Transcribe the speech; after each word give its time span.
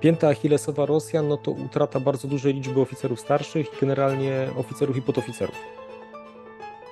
Pięta 0.00 0.28
Achillesowa 0.28 0.86
Rosjan, 0.86 1.28
no 1.28 1.36
to 1.36 1.50
utrata 1.50 2.00
bardzo 2.00 2.28
dużej 2.28 2.54
liczby 2.54 2.80
oficerów 2.80 3.20
starszych 3.20 3.66
i 3.72 3.80
generalnie 3.80 4.48
oficerów 4.56 4.96
i 4.96 5.02
podoficerów. 5.02 5.56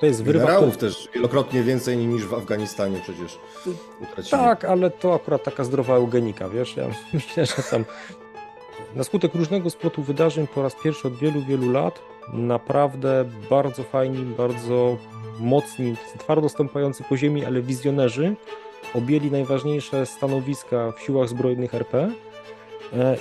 To 0.01 0.07
jest 0.07 0.25
wyrywa. 0.25 0.47
Generałów 0.47 0.77
też 0.77 1.09
wielokrotnie 1.15 1.63
więcej 1.63 1.97
niż 1.97 2.27
w 2.27 2.35
Afganistanie 2.35 3.01
przecież 3.03 3.39
utracili. 4.03 4.31
Tak, 4.31 4.65
ale 4.65 4.91
to 4.91 5.15
akurat 5.15 5.45
taka 5.45 5.65
zdrowa 5.65 5.95
eugenika, 5.95 6.49
wiesz, 6.49 6.77
ja 6.77 6.85
myślę, 7.13 7.47
że 7.47 7.63
tam 7.71 7.85
na 8.95 9.05
skutek 9.05 9.35
różnego 9.35 9.71
splotu 9.71 10.03
wydarzeń 10.03 10.47
po 10.47 10.63
raz 10.63 10.75
pierwszy 10.83 11.09
od 11.09 11.15
wielu, 11.15 11.43
wielu 11.43 11.73
lat 11.73 12.03
naprawdę 12.33 13.25
bardzo 13.51 13.83
fajni, 13.83 14.25
bardzo 14.25 14.97
mocni, 15.39 15.95
twardo 16.19 16.49
stąpający 16.49 17.05
po 17.05 17.17
ziemi, 17.17 17.45
ale 17.45 17.63
wizjonerzy 17.63 18.37
objęli 18.95 19.31
najważniejsze 19.31 20.07
stanowiska 20.07 20.93
w 20.93 21.01
siłach 21.01 21.29
zbrojnych 21.29 21.75
RP 21.75 22.11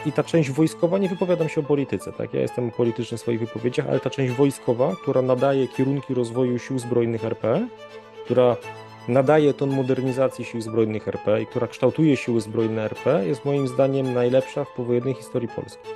i 0.05 0.11
ta 0.11 0.23
część 0.23 0.51
wojskowa, 0.51 0.97
nie 0.97 1.09
wypowiadam 1.09 1.49
się 1.49 1.61
o 1.61 1.63
polityce, 1.63 2.11
tak? 2.11 2.33
Ja 2.33 2.41
jestem 2.41 2.71
polityczny 2.71 3.17
w 3.17 3.21
swoich 3.21 3.39
wypowiedziach, 3.39 3.85
ale 3.89 3.99
ta 3.99 4.09
część 4.09 4.33
wojskowa, 4.33 4.95
która 5.01 5.21
nadaje 5.21 5.67
kierunki 5.67 6.13
rozwoju 6.13 6.59
sił 6.59 6.79
zbrojnych 6.79 7.25
RP, 7.25 7.67
która 8.25 8.57
nadaje 9.07 9.53
ton 9.53 9.69
modernizacji 9.69 10.45
sił 10.45 10.61
zbrojnych 10.61 11.07
RP 11.07 11.41
i 11.41 11.45
która 11.45 11.67
kształtuje 11.67 12.17
siły 12.17 12.41
zbrojne 12.41 12.83
RP, 12.83 13.27
jest 13.27 13.45
moim 13.45 13.67
zdaniem 13.67 14.13
najlepsza 14.13 14.63
w 14.63 14.71
powojennej 14.71 15.13
historii 15.13 15.49
Polski. 15.55 15.89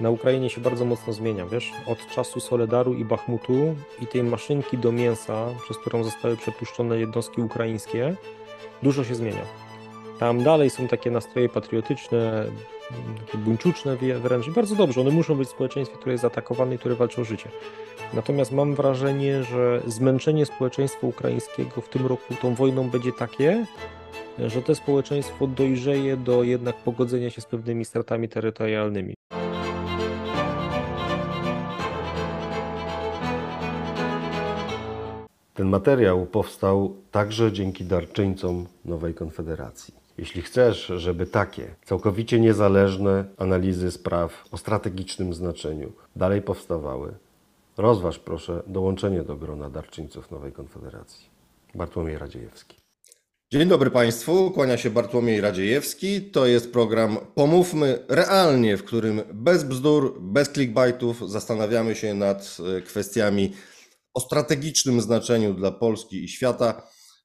Na 0.00 0.10
Ukrainie 0.10 0.50
się 0.50 0.60
bardzo 0.60 0.84
mocno 0.84 1.12
zmienia, 1.12 1.46
wiesz, 1.46 1.72
od 1.86 2.06
czasu 2.06 2.40
Soledaru 2.40 2.94
i 2.94 3.04
Bachmutu 3.04 3.74
i 4.02 4.06
tej 4.06 4.22
maszynki 4.22 4.78
do 4.78 4.92
mięsa, 4.92 5.46
przez 5.64 5.78
którą 5.78 6.04
zostały 6.04 6.36
przepuszczone 6.36 6.98
jednostki 6.98 7.40
ukraińskie, 7.40 8.14
dużo 8.82 9.04
się 9.04 9.14
zmienia. 9.14 9.69
Tam 10.20 10.42
dalej 10.42 10.70
są 10.70 10.88
takie 10.88 11.10
nastroje 11.10 11.48
patriotyczne, 11.48 12.44
takie 13.26 13.38
buńczuczne 13.38 13.96
wręcz. 13.96 14.50
Bardzo 14.50 14.76
dobrze, 14.76 15.00
one 15.00 15.10
muszą 15.10 15.34
być 15.34 15.48
w 15.48 15.50
społeczeństwie, 15.50 15.98
które 15.98 16.12
jest 16.12 16.22
zaatakowane 16.22 16.74
i 16.74 16.78
które 16.78 16.94
walczy 16.94 17.20
o 17.20 17.24
życie. 17.24 17.48
Natomiast 18.14 18.52
mam 18.52 18.74
wrażenie, 18.74 19.44
że 19.44 19.82
zmęczenie 19.86 20.46
społeczeństwa 20.46 21.06
ukraińskiego 21.06 21.80
w 21.80 21.88
tym 21.88 22.06
roku 22.06 22.34
tą 22.42 22.54
wojną 22.54 22.90
będzie 22.90 23.12
takie, 23.12 23.66
że 24.38 24.62
to 24.62 24.74
społeczeństwo 24.74 25.46
dojrzeje 25.46 26.16
do 26.16 26.42
jednak 26.42 26.76
pogodzenia 26.76 27.30
się 27.30 27.40
z 27.40 27.46
pewnymi 27.46 27.84
stratami 27.84 28.28
terytorialnymi. 28.28 29.14
Ten 35.54 35.68
materiał 35.68 36.26
powstał 36.26 36.94
także 37.10 37.52
dzięki 37.52 37.84
darczyńcom 37.84 38.66
Nowej 38.84 39.14
Konfederacji. 39.14 39.99
Jeśli 40.20 40.42
chcesz, 40.42 40.86
żeby 40.96 41.26
takie 41.26 41.74
całkowicie 41.84 42.40
niezależne 42.40 43.24
analizy 43.36 43.90
spraw 43.90 44.44
o 44.52 44.58
strategicznym 44.58 45.34
znaczeniu 45.34 45.92
dalej 46.16 46.42
powstawały, 46.42 47.14
rozważ 47.76 48.18
proszę 48.18 48.62
dołączenie 48.66 49.22
do 49.22 49.36
grona 49.36 49.70
darczyńców 49.70 50.30
Nowej 50.30 50.52
Konfederacji. 50.52 51.26
Bartłomiej 51.74 52.18
Radziejewski. 52.18 52.76
Dzień 53.52 53.68
dobry 53.68 53.90
Państwu, 53.90 54.50
kłania 54.50 54.76
się 54.76 54.90
Bartłomiej 54.90 55.40
Radziejewski. 55.40 56.22
To 56.22 56.46
jest 56.46 56.72
program 56.72 57.18
Pomówmy 57.34 58.04
realnie, 58.08 58.76
w 58.76 58.84
którym 58.84 59.22
bez 59.32 59.64
bzdur, 59.64 60.20
bez 60.20 60.48
clickbaitów 60.52 61.30
zastanawiamy 61.30 61.94
się 61.94 62.14
nad 62.14 62.56
e, 62.78 62.82
kwestiami 62.82 63.52
o 64.14 64.20
strategicznym 64.20 65.00
znaczeniu 65.00 65.54
dla 65.54 65.70
Polski 65.70 66.24
i 66.24 66.28
świata, 66.28 66.82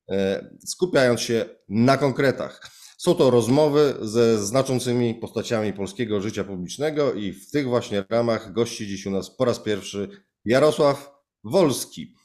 e, 0.09 0.49
skupiając 0.65 1.21
się 1.21 1.45
na 1.69 1.97
konkretach. 1.97 2.84
Są 2.97 3.15
to 3.15 3.29
rozmowy 3.29 3.95
ze 4.01 4.45
znaczącymi 4.45 5.15
postaciami 5.15 5.73
polskiego 5.73 6.21
życia 6.21 6.43
publicznego 6.43 7.13
i 7.13 7.33
w 7.33 7.51
tych 7.51 7.67
właśnie 7.67 8.03
ramach 8.09 8.53
gości 8.53 8.87
dziś 8.87 9.05
u 9.05 9.11
nas 9.11 9.35
po 9.37 9.45
raz 9.45 9.59
pierwszy 9.59 10.09
Jarosław 10.45 11.11
Wolski, 11.43 12.15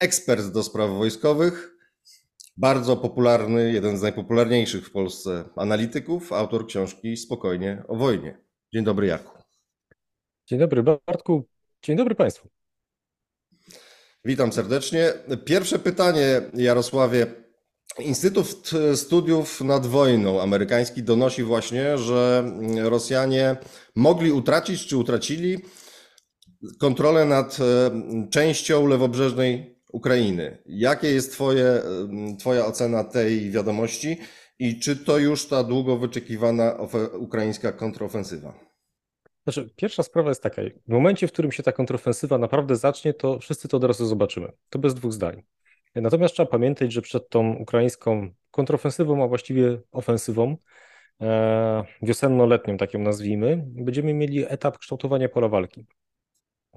ekspert 0.00 0.46
do 0.46 0.62
spraw 0.62 0.90
wojskowych, 0.90 1.74
bardzo 2.56 2.96
popularny, 2.96 3.72
jeden 3.72 3.98
z 3.98 4.02
najpopularniejszych 4.02 4.86
w 4.86 4.90
Polsce 4.90 5.44
analityków, 5.56 6.32
autor 6.32 6.66
książki 6.66 7.16
Spokojnie 7.16 7.82
o 7.88 7.96
wojnie. 7.96 8.38
Dzień 8.72 8.84
dobry, 8.84 9.06
Jaku. 9.06 9.38
Dzień 10.46 10.58
dobry, 10.58 10.82
Bartku. 10.82 11.44
Dzień 11.82 11.96
dobry 11.96 12.14
Państwu. 12.14 12.48
Witam 14.24 14.52
serdecznie. 14.52 15.12
Pierwsze 15.44 15.78
pytanie, 15.78 16.42
Jarosławie. 16.54 17.47
Instytut 18.00 18.70
Studiów 18.94 19.60
nad 19.60 19.86
Wojną 19.86 20.42
amerykański 20.42 21.02
donosi 21.02 21.42
właśnie, 21.42 21.98
że 21.98 22.50
Rosjanie 22.82 23.56
mogli 23.96 24.32
utracić 24.32 24.86
czy 24.86 24.96
utracili 24.96 25.58
kontrolę 26.78 27.24
nad 27.24 27.58
e, 27.60 27.90
częścią 28.30 28.86
lewobrzeżnej 28.86 29.78
Ukrainy. 29.92 30.62
Jakie 30.66 31.10
jest 31.10 31.32
twoje, 31.32 31.64
e, 31.64 31.82
Twoja 32.38 32.66
ocena 32.66 33.04
tej 33.04 33.50
wiadomości 33.50 34.18
i 34.58 34.80
czy 34.80 34.96
to 34.96 35.18
już 35.18 35.46
ta 35.46 35.64
długo 35.64 35.96
wyczekiwana 35.96 36.76
ukraińska 37.18 37.72
kontrofensywa? 37.72 38.68
Znaczy, 39.42 39.70
pierwsza 39.76 40.02
sprawa 40.02 40.28
jest 40.28 40.42
taka, 40.42 40.62
w 40.88 40.92
momencie, 40.92 41.28
w 41.28 41.32
którym 41.32 41.52
się 41.52 41.62
ta 41.62 41.72
kontrofensywa 41.72 42.38
naprawdę 42.38 42.76
zacznie, 42.76 43.14
to 43.14 43.38
wszyscy 43.38 43.68
to 43.68 43.76
od 43.76 43.84
razu 43.84 44.06
zobaczymy. 44.06 44.52
To 44.70 44.78
bez 44.78 44.94
dwóch 44.94 45.12
zdań. 45.12 45.42
Natomiast 46.00 46.34
trzeba 46.34 46.50
pamiętać, 46.50 46.92
że 46.92 47.02
przed 47.02 47.28
tą 47.28 47.52
ukraińską 47.52 48.30
kontrofensywą, 48.50 49.24
a 49.24 49.28
właściwie 49.28 49.80
ofensywą, 49.92 50.56
e, 51.20 51.84
wiosenno-letnią, 52.02 52.76
tak 52.76 52.94
ją 52.94 53.00
nazwijmy, 53.00 53.64
będziemy 53.66 54.14
mieli 54.14 54.44
etap 54.48 54.78
kształtowania 54.78 55.28
pola 55.28 55.48
walki. 55.48 55.86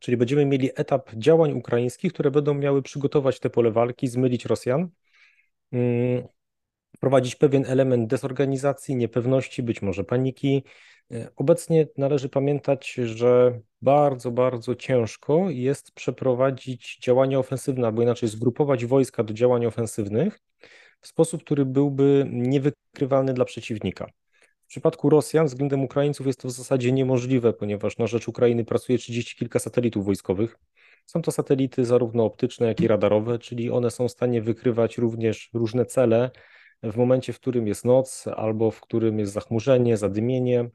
Czyli 0.01 0.17
będziemy 0.17 0.45
mieli 0.45 0.69
etap 0.75 1.11
działań 1.15 1.51
ukraińskich, 1.51 2.13
które 2.13 2.31
będą 2.31 2.53
miały 2.53 2.81
przygotować 2.81 3.39
te 3.39 3.49
pole 3.49 3.71
walki, 3.71 4.07
zmylić 4.07 4.45
Rosjan, 4.45 4.89
mm, 5.71 6.27
wprowadzić 6.97 7.35
pewien 7.35 7.65
element 7.67 8.09
dezorganizacji, 8.09 8.95
niepewności, 8.95 9.63
być 9.63 9.81
może 9.81 10.03
paniki, 10.03 10.63
E, 11.11 11.29
obecnie 11.35 11.87
należy 11.97 12.29
pamiętać, 12.29 12.93
że 12.93 13.59
bardzo, 13.81 14.31
bardzo 14.31 14.75
ciężko 14.75 15.49
jest 15.49 15.91
przeprowadzić 15.91 16.97
działania 17.01 17.39
ofensywne, 17.39 17.87
albo 17.87 18.01
inaczej 18.01 18.29
zgrupować 18.29 18.85
wojska 18.85 19.23
do 19.23 19.33
działań 19.33 19.65
ofensywnych 19.65 20.39
w 21.01 21.07
sposób, 21.07 21.43
który 21.43 21.65
byłby 21.65 22.25
niewykrywalny 22.31 23.33
dla 23.33 23.45
przeciwnika. 23.45 24.07
W 24.63 24.67
przypadku 24.67 25.09
Rosjan 25.09 25.45
względem 25.45 25.83
Ukraińców 25.83 26.27
jest 26.27 26.39
to 26.39 26.47
w 26.47 26.51
zasadzie 26.51 26.91
niemożliwe, 26.91 27.53
ponieważ 27.53 27.97
na 27.97 28.07
rzecz 28.07 28.27
Ukrainy 28.27 28.65
pracuje 28.65 28.97
30 28.97 29.35
kilka 29.35 29.59
satelitów 29.59 30.05
wojskowych. 30.05 30.59
Są 31.05 31.21
to 31.21 31.31
satelity 31.31 31.85
zarówno 31.85 32.25
optyczne, 32.25 32.67
jak 32.67 32.81
i 32.81 32.87
radarowe, 32.87 33.39
czyli 33.39 33.71
one 33.71 33.91
są 33.91 34.07
w 34.07 34.11
stanie 34.11 34.41
wykrywać 34.41 34.97
również 34.97 35.49
różne 35.53 35.85
cele 35.85 36.31
w 36.83 36.97
momencie, 36.97 37.33
w 37.33 37.39
którym 37.39 37.67
jest 37.67 37.85
noc 37.85 38.25
albo 38.35 38.71
w 38.71 38.81
którym 38.81 39.19
jest 39.19 39.33
zachmurzenie, 39.33 39.97
zadymienie 39.97 40.69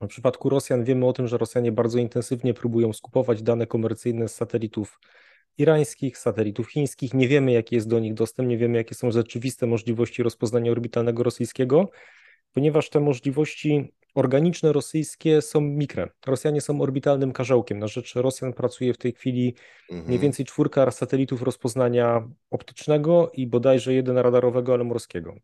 w 0.00 0.06
przypadku 0.06 0.48
Rosjan 0.48 0.84
wiemy 0.84 1.06
o 1.06 1.12
tym, 1.12 1.28
że 1.28 1.38
Rosjanie 1.38 1.72
bardzo 1.72 1.98
intensywnie 1.98 2.54
próbują 2.54 2.92
skupować 2.92 3.42
dane 3.42 3.66
komercyjne 3.66 4.28
z 4.28 4.34
satelitów 4.34 5.00
irańskich, 5.58 6.18
satelitów 6.18 6.70
chińskich. 6.70 7.14
Nie 7.14 7.28
wiemy, 7.28 7.52
jaki 7.52 7.74
jest 7.74 7.88
do 7.88 7.98
nich 7.98 8.14
dostęp, 8.14 8.48
nie 8.48 8.58
wiemy, 8.58 8.78
jakie 8.78 8.94
są 8.94 9.10
rzeczywiste 9.10 9.66
możliwości 9.66 10.22
rozpoznania 10.22 10.72
orbitalnego 10.72 11.22
rosyjskiego, 11.22 11.90
ponieważ 12.52 12.90
te 12.90 13.00
możliwości 13.00 13.92
organiczne 14.14 14.72
rosyjskie 14.72 15.42
są 15.42 15.60
mikre. 15.60 16.08
Rosjanie 16.26 16.60
są 16.60 16.80
orbitalnym 16.80 17.32
karzełkiem. 17.32 17.78
Na 17.78 17.86
rzecz 17.86 18.14
Rosjan 18.14 18.52
pracuje 18.52 18.94
w 18.94 18.98
tej 18.98 19.12
chwili 19.12 19.54
mhm. 19.90 20.08
mniej 20.08 20.18
więcej 20.18 20.46
czwórka 20.46 20.90
satelitów 20.90 21.42
rozpoznania 21.42 22.28
optycznego 22.50 23.30
i 23.34 23.46
bodajże 23.46 23.94
jeden 23.94 24.18
radarowego, 24.18 24.74
ale 24.74 24.84
morskiego. 24.84 25.36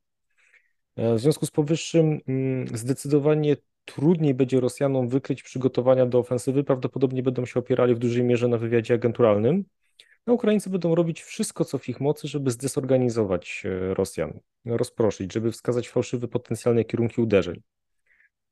W 0.97 1.19
związku 1.19 1.47
z 1.47 1.51
powyższym 1.51 2.21
mm, 2.29 2.69
zdecydowanie 2.77 3.57
trudniej 3.84 4.34
będzie 4.34 4.60
Rosjanom 4.60 5.09
wykryć 5.09 5.43
przygotowania 5.43 6.06
do 6.06 6.19
ofensywy, 6.19 6.64
prawdopodobnie 6.64 7.23
będą 7.23 7.46
się 7.46 7.61
opierali 7.61 7.94
w 7.94 7.99
dużej 7.99 8.25
mierze 8.25 8.49
na 8.49 8.58
wywiadzie 8.58 8.94
agenturalnym. 8.94 9.64
No, 10.26 10.34
Ukraińcy 10.34 10.70
będą 10.70 10.94
robić 10.94 11.23
wszystko, 11.23 11.64
co 11.64 11.79
w 11.79 11.88
ich 11.88 12.00
mocy, 12.00 12.29
żeby 12.29 12.50
zdesorganizować 12.50 13.62
e, 13.64 13.94
Rosjan, 13.94 14.40
rozproszyć, 14.64 15.32
żeby 15.32 15.52
wskazać 15.52 15.88
fałszywe 15.88 16.29
potencjalne 16.29 16.84
kierunki 16.84 17.20
uderzeń. 17.20 17.62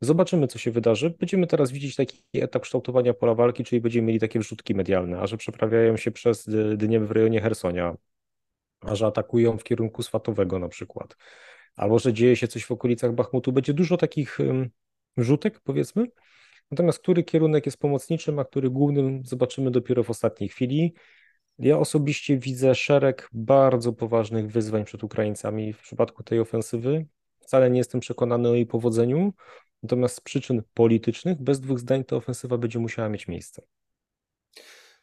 Zobaczymy, 0.01 0.47
co 0.47 0.59
się 0.59 0.71
wydarzy. 0.71 1.11
Będziemy 1.11 1.47
teraz 1.47 1.71
widzieć 1.71 1.97
taki 1.97 2.23
etap 2.35 2.63
kształtowania 2.63 3.15
pola 3.15 3.35
walki, 3.35 3.65
czyli 3.65 3.81
będziemy 3.81 4.07
mieli 4.07 4.21
takie 4.21 4.39
wrzutki 4.39 4.75
medialne, 4.75 5.19
a 5.19 5.27
że 5.27 5.37
przeprawiają 5.37 5.97
się 5.97 6.11
przez 6.11 6.49
Dniew 6.77 7.03
w 7.03 7.11
rejonie 7.11 7.41
Hersonia, 7.41 7.97
a 8.81 8.95
że 8.95 9.07
atakują 9.07 9.59
w 9.59 9.65
kierunku 9.65 10.03
Swatowego 10.03 10.59
na 10.59 10.69
przykład, 10.69 11.17
albo 11.77 11.99
że 11.99 12.13
dzieje 12.13 12.37
się 12.37 12.49
coś 12.49 12.65
w 12.65 12.71
okolicach 12.71 13.13
Bachmutu. 13.13 13.53
Będzie 13.53 13.75
dużo 13.75 13.97
takich 13.97 14.39
rzutek, 15.17 15.61
powiedzmy. 15.61 16.07
Natomiast 16.71 16.99
który 16.99 17.25
kierunek 17.25 17.67
jest 17.67 17.79
pomocniczym, 17.79 18.39
a 18.39 18.45
który 18.45 18.71
głównym, 18.71 19.23
zobaczymy 19.25 19.71
dopiero 19.71 20.05
w 20.05 20.11
ostatniej 20.11 20.49
chwili. 20.49 20.95
Ja 21.59 21.79
osobiście 21.79 22.39
widzę 22.39 22.75
szereg 22.75 23.29
bardzo 23.33 23.93
poważnych 23.93 24.51
wyzwań 24.53 24.85
przed 24.85 25.05
Ukraińcami 25.05 25.73
w 25.73 25.81
przypadku 25.81 26.23
tej 26.23 26.41
ofensywy. 26.41 27.07
wcale 27.41 27.71
nie 27.71 27.79
jestem 27.79 28.01
przekonany 28.01 28.49
o 28.49 28.55
jej 28.55 28.67
powodzeniu, 28.67 29.33
natomiast 29.83 30.17
z 30.17 30.21
przyczyn 30.21 30.63
politycznych, 30.75 31.43
bez 31.43 31.61
dwóch 31.61 31.79
zdań, 31.79 32.05
ta 32.05 32.17
ofensywa 32.17 32.59
będzie 32.59 32.79
musiała 32.79 33.09
mieć 33.09 33.29
miejsce. 33.29 33.63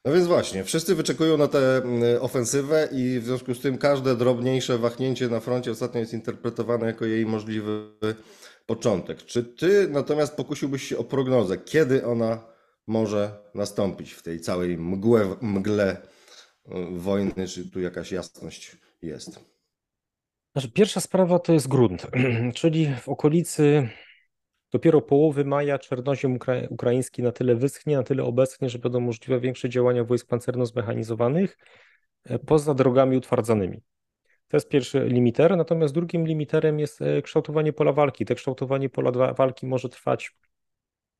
No 0.06 0.13
więc 0.13 0.27
właśnie, 0.27 0.63
wszyscy 0.63 0.95
wyczekują 0.95 1.38
na 1.38 1.48
tę 1.48 1.81
ofensywę 2.21 2.89
i 2.92 3.19
w 3.19 3.25
związku 3.25 3.54
z 3.54 3.62
tym 3.62 3.77
każde 3.77 4.15
drobniejsze 4.15 4.77
wahnięcie 4.77 5.30
na 5.30 5.39
froncie 5.39 5.71
ostatnio 5.71 6.00
jest 6.00 6.13
interpretowane 6.13 6.86
jako 6.86 7.06
jej 7.06 7.25
możliwy 7.25 7.89
początek. 8.68 9.25
Czy 9.25 9.44
ty 9.44 9.88
natomiast 9.90 10.36
pokusiłbyś 10.36 10.84
się 10.84 10.98
o 10.98 11.04
prognozę, 11.04 11.58
kiedy 11.58 12.06
ona 12.06 12.44
może 12.88 13.31
nastąpić 13.56 14.14
w 14.14 14.24
tej 14.24 14.40
całej 14.40 14.78
mgłe, 14.78 15.36
mgle 15.42 15.98
y, 15.98 16.72
wojny, 16.92 17.48
czy 17.48 17.72
tu 17.72 17.81
jakaś 17.81 18.12
jasność 18.12 18.78
jest? 19.02 19.40
Znaczy, 20.52 20.72
pierwsza 20.72 21.00
sprawa 21.00 21.40
to 21.40 21.54
jest 21.54 21.68
grunt, 21.68 22.08
czyli 22.60 22.96
w 23.02 23.10
okolicy 23.10 23.90
dopiero 24.72 25.02
połowy 25.02 25.46
maja 25.46 25.80
czernoziem 25.80 26.36
ukra 26.36 26.56
ukraiński 26.69 27.24
na 27.24 27.31
tyle 27.31 27.56
wyschnie, 27.56 27.98
na 27.98 28.04
tyle 28.04 28.24
obeschnie, 28.24 28.69
że 28.69 28.80
będą 28.80 29.00
możliwe 29.00 29.40
większe 29.40 29.69
działania 29.69 30.04
wojsk 30.04 30.28
pancerno-zmechanizowanych 30.28 31.58
e, 32.24 32.40
poza 32.40 32.74
drogami 32.74 33.18
utwardzanymi. 33.18 33.81
To 34.47 34.57
jest 34.57 34.69
pierwszy 34.69 34.99
limiter, 34.99 35.57
natomiast 35.57 35.94
drugim 35.94 36.27
limiterem 36.27 36.79
jest 36.79 37.01
e, 37.01 37.21
kształtowanie 37.21 37.73
pola 37.73 37.91
walki. 37.91 38.25
Te 38.25 38.35
kształtowanie 38.35 38.89
pola 38.89 39.33
walki 39.33 39.67
może 39.67 39.89
trwać 39.89 40.35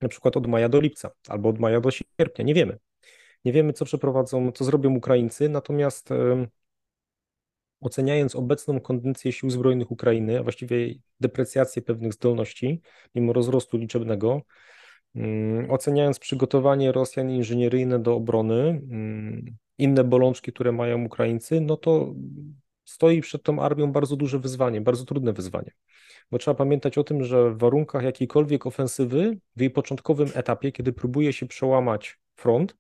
na 0.02 0.08
przykład 0.08 0.38
od 0.38 0.48
maja 0.48 0.70
do 0.70 0.82
lipca 0.82 1.12
albo 1.28 1.50
od 1.50 1.60
maja 1.60 1.82
do 1.82 1.92
sierpnia, 1.92 2.46
nie 2.46 2.54
wiemy. 2.54 2.78
Nie 3.46 3.54
wiemy, 3.54 3.74
co 3.74 3.86
przeprowadzą, 3.86 4.52
co 4.52 4.64
zrobią 4.64 4.96
Ukraińcy, 4.96 5.50
natomiast 5.50 6.10
oceniając 7.82 8.36
obecną 8.36 8.80
kondycję 8.80 9.32
sił 9.32 9.50
zbrojnych 9.50 9.92
Ukrainy, 9.92 10.40
a 10.40 10.44
właściwie 10.44 10.94
deprecjację 11.20 11.82
pewnych 11.82 12.14
zdolności, 12.14 12.82
mimo 13.16 13.34
rozrostu 13.34 13.78
liczebnego, 13.78 14.42
mm, 15.16 15.72
oceniając 15.72 16.20
przygotowanie 16.20 16.92
Rosjan 16.92 17.30
inżynieryjne 17.30 18.00
do 18.00 18.16
obrony, 18.16 18.82
mm, 18.92 19.58
inne 19.78 20.04
bolączki, 20.04 20.54
które 20.54 20.72
mają 20.72 21.06
Ukraińcy, 21.06 21.62
no 21.62 21.78
to 21.78 22.14
stoi 22.88 23.22
przed 23.22 23.44
tą 23.44 23.62
armią 23.62 23.92
bardzo 23.92 24.16
duże 24.16 24.40
wyzwanie, 24.40 24.82
bardzo 24.82 25.06
trudne 25.06 25.34
wyzwanie. 25.34 25.72
Bo 26.32 26.38
trzeba 26.38 26.56
pamiętać 26.56 26.98
o 26.98 27.04
tym, 27.04 27.24
że 27.24 27.52
w 27.52 27.58
warunkach 27.58 28.04
jakiejkolwiek 28.04 28.66
ofensywy, 28.66 29.38
w 29.56 29.62
jej 29.62 29.70
początkowym 29.70 30.30
etapie, 30.34 30.72
kiedy 30.72 30.94
próbuje 30.94 31.34
się 31.34 31.46
przełamać 31.46 32.20
front, 32.36 32.76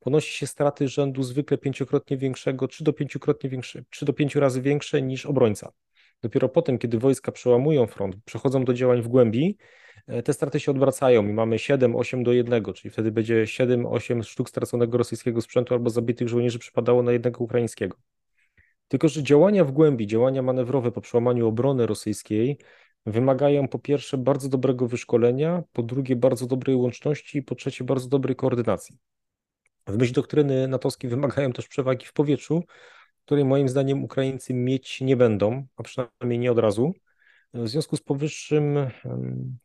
ponosi 0.00 0.32
się 0.32 0.46
straty 0.46 0.88
rzędu 0.88 1.22
zwykle 1.22 1.58
pięciokrotnie 1.58 2.16
większego, 2.16 2.68
czy 2.68 2.84
do 2.84 2.92
pięciokrotnie 2.92 3.50
większe, 3.50 3.84
czy 3.90 4.04
do 4.04 4.12
pięciu 4.12 4.40
razy 4.40 4.62
większe 4.62 5.02
niż 5.02 5.26
obrońca. 5.26 5.72
Dopiero 6.22 6.48
potem, 6.48 6.78
kiedy 6.78 6.98
wojska 6.98 7.32
przełamują 7.32 7.86
front, 7.86 8.16
przechodzą 8.24 8.64
do 8.64 8.74
działań 8.74 9.02
w 9.02 9.08
głębi, 9.08 9.56
e, 10.06 10.22
te 10.22 10.32
straty 10.32 10.60
się 10.60 10.70
odwracają 10.70 11.28
i 11.28 11.32
mamy 11.32 11.58
7-8 11.58 12.22
do 12.22 12.32
1, 12.32 12.64
czyli 12.74 12.90
wtedy 12.90 13.12
będzie 13.12 13.46
7-8 13.46 14.22
sztuk 14.22 14.48
straconego 14.48 14.98
rosyjskiego 14.98 15.40
sprzętu 15.40 15.74
albo 15.74 15.90
zabitych 15.90 16.28
żołnierzy 16.28 16.58
przypadało 16.58 17.02
na 17.02 17.12
jednego 17.12 17.44
ukraińskiego. 17.44 17.96
Tylko, 18.88 19.08
że 19.08 19.22
działania 19.22 19.64
w 19.64 19.72
głębi, 19.72 20.06
działania 20.06 20.42
manewrowe 20.42 20.92
po 20.92 21.00
przełamaniu 21.00 21.48
obrony 21.48 21.86
rosyjskiej 21.86 22.58
wymagają 23.06 23.68
po 23.68 23.78
pierwsze 23.78 24.18
bardzo 24.18 24.48
dobrego 24.48 24.88
wyszkolenia, 24.88 25.62
po 25.72 25.82
drugie 25.82 26.16
bardzo 26.16 26.46
dobrej 26.46 26.76
łączności 26.76 27.38
i 27.38 27.42
po 27.42 27.54
trzecie 27.54 27.84
bardzo 27.84 28.08
dobrej 28.08 28.36
koordynacji. 28.36 28.98
W 29.86 29.98
myśl 29.98 30.12
doktryny 30.12 30.68
natowskiej 30.68 31.10
wymagają 31.10 31.52
też 31.52 31.68
przewagi 31.68 32.06
w 32.06 32.12
powietrzu, 32.12 32.62
której 33.24 33.44
moim 33.44 33.68
zdaniem 33.68 34.04
Ukraińcy 34.04 34.54
mieć 34.54 35.00
nie 35.00 35.16
będą, 35.16 35.66
a 35.76 35.82
przynajmniej 35.82 36.38
nie 36.38 36.52
od 36.52 36.58
razu. 36.58 36.94
W 37.54 37.68
związku 37.68 37.96
z 37.96 38.00
powyższym 38.00 38.78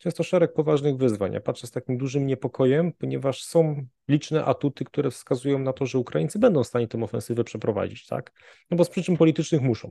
jest 0.06 0.18
to 0.18 0.24
szereg 0.24 0.54
poważnych 0.54 0.98
wyzwań. 0.98 1.34
Ja 1.34 1.42
patrzę 1.42 1.68
z 1.68 1.72
takim 1.72 1.98
dużym 1.98 2.28
niepokojem, 2.28 2.94
ponieważ 2.94 3.44
są 3.44 3.86
liczne 4.08 4.46
atuty, 4.46 4.86
które 4.86 5.12
wskazują 5.12 5.60
na 5.60 5.74
to, 5.74 5.86
że 5.86 5.98
Ukraińcy 5.98 6.40
będą 6.40 6.64
w 6.64 6.68
stanie 6.68 6.88
tę 6.88 7.04
ofensywę 7.04 7.44
przeprowadzić, 7.44 8.08
tak? 8.08 8.32
No 8.72 8.78
bo 8.78 8.86
z 8.86 8.90
przyczyn 8.90 9.18
politycznych 9.18 9.62
muszą. 9.62 9.90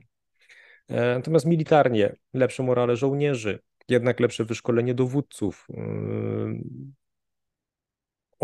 E, 0.87 1.15
natomiast 1.15 1.45
militarnie 1.45 2.15
lepsze 2.33 2.63
morale 2.63 2.95
żołnierzy, 2.95 3.59
jednak 3.89 4.19
lepsze 4.19 4.45
wyszkolenie 4.45 4.93
dowódców, 4.93 5.67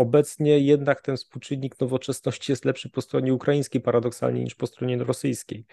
Obecnie 0.00 0.58
jednak 0.58 1.02
ten 1.02 1.16
współczynnik 1.16 1.80
nowoczesności 1.80 2.52
jest 2.52 2.64
lepszy 2.64 2.90
po 2.90 3.00
stronie 3.00 3.34
ukraińskiej 3.34 3.80
paradoksalnie 3.80 4.44
niż 4.44 4.54
po 4.54 4.66
stronie 4.66 4.98
rosyjskiej. 4.98 5.64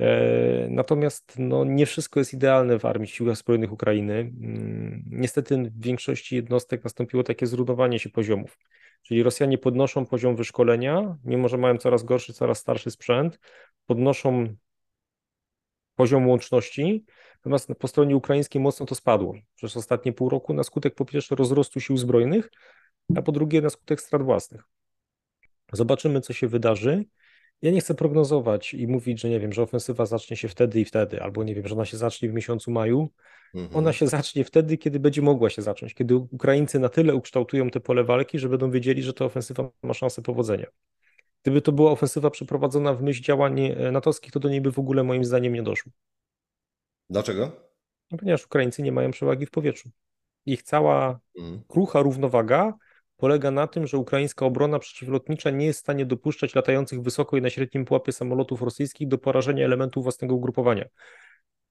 E, 0.00 0.68
natomiast 0.70 1.34
no, 1.38 1.64
nie 1.64 1.86
wszystko 1.86 2.20
jest 2.20 2.34
idealne 2.34 2.78
w 2.78 2.84
Armii 2.84 3.08
Siłach 3.08 3.36
Zbrojnych 3.36 3.72
Ukrainy. 3.72 4.14
Mm, 4.14 5.02
niestety 5.06 5.56
w 5.56 5.82
większości 5.82 6.36
jednostek 6.36 6.84
nastąpiło 6.84 7.22
takie 7.22 7.46
zrównowanie 7.46 7.98
się 7.98 8.10
poziomów. 8.10 8.58
Czyli 9.02 9.22
Rosjanie 9.22 9.58
podnoszą 9.58 10.06
poziom 10.06 10.36
wyszkolenia, 10.36 11.18
mimo 11.24 11.48
że 11.48 11.58
mają 11.58 11.78
coraz 11.78 12.02
gorszy, 12.02 12.32
coraz 12.32 12.58
starszy 12.58 12.90
sprzęt, 12.90 13.40
podnoszą 13.86 14.54
poziom 15.94 16.28
łączności, 16.28 17.04
natomiast 17.34 17.68
po 17.78 17.88
stronie 17.88 18.16
ukraińskiej 18.16 18.62
mocno 18.62 18.86
to 18.86 18.94
spadło 18.94 19.34
przez 19.54 19.76
ostatnie 19.76 20.12
pół 20.12 20.28
roku 20.28 20.54
na 20.54 20.62
skutek 20.62 20.94
po 20.94 21.04
pierwsze 21.04 21.34
rozrostu 21.34 21.80
sił 21.80 21.96
zbrojnych, 21.96 22.50
a 23.16 23.22
po 23.22 23.32
drugie 23.32 23.60
na 23.60 23.70
skutek 23.70 24.00
strat 24.00 24.22
własnych. 24.22 24.62
Zobaczymy, 25.72 26.20
co 26.20 26.32
się 26.32 26.48
wydarzy. 26.48 27.04
Ja 27.62 27.70
nie 27.70 27.80
chcę 27.80 27.94
prognozować 27.94 28.74
i 28.74 28.86
mówić, 28.86 29.20
że 29.20 29.28
nie 29.28 29.40
wiem, 29.40 29.52
że 29.52 29.62
ofensywa 29.62 30.06
zacznie 30.06 30.36
się 30.36 30.48
wtedy 30.48 30.80
i 30.80 30.84
wtedy, 30.84 31.22
albo 31.22 31.44
nie 31.44 31.54
wiem, 31.54 31.68
że 31.68 31.74
ona 31.74 31.84
się 31.84 31.96
zacznie 31.96 32.28
w 32.28 32.32
miesiącu 32.32 32.70
maju. 32.70 33.10
Mhm. 33.54 33.76
Ona 33.76 33.92
się 33.92 34.06
zacznie 34.06 34.44
wtedy, 34.44 34.78
kiedy 34.78 35.00
będzie 35.00 35.22
mogła 35.22 35.50
się 35.50 35.62
zacząć, 35.62 35.94
kiedy 35.94 36.16
Ukraińcy 36.16 36.78
na 36.78 36.88
tyle 36.88 37.14
ukształtują 37.14 37.70
te 37.70 37.80
pole 37.80 38.04
walki, 38.04 38.38
że 38.38 38.48
będą 38.48 38.70
wiedzieli, 38.70 39.02
że 39.02 39.12
ta 39.12 39.24
ofensywa 39.24 39.70
ma 39.82 39.94
szansę 39.94 40.22
powodzenia. 40.22 40.66
Gdyby 41.42 41.62
to 41.62 41.72
była 41.72 41.90
ofensywa 41.90 42.30
przeprowadzona 42.30 42.94
w 42.94 43.02
myśl 43.02 43.22
działań 43.22 43.60
e, 43.60 43.92
natowskich, 43.92 44.32
to 44.32 44.40
do 44.40 44.48
niej 44.48 44.60
by 44.60 44.72
w 44.72 44.78
ogóle 44.78 45.04
moim 45.04 45.24
zdaniem 45.24 45.54
nie 45.54 45.62
doszło. 45.62 45.92
Dlaczego? 47.10 47.52
No, 48.10 48.18
ponieważ 48.18 48.46
Ukraińcy 48.46 48.82
nie 48.82 48.92
mają 48.92 49.10
przewagi 49.10 49.46
w 49.46 49.50
powietrzu. 49.50 49.90
Ich 50.46 50.62
cała 50.62 51.20
mhm. 51.38 51.62
krucha 51.68 52.02
równowaga 52.02 52.74
polega 53.20 53.50
na 53.50 53.66
tym, 53.66 53.86
że 53.86 53.98
ukraińska 53.98 54.46
obrona 54.46 54.78
przeciwlotnicza 54.78 55.50
nie 55.50 55.66
jest 55.66 55.78
w 55.78 55.82
stanie 55.82 56.06
dopuszczać 56.06 56.54
latających 56.54 57.02
wysoko 57.02 57.36
i 57.36 57.42
na 57.42 57.50
średnim 57.50 57.84
pułapie 57.84 58.12
samolotów 58.12 58.62
rosyjskich 58.62 59.08
do 59.08 59.18
porażenia 59.18 59.64
elementów 59.64 60.02
własnego 60.02 60.34
ugrupowania. 60.34 60.84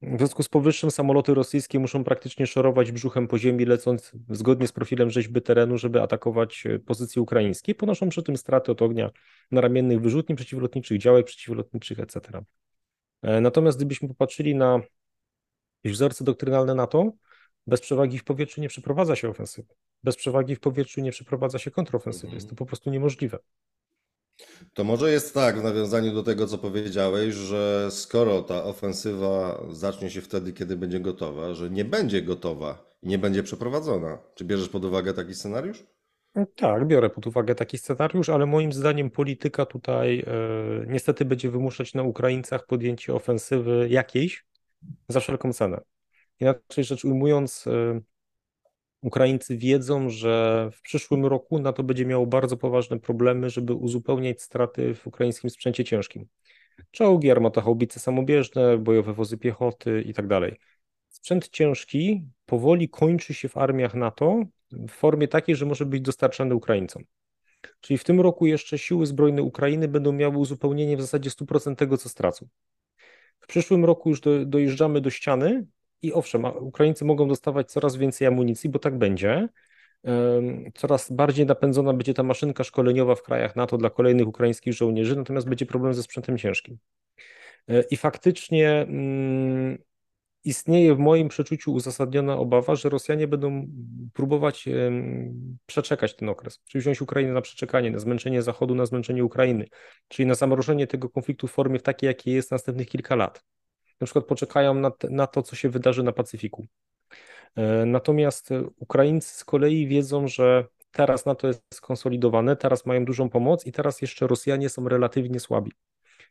W 0.01 0.17
związku 0.17 0.43
z 0.43 0.49
powyższym 0.49 0.91
samoloty 0.91 1.33
rosyjskie 1.33 1.79
muszą 1.79 2.03
praktycznie 2.03 2.47
szorować 2.47 2.91
brzuchem 2.91 3.27
po 3.27 3.37
ziemi, 3.37 3.65
lecąc 3.65 4.11
zgodnie 4.29 4.67
z 4.67 4.71
profilem 4.71 5.09
rzeźby 5.09 5.41
terenu, 5.41 5.77
żeby 5.77 6.01
atakować 6.01 6.65
e, 6.65 6.79
pozycje 6.79 7.21
ukraińskie. 7.21 7.75
Ponoszą 7.75 8.09
przy 8.09 8.23
tym 8.23 8.37
straty 8.37 8.71
od 8.71 8.81
ognia 8.81 9.09
na 9.51 9.61
ramiennych 9.61 10.01
wyrzutni 10.01 10.35
przeciwlotniczych, 10.35 10.97
działek 10.97 11.25
przeciwlotniczych, 11.25 11.99
etc. 11.99 12.43
E, 13.21 13.41
natomiast 13.41 13.77
gdybyśmy 13.77 14.07
popatrzyli 14.07 14.55
na 14.55 14.79
wzorce 15.85 16.23
doktrynalne 16.23 16.75
NATO, 16.75 17.11
bez 17.67 17.81
przewagi 17.81 18.19
w 18.19 18.23
powietrzu 18.23 18.61
nie 18.61 18.69
przeprowadza 18.69 19.15
się 19.15 19.29
ofensywy. 19.29 19.73
Bez 20.03 20.15
przewagi 20.15 20.55
w 20.55 20.59
powietrzu 20.59 21.01
nie 21.01 21.11
przeprowadza 21.11 21.59
się 21.59 21.71
kontrofensywy. 21.71 22.35
Jest 22.35 22.49
to 22.49 22.55
po 22.55 22.65
prostu 22.65 22.89
niemożliwe. 22.89 23.39
To 24.73 24.83
może 24.83 25.11
jest 25.11 25.33
tak, 25.33 25.59
w 25.59 25.63
nawiązaniu 25.63 26.13
do 26.13 26.23
tego, 26.23 26.47
co 26.47 26.57
powiedziałeś, 26.57 27.35
że 27.35 27.87
skoro 27.91 28.41
ta 28.41 28.63
ofensywa 28.63 29.63
zacznie 29.71 30.09
się 30.09 30.21
wtedy, 30.21 30.53
kiedy 30.53 30.77
będzie 30.77 30.99
gotowa, 30.99 31.53
że 31.53 31.69
nie 31.69 31.85
będzie 31.85 32.21
gotowa 32.21 32.89
i 33.01 33.07
nie 33.07 33.17
będzie 33.17 33.43
przeprowadzona. 33.43 34.17
Czy 34.35 34.45
bierzesz 34.45 34.69
pod 34.69 34.85
uwagę 34.85 35.13
taki 35.13 35.35
scenariusz? 35.35 35.85
Tak, 36.55 36.87
biorę 36.87 37.09
pod 37.09 37.27
uwagę 37.27 37.55
taki 37.55 37.77
scenariusz, 37.77 38.29
ale 38.29 38.45
moim 38.45 38.73
zdaniem 38.73 39.09
polityka 39.09 39.65
tutaj 39.65 40.19
e, 40.19 40.85
niestety 40.87 41.25
będzie 41.25 41.51
wymuszać 41.51 41.93
na 41.93 42.03
Ukraińcach 42.03 42.65
podjęcie 42.65 43.13
ofensywy 43.13 43.87
jakiejś 43.89 44.45
za 45.09 45.19
wszelką 45.19 45.53
cenę. 45.53 45.81
Inaczej 46.39 46.83
rzecz 46.83 47.05
ujmując, 47.05 47.67
e, 47.67 48.01
Ukraińcy 49.01 49.57
wiedzą, 49.57 50.09
że 50.09 50.69
w 50.73 50.81
przyszłym 50.81 51.25
roku 51.25 51.59
NATO 51.59 51.83
będzie 51.83 52.05
miało 52.05 52.27
bardzo 52.27 52.57
poważne 52.57 52.99
problemy, 52.99 53.49
żeby 53.49 53.73
uzupełniać 53.73 54.41
straty 54.41 54.95
w 54.95 55.07
ukraińskim 55.07 55.49
sprzęcie 55.49 55.83
ciężkim. 55.83 56.27
Czołgi, 56.91 57.31
armata 57.31 57.61
haubice 57.61 57.99
samobieżne, 57.99 58.77
bojowe 58.77 59.13
wozy 59.13 59.37
piechoty 59.37 60.03
itd. 60.05 60.41
Tak 60.41 60.59
Sprzęt 61.09 61.49
ciężki 61.49 62.25
powoli 62.45 62.89
kończy 62.89 63.33
się 63.33 63.49
w 63.49 63.57
armiach 63.57 63.93
NATO 63.93 64.43
w 64.71 64.91
formie 64.91 65.27
takiej, 65.27 65.55
że 65.55 65.65
może 65.65 65.85
być 65.85 66.01
dostarczany 66.01 66.55
Ukraińcom. 66.55 67.03
Czyli 67.81 67.97
w 67.97 68.03
tym 68.03 68.21
roku 68.21 68.45
jeszcze 68.45 68.77
siły 68.77 69.05
zbrojne 69.05 69.43
Ukrainy 69.43 69.87
będą 69.87 70.11
miały 70.11 70.37
uzupełnienie 70.37 70.97
w 70.97 71.01
zasadzie 71.01 71.29
100% 71.29 71.75
tego, 71.75 71.97
co 71.97 72.09
stracą. 72.09 72.47
W 73.39 73.47
przyszłym 73.47 73.85
roku 73.85 74.09
już 74.09 74.21
do, 74.21 74.45
dojeżdżamy 74.45 75.01
do 75.01 75.09
ściany, 75.09 75.65
i 76.01 76.13
owszem, 76.13 76.45
Ukraińcy 76.45 77.05
mogą 77.05 77.27
dostawać 77.27 77.71
coraz 77.71 77.95
więcej 77.95 78.27
amunicji, 78.27 78.69
bo 78.69 78.79
tak 78.79 78.97
będzie. 78.97 79.49
Coraz 80.75 81.11
bardziej 81.11 81.45
napędzona 81.45 81.93
będzie 81.93 82.13
ta 82.13 82.23
maszynka 82.23 82.63
szkoleniowa 82.63 83.15
w 83.15 83.23
krajach 83.23 83.55
NATO 83.55 83.77
dla 83.77 83.89
kolejnych 83.89 84.27
ukraińskich 84.27 84.73
żołnierzy, 84.73 85.15
natomiast 85.15 85.47
będzie 85.47 85.65
problem 85.65 85.93
ze 85.93 86.03
sprzętem 86.03 86.37
ciężkim. 86.37 86.77
E, 87.67 87.83
I 87.91 87.97
faktycznie 87.97 88.71
mm, 88.71 89.77
istnieje 90.43 90.95
w 90.95 90.99
moim 90.99 91.27
przeczuciu 91.27 91.73
uzasadniona 91.73 92.37
obawa, 92.37 92.75
że 92.75 92.89
Rosjanie 92.89 93.27
będą 93.27 93.67
próbować 94.13 94.65
przeczekać 95.65 96.15
ten 96.15 96.29
okres, 96.29 96.61
czyli 96.67 96.81
wziąć 96.81 97.01
Ukrainę 97.01 97.33
na 97.33 97.41
przeczekanie, 97.41 97.91
na 97.91 97.99
zmęczenie 97.99 98.41
Zachodu, 98.41 98.75
na 98.75 98.85
zmęczenie 98.85 99.25
Ukrainy, 99.25 99.67
czyli 100.07 100.25
na 100.25 100.35
zamrożenie 100.35 100.87
tego 100.87 101.09
konfliktu 101.09 101.47
w 101.47 101.51
formie 101.51 101.79
takiej, 101.79 102.07
jakiej 102.07 102.33
jest 102.33 102.51
następnych 102.51 102.87
kilka 102.87 103.15
lat. 103.15 103.43
Na 104.01 104.05
przykład 104.05 104.25
poczekają 104.25 104.73
na, 104.73 104.91
na 105.09 105.27
to, 105.27 105.43
co 105.43 105.55
się 105.55 105.69
wydarzy 105.69 106.03
na 106.03 106.11
Pacyfiku. 106.11 106.67
E, 107.55 107.85
natomiast 107.85 108.49
Ukraińcy 108.79 109.37
z 109.37 109.43
kolei 109.43 109.87
wiedzą, 109.87 110.27
że 110.27 110.65
teraz 110.91 111.25
NATO 111.25 111.47
jest 111.47 111.63
skonsolidowane, 111.73 112.55
teraz 112.55 112.85
mają 112.85 113.05
dużą 113.05 113.29
pomoc 113.29 113.65
i 113.65 113.71
teraz 113.71 114.01
jeszcze 114.01 114.27
Rosjanie 114.27 114.69
są 114.69 114.89
relatywnie 114.89 115.39
słabi. 115.39 115.71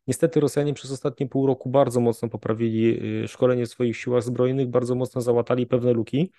Niestety 0.07 0.41
Rosjanie 0.41 0.75
przez 0.75 0.93
ostatnie 0.93 1.27
pół 1.27 1.47
roku 1.47 1.71
bardzo 1.71 2.01
mocno 2.01 2.29
poprawili 2.29 3.01
y, 3.25 3.29
szkolenie 3.29 3.67
w 3.67 3.69
swoich 3.69 3.97
siłach 3.97 4.23
zbrojnych, 4.23 4.69
bardzo 4.69 4.95
mocno 4.95 5.21
załatali 5.21 5.67
pewne 5.67 5.93
luki. 5.93 6.33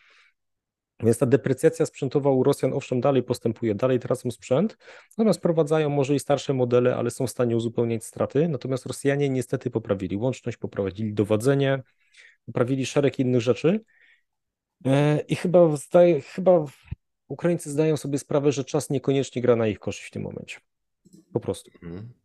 Więc 1.04 1.18
ta 1.18 1.26
deprecjacja 1.26 1.86
sprzętowa 1.86 2.30
u 2.30 2.44
Rosjan 2.44 2.74
owszem 2.74 3.02
dalej 3.02 3.24
postępuje, 3.24 3.76
dalej 3.76 4.00
tracą 4.00 4.32
sprzęt, 4.32 4.78
natomiast 5.18 5.42
prowadzają 5.42 5.90
może 5.90 6.16
i 6.16 6.20
starsze 6.20 6.54
modele, 6.54 6.96
ale 6.96 7.12
są 7.12 7.28
w 7.28 7.30
stanie 7.30 7.58
uzupełniać 7.58 8.06
straty. 8.06 8.50
Natomiast 8.50 8.86
Rosjanie 8.86 9.30
niestety 9.30 9.70
poprawili 9.70 10.18
łączność, 10.18 10.58
poprowadzili 10.58 11.14
dowodzenie, 11.14 11.84
poprawili 12.46 12.86
szereg 12.86 13.20
innych 13.20 13.42
rzeczy. 13.42 13.80
E, 14.86 15.20
I 15.20 15.36
chyba, 15.36 15.76
zdaje, 15.76 16.22
chyba 16.22 16.66
Ukraińcy 17.28 17.72
zdają 17.72 17.98
sobie 17.98 18.20
sprawę, 18.20 18.52
że 18.52 18.64
czas 18.64 18.90
niekoniecznie 18.90 19.42
gra 19.42 19.56
na 19.56 19.68
ich 19.68 19.80
korzyść 19.80 20.08
w 20.08 20.12
tym 20.12 20.22
momencie. 20.22 20.60
Po 21.34 21.40
prostu. 21.40 21.72
Mhm. 21.84 22.19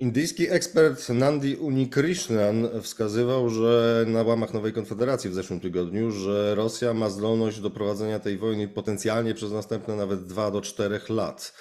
Indyjski 0.00 0.50
ekspert 0.50 1.08
Nandi 1.08 1.56
Unikrishnan 1.56 2.68
wskazywał, 2.82 3.50
że 3.50 4.04
na 4.08 4.22
łamach 4.22 4.54
Nowej 4.54 4.72
Konfederacji 4.72 5.30
w 5.30 5.34
zeszłym 5.34 5.60
tygodniu, 5.60 6.10
że 6.10 6.54
Rosja 6.54 6.94
ma 6.94 7.10
zdolność 7.10 7.60
do 7.60 7.70
prowadzenia 7.70 8.18
tej 8.18 8.38
wojny 8.38 8.68
potencjalnie 8.68 9.34
przez 9.34 9.52
następne 9.52 9.96
nawet 9.96 10.26
2 10.26 10.50
do 10.50 10.60
4 10.60 11.00
lat. 11.08 11.54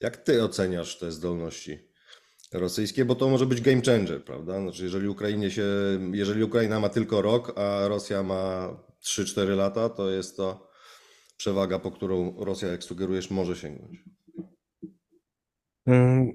Jak 0.00 0.16
ty 0.16 0.44
oceniasz 0.44 0.98
te 0.98 1.12
zdolności 1.12 1.78
rosyjskie? 2.52 3.04
Bo 3.04 3.14
to 3.14 3.28
może 3.28 3.46
być 3.46 3.60
game 3.60 3.82
changer, 3.82 4.24
prawda? 4.24 4.60
Znaczy, 4.60 4.84
jeżeli 4.84 5.08
Ukrainie 5.08 5.50
się, 5.50 5.66
jeżeli 6.12 6.44
Ukraina 6.44 6.80
ma 6.80 6.88
tylko 6.88 7.22
rok, 7.22 7.58
a 7.58 7.88
Rosja 7.88 8.22
ma 8.22 8.76
3-4 9.04 9.56
lata, 9.56 9.88
to 9.88 10.10
jest 10.10 10.36
to 10.36 10.68
przewaga, 11.36 11.78
po 11.78 11.90
którą 11.90 12.44
Rosja, 12.44 12.68
jak 12.68 12.84
sugerujesz, 12.84 13.30
może 13.30 13.56
sięgnąć. 13.56 13.98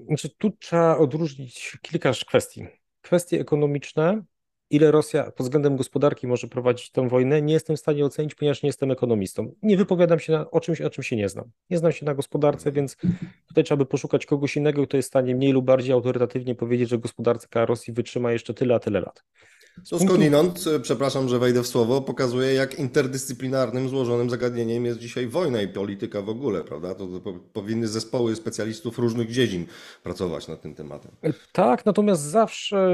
Znaczy, 0.06 0.28
tu 0.38 0.50
trzeba 0.50 0.98
odróżnić 0.98 1.78
kilka 1.82 2.12
kwestii. 2.26 2.66
Kwestie 3.02 3.40
ekonomiczne, 3.40 4.22
ile 4.70 4.90
Rosja 4.90 5.30
pod 5.30 5.46
względem 5.46 5.76
gospodarki 5.76 6.26
może 6.26 6.48
prowadzić 6.48 6.90
tę 6.90 7.08
wojnę, 7.08 7.42
nie 7.42 7.54
jestem 7.54 7.76
w 7.76 7.80
stanie 7.80 8.04
ocenić, 8.04 8.34
ponieważ 8.34 8.62
nie 8.62 8.68
jestem 8.68 8.90
ekonomistą. 8.90 9.54
Nie 9.62 9.76
wypowiadam 9.76 10.18
się 10.18 10.32
na, 10.32 10.50
o 10.50 10.60
czymś, 10.60 10.80
o 10.80 10.90
czym 10.90 11.04
się 11.04 11.16
nie 11.16 11.28
znam. 11.28 11.50
Nie 11.70 11.78
znam 11.78 11.92
się 11.92 12.06
na 12.06 12.14
gospodarce, 12.14 12.72
więc 12.72 12.96
tutaj 13.46 13.64
trzeba 13.64 13.76
by 13.78 13.86
poszukać 13.86 14.26
kogoś 14.26 14.56
innego, 14.56 14.86
kto 14.86 14.96
jest 14.96 15.08
w 15.08 15.12
stanie 15.12 15.34
mniej 15.34 15.52
lub 15.52 15.64
bardziej 15.64 15.92
autorytatywnie 15.92 16.54
powiedzieć, 16.54 16.88
że 16.88 16.98
gospodarka 16.98 17.66
Rosji 17.66 17.92
wytrzyma 17.92 18.32
jeszcze 18.32 18.54
tyle, 18.54 18.74
a 18.74 18.78
tyle 18.78 19.00
lat. 19.00 19.24
To 19.90 19.98
skądinąd, 19.98 20.64
e, 20.76 20.80
przepraszam, 20.80 21.28
że 21.28 21.38
wejdę 21.38 21.62
w 21.62 21.66
słowo, 21.66 22.00
pokazuje, 22.00 22.54
jak 22.54 22.78
interdyscyplinarnym, 22.78 23.88
złożonym 23.88 24.30
zagadnieniem 24.30 24.84
jest 24.84 24.98
dzisiaj 24.98 25.26
wojna 25.26 25.62
i 25.62 25.68
polityka 25.68 26.22
w 26.22 26.28
ogóle, 26.28 26.64
prawda? 26.64 26.94
To, 26.94 27.06
to 27.20 27.32
powinny 27.52 27.88
zespoły 27.88 28.36
specjalistów 28.36 28.98
różnych 28.98 29.30
dziedzin 29.30 29.66
pracować 30.02 30.48
nad 30.48 30.60
tym 30.60 30.74
tematem. 30.74 31.12
E, 31.22 31.32
tak, 31.52 31.86
natomiast 31.86 32.22
zawsze 32.22 32.90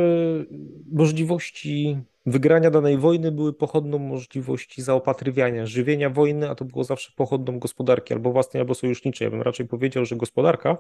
możliwości 0.93 1.99
wygrania 2.27 2.71
danej 2.71 2.99
wojny 2.99 3.33
były 3.33 3.53
pochodną 3.53 3.99
możliwości 3.99 4.83
zaopatrywania, 4.83 5.67
żywienia 5.67 6.11
wojny, 6.11 6.51
a 6.51 6.55
to 6.55 6.65
było 6.65 6.85
zawsze 6.85 7.13
pochodną 7.17 7.59
gospodarki 7.59 8.15
albo 8.15 8.33
własnej, 8.33 8.61
albo 8.61 8.75
sojuszniczej. 8.75 9.25
Ja 9.27 9.31
bym 9.31 9.43
raczej 9.43 9.67
powiedział, 9.67 10.05
że 10.05 10.17
gospodarka 10.17 10.77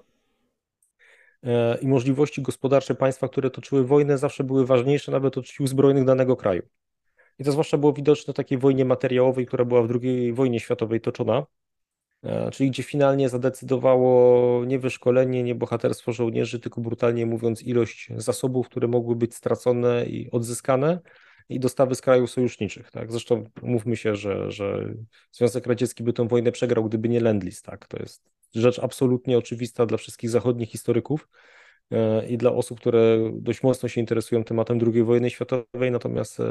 i 1.80 1.88
możliwości 1.88 2.42
gospodarcze 2.42 2.94
państwa, 2.94 3.28
które 3.28 3.50
toczyły 3.50 3.86
wojnę, 3.86 4.18
zawsze 4.18 4.44
były 4.44 4.66
ważniejsze 4.66 5.12
nawet 5.12 5.38
od 5.38 5.48
sił 5.48 5.66
zbrojnych 5.66 6.04
danego 6.04 6.36
kraju. 6.36 6.62
I 7.38 7.44
to 7.44 7.52
zwłaszcza 7.52 7.78
było 7.78 7.92
widoczne 7.92 8.32
w 8.32 8.36
takiej 8.36 8.58
wojnie 8.58 8.84
materiałowej, 8.84 9.46
która 9.46 9.64
była 9.64 9.82
w 9.82 9.90
II 10.02 10.32
wojnie 10.32 10.60
światowej 10.60 11.00
toczona, 11.00 11.46
e, 12.22 12.50
czyli 12.50 12.70
gdzie 12.70 12.82
finalnie 12.82 13.28
zadecydowało 13.28 14.64
nie 14.64 14.78
wyszkolenie, 14.78 15.42
nie 15.42 15.54
bohaterstwo 15.54 16.12
żołnierzy, 16.12 16.60
tylko 16.60 16.80
brutalnie 16.80 17.26
mówiąc 17.26 17.62
ilość 17.62 18.08
zasobów, 18.16 18.68
które 18.68 18.88
mogły 18.88 19.16
być 19.16 19.34
stracone 19.34 20.06
i 20.06 20.30
odzyskane 20.30 21.00
i 21.48 21.60
dostawy 21.60 21.94
z 21.94 22.00
krajów 22.00 22.30
sojuszniczych. 22.30 22.90
Tak? 22.90 23.10
Zresztą 23.10 23.44
mówmy 23.62 23.96
się, 23.96 24.16
że, 24.16 24.50
że 24.50 24.94
Związek 25.32 25.66
Radziecki 25.66 26.02
by 26.02 26.12
tę 26.12 26.28
wojnę 26.28 26.52
przegrał, 26.52 26.84
gdyby 26.84 27.08
nie 27.08 27.20
Lendlis. 27.20 27.62
Tak? 27.62 27.86
To 27.86 27.98
jest 27.98 28.30
rzecz 28.54 28.78
absolutnie 28.78 29.38
oczywista 29.38 29.86
dla 29.86 29.98
wszystkich 29.98 30.30
zachodnich 30.30 30.70
historyków 30.70 31.28
e, 31.90 32.26
i 32.26 32.38
dla 32.38 32.52
osób, 32.52 32.80
które 32.80 33.30
dość 33.32 33.62
mocno 33.62 33.88
się 33.88 34.00
interesują 34.00 34.44
tematem 34.44 34.78
II 34.94 35.02
wojny 35.02 35.30
światowej, 35.30 35.90
natomiast 35.90 36.40
e, 36.40 36.44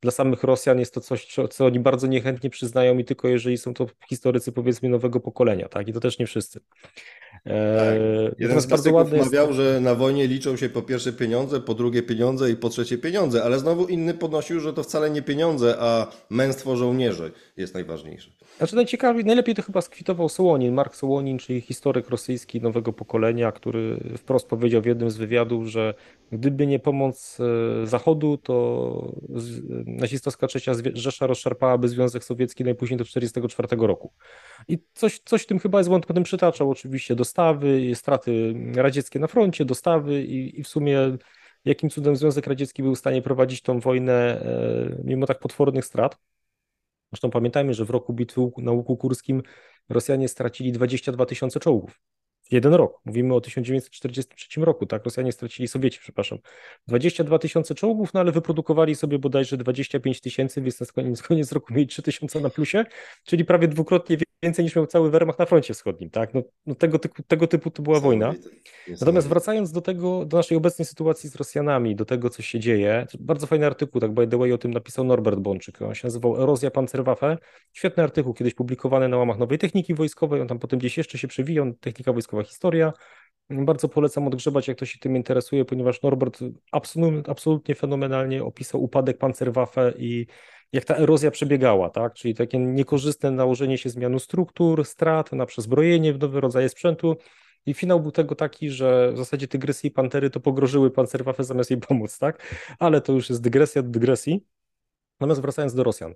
dla 0.00 0.10
samych 0.10 0.42
Rosjan 0.42 0.78
jest 0.78 0.94
to 0.94 1.00
coś, 1.00 1.36
co 1.50 1.66
oni 1.66 1.80
bardzo 1.80 2.06
niechętnie 2.06 2.50
przyznają 2.50 2.98
i 2.98 3.04
tylko 3.04 3.28
jeżeli 3.28 3.58
są 3.58 3.74
to 3.74 3.86
historycy 4.08 4.52
powiedzmy 4.52 4.88
nowego 4.88 5.20
pokolenia, 5.20 5.68
tak, 5.68 5.88
i 5.88 5.92
to 5.92 6.00
też 6.00 6.18
nie 6.18 6.26
wszyscy. 6.26 6.60
Tak. 7.44 7.94
Jeden 8.38 8.60
z 8.60 8.66
bardzo 8.66 8.92
ładny 8.92 9.18
mawiał, 9.18 9.46
jest... 9.46 9.56
że 9.56 9.80
na 9.80 9.94
wojnie 9.94 10.26
liczą 10.26 10.56
się 10.56 10.68
po 10.68 10.82
pierwsze 10.82 11.12
pieniądze, 11.12 11.60
po 11.60 11.74
drugie 11.74 12.02
pieniądze 12.02 12.50
i 12.50 12.56
po 12.56 12.68
trzecie 12.68 12.98
pieniądze, 12.98 13.44
ale 13.44 13.58
znowu 13.58 13.86
inny 13.86 14.14
podnosił, 14.14 14.60
że 14.60 14.72
to 14.72 14.82
wcale 14.82 15.10
nie 15.10 15.22
pieniądze, 15.22 15.76
a 15.78 16.06
męstwo 16.30 16.76
żołnierzy 16.76 17.32
jest 17.56 17.74
najważniejsze. 17.74 18.30
Znaczy 18.58 18.76
najciekawiej, 18.76 19.24
najlepiej 19.24 19.54
to 19.54 19.62
chyba 19.62 19.80
skwitował 19.80 20.28
Sołonin, 20.28 20.74
Mark 20.74 20.96
Sołonin, 20.96 21.38
czyli 21.38 21.60
historyk 21.60 22.10
rosyjski 22.10 22.60
nowego 22.60 22.92
pokolenia, 22.92 23.52
który 23.52 24.00
wprost 24.18 24.48
powiedział 24.48 24.82
w 24.82 24.86
jednym 24.86 25.10
z 25.10 25.16
wywiadów, 25.16 25.66
że 25.66 25.94
gdyby 26.32 26.66
nie 26.66 26.78
pomoc 26.78 27.38
e, 27.40 27.86
Zachodu, 27.86 28.36
to 28.36 29.12
nazistowska 29.86 30.46
trzecia 30.46 30.72
Rzesza 30.94 31.26
rozszarpałaby 31.26 31.88
Związek 31.88 32.24
Sowiecki 32.24 32.64
najpóźniej 32.64 32.98
do 32.98 33.04
1944 33.04 33.86
roku. 33.86 34.12
I 34.68 34.78
coś, 34.94 35.20
coś 35.24 35.42
w 35.42 35.46
tym 35.46 35.58
chyba 35.58 35.78
jest, 35.78 35.90
on 35.90 36.00
potem 36.00 36.22
przytaczał 36.22 36.70
oczywiście 36.70 37.16
dostawy, 37.30 37.94
straty 37.94 38.54
radzieckie 38.74 39.18
na 39.18 39.26
froncie, 39.26 39.64
dostawy 39.64 40.22
i, 40.22 40.60
i 40.60 40.62
w 40.62 40.68
sumie 40.68 41.16
jakim 41.64 41.90
cudem 41.90 42.16
Związek 42.16 42.46
Radziecki 42.46 42.82
był 42.82 42.94
w 42.94 42.98
stanie 42.98 43.22
prowadzić 43.22 43.62
tą 43.62 43.80
wojnę 43.80 44.12
e, 44.12 45.02
mimo 45.04 45.26
tak 45.26 45.38
potwornych 45.38 45.84
strat. 45.84 46.18
Zresztą 47.12 47.30
pamiętajmy, 47.30 47.74
że 47.74 47.84
w 47.84 47.90
roku 47.90 48.12
bitwy 48.12 48.40
na 48.58 48.72
Łuku 48.72 48.96
Kurskim 48.96 49.42
Rosjanie 49.88 50.28
stracili 50.28 50.72
22 50.72 51.26
tysiące 51.26 51.60
czołgów. 51.60 52.00
Jeden 52.50 52.74
rok. 52.74 53.00
Mówimy 53.04 53.34
o 53.34 53.40
1943 53.40 54.60
roku, 54.60 54.86
tak? 54.86 55.04
Rosjanie 55.04 55.32
stracili, 55.32 55.68
Sowieci, 55.68 55.98
przepraszam. 56.00 56.38
22 56.88 57.38
tysiące 57.38 57.74
czołgów, 57.74 58.14
no 58.14 58.20
ale 58.20 58.32
wyprodukowali 58.32 58.94
sobie 58.94 59.18
bodajże 59.18 59.56
25 59.56 60.20
tysięcy, 60.20 60.62
więc 60.62 60.80
na 60.80 60.86
koniec, 60.86 61.22
koniec 61.28 61.52
roku 61.52 61.74
mieli 61.74 61.86
3 61.86 62.02
tysiące 62.02 62.40
na 62.40 62.50
plusie, 62.50 62.84
czyli 63.24 63.44
prawie 63.44 63.68
dwukrotnie 63.68 64.16
więcej 64.42 64.64
niż 64.64 64.76
miał 64.76 64.86
cały 64.86 65.10
Wehrmacht 65.10 65.38
na 65.38 65.46
froncie 65.46 65.74
wschodnim, 65.74 66.10
tak? 66.10 66.34
No, 66.34 66.42
no 66.66 66.74
tego, 66.74 66.98
typu, 66.98 67.22
tego 67.22 67.46
typu 67.46 67.70
to 67.70 67.82
była 67.82 68.00
wojna. 68.00 68.34
Natomiast 69.00 69.28
wracając 69.28 69.72
do 69.72 69.80
tego, 69.80 70.24
do 70.24 70.36
naszej 70.36 70.56
obecnej 70.56 70.86
sytuacji 70.86 71.30
z 71.30 71.36
Rosjanami, 71.36 71.96
do 71.96 72.04
tego, 72.04 72.30
co 72.30 72.42
się 72.42 72.60
dzieje, 72.60 73.06
bardzo 73.20 73.46
fajny 73.46 73.66
artykuł, 73.66 74.00
tak 74.00 74.14
by 74.14 74.28
the 74.28 74.38
way, 74.38 74.52
o 74.52 74.58
tym 74.58 74.72
napisał 74.72 75.04
Norbert 75.04 75.38
Bączyk, 75.38 75.82
on 75.82 75.94
się 75.94 76.06
nazywał 76.06 76.42
Erozja 76.42 76.70
Panzerwaffe, 76.70 77.38
świetny 77.72 78.02
artykuł, 78.02 78.34
kiedyś 78.34 78.54
publikowany 78.54 79.08
na 79.08 79.16
łamach 79.16 79.38
Nowej 79.38 79.58
Techniki 79.58 79.94
Wojskowej, 79.94 80.40
on 80.40 80.48
tam 80.48 80.58
potem 80.58 80.78
gdzieś 80.78 80.98
jeszcze 80.98 81.18
się 81.18 81.28
przewijał, 81.28 81.72
Technika 81.80 82.12
Wojskowa 82.12 82.39
Historia, 82.42 82.92
bardzo 83.50 83.88
polecam 83.88 84.26
odgrzebać, 84.26 84.68
jak 84.68 84.76
ktoś 84.76 84.90
się 84.92 84.98
tym 84.98 85.16
interesuje, 85.16 85.64
ponieważ 85.64 86.02
Norbert 86.02 86.38
absolutnie, 86.72 87.30
absolutnie 87.30 87.74
fenomenalnie 87.74 88.44
opisał 88.44 88.82
upadek 88.82 89.18
Panzerwaffe 89.18 89.92
i 89.98 90.26
jak 90.72 90.84
ta 90.84 90.96
erozja 90.96 91.30
przebiegała, 91.30 91.90
tak? 91.90 92.14
Czyli 92.14 92.34
takie 92.34 92.58
niekorzystne 92.58 93.30
nałożenie 93.30 93.78
się 93.78 93.90
zmianu 93.90 94.18
struktur, 94.18 94.84
strat 94.84 95.32
na 95.32 95.46
przezbrojenie 95.46 96.12
w 96.12 96.18
nowe 96.18 96.40
rodzaje 96.40 96.68
sprzętu. 96.68 97.16
I 97.66 97.74
finał 97.74 98.00
był 98.00 98.10
tego 98.10 98.34
taki, 98.34 98.70
że 98.70 99.12
w 99.12 99.16
zasadzie 99.16 99.48
tygrysy 99.48 99.86
i 99.86 99.90
pantery 99.90 100.30
to 100.30 100.40
pogrożyły 100.40 100.90
Panzerwaffe 100.90 101.44
zamiast 101.44 101.70
jej 101.70 101.80
pomóc, 101.80 102.18
tak? 102.18 102.56
Ale 102.78 103.00
to 103.00 103.12
już 103.12 103.30
jest 103.30 103.42
dygresja 103.42 103.82
do 103.82 103.88
dygresji. 103.88 104.46
Natomiast 105.20 105.40
wracając 105.40 105.74
do 105.74 105.84
Rosjan. 105.84 106.14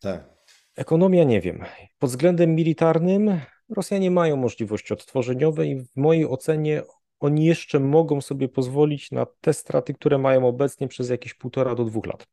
Tak. 0.00 0.28
Ekonomia 0.76 1.24
nie 1.24 1.40
wiem. 1.40 1.64
Pod 1.98 2.10
względem 2.10 2.54
militarnym 2.54 3.40
Rosjanie 3.68 4.10
mają 4.10 4.36
możliwości 4.36 4.92
odtworzeniowe 4.94 5.66
i 5.66 5.76
w 5.76 5.96
mojej 5.96 6.26
ocenie 6.26 6.82
oni 7.20 7.44
jeszcze 7.44 7.80
mogą 7.80 8.20
sobie 8.20 8.48
pozwolić 8.48 9.10
na 9.10 9.26
te 9.40 9.52
straty, 9.52 9.94
które 9.94 10.18
mają 10.18 10.48
obecnie 10.48 10.88
przez 10.88 11.10
jakieś 11.10 11.34
półtora 11.34 11.74
do 11.74 11.84
dwóch 11.84 12.06
lat. 12.06 12.26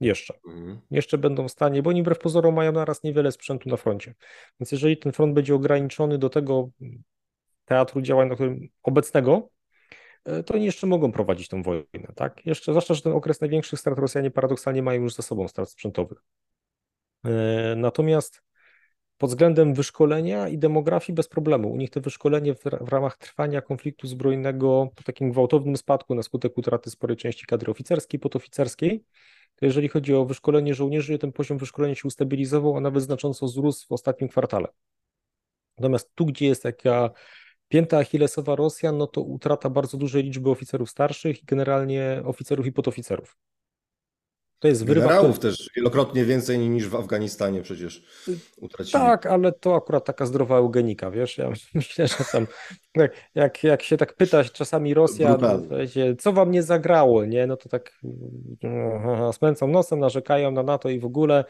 Jeszcze. 0.00 0.34
Mhm. 0.46 0.80
Jeszcze 0.90 1.18
będą 1.18 1.48
w 1.48 1.52
stanie, 1.52 1.82
bo 1.82 1.90
oni 1.90 2.02
wbrew 2.02 2.18
pozorom 2.18 2.54
mają 2.54 2.72
naraz 2.72 3.02
niewiele 3.02 3.32
sprzętu 3.32 3.68
na 3.68 3.76
froncie. 3.76 4.14
Więc 4.60 4.72
jeżeli 4.72 4.96
ten 4.96 5.12
front 5.12 5.34
będzie 5.34 5.54
ograniczony 5.54 6.18
do 6.18 6.30
tego 6.30 6.70
teatru 7.64 8.02
działań, 8.02 8.28
na 8.28 8.34
którym 8.34 8.68
obecnego, 8.82 9.48
e, 10.24 10.42
to 10.42 10.54
oni 10.54 10.64
jeszcze 10.64 10.86
mogą 10.86 11.12
prowadzić 11.12 11.48
tę 11.48 11.62
wojnę, 11.62 12.12
tak? 12.14 12.46
Jeszcze, 12.46 12.72
zwłaszcza, 12.72 12.94
że 12.94 13.02
ten 13.02 13.12
okres 13.12 13.40
największych 13.40 13.80
strat 13.80 13.98
Rosjanie 13.98 14.30
paradoksalnie 14.30 14.82
mają 14.82 15.02
już 15.02 15.14
za 15.14 15.22
sobą 15.22 15.48
strat 15.48 15.70
sprzętowych. 15.70 16.18
E, 17.24 17.74
natomiast 17.76 18.45
pod 19.18 19.30
względem 19.30 19.74
wyszkolenia 19.74 20.48
i 20.48 20.58
demografii 20.58 21.14
bez 21.14 21.28
problemu. 21.28 21.72
U 21.72 21.76
nich 21.76 21.90
to 21.90 22.00
wyszkolenie 22.00 22.54
w, 22.54 22.62
w 22.80 22.88
ramach 22.88 23.18
trwania 23.18 23.62
konfliktu 23.62 24.06
zbrojnego 24.06 24.90
po 24.94 25.02
takim 25.02 25.30
gwałtownym 25.30 25.76
spadku 25.76 26.14
na 26.14 26.22
skutek 26.22 26.58
utraty 26.58 26.90
sporej 26.90 27.16
części 27.16 27.46
kadry 27.46 27.70
oficerskiej, 27.70 28.20
podoficerskiej, 28.20 29.04
to 29.56 29.66
jeżeli 29.66 29.88
chodzi 29.88 30.14
o 30.14 30.24
wyszkolenie 30.24 30.74
żołnierzy, 30.74 31.18
ten 31.18 31.32
poziom 31.32 31.58
wyszkolenia 31.58 31.94
się 31.94 32.08
ustabilizował, 32.08 32.76
a 32.76 32.80
nawet 32.80 33.02
znacząco 33.02 33.46
wzrósł 33.46 33.86
w 33.88 33.92
ostatnim 33.92 34.28
kwartale. 34.28 34.68
Natomiast 35.78 36.14
tu, 36.14 36.26
gdzie 36.26 36.46
jest 36.46 36.62
taka 36.62 37.10
pięta 37.68 37.98
achillesowa 37.98 38.56
Rosjan, 38.56 38.98
no 38.98 39.06
to 39.06 39.20
utrata 39.20 39.70
bardzo 39.70 39.96
dużej 39.96 40.22
liczby 40.22 40.50
oficerów 40.50 40.90
starszych 40.90 41.42
i 41.42 41.46
generalnie 41.46 42.22
oficerów 42.24 42.66
i 42.66 42.72
podoficerów. 42.72 43.36
To 44.58 44.68
jest 44.68 44.84
wyrywa. 44.84 45.06
Generałów 45.06 45.38
też 45.38 45.70
wielokrotnie 45.76 46.24
więcej 46.24 46.58
niż 46.58 46.88
w 46.88 46.94
Afganistanie 46.94 47.62
przecież 47.62 48.04
utracili. 48.60 48.92
Tak, 48.92 49.26
ale 49.26 49.52
to 49.52 49.74
akurat 49.74 50.04
taka 50.04 50.26
zdrowa 50.26 50.56
eugenika, 50.56 51.10
wiesz, 51.10 51.38
ja 51.38 51.50
myślę, 51.74 52.08
że 52.08 52.16
tam 52.32 52.46
jak, 53.34 53.64
jak 53.64 53.82
się 53.82 53.96
tak 53.96 54.14
pytać 54.16 54.52
czasami 54.52 54.94
Rosja, 54.94 55.38
no, 55.40 55.60
co 56.18 56.32
wam 56.32 56.50
nie 56.50 56.62
zagrało, 56.62 57.24
nie, 57.24 57.46
no 57.46 57.56
to 57.56 57.68
tak 57.68 57.92
no, 58.62 59.32
smęcą 59.32 59.68
nosem, 59.68 59.98
narzekają 59.98 60.50
na 60.50 60.62
NATO 60.62 60.88
i 60.88 61.00
w 61.00 61.04
ogóle, 61.04 61.44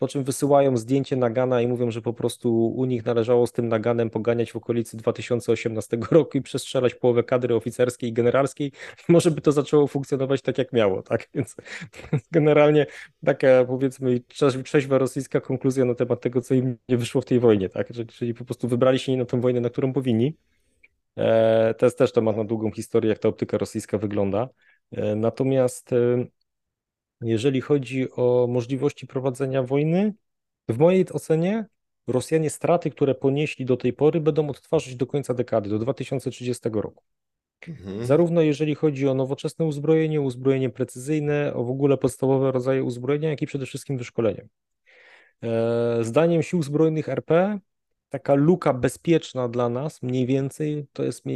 po 0.00 0.08
czym 0.08 0.24
wysyłają 0.24 0.76
zdjęcie 0.76 1.16
Nagana 1.16 1.60
i 1.60 1.66
mówią, 1.66 1.90
że 1.90 2.02
po 2.02 2.12
prostu 2.12 2.66
u 2.66 2.84
nich 2.84 3.04
należało 3.04 3.46
z 3.46 3.52
tym 3.52 3.68
Naganem 3.68 4.10
poganiać 4.10 4.52
w 4.52 4.56
okolicy 4.56 4.96
2018 4.96 5.98
roku 6.10 6.38
i 6.38 6.42
przestrzelać 6.42 6.94
połowę 6.94 7.22
kadry 7.22 7.54
oficerskiej 7.54 8.10
i 8.10 8.12
generalskiej 8.12 8.72
może 9.08 9.30
by 9.30 9.40
to 9.40 9.52
zaczęło 9.52 9.86
funkcjonować 9.86 10.42
tak 10.42 10.58
jak 10.58 10.72
miało, 10.72 11.02
tak, 11.02 11.28
więc 11.34 11.56
generalnie 12.32 12.86
taka 13.24 13.64
powiedzmy 13.64 14.20
trzeźwa 14.64 14.98
rosyjska 14.98 15.40
konkluzja 15.40 15.84
na 15.84 15.94
temat 15.94 16.20
tego, 16.20 16.40
co 16.40 16.54
im 16.54 16.76
nie 16.88 16.96
wyszło 16.96 17.20
w 17.20 17.24
tej 17.24 17.40
wojnie, 17.40 17.68
tak, 17.68 17.88
czyli 18.08 18.34
po 18.34 18.44
prostu 18.44 18.68
wybrali 18.68 18.98
się 18.98 19.12
nie 19.12 19.18
na 19.18 19.24
tę 19.24 19.40
wojnę, 19.40 19.60
na 19.60 19.70
którą 19.70 19.92
powinni. 19.92 20.36
E, 21.16 21.74
to 21.74 21.86
jest 21.86 21.98
też 21.98 22.12
temat 22.12 22.36
na 22.36 22.44
długą 22.44 22.70
historię, 22.70 23.08
jak 23.08 23.18
ta 23.18 23.28
optyka 23.28 23.58
rosyjska 23.58 23.98
wygląda. 23.98 24.48
E, 24.92 25.16
natomiast 25.16 25.92
e, 25.92 26.24
jeżeli 27.20 27.60
chodzi 27.60 28.12
o 28.12 28.46
możliwości 28.50 29.06
prowadzenia 29.06 29.62
wojny, 29.62 30.14
w 30.68 30.78
mojej 30.78 31.06
ocenie 31.12 31.66
Rosjanie 32.06 32.50
straty, 32.50 32.90
które 32.90 33.14
ponieśli 33.14 33.64
do 33.64 33.76
tej 33.76 33.92
pory, 33.92 34.20
będą 34.20 34.48
odtwarzać 34.48 34.96
do 34.96 35.06
końca 35.06 35.34
dekady, 35.34 35.70
do 35.70 35.78
2030 35.78 36.68
roku. 36.72 37.04
Mhm. 37.68 38.06
Zarówno 38.06 38.40
jeżeli 38.40 38.74
chodzi 38.74 39.08
o 39.08 39.14
nowoczesne 39.14 39.64
uzbrojenie, 39.64 40.20
uzbrojenie 40.20 40.70
precyzyjne, 40.70 41.54
o 41.54 41.64
w 41.64 41.70
ogóle 41.70 41.96
podstawowe 41.96 42.52
rodzaje 42.52 42.84
uzbrojenia, 42.84 43.30
jak 43.30 43.42
i 43.42 43.46
przede 43.46 43.66
wszystkim 43.66 43.98
wyszkolenie. 43.98 44.48
E, 45.42 45.98
zdaniem 46.04 46.42
sił 46.42 46.62
zbrojnych 46.62 47.08
RP, 47.08 47.58
taka 48.08 48.34
luka 48.34 48.74
bezpieczna 48.74 49.48
dla 49.48 49.68
nas, 49.68 50.02
mniej 50.02 50.26
więcej, 50.26 50.86
to 50.92 51.04
jest 51.04 51.26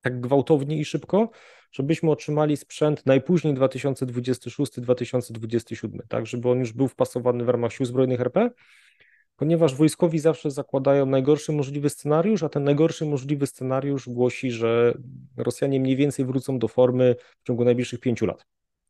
tak 0.01 0.21
gwałtownie 0.21 0.79
i 0.79 0.85
szybko, 0.85 1.31
żebyśmy 1.73 2.11
otrzymali 2.11 2.57
sprzęt 2.57 3.07
najpóźniej 3.07 3.55
2026-2027, 3.55 5.99
tak, 6.09 6.27
żeby 6.27 6.51
on 6.51 6.59
już 6.59 6.73
był 6.73 6.89
wpasowany 6.89 7.45
w 7.45 7.49
ramach 7.49 7.73
sił 7.73 7.87
zbrojnych 7.87 8.21
RP, 8.21 8.51
ponieważ 9.37 9.75
wojskowi 9.75 10.19
zawsze 10.19 10.51
zakładają 10.51 11.07
najgorszy 11.07 11.53
możliwy 11.53 11.91
scenariusz, 11.91 12.43
a 12.43 12.49
ten 12.49 12.65
najgorszy 12.65 13.07
możliwy 13.07 13.47
scenariusz 13.47 14.09
głosi, 14.09 14.51
że 14.51 14.95
Rosjanie 15.37 15.81
mniej 15.81 15.97
więcej 15.97 16.25
wrócą 16.25 16.59
do 16.59 16.69
formy 16.69 17.17
w 17.43 17.47
ciągu 17.47 17.65
najbliższych 17.65 18.01
pięciu 18.01 18.27
lat. 18.27 18.47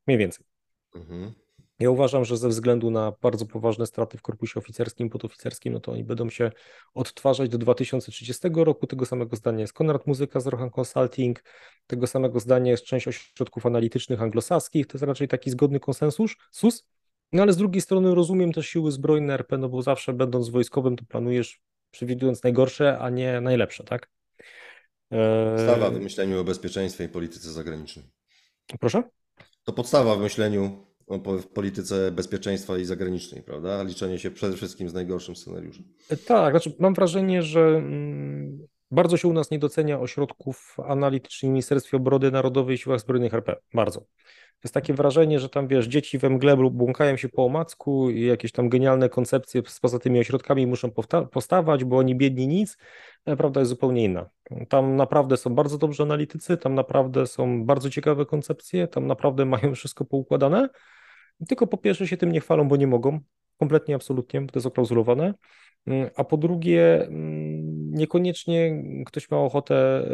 Mniej 0.07 0.19
więcej. 0.19 0.47
Mhm. 0.95 1.44
Ja 1.79 1.91
uważam, 1.91 2.25
że 2.25 2.37
ze 2.37 2.49
względu 2.49 2.91
na 2.91 3.13
bardzo 3.23 3.47
poważne 3.47 3.87
straty 3.87 4.19
w 4.19 4.23
korpusie 4.23 4.61
oficerskim, 4.61 5.11
podoficerskim, 5.11 5.73
no 5.73 5.81
to 5.81 5.93
oni 5.93 6.05
będą 6.05 6.31
się 6.31 6.51
odtwarzać 6.95 7.49
do 7.49 7.59
2030 7.59 8.49
roku. 8.55 8.87
Tego 8.87 9.07
samego 9.07 9.37
zdania 9.37 9.61
jest 9.61 9.73
Konrad 9.73 10.07
Muzyka 10.07 10.41
z 10.41 10.47
Rohan 10.47 10.71
Consulting, 10.81 11.45
tego 11.87 12.07
samego 12.07 12.41
zdania 12.41 12.71
jest 12.71 12.85
część 12.85 13.09
ośrodków 13.09 13.67
analitycznych 13.67 14.23
anglosaskich. 14.23 14.87
To 14.87 14.97
jest 14.99 15.05
raczej 15.05 15.29
taki 15.29 15.51
zgodny 15.51 15.81
konsensus. 15.81 16.35
Sus. 16.51 16.87
No 17.33 17.43
ale 17.43 17.53
z 17.53 17.57
drugiej 17.57 17.83
strony 17.83 18.15
rozumiem 18.15 18.53
też 18.53 18.67
siły 18.67 18.93
zbrojne 18.93 19.35
RP, 19.35 19.59
no 19.59 19.69
bo 19.69 19.83
zawsze 19.83 20.13
będąc 20.13 20.49
wojskowym, 20.49 20.97
to 20.97 21.05
planujesz 21.05 21.61
przewidując 21.91 22.43
najgorsze, 22.43 22.99
a 22.99 23.11
nie 23.11 23.41
najlepsze, 23.41 23.85
tak? 23.85 24.11
Podstawa 25.57 25.91
w 25.91 26.01
myśleniu 26.01 26.41
o 26.41 26.45
bezpieczeństwie 26.45 27.05
i 27.05 27.09
polityce 27.09 27.53
zagranicznej. 27.53 28.05
Proszę? 28.81 29.03
To 29.65 29.73
podstawa 29.73 30.17
w 30.17 30.21
myśleniu 30.21 30.87
w 31.43 31.47
polityce 31.47 32.11
bezpieczeństwa 32.13 32.79
i 32.79 32.85
zagranicznej, 32.85 33.43
prawda? 33.43 33.83
Liczenie 33.83 34.19
się 34.19 34.31
przede 34.31 34.57
wszystkim 34.57 34.89
z 34.89 34.95
najgorszym 34.95 35.37
scenariuszem. 35.37 35.85
Tak, 36.27 36.53
znaczy 36.53 36.77
mam 36.79 36.95
wrażenie, 36.95 37.43
że 37.43 37.61
mm, 37.61 38.67
bardzo 38.91 39.17
się 39.17 39.29
u 39.29 39.33
nas 39.33 39.51
nie 39.51 39.59
docenia 39.59 40.01
ośrodków 40.01 40.77
analitycznych 40.87 41.51
w 41.51 41.53
Ministerstwie 41.53 41.97
Obrony 41.97 42.31
Narodowej 42.31 42.75
i 42.75 42.79
Siłach 42.79 43.01
Zbrojnych 43.01 43.35
RP. 43.35 43.57
Bardzo. 43.75 44.07
Jest 44.65 44.75
takie 44.75 44.95
wrażenie, 44.95 45.41
że 45.41 45.49
tam 45.49 45.69
wiesz, 45.69 45.87
dzieci 45.87 46.19
we 46.19 46.31
mgle 46.31 46.57
błąkają 46.57 47.17
się 47.17 47.29
po 47.29 47.45
omacku 47.45 48.11
i 48.11 48.27
jakieś 48.27 48.53
tam 48.53 48.69
genialne 48.69 49.09
koncepcje 49.09 49.63
poza 49.83 49.99
tymi 49.99 50.21
ośrodkami 50.21 50.67
muszą 50.67 50.91
powstawać, 51.33 51.85
bo 51.85 51.99
oni 51.99 52.15
biedni 52.15 52.49
nic. 52.49 52.79
Prawda 53.25 53.61
jest 53.61 53.71
zupełnie 53.71 54.05
inna. 54.05 54.31
Tam 54.69 54.97
naprawdę 54.97 55.37
są 55.37 55.55
bardzo 55.55 55.79
dobrzy 55.79 56.03
analitycy, 56.03 56.57
tam 56.57 56.75
naprawdę 56.75 57.27
są 57.27 57.65
bardzo 57.67 57.91
ciekawe 57.91 58.27
koncepcje, 58.27 58.89
tam 58.89 59.07
naprawdę 59.07 59.45
mają 59.45 59.75
wszystko 59.75 60.05
poukładane. 60.05 60.69
Tylko 61.49 61.67
po 61.67 61.79
pierwsze 61.79 62.07
się 62.07 62.17
tym 62.17 62.33
nie 62.33 62.41
chwalą, 62.41 62.69
bo 62.69 62.77
nie 62.77 62.87
mogą. 62.87 63.21
Kompletnie, 63.59 63.95
absolutnie, 63.95 64.41
bo 64.41 64.53
to 64.53 64.59
jest 64.59 64.67
oklauzulowane. 64.67 65.35
Mm, 65.87 66.11
a 66.17 66.25
po 66.25 66.37
drugie, 66.37 67.07
mm, 67.07 67.91
niekoniecznie 67.91 68.83
ktoś 69.07 69.31
ma 69.31 69.37
ochotę 69.39 70.07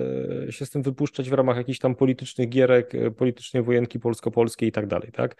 e, 0.49 0.53
się 0.53 0.67
z 0.67 0.71
tym 0.71 0.83
wypuszczać 0.83 1.31
w 1.31 1.33
ramach 1.33 1.57
jakichś 1.57 1.79
tam 1.79 1.95
politycznych 1.95 2.49
gierek, 2.49 2.95
e, 2.95 3.11
politycznej 3.11 3.63
wojenki 3.63 4.01
polsko-polskiej 4.01 4.69
i 4.69 4.73
tak 4.73 4.87
dalej, 4.87 5.13
tak? 5.13 5.37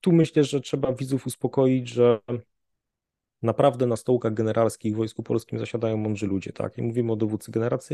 Tu 0.00 0.12
myślę, 0.12 0.44
że 0.44 0.60
trzeba 0.60 0.92
widzów 0.92 1.26
uspokoić, 1.26 1.88
że 1.88 2.20
naprawdę 3.42 3.86
na 3.86 3.96
stołkach 3.96 4.34
generalskich 4.34 4.94
w 4.94 4.96
Wojsku 4.96 5.22
Polskim 5.22 5.58
zasiadają 5.58 5.96
mądrzy 5.96 6.26
ludzie, 6.26 6.52
tak? 6.52 6.78
I 6.78 6.82
mówimy 6.82 7.12
o 7.12 7.16
dowódcy 7.16 7.52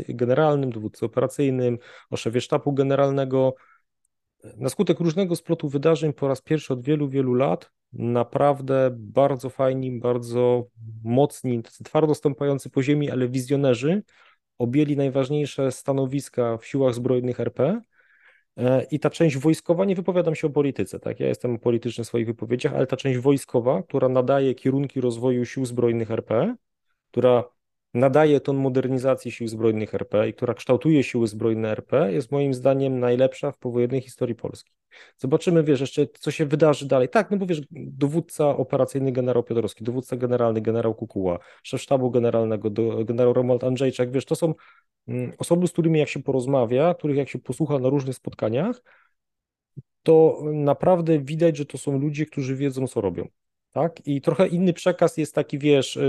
generalnym, 0.09 0.71
dowódcy 0.71 1.05
operacyjnym, 1.05 1.77
o 2.09 2.17
szefie 2.17 2.41
sztabu 2.41 2.73
generalnego, 2.73 3.55
na 4.57 4.69
skutek 4.69 4.99
różnego 4.99 5.35
splotu 5.35 5.69
wydarzeń 5.69 6.13
po 6.13 6.27
raz 6.27 6.41
pierwszy 6.41 6.73
od 6.73 6.81
wielu, 6.81 7.09
wielu 7.09 7.33
lat 7.33 7.71
naprawdę 7.93 8.89
bardzo 8.99 9.49
fajni, 9.49 9.99
bardzo 9.99 10.67
mocni, 11.03 11.63
twardo 11.63 12.15
stąpający 12.15 12.69
po 12.69 12.83
ziemi, 12.83 13.11
ale 13.11 13.27
wizjonerzy 13.27 14.03
objęli 14.57 14.97
najważniejsze 14.97 15.71
stanowiska 15.71 16.57
w 16.57 16.65
siłach 16.65 16.93
zbrojnych 16.93 17.39
RP. 17.39 17.81
E, 18.57 18.83
I 18.91 18.99
ta 18.99 19.09
część 19.09 19.37
wojskowa, 19.37 19.85
nie 19.85 19.95
wypowiadam 19.95 20.35
się 20.35 20.47
o 20.47 20.49
polityce, 20.49 20.99
tak? 20.99 21.19
Ja 21.19 21.27
jestem 21.27 21.59
polityczny 21.59 22.03
w 22.03 22.07
swoich 22.07 22.25
wypowiedziach, 22.25 22.73
ale 22.73 22.87
ta 22.87 22.97
część 22.97 23.19
wojskowa, 23.19 23.83
która 23.83 24.09
nadaje 24.09 24.55
kierunki 24.55 25.01
rozwoju 25.01 25.45
sił 25.45 25.65
zbrojnych 25.65 26.11
RP, 26.11 26.55
która 27.11 27.43
nadaje 27.95 28.39
ton 28.39 28.57
modernizacji 28.57 29.31
sił 29.31 29.47
zbrojnych 29.47 29.93
RP 29.93 30.29
i 30.29 30.33
która 30.33 30.53
kształtuje 30.53 31.03
siły 31.03 31.27
zbrojne 31.27 31.71
RP, 31.71 32.13
jest 32.13 32.31
moim 32.31 32.53
zdaniem 32.53 32.99
najlepsza 32.99 33.51
w 33.51 33.57
powojennej 33.57 34.01
historii 34.01 34.35
Polski. 34.35 34.71
Zobaczymy, 35.17 35.63
wiesz, 35.63 35.81
jeszcze 35.81 36.07
co 36.19 36.31
się 36.31 36.45
wydarzy 36.45 36.87
dalej. 36.87 37.09
Tak, 37.09 37.31
no 37.31 37.37
bo 37.37 37.45
wiesz, 37.45 37.61
dowódca 37.71 38.49
operacyjny 38.57 39.11
generał 39.11 39.43
Piotrowski, 39.43 39.83
dowódca 39.83 40.15
generalny 40.17 40.61
generał 40.61 40.95
Kukuła, 40.95 41.39
szef 41.63 41.81
sztabu 41.81 42.11
generalnego 42.11 42.69
generał 43.05 43.33
Romuald 43.33 43.63
Andrzejczak, 43.63 44.11
wiesz, 44.11 44.25
to 44.25 44.35
są 44.35 44.53
mm, 45.07 45.31
osoby, 45.37 45.67
z 45.67 45.71
którymi 45.71 45.99
jak 45.99 46.09
się 46.09 46.23
porozmawia, 46.23 46.93
których 46.93 47.17
jak 47.17 47.29
się 47.29 47.39
posłucha 47.39 47.79
na 47.79 47.89
różnych 47.89 48.15
spotkaniach, 48.15 48.81
to 50.03 50.41
naprawdę 50.53 51.19
widać, 51.19 51.57
że 51.57 51.65
to 51.65 51.77
są 51.77 51.99
ludzie, 51.99 52.25
którzy 52.25 52.55
wiedzą, 52.55 52.87
co 52.87 53.01
robią 53.01 53.27
tak? 53.75 54.07
I 54.07 54.21
trochę 54.21 54.47
inny 54.47 54.73
przekaz 54.73 55.17
jest 55.17 55.35
taki, 55.35 55.59
wiesz, 55.59 55.99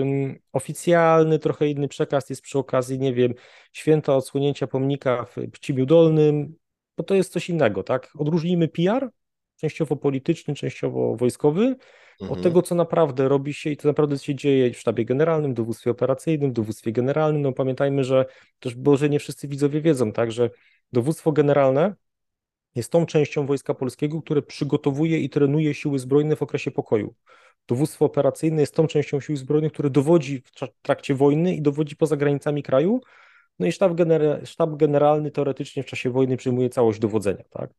oficjalny, 0.52 1.38
trochę 1.38 1.68
inny 1.68 1.88
przekaz 1.88 2.30
jest 2.30 2.42
przy 2.42 2.58
okazji, 2.58 2.98
nie 2.98 3.14
wiem, 3.14 3.34
święta 3.72 4.16
odsłonięcia 4.16 4.66
pomnika 4.66 5.24
w 5.24 5.50
Pcimiu 5.52 5.86
Dolnym, 5.86 6.54
bo 6.96 7.04
to 7.04 7.14
jest 7.14 7.32
coś 7.32 7.48
innego, 7.48 7.82
tak? 7.82 8.10
Odróżnijmy 8.18 8.68
PR, 8.68 9.10
częściowo 9.56 9.96
polityczny, 9.96 10.54
częściowo 10.54 11.16
wojskowy, 11.16 11.76
mhm. 12.20 12.32
od 12.38 12.42
tego, 12.42 12.62
co 12.62 12.74
naprawdę 12.74 13.28
robi 13.28 13.54
się 13.54 13.70
i 13.70 13.76
co 13.76 13.88
naprawdę 13.88 14.18
się 14.18 14.34
dzieje 14.34 14.72
w 14.72 14.78
sztabie 14.78 15.04
generalnym, 15.04 15.54
dowództwie 15.54 15.90
operacyjnym, 15.90 16.52
dowództwie 16.52 16.92
generalnym. 16.92 17.42
No 17.42 17.52
pamiętajmy, 17.52 18.04
że 18.04 18.26
też, 18.58 18.74
bo 18.74 18.96
że 18.96 19.08
nie 19.08 19.18
wszyscy 19.18 19.48
widzowie 19.48 19.80
wiedzą, 19.80 20.12
tak, 20.12 20.32
że 20.32 20.50
dowództwo 20.92 21.32
generalne 21.32 21.94
jest 22.74 22.92
tą 22.92 23.06
częścią 23.06 23.46
Wojska 23.46 23.74
Polskiego, 23.74 24.22
które 24.22 24.42
przygotowuje 24.42 25.20
i 25.20 25.30
trenuje 25.30 25.74
siły 25.74 25.98
zbrojne 25.98 26.36
w 26.36 26.42
okresie 26.42 26.70
pokoju. 26.70 27.14
Dowództwo 27.68 28.04
operacyjne 28.04 28.60
jest 28.60 28.74
tą 28.74 28.86
częścią 28.86 29.20
sił 29.20 29.36
zbrojnych, 29.36 29.72
które 29.72 29.90
dowodzi 29.90 30.42
w 30.42 30.50
trakcie 30.82 31.14
wojny 31.14 31.54
i 31.54 31.62
dowodzi 31.62 31.96
poza 31.96 32.16
granicami 32.16 32.62
kraju. 32.62 33.00
No 33.58 33.66
i 33.66 33.72
sztab, 33.72 33.94
gener 33.94 34.40
sztab 34.44 34.76
generalny 34.76 35.30
teoretycznie 35.30 35.82
w 35.82 35.86
czasie 35.86 36.10
wojny 36.10 36.36
przyjmuje 36.36 36.68
całość 36.68 36.98
dowodzenia. 36.98 37.44
Tak? 37.50 37.70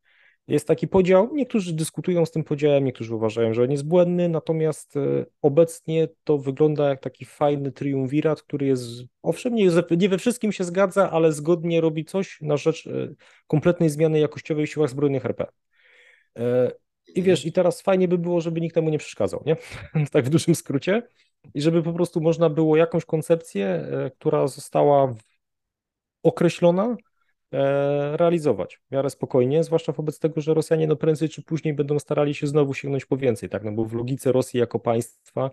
Jest 0.48 0.68
taki 0.68 0.88
podział, 0.88 1.30
niektórzy 1.34 1.74
dyskutują 1.74 2.26
z 2.26 2.32
tym 2.32 2.44
podziałem, 2.44 2.86
niektórzy 2.86 3.16
uważają, 3.16 3.54
że 3.54 3.64
on 3.64 3.72
jest 3.72 3.88
błędny, 3.88 4.30
natomiast 4.30 4.98
e, 4.98 5.26
obecnie 5.42 6.08
to 6.24 6.38
wygląda 6.38 6.90
jak 6.90 7.00
taki 7.00 7.26
fajny 7.26 7.72
triumvirat, 7.72 8.42
który 8.42 8.66
jest, 8.66 8.84
owszem, 9.24 9.56
nie, 9.56 9.70
nie 9.98 10.10
we 10.10 10.18
wszystkim 10.18 10.52
się 10.52 10.64
zgadza, 10.64 11.12
ale 11.12 11.32
zgodnie 11.32 11.82
robi 11.82 12.06
coś 12.06 12.42
na 12.42 12.58
rzecz 12.58 12.88
e, 12.88 13.14
kompletnej 13.48 13.90
zmiany 13.90 14.20
jakościowej 14.20 14.68
w 14.68 14.70
siłach 14.70 14.90
zbrojnych 14.90 15.26
RP. 15.26 15.46
E, 17.08 17.12
I 17.12 17.22
wiesz, 17.22 17.46
i 17.46 17.52
teraz 17.52 17.82
fajnie 17.82 18.08
by 18.08 18.18
było, 18.18 18.42
żeby 18.42 18.62
nikt 18.62 18.76
temu 18.76 18.90
nie 18.90 18.98
przeszkadzał, 18.98 19.44
nie? 19.46 19.56
tak 20.12 20.26
w 20.26 20.30
dużym 20.30 20.56
skrócie. 20.56 21.04
I 21.54 21.62
żeby 21.62 21.84
po 21.84 21.94
prostu 21.94 22.22
można 22.22 22.50
było 22.50 22.78
jakąś 22.78 23.06
koncepcję, 23.06 23.88
która 24.18 24.48
została 24.48 25.16
określona, 26.24 26.98
E, 27.54 28.18
realizować 28.18 28.78
w 28.78 28.92
miarę 28.92 29.10
spokojnie, 29.10 29.64
zwłaszcza 29.64 29.92
wobec 29.92 30.20
tego, 30.20 30.42
że 30.42 30.54
Rosjanie 30.54 30.88
no 30.88 30.96
prędzej 30.96 31.30
czy 31.30 31.44
później 31.44 31.74
będą 31.74 32.00
starali 32.00 32.34
się 32.36 32.48
znowu 32.48 32.74
sięgnąć 32.74 33.06
po 33.06 33.18
więcej, 33.18 33.50
tak, 33.50 33.64
no 33.64 33.72
bo 33.72 33.86
w 33.86 33.94
logice 33.94 34.32
Rosji 34.32 34.60
jako 34.60 34.80
państwa, 34.80 35.52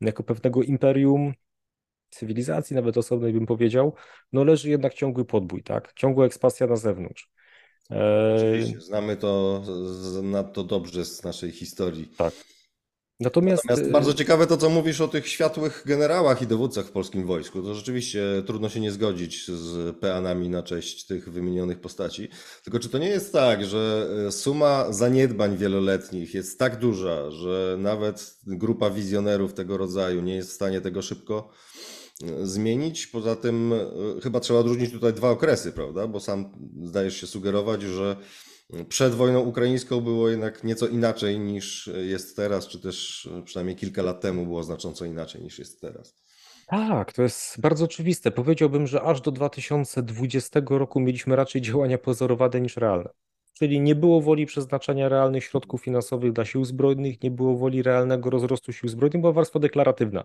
jako 0.00 0.22
pewnego 0.22 0.62
imperium, 0.62 1.32
cywilizacji 2.10 2.76
nawet 2.76 2.96
osobnej 2.96 3.32
bym 3.32 3.46
powiedział, 3.46 3.94
no 4.32 4.44
leży 4.44 4.70
jednak 4.70 4.94
ciągły 4.94 5.24
podbój, 5.24 5.62
tak, 5.62 5.92
ciągła 5.92 6.26
ekspansja 6.26 6.66
na 6.66 6.76
zewnątrz. 6.76 7.30
E, 7.90 8.36
Oczywiście, 8.36 8.80
znamy 8.80 9.16
to 9.16 9.62
nadto 10.22 10.64
dobrze 10.64 11.04
z 11.04 11.22
naszej 11.22 11.52
historii. 11.52 12.08
Tak. 12.16 12.34
Natomiast... 13.20 13.64
Natomiast 13.64 13.88
y, 13.88 13.92
bardzo 13.92 14.14
ciekawe 14.14 14.46
to, 14.46 14.56
co 14.56 14.70
mówisz 14.70 15.00
o 15.00 15.08
tych 15.08 15.28
światłych 15.28 15.82
generałach 15.86 16.42
i 16.42 16.46
dowódcach 16.46 16.86
w 16.86 16.90
polskim 16.90 17.26
wojsku. 17.26 17.62
To 17.62 17.74
rzeczywiście 17.74 18.22
trudno 18.46 18.68
się 18.68 18.80
nie 18.80 18.90
zgodzić 18.90 19.46
z 19.48 19.96
peanami 19.96 20.48
na 20.48 20.62
cześć 20.62 21.06
tych 21.06 21.32
wymienionych 21.32 21.80
postaci. 21.80 22.28
Tylko 22.64 22.78
czy 22.78 22.88
to 22.88 22.98
nie 22.98 23.08
jest 23.08 23.32
tak, 23.32 23.64
że 23.64 24.08
y, 24.28 24.32
suma 24.32 24.92
zaniedbań 24.92 25.56
wieloletnich 25.56 26.34
jest 26.34 26.58
tak 26.58 26.78
duża, 26.78 27.30
że 27.30 27.76
nawet 27.78 28.36
grupa 28.46 28.90
wizjonerów 28.90 29.54
tego 29.54 29.76
rodzaju 29.76 30.20
nie 30.20 30.34
jest 30.36 30.50
w 30.50 30.54
stanie 30.54 30.80
tego 30.80 31.02
szybko 31.02 31.50
zmienić? 32.42 33.06
Poza 33.06 33.36
tym 33.36 33.74
chyba 34.22 34.40
trzeba 34.40 34.60
odróżnić 34.60 34.92
tutaj 34.92 35.12
dwa 35.12 35.30
okresy, 35.30 35.72
prawda? 35.72 36.06
Bo 36.06 36.20
sam 36.20 36.52
zdajesz 36.82 37.20
się 37.20 37.26
sugerować, 37.26 37.82
że 37.82 38.16
przed 38.88 39.14
wojną 39.14 39.40
ukraińską 39.40 40.00
było 40.00 40.28
jednak 40.28 40.64
nieco 40.64 40.86
inaczej 40.86 41.38
niż 41.38 41.90
jest 42.02 42.36
teraz, 42.36 42.68
czy 42.68 42.80
też 42.80 43.28
przynajmniej 43.44 43.76
kilka 43.76 44.02
lat 44.02 44.20
temu 44.20 44.46
było 44.46 44.62
znacząco 44.62 45.04
inaczej 45.04 45.42
niż 45.42 45.58
jest 45.58 45.80
teraz. 45.80 46.14
Tak, 46.66 47.12
to 47.12 47.22
jest 47.22 47.60
bardzo 47.60 47.84
oczywiste. 47.84 48.30
Powiedziałbym, 48.30 48.86
że 48.86 49.02
aż 49.02 49.20
do 49.20 49.30
2020 49.30 50.60
roku 50.70 51.00
mieliśmy 51.00 51.36
raczej 51.36 51.62
działania 51.62 51.98
pozorowane 51.98 52.60
niż 52.60 52.76
realne. 52.76 53.10
Czyli 53.54 53.80
nie 53.80 53.94
było 53.94 54.20
woli 54.20 54.46
przeznaczania 54.46 55.08
realnych 55.08 55.44
środków 55.44 55.82
finansowych 55.82 56.32
dla 56.32 56.44
sił 56.44 56.64
zbrojnych, 56.64 57.22
nie 57.22 57.30
było 57.30 57.56
woli 57.56 57.82
realnego 57.82 58.30
rozrostu 58.30 58.72
sił 58.72 58.88
zbrojnych, 58.88 59.20
była 59.20 59.32
warstwa 59.32 59.58
deklaratywna. 59.58 60.24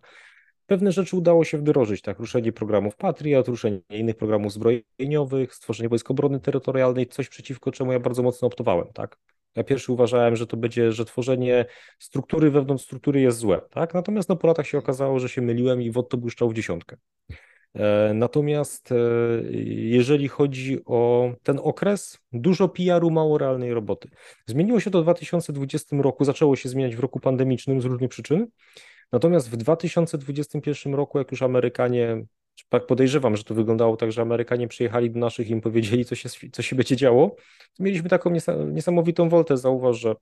Pewne 0.65 0.91
rzeczy 0.91 1.17
udało 1.17 1.43
się 1.43 1.57
wdrożyć, 1.57 2.01
tak, 2.01 2.19
ruszenie 2.19 2.51
programów 2.51 2.95
Patriot, 2.95 3.47
ruszenie 3.47 3.79
innych 3.89 4.15
programów 4.15 4.53
zbrojeniowych, 4.53 5.55
stworzenie 5.55 5.89
Wojsk 5.89 6.11
Obrony 6.11 6.39
Terytorialnej, 6.39 7.07
coś 7.07 7.29
przeciwko 7.29 7.71
czemu 7.71 7.91
ja 7.91 7.99
bardzo 7.99 8.23
mocno 8.23 8.47
optowałem, 8.47 8.87
tak. 8.93 9.17
Ja 9.55 9.63
pierwszy 9.63 9.91
uważałem, 9.91 10.35
że 10.35 10.47
to 10.47 10.57
będzie, 10.57 10.91
że 10.91 11.05
tworzenie 11.05 11.65
struktury 11.99 12.51
wewnątrz 12.51 12.83
struktury 12.83 13.21
jest 13.21 13.37
złe, 13.37 13.61
tak, 13.71 13.93
natomiast 13.93 14.29
no, 14.29 14.35
po 14.35 14.47
latach 14.47 14.67
się 14.67 14.77
okazało, 14.77 15.19
że 15.19 15.29
się 15.29 15.41
myliłem 15.41 15.81
i 15.81 15.91
WOT 15.91 16.09
to 16.09 16.17
błyszczał 16.17 16.49
w 16.49 16.53
dziesiątkę. 16.53 16.97
E, 17.75 18.11
natomiast 18.13 18.91
e, 18.91 18.95
jeżeli 19.75 20.27
chodzi 20.27 20.79
o 20.85 21.31
ten 21.43 21.59
okres, 21.63 22.19
dużo 22.33 22.69
PR-u, 22.69 23.11
mało 23.11 23.37
realnej 23.37 23.73
roboty. 23.73 24.09
Zmieniło 24.47 24.79
się 24.79 24.91
to 24.91 24.99
w 24.99 25.03
2020 25.03 25.95
roku, 25.97 26.25
zaczęło 26.25 26.55
się 26.55 26.69
zmieniać 26.69 26.95
w 26.95 26.99
roku 26.99 27.19
pandemicznym 27.19 27.81
z 27.81 27.85
różnych 27.85 28.09
przyczyn. 28.09 28.47
Natomiast 29.11 29.49
w 29.49 29.57
2021 29.57 30.93
roku, 30.93 31.17
jak 31.17 31.31
już 31.31 31.41
Amerykanie, 31.41 32.25
tak 32.69 32.85
podejrzewam, 32.85 33.37
że 33.37 33.43
to 33.43 33.53
wyglądało 33.53 33.97
tak, 33.97 34.11
że 34.11 34.21
Amerykanie 34.21 34.67
przyjechali 34.67 35.11
do 35.11 35.19
naszych 35.19 35.49
i 35.49 35.51
im 35.51 35.61
powiedzieli, 35.61 36.05
co 36.05 36.15
się, 36.15 36.29
co 36.51 36.61
się 36.61 36.75
będzie 36.75 36.95
działo, 36.95 37.35
mieliśmy 37.79 38.09
taką 38.09 38.31
niesamowitą 38.71 39.29
woltę. 39.29 39.57
Zauważ, 39.57 39.99
że 39.99 40.15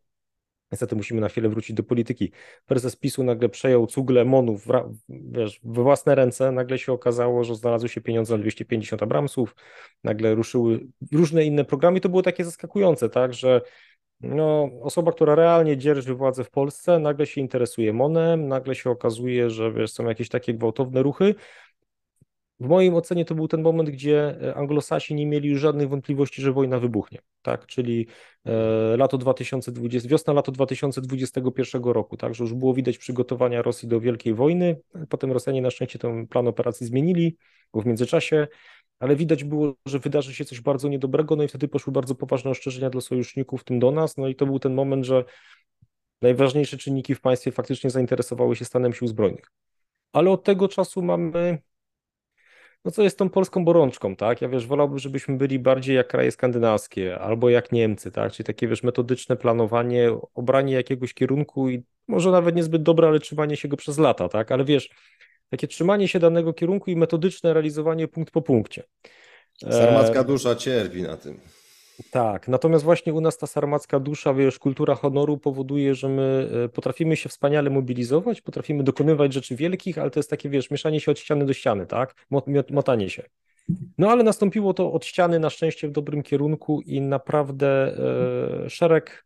Niestety 0.74 0.96
musimy 0.96 1.22
na 1.22 1.30
chwilę 1.30 1.50
wrócić 1.50 1.76
do 1.76 1.84
polityki. 1.84 2.32
Prezes 2.66 2.96
PiSu 2.96 3.24
nagle 3.24 3.50
przejął 3.50 3.88
cugle 3.88 4.26
MONów 4.26 4.68
wiesz, 5.10 5.60
we 5.64 5.84
własne 5.84 6.16
ręce. 6.16 6.52
Nagle 6.52 6.80
się 6.80 6.94
okazało, 6.94 7.44
że 7.44 7.56
znalazły 7.56 7.90
się 7.90 8.02
pieniądze 8.02 8.34
na 8.34 8.42
250 8.42 9.04
Abramsów, 9.04 9.56
nagle 10.04 10.36
ruszyły 10.36 10.88
różne 11.12 11.46
inne 11.46 11.66
programy. 11.66 11.98
I 11.98 12.02
to 12.02 12.10
było 12.10 12.22
takie 12.22 12.46
zaskakujące, 12.46 13.10
tak, 13.10 13.34
że 13.34 13.62
no, 14.24 14.70
osoba, 14.82 15.12
która 15.12 15.36
realnie 15.36 15.78
dzierży 15.78 16.16
władzę 16.16 16.44
w 16.44 16.50
Polsce, 16.50 17.00
nagle 17.00 17.26
się 17.26 17.42
interesuje 17.42 17.94
Monem, 17.94 18.48
nagle 18.48 18.76
się 18.76 18.90
okazuje, 18.90 19.50
że 19.50 19.72
wiesz, 19.72 19.92
są 19.92 20.06
jakieś 20.06 20.30
takie 20.30 20.54
gwałtowne 20.54 21.04
ruchy. 21.04 21.36
W 22.60 22.68
mojej 22.68 22.92
ocenie 22.92 23.26
to 23.26 23.36
był 23.36 23.48
ten 23.48 23.62
moment, 23.62 23.90
gdzie 23.90 24.42
e, 24.42 24.56
Anglosasi 24.56 25.16
nie 25.16 25.26
mieli 25.26 25.50
już 25.50 25.62
żadnych 25.62 25.90
wątpliwości, 25.90 26.42
że 26.42 26.52
wojna 26.52 26.80
wybuchnie, 26.80 27.20
tak, 27.42 27.66
czyli 27.66 28.08
e, 28.46 28.98
lato 28.98 29.18
2020, 29.18 30.10
wiosna 30.10 30.34
lato 30.34 30.52
2021 30.52 31.84
roku, 31.84 32.18
tak, 32.18 32.36
że 32.36 32.44
już 32.44 32.54
było 32.54 32.74
widać 32.74 32.98
przygotowania 32.98 33.62
Rosji 33.62 33.88
do 33.88 34.00
wielkiej 34.00 34.34
wojny, 34.34 34.80
potem 35.10 35.32
Rosjanie 35.32 35.62
na 35.62 35.72
szczęście 35.72 36.00
ten 36.00 36.28
plan 36.28 36.48
operacji 36.48 36.88
zmienili, 36.88 37.38
bo 37.74 37.82
w 37.82 37.86
międzyczasie 37.86 38.48
ale 39.00 39.16
widać 39.16 39.44
było, 39.44 39.76
że 39.86 40.00
wydarzy 40.00 40.34
się 40.34 40.46
coś 40.46 40.62
bardzo 40.62 40.90
niedobrego, 40.90 41.36
no 41.36 41.44
i 41.44 41.48
wtedy 41.48 41.68
poszły 41.68 41.94
bardzo 41.94 42.16
poważne 42.16 42.52
ostrzeżenia 42.52 42.90
dla 42.90 43.02
sojuszników, 43.02 43.62
w 43.62 43.64
tym 43.64 43.80
do 43.80 43.92
nas, 43.92 44.18
no 44.18 44.28
i 44.28 44.36
to 44.36 44.46
był 44.46 44.60
ten 44.60 44.74
moment, 44.74 45.06
że 45.06 45.24
najważniejsze 46.22 46.78
czynniki 46.78 47.16
w 47.16 47.22
państwie 47.22 47.52
faktycznie 47.52 47.90
zainteresowały 47.90 48.56
się 48.56 48.66
stanem 48.66 48.94
sił 48.94 49.08
zbrojnych. 49.08 49.52
Ale 50.14 50.32
od 50.32 50.44
tego 50.44 50.68
czasu 50.68 51.02
mamy, 51.02 51.62
no 52.86 52.92
co 52.92 53.04
jest 53.04 53.18
tą 53.18 53.30
polską 53.30 53.66
borączką, 53.66 54.16
tak? 54.16 54.42
Ja 54.42 54.50
wiesz, 54.50 54.68
wolałbym, 54.68 55.00
żebyśmy 55.00 55.38
byli 55.38 55.60
bardziej 55.60 55.96
jak 55.96 56.08
kraje 56.08 56.32
skandynawskie 56.32 57.20
albo 57.20 57.50
jak 57.50 57.72
Niemcy, 57.72 58.12
tak? 58.12 58.32
Czyli 58.32 58.48
takie, 58.48 58.68
wiesz, 58.68 58.84
metodyczne 58.84 59.36
planowanie, 59.36 60.10
obranie 60.34 60.74
jakiegoś 60.74 61.14
kierunku 61.14 61.70
i 61.70 61.84
może 62.08 62.32
nawet 62.32 62.56
niezbyt 62.56 62.84
dobre, 62.84 63.08
ale 63.08 63.20
trzymanie 63.20 63.58
się 63.58 63.68
go 63.68 63.78
przez 63.78 63.98
lata, 63.98 64.30
tak? 64.30 64.52
Ale 64.52 64.66
wiesz, 64.66 64.90
takie 65.54 65.68
trzymanie 65.68 66.08
się 66.08 66.20
danego 66.20 66.54
kierunku 66.54 66.92
i 66.92 66.96
metodyczne 66.96 67.54
realizowanie 67.54 68.08
punkt 68.08 68.34
po 68.34 68.42
punkcie. 68.42 68.84
Sarmacka 69.70 70.20
e, 70.20 70.24
dusza 70.24 70.56
cierpi 70.56 71.02
na 71.02 71.18
tym. 71.18 71.40
Tak, 72.12 72.48
natomiast 72.48 72.84
właśnie 72.84 73.14
u 73.14 73.22
nas 73.22 73.38
ta 73.38 73.48
sarmacka 73.48 74.00
dusza, 74.00 74.34
wiesz, 74.34 74.60
kultura 74.60 74.96
honoru 74.96 75.38
powoduje, 75.38 75.96
że 75.96 76.10
my 76.10 76.50
e, 76.66 76.70
potrafimy 76.70 77.16
się 77.16 77.30
wspaniale 77.30 77.70
mobilizować, 77.70 78.42
potrafimy 78.42 78.84
dokonywać 78.84 79.34
rzeczy 79.34 79.56
wielkich, 79.56 79.98
ale 79.98 80.12
to 80.12 80.20
jest 80.20 80.30
takie, 80.30 80.50
wiesz, 80.50 80.72
mieszanie 80.72 81.00
się 81.00 81.12
od 81.12 81.20
ściany 81.20 81.46
do 81.46 81.54
ściany, 81.54 81.86
tak? 81.86 82.16
Motanie 82.70 83.10
się. 83.10 83.24
No 83.98 84.10
ale 84.10 84.24
nastąpiło 84.24 84.74
to 84.74 84.92
od 84.92 85.06
ściany 85.06 85.40
na 85.40 85.50
szczęście 85.50 85.88
w 85.88 85.92
dobrym 85.92 86.24
kierunku 86.24 86.82
i 86.82 87.02
naprawdę 87.02 87.98
e, 88.66 88.70
szereg 88.70 89.26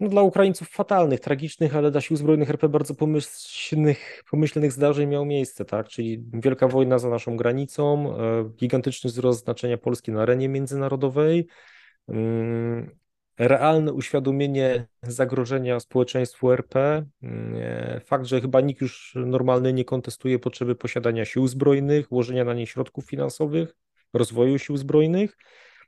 no, 0.00 0.08
dla 0.08 0.22
Ukraińców 0.22 0.68
fatalnych, 0.68 1.20
tragicznych, 1.20 1.76
ale 1.76 1.90
dla 1.90 2.00
sił 2.00 2.16
zbrojnych 2.16 2.50
RP 2.50 2.68
bardzo 2.68 2.94
pomyślnych, 2.94 4.22
pomyślnych 4.30 4.72
zdarzeń 4.72 5.08
miał 5.08 5.24
miejsce, 5.24 5.64
tak? 5.64 5.88
Czyli 5.88 6.24
wielka 6.32 6.68
wojna 6.68 6.98
za 6.98 7.08
naszą 7.08 7.36
granicą, 7.36 8.16
e, 8.18 8.50
gigantyczny 8.56 9.10
wzrost 9.10 9.44
znaczenia 9.44 9.78
Polski 9.78 10.12
na 10.12 10.22
arenie 10.22 10.48
międzynarodowej, 10.48 11.46
mm, 12.08 12.90
realne 13.38 13.92
uświadomienie 13.92 14.86
zagrożenia 15.02 15.80
społeczeństwu 15.80 16.52
RP, 16.52 17.06
mm, 17.22 17.54
e, 17.56 18.00
fakt, 18.00 18.26
że 18.26 18.40
chyba 18.40 18.60
nikt 18.60 18.80
już 18.80 19.12
normalny 19.26 19.72
nie 19.72 19.84
kontestuje 19.84 20.38
potrzeby 20.38 20.74
posiadania 20.74 21.24
sił 21.24 21.48
zbrojnych, 21.48 22.12
ułożenia 22.12 22.44
na 22.44 22.54
nie 22.54 22.66
środków 22.66 23.06
finansowych, 23.06 23.74
rozwoju 24.12 24.58
sił 24.58 24.76
zbrojnych, 24.76 25.36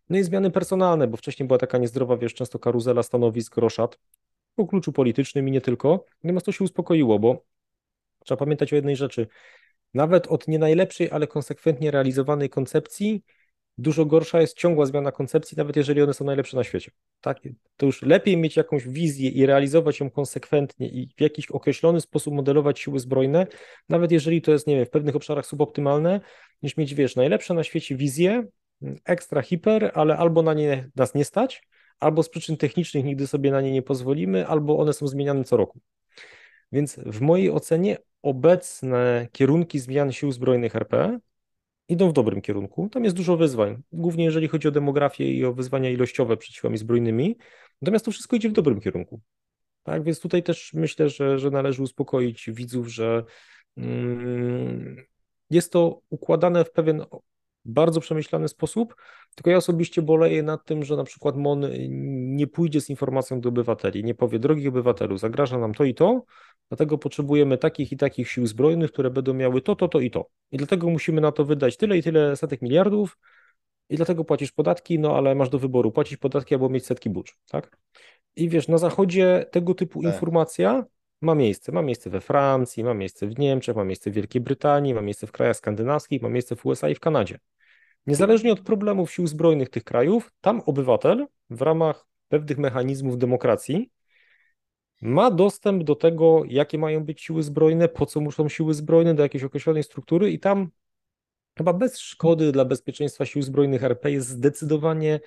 no 0.08 0.18
i 0.18 0.24
zmiany 0.24 0.50
personalne, 0.50 1.06
bo 1.06 1.16
wcześniej 1.16 1.46
była 1.46 1.58
taka 1.58 1.78
niezdrowa, 1.78 2.16
wiesz, 2.16 2.34
często 2.34 2.58
karuzela 2.58 3.02
stanowisk 3.02 3.56
roszad 3.56 3.98
po 4.54 4.66
kluczu 4.66 4.92
politycznym 4.92 5.48
i 5.48 5.50
nie 5.50 5.60
tylko. 5.60 6.04
Natomiast 6.24 6.46
to 6.46 6.52
się 6.52 6.64
uspokoiło, 6.64 7.18
bo 7.18 7.44
trzeba 8.24 8.38
pamiętać 8.38 8.72
o 8.72 8.76
jednej 8.76 8.96
rzeczy. 8.96 9.26
Nawet 9.94 10.26
od 10.26 10.48
nie 10.48 10.58
najlepszej, 10.58 11.10
ale 11.10 11.26
konsekwentnie 11.26 11.90
realizowanej 11.90 12.50
koncepcji 12.50 13.22
dużo 13.78 14.04
gorsza 14.04 14.40
jest 14.40 14.56
ciągła 14.56 14.86
zmiana 14.86 15.12
koncepcji, 15.12 15.56
nawet 15.56 15.76
jeżeli 15.76 16.02
one 16.02 16.14
są 16.14 16.24
najlepsze 16.24 16.56
na 16.56 16.64
świecie. 16.64 16.90
Tak? 17.20 17.38
To 17.76 17.86
już 17.86 18.02
lepiej 18.02 18.36
mieć 18.36 18.56
jakąś 18.56 18.88
wizję 18.88 19.30
i 19.30 19.46
realizować 19.46 20.00
ją 20.00 20.10
konsekwentnie 20.10 20.88
i 20.88 21.08
w 21.16 21.20
jakiś 21.20 21.50
określony 21.50 22.00
sposób 22.00 22.34
modelować 22.34 22.80
siły 22.80 23.00
zbrojne, 23.00 23.46
nawet 23.88 24.12
jeżeli 24.12 24.42
to 24.42 24.52
jest, 24.52 24.66
nie 24.66 24.76
wiem, 24.76 24.86
w 24.86 24.90
pewnych 24.90 25.16
obszarach 25.16 25.46
suboptymalne, 25.46 26.20
niż 26.62 26.76
mieć, 26.76 26.94
wiesz, 26.94 27.16
najlepsze 27.16 27.54
na 27.54 27.64
świecie 27.64 27.96
wizje, 27.96 28.46
ekstra 29.04 29.42
hiper, 29.42 29.90
ale 29.94 30.16
albo 30.16 30.42
na 30.42 30.54
nie 30.54 30.90
nas 30.96 31.14
nie 31.14 31.24
stać, 31.24 31.62
albo 32.00 32.22
z 32.22 32.28
przyczyn 32.28 32.56
technicznych 32.56 33.04
nigdy 33.04 33.26
sobie 33.26 33.50
na 33.50 33.60
nie 33.60 33.72
nie 33.72 33.82
pozwolimy, 33.82 34.46
albo 34.46 34.78
one 34.78 34.92
są 34.92 35.06
zmieniane 35.06 35.44
co 35.44 35.56
roku. 35.56 35.80
Więc 36.72 37.00
w 37.06 37.20
mojej 37.20 37.50
ocenie 37.50 37.98
obecne 38.22 39.28
kierunki 39.32 39.78
zmian 39.78 40.12
sił 40.12 40.32
zbrojnych 40.32 40.76
RP 40.76 41.18
idą 41.88 42.08
w 42.08 42.12
dobrym 42.12 42.40
kierunku. 42.40 42.88
Tam 42.88 43.04
jest 43.04 43.16
dużo 43.16 43.36
wyzwań, 43.36 43.82
głównie 43.92 44.24
jeżeli 44.24 44.48
chodzi 44.48 44.68
o 44.68 44.70
demografię 44.70 45.32
i 45.32 45.44
o 45.44 45.52
wyzwania 45.52 45.90
ilościowe 45.90 46.36
przed 46.36 46.54
siłami 46.54 46.78
zbrojnymi, 46.78 47.36
natomiast 47.82 48.04
to 48.04 48.10
wszystko 48.10 48.36
idzie 48.36 48.48
w 48.48 48.52
dobrym 48.52 48.80
kierunku. 48.80 49.20
Tak, 49.82 50.02
więc 50.02 50.20
tutaj 50.20 50.42
też 50.42 50.72
myślę, 50.74 51.08
że, 51.08 51.38
że 51.38 51.50
należy 51.50 51.82
uspokoić 51.82 52.50
widzów, 52.52 52.88
że 52.88 53.24
mm, 53.76 54.96
jest 55.50 55.72
to 55.72 56.00
układane 56.10 56.64
w 56.64 56.72
pewien 56.72 57.04
bardzo 57.66 58.00
przemyślany 58.00 58.48
sposób, 58.48 58.94
tylko 59.34 59.50
ja 59.50 59.56
osobiście 59.56 60.02
boleję 60.02 60.42
nad 60.42 60.64
tym, 60.64 60.84
że 60.84 60.96
na 60.96 61.04
przykład 61.04 61.36
MON 61.36 61.66
nie 62.36 62.46
pójdzie 62.46 62.80
z 62.80 62.90
informacją 62.90 63.40
do 63.40 63.48
obywateli, 63.48 64.04
nie 64.04 64.14
powie, 64.14 64.38
drogi 64.38 64.68
obywatelu, 64.68 65.18
zagraża 65.18 65.58
nam 65.58 65.74
to 65.74 65.84
i 65.84 65.94
to, 65.94 66.24
dlatego 66.68 66.98
potrzebujemy 66.98 67.58
takich 67.58 67.92
i 67.92 67.96
takich 67.96 68.30
sił 68.30 68.46
zbrojnych, 68.46 68.92
które 68.92 69.10
będą 69.10 69.34
miały 69.34 69.60
to, 69.60 69.76
to, 69.76 69.88
to 69.88 70.00
i 70.00 70.10
to. 70.10 70.28
I 70.52 70.56
dlatego 70.56 70.90
musimy 70.90 71.20
na 71.20 71.32
to 71.32 71.44
wydać 71.44 71.76
tyle 71.76 71.98
i 71.98 72.02
tyle 72.02 72.36
setek 72.36 72.62
miliardów 72.62 73.18
i 73.88 73.96
dlatego 73.96 74.24
płacisz 74.24 74.52
podatki, 74.52 74.98
no 74.98 75.16
ale 75.16 75.34
masz 75.34 75.48
do 75.48 75.58
wyboru 75.58 75.92
płacić 75.92 76.16
podatki 76.16 76.54
albo 76.54 76.68
mieć 76.68 76.86
setki 76.86 77.10
bucz, 77.10 77.36
tak? 77.50 77.78
I 78.36 78.48
wiesz, 78.48 78.68
na 78.68 78.78
zachodzie 78.78 79.46
tego 79.50 79.74
typu 79.74 80.02
tak. 80.02 80.12
informacja 80.12 80.84
ma 81.20 81.34
miejsce. 81.34 81.72
Ma 81.72 81.82
miejsce 81.82 82.10
we 82.10 82.20
Francji, 82.20 82.84
ma 82.84 82.94
miejsce 82.94 83.26
w 83.26 83.38
Niemczech, 83.38 83.76
ma 83.76 83.84
miejsce 83.84 84.10
w 84.10 84.14
Wielkiej 84.14 84.40
Brytanii, 84.40 84.94
ma 84.94 85.02
miejsce 85.02 85.26
w 85.26 85.32
krajach 85.32 85.56
skandynawskich, 85.56 86.22
ma 86.22 86.28
miejsce 86.28 86.56
w 86.56 86.66
USA 86.66 86.88
i 86.88 86.94
w 86.94 87.00
Kanadzie. 87.00 87.38
Niezależnie 88.06 88.52
od 88.52 88.60
problemów 88.60 89.12
sił 89.12 89.26
zbrojnych 89.26 89.68
tych 89.68 89.84
krajów, 89.84 90.32
tam 90.40 90.62
obywatel 90.66 91.26
w 91.50 91.62
ramach 91.62 92.06
pewnych 92.28 92.58
mechanizmów 92.58 93.18
demokracji 93.18 93.90
ma 95.02 95.30
dostęp 95.30 95.84
do 95.84 95.94
tego, 95.94 96.42
jakie 96.48 96.78
mają 96.78 97.04
być 97.04 97.22
siły 97.22 97.42
zbrojne, 97.42 97.88
po 97.88 98.06
co 98.06 98.20
muszą 98.20 98.48
siły 98.48 98.74
zbrojne, 98.74 99.14
do 99.14 99.22
jakiejś 99.22 99.44
określonej 99.44 99.82
struktury 99.82 100.30
i 100.30 100.38
tam 100.38 100.70
chyba 101.58 101.72
bez 101.72 101.98
szkody 101.98 102.52
dla 102.52 102.64
bezpieczeństwa 102.64 103.26
sił 103.26 103.42
zbrojnych 103.42 103.84
RP 103.84 104.10
jest 104.10 104.28
zdecydowanie 104.28 105.20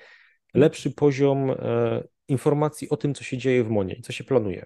lepszy 0.53 0.91
poziom 0.91 1.51
e, 1.51 2.03
informacji 2.27 2.89
o 2.89 2.97
tym, 2.97 3.13
co 3.13 3.23
się 3.23 3.37
dzieje 3.37 3.63
w 3.63 3.69
MONie 3.69 3.93
i 3.93 4.01
co 4.01 4.11
się 4.11 4.23
planuje. 4.23 4.65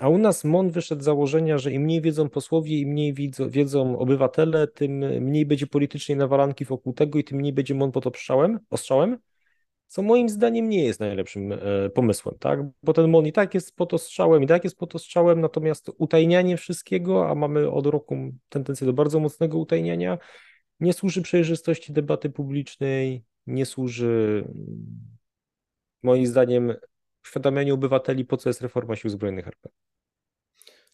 A 0.00 0.08
u 0.08 0.18
nas 0.18 0.44
MON 0.44 0.70
wyszedł 0.70 1.02
z 1.02 1.04
założenia, 1.04 1.58
że 1.58 1.72
im 1.72 1.82
mniej 1.82 2.00
wiedzą 2.00 2.28
posłowie, 2.28 2.78
im 2.78 2.88
mniej 2.88 3.14
wiedzą, 3.14 3.48
wiedzą 3.48 3.98
obywatele, 3.98 4.66
tym 4.66 4.98
mniej 4.98 5.46
będzie 5.46 5.66
politycznej 5.66 6.18
nawalanki 6.18 6.64
wokół 6.64 6.92
tego 6.92 7.18
i 7.18 7.24
tym 7.24 7.38
mniej 7.38 7.52
będzie 7.52 7.74
MON 7.74 7.92
pod 7.92 8.06
ostrzałem, 8.06 8.58
ostrzałem, 8.70 9.18
co 9.86 10.02
moim 10.02 10.28
zdaniem 10.28 10.68
nie 10.68 10.84
jest 10.84 11.00
najlepszym 11.00 11.52
e, 11.52 11.58
pomysłem, 11.94 12.38
tak? 12.38 12.60
Bo 12.82 12.92
ten 12.92 13.08
MON 13.08 13.26
i 13.26 13.32
tak 13.32 13.54
jest 13.54 13.76
pod 13.76 13.94
ostrzałem, 13.94 14.42
i 14.42 14.46
tak 14.46 14.64
jest 14.64 14.78
pod 14.78 14.94
ostrzałem, 14.94 15.40
natomiast 15.40 15.90
utajnianie 15.98 16.56
wszystkiego, 16.56 17.28
a 17.28 17.34
mamy 17.34 17.70
od 17.70 17.86
roku 17.86 18.16
tendencję 18.48 18.86
do 18.86 18.92
bardzo 18.92 19.20
mocnego 19.20 19.58
utajniania, 19.58 20.18
nie 20.80 20.92
służy 20.92 21.22
przejrzystości 21.22 21.92
debaty 21.92 22.30
publicznej, 22.30 23.24
nie 23.46 23.66
służy 23.66 24.44
moim 26.02 26.26
zdaniem 26.26 26.74
uświadamianiu 27.24 27.74
obywateli, 27.74 28.24
po 28.24 28.36
co 28.36 28.48
jest 28.48 28.60
reforma 28.60 28.96
sił 28.96 29.10
zbrojnych 29.10 29.48
RP. 29.48 29.68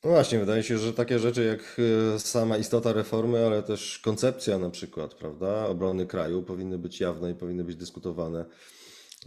No 0.04 0.10
właśnie, 0.10 0.38
wydaje 0.38 0.62
się, 0.62 0.78
że 0.78 0.92
takie 0.92 1.18
rzeczy 1.18 1.44
jak 1.44 1.76
e, 2.14 2.18
sama 2.18 2.58
istota 2.58 2.92
reformy, 2.92 3.46
ale 3.46 3.62
też 3.62 3.98
koncepcja 3.98 4.58
na 4.58 4.70
przykład, 4.70 5.14
prawda, 5.14 5.66
obrony 5.66 6.06
kraju 6.06 6.42
powinny 6.42 6.78
być 6.78 7.00
jawne 7.00 7.30
i 7.30 7.34
powinny 7.34 7.64
być 7.64 7.76
dyskutowane 7.76 8.44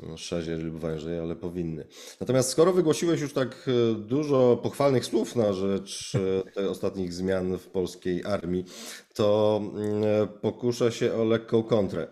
no, 0.07 0.17
szerzej 0.17 0.57
lub 0.57 0.79
wężej, 0.79 1.19
ale 1.19 1.35
powinny. 1.35 1.87
Natomiast 2.19 2.49
skoro 2.49 2.73
wygłosiłeś 2.73 3.21
już 3.21 3.33
tak 3.33 3.67
e, 3.67 3.95
dużo 3.95 4.59
pochwalnych 4.63 5.05
słów 5.05 5.35
na 5.35 5.53
rzecz 5.53 6.13
tych 6.55 6.69
ostatnich 6.69 7.13
zmian 7.13 7.57
w 7.57 7.67
polskiej 7.67 8.25
armii, 8.25 8.65
to 9.13 9.61
mm, 9.63 10.27
pokuszę 10.41 10.91
się 10.91 11.13
o 11.13 11.23
lekką 11.23 11.63
kontrę. 11.63 12.07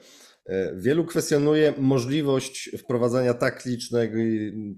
Wielu 0.76 1.06
kwestionuje 1.06 1.74
możliwość 1.78 2.70
wprowadzania 2.78 3.34
tak 3.34 3.66
licznego 3.66 4.18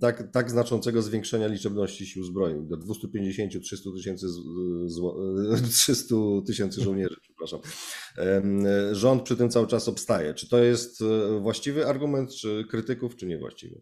tak, 0.01 0.31
tak 0.31 0.51
znaczącego 0.51 1.01
zwiększenia 1.01 1.47
liczebności 1.47 2.05
sił 2.05 2.23
zbrojnych 2.23 2.67
do 2.67 2.77
250-300 2.77 3.95
tysięcy 3.97 4.27
300 5.71 6.15
tysięcy 6.47 6.81
żołnierzy, 6.81 7.15
przepraszam. 7.27 7.59
Rząd 8.91 9.23
przy 9.23 9.37
tym 9.37 9.49
cały 9.49 9.67
czas 9.67 9.87
obstaje. 9.87 10.33
Czy 10.33 10.49
to 10.49 10.57
jest 10.57 11.01
e, 11.01 11.39
właściwy 11.39 11.87
argument, 11.87 12.35
czy 12.35 12.65
krytyków, 12.69 13.15
czy 13.15 13.27
niewłaściwy? 13.27 13.81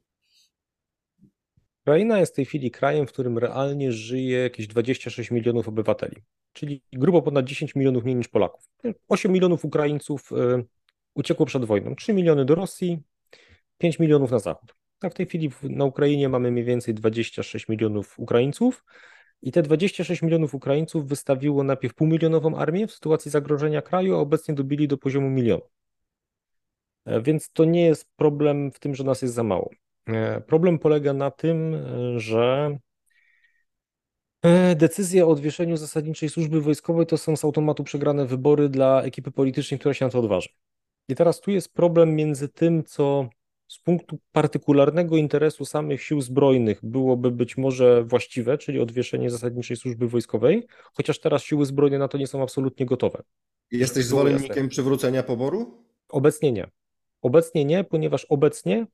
Ukraina 1.82 2.20
jest 2.20 2.34
w 2.34 2.36
tej 2.36 2.46
chwili 2.46 2.72
krajem, 2.72 3.08
w 3.08 3.12
którym 3.12 3.38
realnie 3.38 3.92
żyje 3.92 4.40
jakieś 4.40 4.68
26 4.68 5.32
milionów 5.32 5.68
obywateli, 5.68 6.16
czyli 6.54 6.82
grubo 6.94 7.22
ponad 7.22 7.46
10 7.46 7.76
milionów 7.76 8.04
mniej 8.04 8.16
niż 8.16 8.28
Polaków. 8.28 8.70
8 9.08 9.32
milionów 9.32 9.66
Ukraińców 9.66 10.32
e, 10.32 10.64
uciekło 11.18 11.46
przed 11.46 11.66
wojną. 11.66 11.96
3 11.96 12.14
miliony 12.14 12.46
do 12.46 12.56
Rosji, 12.56 13.00
5 13.78 14.00
milionów 14.00 14.32
na 14.32 14.40
zachód. 14.40 14.76
Tak, 15.00 15.14
w 15.14 15.16
tej 15.16 15.26
chwili 15.26 15.52
na 15.64 15.86
Ukrainie 15.86 16.30
mamy 16.30 16.52
mniej 16.52 16.66
więcej 16.66 16.94
26 16.94 17.68
milionów 17.70 18.20
Ukraińców 18.20 18.86
i 19.42 19.52
te 19.52 19.62
26 19.62 20.22
milionów 20.22 20.56
Ukraińców 20.56 21.08
wystawiło 21.08 21.64
najpierw 21.64 21.94
półmilionową 21.96 22.56
armię 22.56 22.88
w 22.88 22.92
sytuacji 22.92 23.32
zagrożenia 23.32 23.82
kraju, 23.82 24.16
a 24.16 24.20
obecnie 24.20 24.56
dobili 24.56 24.88
do 24.88 24.98
poziomu 24.98 25.30
milionu. 25.30 25.62
E, 27.06 27.22
więc 27.22 27.52
to 27.52 27.66
nie 27.66 27.86
jest 27.86 28.10
problem 28.16 28.72
w 28.72 28.80
tym, 28.80 28.96
że 28.96 29.04
nas 29.04 29.22
jest 29.22 29.34
za 29.34 29.44
mało. 29.44 29.70
E, 30.08 30.42
problem 30.42 30.80
polega 30.80 31.14
na 31.14 31.32
tym, 31.32 31.76
e, 31.76 32.20
że 32.20 32.78
decyzje 34.76 35.26
o 35.26 35.30
odwieszeniu 35.30 35.78
zasadniczej 35.78 36.30
służby 36.30 36.62
wojskowej 36.62 37.06
to 37.06 37.18
są 37.18 37.36
z 37.36 37.46
automatu 37.46 37.84
przegrane 37.84 38.26
wybory 38.26 38.70
dla 38.70 39.02
ekipy 39.02 39.32
politycznej, 39.32 39.80
która 39.80 39.94
się 39.94 40.06
na 40.06 40.12
to 40.12 40.20
odważy. 40.20 40.50
I 41.08 41.16
teraz 41.16 41.42
tu 41.42 41.52
jest 41.52 41.74
problem 41.74 42.16
między 42.16 42.50
tym, 42.50 42.84
co 42.84 43.30
z 43.68 43.80
punktu 43.80 44.20
partykularnego 44.32 45.18
interesu 45.18 45.66
samych 45.66 46.04
sił 46.04 46.22
zbrojnych 46.22 46.80
byłoby 46.84 47.32
być 47.32 47.58
może 47.58 48.04
właściwe, 48.04 48.58
czyli 48.58 48.80
odwieszenie 48.80 49.30
zasadniczej 49.30 49.78
służby 49.78 50.08
wojskowej, 50.08 50.68
chociaż 50.94 51.20
teraz 51.20 51.44
siły 51.44 51.66
zbrojne 51.66 51.98
na 51.98 52.08
to 52.08 52.18
nie 52.18 52.28
są 52.28 52.44
absolutnie 52.44 52.86
gotowe. 52.86 53.24
Jesteś 53.72 54.06
zwolennikiem 54.06 54.70
przywrócenia 54.70 55.24
poboru? 55.24 55.84
Obecnie 56.10 56.52
nie. 56.52 56.68
Obecnie 57.22 57.66
nie, 57.66 57.84
ponieważ 57.84 58.26
obecnie 58.26 58.88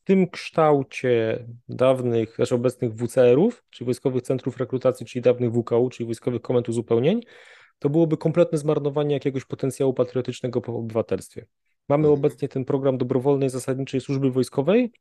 w 0.00 0.04
tym 0.04 0.30
kształcie 0.30 1.44
dawnych, 1.68 2.34
znaczy 2.36 2.54
obecnych 2.54 2.94
WCR-ów, 2.94 3.64
czyli 3.70 3.86
Wojskowych 3.86 4.22
Centrów 4.22 4.56
Rekrutacji, 4.56 5.06
czyli 5.06 5.22
dawnych 5.22 5.52
WKU, 5.52 5.90
czyli 5.90 6.06
Wojskowych 6.06 6.42
Komend 6.42 6.68
Uzupełnień, 6.68 7.20
to 7.78 7.90
byłoby 7.90 8.16
kompletne 8.16 8.58
zmarnowanie 8.58 9.14
jakiegoś 9.14 9.44
potencjału 9.44 9.94
patriotycznego 9.94 10.60
po 10.60 10.74
obywatelstwie. 10.74 11.46
Mamy 11.88 12.08
mhm. 12.08 12.18
obecnie 12.18 12.48
ten 12.48 12.64
program 12.64 12.98
dobrowolnej 12.98 13.50
zasadniczej 13.50 14.00
służby 14.00 14.30
wojskowej. 14.30 14.92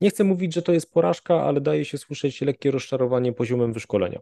Nie 0.00 0.10
chcę 0.10 0.24
mówić, 0.24 0.54
że 0.54 0.62
to 0.62 0.72
jest 0.72 0.92
porażka, 0.92 1.42
ale 1.42 1.60
daje 1.60 1.84
się 1.84 1.98
słyszeć 1.98 2.40
lekkie 2.40 2.70
rozczarowanie 2.70 3.32
poziomem 3.32 3.72
wyszkolenia. 3.72 4.20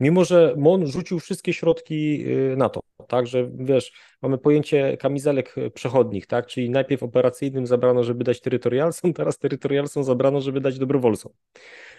Mimo, 0.00 0.24
że 0.24 0.54
MON 0.56 0.86
rzucił 0.86 1.20
wszystkie 1.20 1.52
środki 1.52 2.24
y, 2.26 2.56
na 2.56 2.68
to, 2.68 2.80
tak, 3.08 3.26
że 3.26 3.50
wiesz, 3.54 3.92
mamy 4.22 4.38
pojęcie 4.38 4.96
kamizelek 4.96 5.54
przechodnich, 5.74 6.26
tak, 6.26 6.46
czyli 6.46 6.70
najpierw 6.70 7.02
operacyjnym 7.02 7.66
zabrano, 7.66 8.04
żeby 8.04 8.24
dać 8.24 8.40
terytorialsom, 8.40 9.12
teraz 9.22 9.38
terytorialsom 9.38 10.04
zabrano, 10.04 10.40
żeby 10.40 10.60
dać 10.60 10.78
dobrowolcom. 10.78 11.32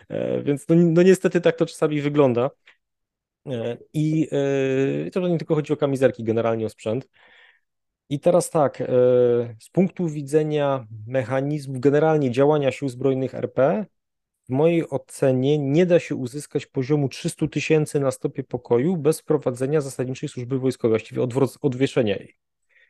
E, 0.09 0.41
więc 0.41 0.67
no, 0.69 0.75
no 0.75 1.01
niestety 1.03 1.41
tak 1.41 1.55
to 1.55 1.65
czasami 1.65 2.01
wygląda. 2.01 2.49
E, 3.45 3.77
I 3.93 4.27
to 5.13 5.27
nie 5.27 5.37
tylko 5.37 5.55
chodzi 5.55 5.73
o 5.73 5.77
kamizelki, 5.77 6.23
generalnie 6.23 6.65
o 6.65 6.69
sprzęt. 6.69 7.07
I 8.09 8.19
teraz 8.19 8.49
tak, 8.49 8.81
e, 8.81 8.85
z 9.59 9.69
punktu 9.71 10.07
widzenia 10.07 10.85
mechanizmów, 11.07 11.79
generalnie 11.79 12.31
działania 12.31 12.71
sił 12.71 12.89
zbrojnych 12.89 13.35
RP, 13.35 13.85
w 14.49 14.49
mojej 14.49 14.89
ocenie 14.89 15.57
nie 15.57 15.85
da 15.85 15.99
się 15.99 16.15
uzyskać 16.15 16.65
poziomu 16.65 17.09
300 17.09 17.47
tysięcy 17.47 17.99
na 17.99 18.11
stopie 18.11 18.43
pokoju 18.43 18.97
bez 18.97 19.19
wprowadzenia 19.19 19.81
zasadniczej 19.81 20.29
służby 20.29 20.59
wojskowej, 20.59 20.91
właściwie 20.91 21.21
odwieszenia 21.61 22.15
jej. 22.15 22.35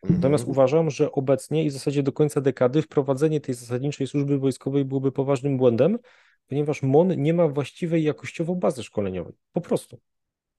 Natomiast 0.04 0.42
mhm. 0.42 0.52
uważam, 0.52 0.90
że 0.90 1.12
obecnie 1.12 1.66
i 1.66 1.70
w 1.70 1.74
zasadzie 1.74 2.04
do 2.04 2.12
końca 2.12 2.42
dekady 2.42 2.82
wprowadzenie 2.82 3.42
tej 3.42 3.56
zasadniczej 3.56 4.08
służby 4.08 4.40
wojskowej 4.40 4.86
byłoby 4.86 5.12
poważnym 5.12 5.58
błędem, 5.58 6.00
ponieważ 6.48 6.84
MON 6.84 7.22
nie 7.22 7.34
ma 7.34 7.48
właściwej 7.48 8.04
jakościowo 8.04 8.56
bazy 8.56 8.84
szkoleniowej. 8.84 9.34
Po 9.54 9.62
prostu 9.62 10.00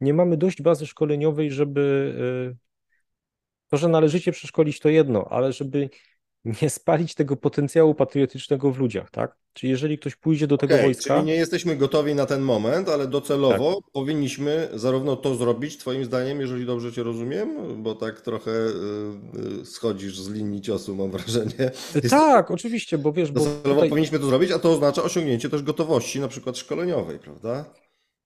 nie 0.01 0.15
mamy 0.15 0.37
dość 0.37 0.63
bazy 0.63 0.87
szkoleniowej, 0.87 1.51
żeby 1.51 2.15
y, 2.53 2.57
to, 3.71 3.77
że 3.77 3.89
należycie 3.89 4.33
przeszkolić 4.33 4.81
to 4.81 4.89
jedno, 4.89 5.27
ale 5.31 5.53
żeby 5.53 5.91
nie 6.63 6.71
spalić 6.71 7.15
tego 7.15 7.37
potencjału 7.37 7.95
patriotycznego 7.95 8.73
w 8.73 8.79
ludziach, 8.79 9.11
tak? 9.11 9.37
Czyli 9.53 9.71
jeżeli 9.71 9.99
ktoś 9.99 10.17
pójdzie 10.17 10.47
do 10.47 10.59
tego 10.59 10.75
Okej, 10.75 10.87
wojska, 10.87 11.15
czyli 11.15 11.27
nie 11.27 11.35
jesteśmy 11.35 11.77
gotowi 11.77 12.15
na 12.15 12.27
ten 12.27 12.41
moment, 12.41 12.89
ale 12.89 13.07
docelowo 13.07 13.81
powinniśmy 13.93 14.69
zarówno 14.75 15.17
to 15.17 15.35
zrobić, 15.35 15.77
twoim 15.77 16.05
zdaniem, 16.05 16.41
jeżeli 16.41 16.67
dobrze 16.67 16.93
cię 16.93 17.03
rozumiem, 17.03 17.83
bo 17.83 17.95
tak 17.95 18.21
trochę 18.21 18.51
y, 18.51 19.63
y, 19.63 19.67
schodzisz 19.67 20.19
z 20.19 20.31
linii 20.31 20.61
ciosu, 20.61 20.95
mam 20.95 21.11
wrażenie. 21.11 21.71
Jest- 21.95 22.11
tak, 22.11 22.51
oczywiście, 22.51 22.99
bo 22.99 23.13
wiesz, 23.13 23.33
bo 23.33 23.41
Docelowo 23.41 23.75
tutaj, 23.75 23.89
powinniśmy 23.89 24.19
to 24.19 24.27
zrobić, 24.27 24.51
a 24.51 24.59
to 24.59 24.73
oznacza 24.73 25.03
osiągnięcie 25.03 25.49
też 25.49 25.63
gotowości, 25.63 26.21
na 26.21 26.29
przykład 26.29 26.59
szkoleniowej, 26.59 27.19
prawda? 27.19 27.65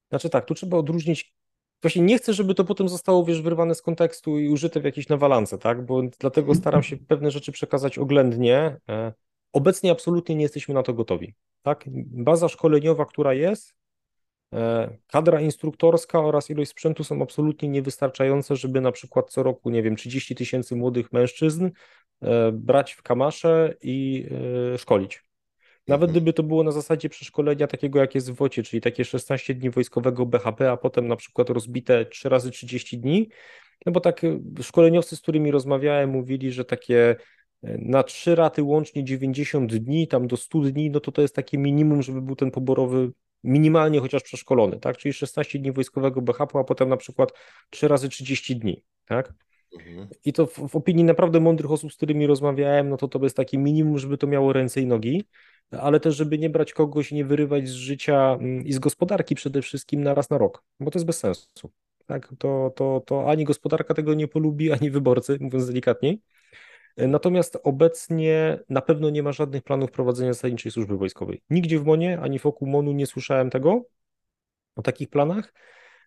znaczy 0.09 0.31
tak, 0.31 0.45
tu 0.45 0.55
trzeba 0.55 0.77
odróżnić, 0.77 1.35
właśnie 1.83 2.03
nie 2.03 2.19
chcę, 2.19 2.33
żeby 2.33 2.55
to 2.55 2.65
potem 2.65 2.89
zostało, 2.89 3.25
wiesz, 3.25 3.43
wyrwane 3.43 3.75
z 3.75 3.83
kontekstu 3.83 4.39
i 4.39 4.49
użyte 4.49 4.81
w 4.81 4.85
jakiejś 4.85 5.09
nawalance, 5.09 5.59
tak, 5.59 5.87
bo 5.87 6.03
dlatego 6.21 6.55
staram 6.55 6.83
się 6.83 6.97
pewne 6.97 7.31
rzeczy 7.31 7.53
przekazać 7.53 7.99
oględnie. 7.99 8.77
E, 8.89 9.13
Obecnie 9.53 9.91
absolutnie 9.91 10.35
nie 10.35 10.43
jesteśmy 10.43 10.75
na 10.75 10.83
to 10.83 10.95
gotowi, 10.95 11.35
tak, 11.63 11.85
baza 12.07 12.49
szkoleniowa, 12.49 13.05
która 13.05 13.35
jest, 13.35 13.75
e, 14.55 14.97
kadra 15.07 15.41
instruktorska 15.41 16.21
oraz 16.21 16.51
ilość 16.51 16.71
sprzętu 16.71 17.05
są 17.05 17.23
absolutnie 17.23 17.69
niewystarczające, 17.69 18.57
żeby 18.57 18.81
na 18.81 18.93
przykład 18.93 19.31
co 19.31 19.43
roku, 19.43 19.71
nie 19.71 19.83
wiem, 19.83 19.97
30 19.97 20.35
tysięcy 20.35 20.77
młodych 20.77 21.13
mężczyzn 21.13 21.71
e, 22.23 22.53
brać 22.53 22.93
w 22.93 23.03
kamasze 23.03 23.75
i 23.83 24.27
szkolić. 24.79 25.30
Nawet 25.91 26.11
gdyby 26.11 26.33
to 26.33 26.43
było 26.43 26.63
na 26.63 26.73
zasadzie 26.73 27.09
przeszkolenia 27.09 27.67
takiego, 27.67 27.99
jak 27.99 28.15
jest 28.15 28.33
w 28.33 28.35
WOcie, 28.35 28.63
czyli 28.63 28.81
takie 28.81 29.05
16 29.05 29.55
dni 29.55 29.71
wojskowego 29.71 30.27
BHP, 30.27 30.71
a 30.71 30.77
potem 30.77 31.09
na 31.09 31.17
przykład 31.17 31.51
rozbite 31.51 32.07
3 32.07 32.29
razy 32.29 32.51
30 32.51 32.99
dni, 32.99 33.29
no 33.87 33.93
bo 33.93 34.01
tak 34.01 34.25
y, 34.25 34.41
szkoleniowcy, 34.63 35.17
z 35.17 35.21
którymi 35.21 35.51
rozmawiałem, 35.51 36.11
mówili, 36.11 36.53
że 36.53 36.65
takie 36.65 37.17
y, 37.65 37.79
na 37.79 38.03
trzy 38.03 38.35
raty 38.35 38.63
łącznie 38.63 39.05
90 39.05 39.75
dni, 39.75 40.09
tam 40.09 40.27
do 40.27 40.37
100 40.37 40.61
dni, 40.61 40.91
no 40.91 41.01
to 41.01 41.13
to 41.13 41.23
jest 41.23 41.35
takie 41.35 41.59
minimum, 41.59 42.03
żeby 42.03 42.23
był 42.23 42.37
ten 42.37 42.51
poborowy 42.51 43.13
minimalnie 43.45 44.01
chociaż 44.01 44.23
przeszkolony, 44.23 44.81
tak? 44.81 44.97
Czyli 44.97 45.13
16 45.13 45.59
dni 45.59 45.73
wojskowego 45.73 46.23
BHP, 46.23 46.59
a 46.59 46.65
potem 46.65 46.89
na 46.89 46.97
przykład 46.97 47.33
3 47.71 47.89
razy 47.89 48.09
30 48.09 48.57
dni, 48.57 48.85
tak? 49.05 49.35
Mhm. 49.73 50.09
I 50.25 50.33
to 50.33 50.47
w, 50.47 50.69
w 50.69 50.77
opinii 50.77 51.05
naprawdę 51.05 51.41
mądrych 51.41 51.71
osób, 51.71 51.93
z 51.93 51.97
którymi 51.97 52.27
rozmawiałem, 52.27 52.89
no 52.89 52.97
to 52.97 53.09
to 53.09 53.19
jest 53.23 53.37
takie 53.37 53.59
minimum, 53.59 53.99
żeby 53.99 54.19
to 54.19 54.27
miało 54.27 54.53
ręce 54.53 54.81
i 54.81 54.87
nogi, 54.87 55.25
ale 55.71 56.01
też, 56.01 56.17
żeby 56.17 56.39
nie 56.39 56.51
brać 56.51 56.73
kogoś 56.73 57.13
nie 57.13 57.25
wyrywać 57.25 57.69
z 57.69 57.73
życia 57.73 58.37
mm, 58.41 58.67
i 58.67 58.73
z 58.73 58.79
gospodarki 58.79 59.35
przede 59.35 59.63
wszystkim 59.63 60.03
na 60.03 60.15
raz 60.15 60.31
na 60.31 60.39
rok, 60.39 60.65
bo 60.81 60.91
to 60.91 60.99
jest 60.99 61.07
bez 61.07 61.19
sensu. 61.19 61.71
Tak, 62.07 62.35
to, 62.39 62.73
to, 62.77 63.03
to 63.07 63.31
ani 63.31 63.45
gospodarka 63.45 63.95
tego 63.95 64.15
nie 64.15 64.29
polubi, 64.29 64.73
ani 64.73 64.91
wyborcy, 64.91 65.39
mówiąc 65.41 65.67
delikatniej. 65.67 66.23
Natomiast 66.97 67.59
obecnie 67.63 68.59
na 68.69 68.81
pewno 68.81 69.11
nie 69.11 69.23
ma 69.23 69.33
żadnych 69.33 69.63
planów 69.63 69.91
prowadzenia 69.91 70.33
zasadniczej 70.33 70.73
służby 70.73 70.97
wojskowej. 70.97 71.43
Nigdzie 71.51 71.79
w 71.79 71.85
MONie, 71.85 72.21
ani 72.21 72.39
wokół 72.39 72.69
MONu 72.69 72.93
nie 72.93 73.07
słyszałem 73.07 73.51
tego, 73.51 73.85
o 74.77 74.83
takich 74.83 75.11
planach. 75.11 75.53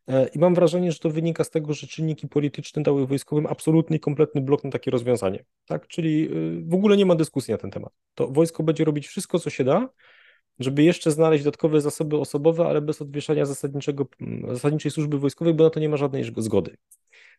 E, 0.08 0.28
I 0.28 0.40
mam 0.40 0.56
wrażenie, 0.56 0.92
że 0.92 1.00
to 1.00 1.10
wynika 1.10 1.44
z 1.44 1.50
tego, 1.50 1.74
że 1.74 1.88
czynniki 1.88 2.28
polityczne 2.28 2.84
dały 2.84 3.08
wojskowym 3.08 3.46
absolutny 3.48 3.96
i 3.96 4.00
kompletny 4.00 4.42
blok 4.42 4.64
na 4.64 4.70
takie 4.70 4.92
rozwiązanie. 4.92 5.46
Tak? 5.66 5.88
Czyli 5.88 6.30
y, 6.32 6.62
w 6.66 6.74
ogóle 6.74 6.98
nie 6.98 7.06
ma 7.06 7.16
dyskusji 7.16 7.52
na 7.52 7.58
ten 7.58 7.72
temat. 7.72 7.94
To 8.16 8.28
wojsko 8.28 8.64
będzie 8.64 8.86
robić 8.86 9.08
wszystko, 9.08 9.40
co 9.40 9.50
się 9.50 9.64
da, 9.64 9.90
żeby 10.60 10.84
jeszcze 10.84 11.12
znaleźć 11.12 11.44
dodatkowe 11.44 11.82
zasoby 11.82 12.18
osobowe, 12.18 12.66
ale 12.66 12.82
bez 12.82 13.02
odwieszania 13.02 13.46
zasadniczego, 13.46 14.08
zasadniczej 14.48 14.92
służby 14.92 15.20
wojskowej, 15.20 15.54
bo 15.54 15.64
na 15.64 15.70
to 15.70 15.80
nie 15.80 15.90
ma 15.90 15.98
żadnej 15.98 16.24
zgody. 16.38 16.78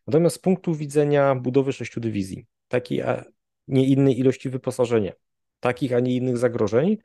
Natomiast 0.07 0.35
z 0.35 0.39
punktu 0.39 0.75
widzenia 0.75 1.35
budowy 1.35 1.73
sześciu 1.73 1.99
dywizji, 1.99 2.45
takiej, 2.67 3.01
a 3.01 3.23
nie 3.67 3.87
innej 3.87 4.19
ilości 4.19 4.49
wyposażenia, 4.49 5.13
takich, 5.59 5.93
a 5.93 5.99
nie 5.99 6.15
innych 6.15 6.37
zagrożeń, 6.37 6.97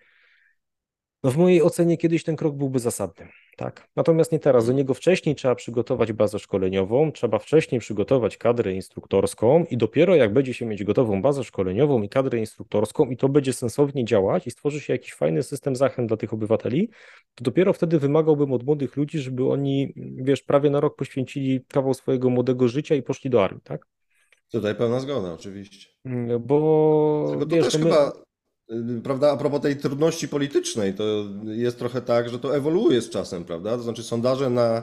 no 1.25 1.31
w 1.31 1.37
mojej 1.37 1.63
ocenie 1.63 1.97
kiedyś 1.97 2.25
ten 2.25 2.37
krok 2.37 2.57
byłby 2.57 2.79
zasadny, 2.79 3.29
tak. 3.57 3.89
Natomiast 3.97 4.33
nie 4.33 4.39
teraz. 4.39 4.67
Do 4.67 4.73
niego 4.73 4.95
wcześniej 4.95 5.35
trzeba 5.35 5.55
przygotować 5.55 6.13
bazę 6.13 6.39
szkoleniową, 6.39 7.13
trzeba 7.13 7.39
wcześniej 7.39 7.81
przygotować 7.81 8.37
kadrę 8.37 8.73
instruktorską 8.73 9.65
i 9.71 9.77
dopiero 9.77 10.15
jak 10.15 10.33
będzie 10.33 10.55
się 10.55 10.67
mieć 10.67 10.85
gotową 10.85 11.23
bazę 11.23 11.45
szkoleniową 11.45 12.03
i 12.03 12.09
kadrę 12.09 12.39
instruktorską 12.39 13.11
i 13.11 13.17
to 13.17 13.29
będzie 13.29 13.53
sensownie 13.53 14.05
działać 14.05 14.47
i 14.47 14.51
stworzy 14.51 14.81
się 14.81 14.93
jakiś 14.93 15.15
fajny 15.15 15.43
system 15.43 15.77
zachęt 15.77 16.09
dla 16.09 16.17
tych 16.17 16.33
obywateli, 16.33 16.89
to 17.35 17.45
dopiero 17.45 17.73
wtedy 17.73 17.99
wymagałbym 17.99 18.53
od 18.53 18.63
młodych 18.67 18.97
ludzi, 18.97 19.19
żeby 19.19 19.49
oni, 19.49 19.93
wiesz, 19.97 20.43
prawie 20.43 20.71
na 20.71 20.81
rok 20.81 20.97
poświęcili 20.97 21.65
kawał 21.69 21.95
swojego 21.95 22.31
młodego 22.31 22.69
życia 22.69 22.95
i 22.95 23.03
poszli 23.03 23.31
do 23.31 23.45
armii, 23.45 23.63
tak? 23.65 23.87
Tutaj 24.53 24.75
pełna 24.75 25.01
zgoda, 25.01 25.33
oczywiście. 25.33 25.89
Bo 26.41 27.27
Tylko 27.31 27.47
to 27.47 27.57
wiesz, 27.57 27.65
też 27.65 27.75
no 27.75 27.81
my- 27.81 27.91
chyba, 27.91 28.13
prawda, 29.05 29.33
a 29.33 29.37
propos 29.37 29.61
tej 29.61 29.77
trudności 29.77 30.29
politycznej, 30.29 30.95
to 30.95 31.05
jest 31.45 31.79
trochę 31.79 32.03
tak, 32.03 32.29
że 32.29 32.39
to 32.39 32.57
ewoluuje 32.57 33.03
z 33.03 33.11
czasem, 33.11 33.45
prawda? 33.45 33.77
To 33.77 33.83
znaczy 33.83 34.03
sondaże 34.03 34.51
na 34.51 34.83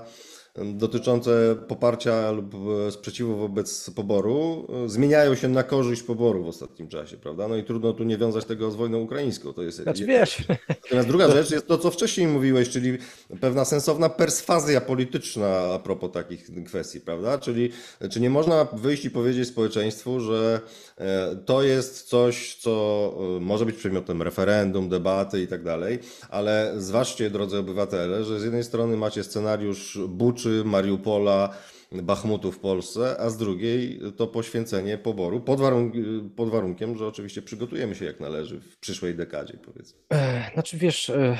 dotyczące 0.66 1.56
poparcia 1.68 2.32
lub 2.32 2.56
e, 2.88 2.92
sprzeciwu 2.92 3.38
wobec 3.38 3.90
poboru 3.90 4.68
e, 4.86 4.90
zmieniają 4.90 5.36
się 5.36 5.48
na 5.48 5.64
korzyść 5.64 6.04
poboru 6.04 6.44
w 6.44 6.48
ostatnim 6.48 6.88
czasie, 6.88 7.18
prawda? 7.18 7.48
No 7.48 7.56
i 7.56 7.64
trudno 7.64 7.94
tu 7.94 8.04
nie 8.04 8.18
wiązać 8.18 8.46
tego 8.46 8.72
z 8.72 8.76
wojną 8.76 9.00
ukraińską. 9.00 9.54
To 9.54 9.64
jest 9.64 9.78
Znaczy 9.78 10.06
wiesz, 10.06 10.44
Natomiast 10.70 11.08
druga 11.08 11.32
rzecz 11.32 11.52
jest 11.52 11.68
to, 11.68 11.78
co 11.78 11.92
wcześniej 11.92 12.28
mówiłeś, 12.28 12.70
czyli 12.70 12.98
pewna 13.42 13.66
sensowna 13.66 14.10
perswazja 14.10 14.82
polityczna 14.82 15.48
a 15.48 15.80
propos 15.80 16.12
takich 16.12 16.50
kwestii, 16.66 17.02
prawda? 17.02 17.38
Czyli 17.38 17.70
czy 18.12 18.20
nie 18.20 18.30
można 18.30 18.68
wyjść 18.74 19.06
i 19.06 19.12
powiedzieć 19.12 19.48
społeczeństwu, 19.48 20.20
że 20.20 20.60
e, 20.98 21.36
to 21.46 21.64
jest 21.64 22.04
coś, 22.04 22.56
co 22.56 23.14
może 23.42 23.66
być 23.66 23.76
przedmiotem 23.76 24.22
referendum, 24.22 24.90
debaty 24.90 25.42
i 25.42 25.48
tak 25.48 25.64
dalej, 25.64 26.00
ale 26.30 26.74
zważcie, 26.78 27.30
drodzy 27.30 27.58
obywatele, 27.58 28.24
że 28.24 28.40
z 28.40 28.44
jednej 28.44 28.64
strony 28.64 28.98
macie 28.98 29.24
scenariusz 29.24 30.00
Buczy, 30.08 30.47
Mariupola, 30.66 31.50
Bachmutu 31.92 32.52
w 32.52 32.60
Polsce, 32.60 33.16
a 33.20 33.30
z 33.30 33.38
drugiej 33.38 34.00
to 34.18 34.28
poświęcenie 34.28 34.98
poboru, 34.98 35.42
pod, 35.42 35.60
warunk 35.60 35.94
pod 36.36 36.50
warunkiem, 36.50 36.98
że 36.98 37.08
oczywiście 37.08 37.42
przygotujemy 37.42 37.96
się 37.96 38.06
jak 38.06 38.20
należy 38.20 38.60
w 38.62 38.78
przyszłej 38.80 39.16
dekadzie, 39.16 39.58
powiedzmy. 39.66 40.00
E, 40.14 40.52
Znaczy 40.54 40.78
wiesz, 40.78 41.10
e, 41.10 41.38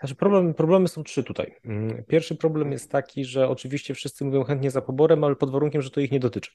znaczy 0.00 0.14
problem, 0.14 0.54
problemy 0.54 0.88
są 0.88 1.04
trzy 1.04 1.24
tutaj. 1.24 1.54
Mm, 1.64 2.04
Pierwszy 2.08 2.34
problem 2.36 2.72
jest 2.72 2.90
taki, 2.90 3.24
że 3.24 3.48
oczywiście 3.48 3.94
wszyscy 3.94 4.24
mówią 4.24 4.44
chętnie 4.44 4.70
za 4.70 4.82
poborem, 4.82 5.24
ale 5.24 5.36
pod 5.36 5.50
warunkiem, 5.50 5.82
że 5.82 5.90
to 5.90 6.00
ich 6.00 6.10
nie 6.12 6.20
dotyczy. 6.20 6.50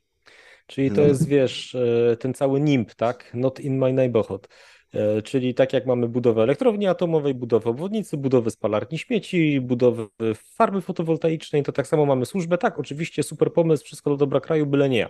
Czyli 0.67 0.91
to 0.91 1.01
No. 1.01 1.07
jest, 1.07 1.27
wiesz, 1.27 1.75
e, 1.75 2.17
ten 2.17 2.33
cały 2.33 2.59
NIMP, 2.59 2.95
tak? 2.95 3.31
Not 3.33 3.59
in 3.59 3.77
my 3.77 3.93
neighborhood. 3.93 4.47
E, 4.93 5.21
Czyli 5.21 5.53
tak 5.53 5.73
jak 5.73 5.85
mamy 5.85 6.07
budowę 6.07 6.43
elektrowni 6.43 6.87
atomowej, 6.87 7.33
budowę 7.33 7.69
obwodnicy, 7.69 8.17
budowę 8.17 8.51
spalarni 8.51 8.97
śmieci, 8.97 9.61
budowę 9.61 10.05
farmy 10.35 10.81
fotowoltaicznej, 10.81 11.63
to 11.63 11.71
tak 11.71 11.87
samo 11.87 12.05
mamy 12.05 12.25
służbę. 12.25 12.57
Tak, 12.57 12.79
oczywiście 12.79 13.23
super 13.23 13.53
pomysł, 13.53 13.85
wszystko 13.85 14.09
do 14.09 14.17
dobra 14.17 14.39
kraju, 14.39 14.65
byle 14.65 14.89
nie 14.89 14.97
ja. 14.97 15.09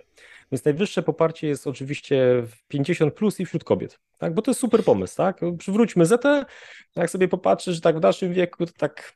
Więc 0.52 0.66
najwyższe 0.66 1.04
poparcie 1.04 1.48
jest 1.48 1.68
oczywiście 1.68 2.44
w 2.48 2.68
50 2.68 3.14
plus 3.14 3.40
i 3.40 3.46
wśród 3.46 3.64
kobiet, 3.64 4.00
tak? 4.18 4.34
Bo 4.34 4.42
to 4.42 4.52
jest 4.52 4.62
super 4.62 4.84
pomysł, 4.84 5.18
tak? 5.18 5.42
Przywróćmy 5.58 6.06
Zetę, 6.06 6.46
jak 6.96 7.10
sobie 7.10 7.28
popatrzysz, 7.28 7.82
tak 7.82 7.98
w 7.98 8.02
naszym 8.02 8.34
wieku, 8.34 8.66
to 8.66 8.74
tak 8.78 9.14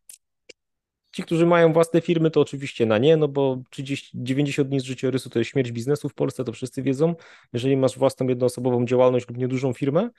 ci, 1.12 1.24
którzy 1.24 1.46
mają 1.46 1.74
własne 1.74 2.02
firmy, 2.02 2.32
to 2.32 2.42
oczywiście 2.42 2.86
na 2.86 2.98
nie, 2.98 3.18
no 3.18 3.28
bo 3.28 3.62
30, 3.70 4.12
90 4.14 4.70
dni 4.70 4.80
z 4.80 4.84
życiorysu 4.84 5.30
to 5.30 5.40
jest 5.40 5.52
śmierć 5.52 5.72
biznesu 5.72 6.10
w 6.10 6.14
Polsce, 6.14 6.44
to 6.44 6.52
wszyscy 6.52 6.84
wiedzą. 6.84 7.16
Jeżeli 7.54 7.78
masz 7.78 7.98
własną 7.98 8.28
jednoosobową 8.28 8.86
działalność 8.86 9.28
lub 9.28 9.38
niedużą 9.38 9.74
firmę, 9.74 10.10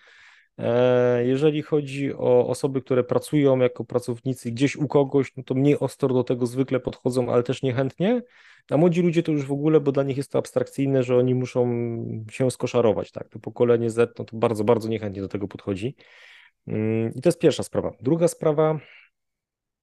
Jeżeli 1.25 1.63
chodzi 1.63 2.15
o 2.15 2.47
osoby, 2.49 2.81
które 2.81 3.05
pracują 3.05 3.59
jako 3.59 3.85
pracownicy 3.85 4.51
gdzieś 4.51 4.77
u 4.77 4.89
kogoś, 4.89 5.37
no 5.37 5.43
to 5.43 5.55
mniej 5.55 5.79
ostro 5.79 6.09
do 6.09 6.25
tego 6.25 6.47
zwykle 6.47 6.81
podchodzą, 6.81 7.33
ale 7.33 7.43
też 7.43 7.63
niechętnie. 7.63 8.23
A 8.71 8.77
młodzi 8.77 9.03
ludzie 9.03 9.23
to 9.23 9.33
już 9.33 9.45
w 9.45 9.53
ogóle, 9.53 9.81
bo 9.81 9.93
dla 9.93 10.03
nich 10.03 10.17
jest 10.17 10.33
to 10.33 10.39
abstrakcyjne, 10.39 11.03
że 11.03 11.17
oni 11.17 11.35
muszą 11.35 11.67
się 12.31 12.51
skoszarować, 12.51 13.13
tak? 13.13 13.29
To 13.29 13.39
pokolenie 13.39 13.91
Z, 13.91 14.19
no 14.19 14.25
to 14.25 14.37
bardzo, 14.37 14.65
bardzo 14.65 14.89
niechętnie 14.89 15.23
do 15.23 15.29
tego 15.29 15.49
podchodzi. 15.49 15.95
Mm, 16.67 17.15
I 17.15 17.21
to 17.21 17.29
jest 17.29 17.39
pierwsza 17.39 17.63
sprawa. 17.63 17.93
Druga 18.01 18.29
sprawa, 18.29 18.81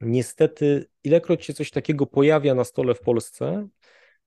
niestety, 0.01 0.85
ilekroć 1.03 1.45
się 1.45 1.53
coś 1.53 1.71
takiego 1.71 2.05
pojawia 2.05 2.55
na 2.55 2.63
stole 2.63 2.95
w 2.95 3.01
Polsce, 3.01 3.67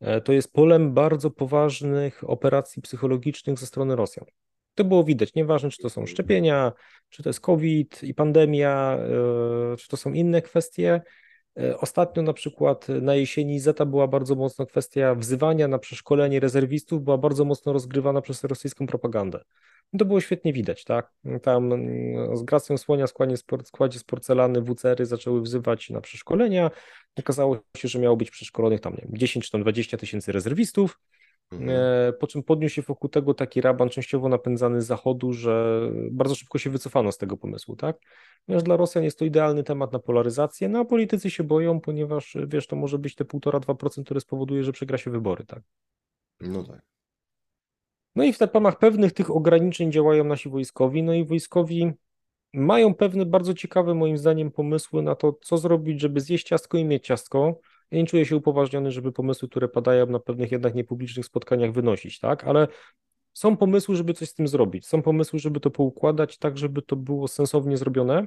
e, 0.01 0.21
to 0.21 0.33
jest 0.33 0.53
polem 0.53 0.95
bardzo 0.95 1.31
poważnych 1.31 2.31
operacji 2.31 2.83
psychologicznych 2.83 3.59
ze 3.59 3.67
strony 3.67 3.97
Rosjan. 3.97 4.25
To 4.79 4.85
było 4.85 5.05
widać, 5.05 5.35
nieważne 5.35 5.71
czy 5.71 5.83
to 5.83 5.91
są 5.91 6.07
szczepienia, 6.07 6.73
czy 7.09 7.23
to 7.23 7.29
jest 7.29 7.41
COVID 7.41 8.03
i 8.03 8.15
pandemia, 8.15 8.99
e, 9.73 9.77
czy 9.77 9.89
to 9.89 9.97
są 9.97 10.13
inne 10.13 10.43
kwestie. 10.43 11.01
E, 11.61 11.79
Ostatnio 11.79 12.23
na 12.23 12.33
przykład 12.33 12.89
na 12.89 13.15
jesieni 13.15 13.61
Zeta 13.61 13.87
była 13.87 14.09
bardzo 14.09 14.35
mocno 14.35 14.67
kwestia 14.67 15.15
wzywania 15.15 15.69
na 15.69 15.79
przeszkolenie 15.79 16.41
rezerwistów, 16.41 17.03
była 17.03 17.19
bardzo 17.19 17.45
mocno 17.45 17.73
rozgrywana 17.73 18.21
przez 18.21 18.45
rosyjską 18.45 18.87
propagandę. 18.87 19.41
To 19.99 20.05
było 20.05 20.21
świetnie 20.21 20.53
widać, 20.53 20.85
tak? 20.85 21.13
Tam 21.43 21.73
mm, 21.73 22.37
z 22.37 22.43
gracją 22.43 22.79
słonia 22.79 23.07
składzie 23.07 23.37
składzie 23.65 23.99
z 23.99 24.05
porcelany 24.05 24.63
WCR-y 24.63 25.07
zaczęły 25.07 25.43
wzywać 25.43 25.91
na 25.91 26.01
przeszkolenia. 26.01 26.71
Okazało 27.19 27.59
się, 27.77 27.89
że 27.89 27.99
miało 27.99 28.17
być 28.17 28.31
przeszkolonych 28.31 28.81
tam, 28.81 28.93
nie 28.93 29.03
wiem, 29.03 29.19
10 29.19 29.45
czy 29.45 29.51
tam 29.51 29.61
20 29.61 29.97
tysięcy 29.97 30.33
rezerwistów. 30.33 30.99
Mhm. 31.53 31.71
E, 31.71 32.13
po 32.13 32.27
czym 32.27 32.43
podniósł 32.43 32.75
się 32.75 32.83
wokół 32.83 33.11
tego 33.11 33.35
taki 33.35 33.61
raban 33.61 33.89
częściowo 33.89 34.29
napędzany 34.29 34.83
z 34.83 34.87
zachodu, 34.87 35.33
że 35.33 35.81
bardzo 36.11 36.35
szybko 36.35 36.59
się 36.59 36.71
wycofano 36.71 37.13
z 37.13 37.19
tego 37.19 37.37
pomysłu, 37.37 37.77
tak? 37.77 37.97
Ponieważ 38.47 38.63
dla 38.63 38.77
Rosjan 38.77 39.05
jest 39.05 39.19
to 39.19 39.25
idealny 39.25 39.63
temat 39.63 39.93
na 39.93 39.99
polaryzację, 39.99 40.69
no 40.69 40.79
a 40.79 40.85
politycy 40.85 41.31
się 41.31 41.45
boją, 41.45 41.81
ponieważ 41.81 42.37
wiesz, 42.47 42.67
to 42.67 42.77
może 42.77 42.99
być 42.99 43.15
te 43.15 43.25
1,5-2%, 43.25 44.05
które 44.05 44.21
spowoduje, 44.21 44.65
że 44.65 44.73
przegra 44.73 44.99
się 44.99 45.11
wybory, 45.11 45.45
tak? 45.45 45.63
No 46.41 46.65
tak. 46.65 46.83
No 48.17 48.25
i 48.25 48.33
w 48.33 48.41
ramach 48.41 48.79
pewnych 48.79 49.13
tych 49.13 49.31
ograniczeń 49.31 49.93
działają 49.93 50.25
nasi 50.25 50.49
wojskowi, 50.49 51.03
no 51.03 51.15
i 51.15 51.25
wojskowi 51.25 51.93
mają 52.53 52.95
pewne 52.95 53.27
bardzo 53.27 53.55
ciekawe 53.55 53.95
moim 53.95 54.19
zdaniem 54.19 54.51
pomysły 54.51 55.03
na 55.03 55.15
to, 55.15 55.39
co 55.43 55.59
zrobić, 55.59 56.01
żeby 56.01 56.21
zjeść 56.21 56.47
ciastko 56.47 56.79
i 56.79 56.85
mieć 56.85 57.07
ciastko. 57.07 57.61
Ja 57.91 57.99
nie 57.99 58.07
czuję 58.07 58.27
się 58.27 58.37
upoważniony, 58.37 58.93
żeby 58.93 59.13
pomysły, 59.13 59.49
które 59.49 59.69
padają 59.69 60.07
na 60.07 60.19
pewnych 60.19 60.53
jednak 60.53 60.75
niepublicznych 60.75 61.27
spotkaniach 61.27 61.73
wynosić, 61.73 62.19
tak? 62.19 62.45
Ale 62.45 62.69
są 63.35 63.57
pomysły, 63.57 63.97
żeby 63.97 64.15
coś 64.15 64.29
z 64.29 64.35
tym 64.35 64.49
zrobić. 64.49 64.87
Są 64.87 65.03
pomysły, 65.03 65.39
żeby 65.39 65.61
to 65.61 65.71
poukładać 65.71 66.39
tak, 66.39 66.59
żeby 66.59 66.83
to 66.83 66.97
było 66.97 67.29
sensownie 67.29 67.77
zrobione. 67.77 68.27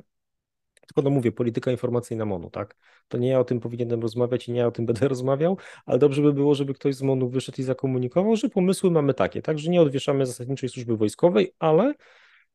Tylko 0.88 1.02
no 1.02 1.10
mówię, 1.10 1.32
polityka 1.32 1.72
informacyjna 1.72 2.26
MONU, 2.26 2.50
tak? 2.50 2.76
To 3.08 3.18
nie 3.18 3.30
ja 3.30 3.40
o 3.40 3.44
tym 3.44 3.60
powinienem 3.60 4.02
rozmawiać 4.02 4.48
i 4.48 4.52
nie 4.52 4.60
ja 4.60 4.68
o 4.68 4.72
tym 4.72 4.86
będę 4.92 5.08
rozmawiał, 5.08 5.58
ale 5.86 6.00
dobrze 6.00 6.22
by 6.22 6.34
było, 6.34 6.56
żeby 6.56 6.74
ktoś 6.74 6.96
z 6.96 7.02
MONU 7.02 7.30
wyszedł 7.30 7.62
i 7.62 7.64
zakomunikował, 7.64 8.36
że 8.36 8.50
pomysły 8.50 8.92
mamy 8.92 9.14
takie, 9.14 9.42
tak? 9.42 9.60
Że 9.60 9.70
nie 9.70 9.82
odwieszamy 9.82 10.26
zasadniczej 10.26 10.70
służby 10.70 10.98
wojskowej, 10.98 11.54
ale 11.60 11.94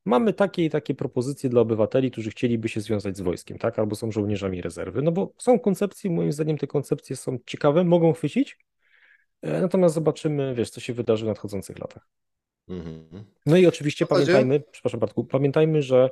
mamy 0.07 0.33
takie 0.33 0.65
i 0.65 0.71
takie 0.71 0.95
propozycje 0.95 1.51
dla 1.51 1.61
obywateli, 1.61 2.11
którzy 2.11 2.31
chcieliby 2.31 2.69
się 2.69 2.81
związać 2.81 3.17
z 3.17 3.21
wojskiem, 3.21 3.59
tak? 3.59 3.79
Albo 3.79 3.97
są 3.97 4.13
żołnierzami 4.13 4.63
rezerwy. 4.63 5.03
No 5.03 5.13
bo 5.13 5.33
są 5.39 5.59
koncepcje, 5.59 6.11
moim 6.11 6.33
zdaniem 6.33 6.59
te 6.59 6.67
koncepcje 6.67 7.17
są 7.17 7.39
ciekawe, 7.47 7.85
mogą 7.85 8.13
chwycić, 8.13 8.59
e, 9.43 9.61
natomiast 9.61 9.95
zobaczymy, 9.95 10.55
wiesz, 10.55 10.71
co 10.71 10.81
się 10.81 10.93
wydarzy 10.93 11.25
w 11.25 11.29
nadchodzących 11.29 11.79
latach. 11.79 12.09
Mhm. 12.69 13.25
No 13.47 13.57
i 13.57 13.67
oczywiście 13.67 14.07
pamiętajmy, 14.07 14.61
przepraszam 14.71 15.01
Bartku, 15.01 15.25
pamiętajmy, 15.25 15.83
że 15.83 16.11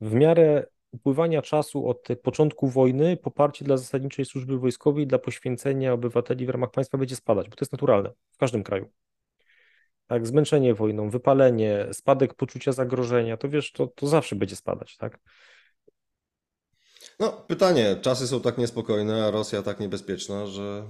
w 0.00 0.14
miarę 0.14 0.66
upływania 0.92 1.42
czasu 1.42 1.88
od 1.88 2.08
początku 2.22 2.68
wojny 2.68 3.16
poparcie 3.16 3.64
dla 3.64 3.76
zasadniczej 3.76 4.24
służby 4.24 4.58
wojskowej, 4.58 5.06
dla 5.06 5.18
poświęcenia 5.18 5.92
obywateli 5.92 6.46
w 6.46 6.50
ramach 6.50 6.70
państwa 6.70 6.98
będzie 6.98 7.16
spadać, 7.16 7.48
bo 7.48 7.56
to 7.56 7.64
jest 7.64 7.72
naturalne 7.72 8.10
w 8.30 8.36
każdym 8.36 8.62
kraju 8.62 8.90
tak, 10.06 10.26
zmęczenie 10.26 10.74
wojną, 10.74 11.10
wypalenie, 11.10 11.86
spadek 11.92 12.34
poczucia 12.34 12.72
zagrożenia, 12.72 13.36
to 13.36 13.48
wiesz, 13.48 13.72
to, 13.72 13.86
to 13.86 14.06
zawsze 14.06 14.36
będzie 14.36 14.56
spadać, 14.56 14.96
tak? 14.96 15.18
No, 17.20 17.32
pytanie, 17.32 17.96
czasy 18.00 18.28
są 18.28 18.40
tak 18.40 18.58
niespokojne, 18.58 19.24
a 19.24 19.30
Rosja 19.30 19.62
tak 19.62 19.80
niebezpieczna, 19.80 20.46
że 20.46 20.84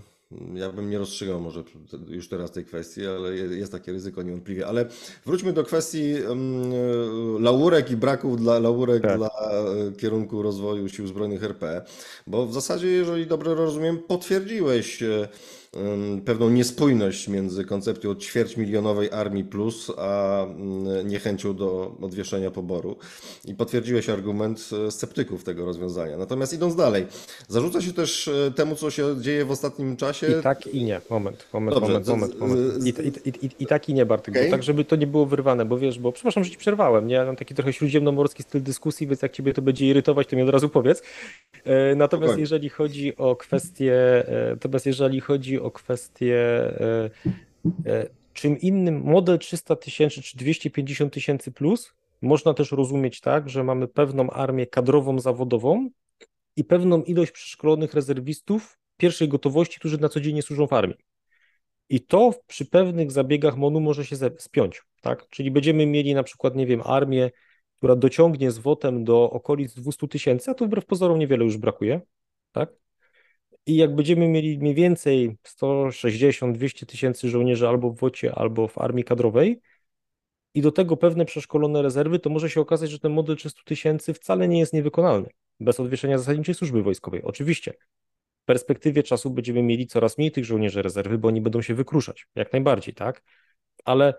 ja 0.55 0.73
bym 0.73 0.91
nie 0.91 0.99
rozstrzygał 0.99 1.41
może 1.41 1.65
już 2.09 2.29
teraz 2.29 2.51
tej 2.51 2.65
kwestii, 2.65 3.07
ale 3.07 3.37
jest 3.37 3.73
takie 3.73 3.93
ryzyko 3.93 4.23
niewątpliwie. 4.23 4.67
Ale 4.67 4.87
wróćmy 5.27 5.53
do 5.53 5.65
kwestii 5.65 6.15
laurek 7.39 7.91
i 7.91 7.97
braków 7.97 8.41
dla 8.41 8.59
laurek 8.59 9.03
tak. 9.03 9.17
dla 9.17 9.29
e, 9.29 9.93
kierunku 9.93 10.43
rozwoju 10.43 10.89
Sił 10.89 11.07
Zbrojnych 11.07 11.45
RP, 11.45 11.83
bo 12.27 12.47
w 12.47 12.53
zasadzie, 12.53 12.89
jeżeli 12.89 13.27
dobrze 13.27 13.55
rozumiem, 13.55 13.99
potwierdziłeś 13.99 15.03
e, 15.03 15.29
pewną 16.25 16.51
niespójność 16.51 17.29
między 17.29 17.65
koncepcją 17.65 18.15
ćwierćmilionowej 18.15 19.11
armii 19.11 19.45
plus, 19.45 19.93
a 19.99 20.43
mm, 20.45 21.09
niechęcią 21.09 21.57
do 21.57 21.97
odwieszenia 22.03 22.51
poboru. 22.51 22.97
I 23.45 23.55
potwierdziłeś 23.55 24.09
argument 24.09 24.71
e, 24.87 24.91
sceptyków 24.91 25.45
tego 25.45 25.65
rozwiązania. 25.65 26.17
Natomiast 26.17 26.53
idąc 26.53 26.77
dalej, 26.77 27.07
zarzuca 27.49 27.81
się 27.81 27.93
też 27.93 28.29
e, 28.29 28.51
temu, 28.51 28.77
co 28.77 28.91
się 28.91 29.21
dzieje 29.21 29.45
w 29.45 29.51
ostatnim 29.51 29.97
czasie. 29.97 30.39
I 30.41 30.43
tak 30.43 30.67
i 30.67 30.85
nie. 30.85 31.01
Moment, 31.11 31.47
moment, 31.53 31.75
Dobrze, 31.75 31.93
moment, 31.93 32.09
moment. 32.09 32.41
moment. 32.41 32.87
I, 32.87 33.29
i, 33.29 33.47
i, 33.47 33.51
I, 33.59 33.67
tak 33.67 33.89
i 33.89 33.95
nie, 33.95 34.07
Bartek, 34.07 34.35
okay. 34.37 34.51
tak 34.51 34.63
żeby 34.63 34.85
to 34.85 34.97
nie 34.97 35.07
było 35.07 35.27
wyrwane, 35.27 35.65
bo 35.65 35.79
wiesz, 35.79 35.99
bo 35.99 36.13
przepraszam, 36.13 36.45
że 36.45 36.51
ci 36.51 36.57
przerwałem, 36.57 37.07
nie? 37.07 37.15
Ja 37.15 37.25
mam 37.25 37.37
taki 37.37 37.55
trochę 37.55 37.73
śródziemnomorski 37.73 38.43
styl 38.43 38.63
dyskusji, 38.63 39.07
więc 39.07 39.23
jak 39.23 39.33
ciebie 39.33 39.55
to 39.55 39.63
będzie 39.63 39.87
irytować, 39.87 40.27
to 40.27 40.37
mi 40.37 40.43
od 40.43 40.49
razu 40.49 40.69
powiedz. 40.69 41.03
E, 41.65 41.95
natomiast 41.95 42.39
jeżeli 42.39 42.69
chodzi 42.69 43.17
o 43.17 43.37
kwestię, 43.37 44.25
natomiast 44.51 44.87
jeżeli 44.87 45.21
chodzi 45.21 45.62
o 45.63 45.71
kwestię 45.71 46.37
e, 46.37 47.11
e, 47.87 48.07
czym 48.33 48.59
innym 48.59 49.03
model 49.03 49.39
300 49.39 49.77
tysięcy 49.77 50.23
czy 50.23 50.37
250 50.37 51.13
tysięcy 51.13 51.53
plus 51.53 51.95
można 52.23 52.55
też 52.55 52.73
rozumieć 52.73 53.21
tak, 53.21 53.49
że 53.49 53.65
mamy 53.65 53.89
pewną 53.89 54.31
armię 54.31 54.67
kadrową, 54.67 55.19
zawodową 55.21 55.91
i 56.57 56.65
pewną 56.65 57.03
ilość 57.03 57.33
przeszkolonych 57.33 57.95
rezerwistów 57.95 58.79
pierwszej 58.97 59.29
gotowości, 59.29 59.79
którzy 59.79 59.99
na 59.99 60.09
co 60.09 60.21
dzień 60.21 60.35
nie 60.35 60.43
służą 60.43 60.67
w 60.67 60.73
armii. 60.73 60.97
I 61.89 62.01
to 62.01 62.31
przy 62.47 62.67
pewnych 62.67 63.13
zabiegach 63.13 63.57
MONU 63.57 63.81
może 63.81 64.05
się 64.05 64.17
spiąć, 64.39 64.83
tak? 65.01 65.29
Czyli 65.29 65.51
będziemy 65.51 65.87
mieli 65.87 66.15
na 66.15 66.23
przykład, 66.23 66.57
nie 66.57 66.67
wiem, 66.67 66.83
armię, 66.85 67.31
która 67.79 67.97
dociągnie 67.97 68.51
z 68.51 68.59
wotem 68.59 69.05
do 69.05 69.31
okolic 69.31 69.75
200 69.75 70.09
tysięcy, 70.09 70.51
a 70.51 70.55
to 70.55 70.67
wbrew 70.67 70.87
pozorom 70.87 71.19
niewiele 71.19 71.45
już 71.45 71.57
brakuje, 71.57 72.01
tak? 72.53 72.82
I 73.67 73.77
jak 73.77 73.95
będziemy 73.95 74.29
mieli 74.29 74.59
mniej 74.59 74.75
więcej 74.75 75.37
160-200 75.45 76.87
tysięcy 76.87 77.29
żołnierzy 77.29 77.69
albo 77.69 77.91
w 77.91 77.99
WOCie, 77.99 78.35
albo 78.35 78.69
w 78.69 78.79
armii 78.79 79.05
kadrowej, 79.05 79.61
i 80.55 80.63
do 80.63 80.73
tego 80.73 80.97
pewne 80.97 81.25
przeszkolone 81.25 81.83
rezerwy, 81.83 82.19
to 82.19 82.31
może 82.31 82.51
się 82.51 82.61
okazać, 82.61 82.91
że 82.91 82.99
ten 82.99 83.13
model 83.13 83.37
300 83.37 83.63
tysięcy 83.65 84.15
wcale 84.15 84.49
nie 84.49 84.59
jest 84.59 84.73
niewykonalny 84.73 85.29
bez 85.61 85.81
odwieszenia 85.81 86.19
zasadniczej 86.19 86.55
służby 86.55 86.83
wojskowej. 86.83 87.23
Oczywiście, 87.23 87.73
w 88.43 88.45
perspektywie 88.45 89.03
czasu 89.03 89.31
będziemy 89.31 89.63
mieli 89.63 89.87
coraz 89.87 90.19
mniej 90.19 90.33
tych 90.33 90.45
żołnierzy 90.45 90.83
rezerwy, 90.83 91.19
bo 91.19 91.29
oni 91.29 91.41
będą 91.41 91.63
się 91.63 91.75
wykruszać, 91.75 92.27
jak 92.35 92.53
najbardziej, 92.53 92.95
tak? 92.95 93.23
Ale 93.85 94.15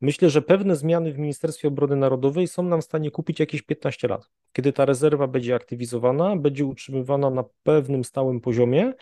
Myślę, 0.00 0.30
że 0.30 0.42
pewne 0.42 0.76
zmiany 0.76 1.12
w 1.12 1.18
Ministerstwie 1.18 1.68
Obrony 1.68 1.96
Narodowej 1.96 2.48
są 2.48 2.62
nam 2.62 2.80
w 2.80 2.84
stanie 2.84 3.10
kupić 3.10 3.40
jakieś 3.40 3.62
15 3.62 4.08
lat. 4.08 4.28
Kiedy 4.52 4.72
ta 4.72 4.84
rezerwa 4.84 5.26
będzie 5.26 5.54
aktywizowana, 5.54 6.36
będzie 6.36 6.64
utrzymywana 6.64 7.30
na 7.30 7.44
pewnym 7.62 8.04
stałym 8.04 8.40
poziomie, 8.40 8.92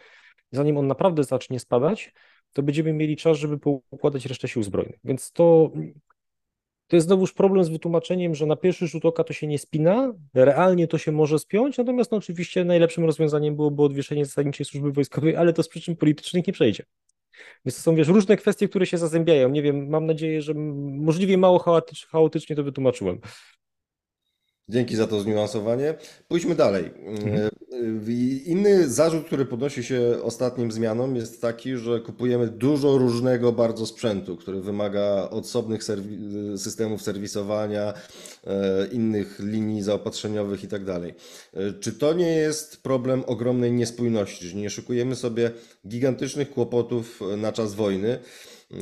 zanim 0.53 0.77
on 0.77 0.87
naprawdę 0.87 1.25
zacznie 1.25 1.61
spadać, 1.61 2.13
to 2.53 2.63
będziemy 2.63 2.93
mieli 2.93 3.17
czas, 3.17 3.39
żeby 3.39 3.59
poukładać 3.59 4.27
resztę 4.27 4.49
sił 4.49 4.63
zbrojnych. 4.63 4.99
Więc 5.05 5.33
to, 5.33 5.71
to 6.87 6.97
jest 6.97 7.07
znowuż 7.07 7.33
problem 7.33 7.65
z 7.65 7.69
wytłumaczeniem, 7.69 8.35
że 8.35 8.47
na 8.47 8.57
pierwszy 8.57 8.87
rzut 8.87 9.05
oka 9.05 9.25
to 9.25 9.33
się 9.33 9.47
nie 9.47 9.59
spina, 9.59 10.13
realnie 10.35 10.89
to 10.89 10.99
się 10.99 11.13
może 11.13 11.39
spiąć, 11.39 11.79
natomiast 11.79 12.11
no 12.11 12.17
oczywiście 12.19 12.65
najlepszym 12.65 13.05
rozwiązaniem 13.05 13.57
byłoby 13.57 13.83
odwieszenie 13.83 14.25
zasadniczej 14.25 14.67
służby 14.67 14.93
wojskowej, 14.93 15.37
ale 15.37 15.53
to 15.53 15.63
z 15.63 15.69
przyczyn 15.69 15.97
politycznych 15.97 16.47
nie 16.47 16.53
przejdzie. 16.53 16.85
Więc 17.65 17.77
to 17.77 17.83
są, 17.83 17.95
wiesz, 17.95 18.09
różne 18.09 18.37
kwestie, 18.37 18.69
które 18.69 18.87
się 18.87 18.99
zazębiają. 18.99 19.49
Nie 19.49 19.63
wiem, 19.63 19.89
mam 19.89 20.07
nadzieję, 20.07 20.43
że 20.43 20.55
możliwie 20.55 21.39
mało 21.39 21.59
chaotycznie, 22.09 22.57
to 22.57 22.65
wytłumaczyłem. 22.65 23.21
Dzięki 24.69 24.97
za 24.97 25.07
to 25.07 25.21
zniuansowanie. 25.21 25.95
Pójdźmy 26.29 26.55
dalej. 26.55 26.91
Mhm. 27.07 27.51
Inny 28.45 28.89
zarzut, 28.89 29.27
który 29.27 29.47
podnosi 29.47 29.85
się 29.85 30.17
ostatnim 30.23 30.73
zmianom, 30.73 31.17
jest 31.17 31.41
taki, 31.41 31.77
że 31.77 32.01
kupujemy 32.01 32.49
dużo 32.49 32.99
różnego 32.99 33.53
bardzo 33.53 33.87
sprzętu, 33.87 34.37
który 34.37 34.61
wymaga 34.61 35.29
osobnych 35.31 35.83
serwi- 35.83 36.59
systemów 36.59 37.03
serwisowania, 37.03 37.95
innych 38.93 39.39
linii 39.39 39.83
zaopatrzeniowych 39.83 40.63
itd. 40.63 41.01
Tak 41.01 41.03
e, 41.63 41.73
czy 41.81 41.93
to 41.93 42.13
nie 42.13 42.37
jest 42.37 42.83
problem 42.83 43.25
ogromnej 43.27 43.73
niespójności, 43.73 44.47
że 44.47 44.57
nie 44.57 44.71
szykujemy 44.71 45.17
sobie 45.17 45.51
gigantycznych 45.89 46.51
kłopotów 46.51 47.21
na 47.37 47.53
czas 47.53 47.75
wojny? 47.75 48.19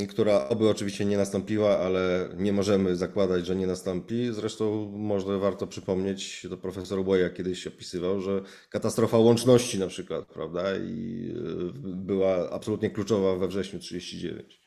Która 0.09 0.49
oby 0.49 0.69
oczywiście 0.69 1.05
nie 1.05 1.17
nastąpiła, 1.17 1.79
ale 1.79 2.29
nie 2.37 2.53
możemy 2.53 2.97
zakładać, 2.97 3.47
że 3.47 3.57
nie 3.57 3.67
nastąpi. 3.67 4.33
Zresztą 4.33 4.93
może 4.93 5.39
warto 5.39 5.67
przypomnieć, 5.67 6.47
to 6.51 6.57
profesor 6.57 7.05
Boja 7.05 7.31
kiedyś 7.31 7.67
opisywał, 7.67 8.21
że 8.21 8.43
katastrofa 8.71 9.19
łączności 9.19 9.79
na 9.79 9.87
przykład, 9.87 10.27
prawda, 10.27 10.77
i 10.77 11.29
e, 11.37 11.73
była 11.85 12.51
absolutnie 12.51 12.91
kluczowa 12.91 13.37
we 13.37 13.49
wrześniu 13.49 13.79
39. 13.79 14.61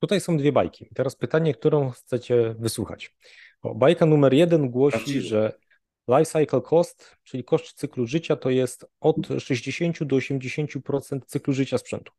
Tutaj 0.00 0.20
są 0.20 0.36
dwie 0.36 0.52
bajki. 0.52 0.88
Teraz 0.94 1.16
pytanie, 1.16 1.54
którą 1.54 1.90
chcecie 1.90 2.54
wysłuchać. 2.58 3.14
O, 3.62 3.74
bajka 3.74 4.06
numer 4.06 4.34
jeden 4.34 4.70
głosi, 4.70 5.20
że 5.20 5.58
life 6.08 6.40
cycle 6.40 6.60
cost, 6.60 7.16
czyli 7.24 7.44
koszt 7.44 7.78
cyklu 7.78 8.06
życia, 8.06 8.36
to 8.36 8.50
jest 8.50 8.86
od 9.00 9.16
60 9.38 10.04
do 10.04 10.16
80% 10.16 11.20
cyklu 11.26 11.52
życia 11.52 11.78
sprzętu. 11.78 12.12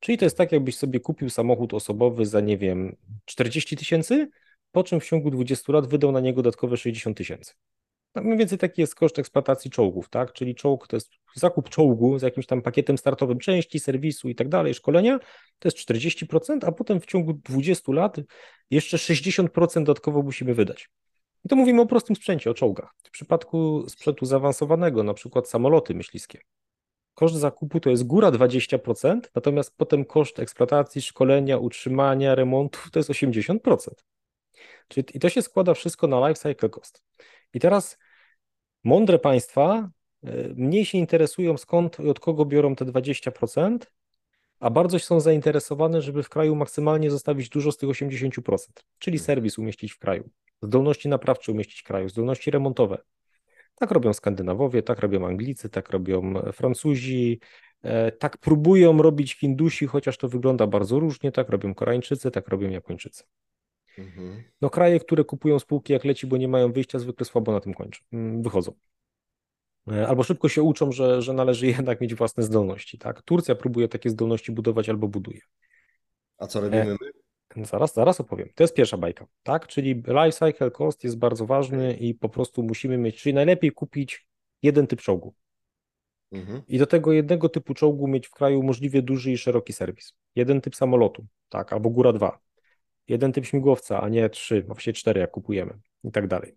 Czyli 0.00 0.18
to 0.18 0.24
jest 0.24 0.36
tak, 0.36 0.52
jakbyś 0.52 0.76
sobie 0.76 1.00
kupił 1.00 1.30
samochód 1.30 1.74
osobowy 1.74 2.26
za, 2.26 2.40
nie 2.40 2.58
wiem, 2.58 2.96
40 3.24 3.76
tysięcy, 3.76 4.28
po 4.72 4.84
czym 4.84 5.00
w 5.00 5.04
ciągu 5.04 5.30
20 5.30 5.72
lat 5.72 5.86
wydał 5.86 6.12
na 6.12 6.20
niego 6.20 6.42
dodatkowe 6.42 6.76
60 6.76 7.16
tysięcy. 7.16 7.52
No 8.14 8.22
mniej 8.22 8.38
więcej 8.38 8.58
taki 8.58 8.80
jest 8.80 8.94
koszt 8.94 9.18
eksploatacji 9.18 9.70
czołgów, 9.70 10.08
tak? 10.08 10.32
Czyli 10.32 10.54
czołg 10.54 10.86
to 10.88 10.96
jest 10.96 11.10
zakup 11.34 11.68
czołgu 11.68 12.18
z 12.18 12.22
jakimś 12.22 12.46
tam 12.46 12.62
pakietem 12.62 12.98
startowym 12.98 13.38
części, 13.38 13.80
serwisu 13.80 14.28
i 14.28 14.34
tak 14.34 14.48
dalej, 14.48 14.74
szkolenia, 14.74 15.18
to 15.58 15.68
jest 15.68 15.78
40%, 15.78 16.58
a 16.66 16.72
potem 16.72 17.00
w 17.00 17.06
ciągu 17.06 17.32
20 17.32 17.92
lat 17.92 18.16
jeszcze 18.70 18.96
60% 18.96 19.74
dodatkowo 19.74 20.22
musimy 20.22 20.54
wydać. 20.54 20.90
I 21.44 21.48
to 21.48 21.56
mówimy 21.56 21.82
o 21.82 21.86
prostym 21.86 22.16
sprzęcie, 22.16 22.50
o 22.50 22.54
czołgach. 22.54 22.94
W 23.04 23.10
przypadku 23.10 23.84
sprzętu 23.88 24.26
zaawansowanego, 24.26 25.02
na 25.02 25.14
przykład 25.14 25.48
samoloty 25.48 25.94
myśliwskie, 25.94 26.40
koszt 27.18 27.34
zakupu 27.34 27.80
to 27.80 27.90
jest 27.90 28.06
góra 28.06 28.30
20%, 28.30 29.20
natomiast 29.34 29.76
potem 29.76 30.04
koszt 30.04 30.38
eksploatacji, 30.38 31.02
szkolenia, 31.02 31.58
utrzymania, 31.58 32.34
remontu 32.34 32.78
to 32.92 32.98
jest 32.98 33.10
80%. 33.10 34.04
Czyli 34.88 35.06
i 35.14 35.18
to 35.18 35.28
się 35.28 35.42
składa 35.42 35.74
wszystko 35.74 36.06
na 36.06 36.28
life 36.28 36.40
cycle 36.40 36.68
cost. 36.68 37.02
I 37.54 37.60
teraz 37.60 37.98
mądre 38.84 39.18
państwa 39.18 39.90
e, 40.22 40.48
mniej 40.54 40.84
się 40.84 40.98
interesują 40.98 41.56
skąd 41.56 42.00
i 42.00 42.08
od 42.08 42.20
kogo 42.20 42.44
biorą 42.44 42.76
te 42.76 42.84
20%, 42.84 43.78
a 44.60 44.70
bardzo 44.70 44.98
są 44.98 45.20
zainteresowane, 45.20 46.02
żeby 46.02 46.22
w 46.22 46.28
kraju 46.28 46.54
maksymalnie 46.54 47.10
zostawić 47.10 47.48
dużo 47.48 47.72
z 47.72 47.76
tych 47.76 47.88
80%, 47.88 48.58
czyli 48.98 49.18
serwis 49.18 49.58
umieścić 49.58 49.92
w 49.92 49.98
kraju, 49.98 50.30
zdolności 50.62 51.08
naprawcze 51.08 51.52
umieścić 51.52 51.80
w 51.80 51.84
kraju, 51.84 52.08
zdolności 52.08 52.50
remontowe. 52.50 52.98
Tak 53.78 53.90
robią 53.90 54.12
Skandynawowie, 54.12 54.82
tak 54.82 54.98
robią 54.98 55.26
Anglicy, 55.26 55.68
tak 55.68 55.90
robią 55.90 56.34
Francuzi, 56.52 57.40
e, 57.82 58.12
tak 58.12 58.38
próbują 58.38 59.02
robić 59.02 59.34
Hindusi, 59.34 59.86
chociaż 59.86 60.18
to 60.18 60.28
wygląda 60.28 60.66
bardzo 60.66 61.00
różnie, 61.00 61.32
tak 61.32 61.48
robią 61.48 61.74
Koreańczycy, 61.74 62.30
tak 62.30 62.48
robią 62.48 62.70
Japończycy. 62.70 63.24
Mhm. 63.98 64.42
No 64.60 64.70
kraje, 64.70 65.00
które 65.00 65.24
kupują 65.24 65.58
spółki 65.58 65.92
jak 65.92 66.04
leci, 66.04 66.26
bo 66.26 66.36
nie 66.36 66.48
mają 66.48 66.72
wyjścia, 66.72 66.98
zwykle 66.98 67.26
słabo 67.26 67.52
na 67.52 67.60
tym 67.60 67.74
kończą, 67.74 68.00
mm, 68.12 68.42
wychodzą. 68.42 68.72
E, 69.92 70.08
albo 70.08 70.22
szybko 70.22 70.48
się 70.48 70.62
uczą, 70.62 70.92
że, 70.92 71.22
że 71.22 71.32
należy 71.32 71.66
jednak 71.76 72.00
mieć 72.00 72.14
własne 72.14 72.42
zdolności. 72.42 72.98
Tak? 72.98 73.22
Turcja 73.22 73.54
próbuje 73.54 73.88
takie 73.88 74.10
zdolności 74.10 74.52
budować 74.52 74.88
albo 74.88 75.08
buduje. 75.08 75.40
A 76.38 76.46
co 76.46 76.60
robimy 76.60 76.82
e, 76.82 76.96
my? 77.00 77.17
Zaraz, 77.64 77.94
zaraz 77.94 78.20
opowiem. 78.20 78.48
To 78.54 78.64
jest 78.64 78.74
pierwsza 78.74 78.96
bajka, 78.96 79.26
tak? 79.42 79.66
Czyli 79.66 79.94
life 79.94 80.32
cycle 80.32 80.70
cost 80.70 81.04
jest 81.04 81.18
bardzo 81.18 81.46
ważny 81.46 81.94
i 81.94 82.14
po 82.14 82.28
prostu 82.28 82.62
musimy 82.62 82.98
mieć, 82.98 83.22
czyli 83.22 83.34
najlepiej 83.34 83.72
kupić 83.72 84.26
jeden 84.62 84.86
typ 84.86 85.00
czołgu. 85.00 85.34
Mhm. 86.32 86.62
I 86.68 86.78
do 86.78 86.86
tego 86.86 87.12
jednego 87.12 87.48
typu 87.48 87.74
czołgu 87.74 88.08
mieć 88.08 88.26
w 88.26 88.30
kraju 88.30 88.62
możliwie 88.62 89.02
duży 89.02 89.32
i 89.32 89.38
szeroki 89.38 89.72
serwis. 89.72 90.14
Jeden 90.34 90.60
typ 90.60 90.76
samolotu, 90.76 91.26
tak, 91.48 91.72
albo 91.72 91.90
góra 91.90 92.12
dwa. 92.12 92.38
Jeden 93.08 93.32
typ 93.32 93.46
śmigłowca, 93.46 94.00
a 94.00 94.08
nie 94.08 94.30
trzy, 94.30 94.62
właściwie 94.62 94.94
cztery, 94.94 95.20
jak 95.20 95.30
kupujemy 95.30 95.78
i 96.04 96.10
tak 96.10 96.26
dalej. 96.26 96.54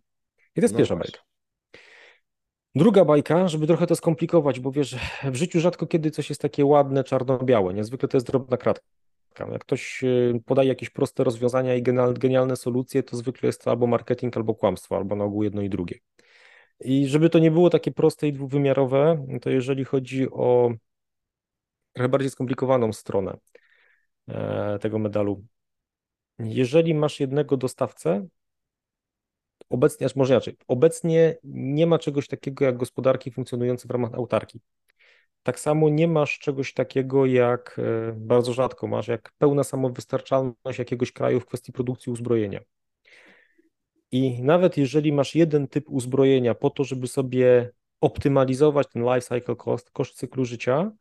I 0.56 0.62
to 0.62 0.62
jest 0.62 0.74
no 0.74 0.78
pierwsza 0.78 0.96
właśnie. 0.96 1.12
bajka. 1.12 1.32
Druga 2.76 3.06
bajka, 3.06 3.48
żeby 3.48 3.68
trochę 3.68 3.88
to 3.88 3.96
skomplikować, 3.96 4.60
bo 4.60 4.72
wiesz, 4.72 4.96
w 5.24 5.36
życiu 5.36 5.60
rzadko 5.60 5.88
kiedy 5.88 6.12
coś 6.12 6.30
jest 6.30 6.42
takie 6.42 6.66
ładne, 6.66 7.04
czarno-białe, 7.04 7.74
niezwykle 7.74 8.10
to 8.10 8.18
jest 8.18 8.28
drobna 8.28 8.58
kratka. 8.58 8.88
Jak 9.40 9.62
ktoś 9.62 10.04
y, 10.04 10.42
podaje 10.46 10.70
jakieś 10.70 10.90
proste 10.90 11.24
rozwiązania 11.24 11.76
i 11.76 11.84
genialne 12.14 12.56
solucje, 12.56 13.04
to 13.04 13.18
zwykle 13.18 13.48
jest 13.48 13.64
to 13.64 13.72
albo 13.72 13.88
marketing, 13.88 14.38
albo 14.38 14.56
kłamstwo, 14.56 14.96
albo 14.96 15.16
na 15.16 15.24
ogół 15.24 15.44
jedno 15.44 15.62
i 15.62 15.70
drugie. 15.70 16.00
I 16.80 17.08
żeby 17.08 17.30
to 17.30 17.40
nie 17.40 17.52
było 17.52 17.70
takie 17.70 17.92
proste 17.92 18.28
i 18.28 18.34
dwuwymiarowe, 18.34 19.26
to 19.42 19.50
jeżeli 19.50 19.86
chodzi 19.86 20.30
o 20.32 20.72
trochę 21.94 22.10
bardziej 22.10 22.30
skomplikowaną 22.30 22.94
stronę 22.94 23.38
e, 24.28 24.80
tego 24.80 25.00
medalu, 25.00 25.44
jeżeli 26.40 26.94
masz 26.94 27.20
jednego 27.20 27.58
dostawcę, 27.58 28.28
Obecnie, 29.72 30.06
aż 30.06 30.16
może 30.16 30.34
inaczej, 30.34 30.58
obecnie 30.68 31.38
nie 31.44 31.88
ma 31.88 32.00
czegoś 32.00 32.28
takiego 32.28 32.66
jak 32.66 32.78
gospodarki 32.78 33.32
funkcjonujące 33.32 33.88
w 33.88 33.92
ramach 33.92 34.14
autarki. 34.14 34.62
Tak 35.44 35.60
samo 35.60 35.90
nie 35.90 36.08
masz 36.08 36.40
czegoś 36.40 36.74
takiego 36.74 37.26
jak, 37.26 37.80
e, 37.80 38.14
bardzo 38.14 38.54
rzadko 38.54 38.88
masz, 38.88 39.08
jak 39.08 39.32
pełna 39.38 39.64
samowystarczalność 39.64 40.80
jakiegoś 40.80 41.12
kraju 41.12 41.40
w 41.40 41.46
kwestii 41.46 41.72
produkcji 41.72 42.12
uzbrojenia. 42.12 42.60
I 44.12 44.44
nawet 44.44 44.78
jeżeli 44.78 45.14
masz 45.14 45.36
jeden 45.36 45.68
typ 45.68 45.90
uzbrojenia 45.90 46.56
po 46.56 46.70
to, 46.70 46.84
żeby 46.84 47.08
sobie 47.08 47.72
optymalizować 48.02 48.88
ten 48.88 49.04
life 49.04 49.22
cycle 49.22 49.56
cost, 49.56 49.92
koszt 49.92 50.18
cyklu 50.18 50.46
życia, 50.46 50.92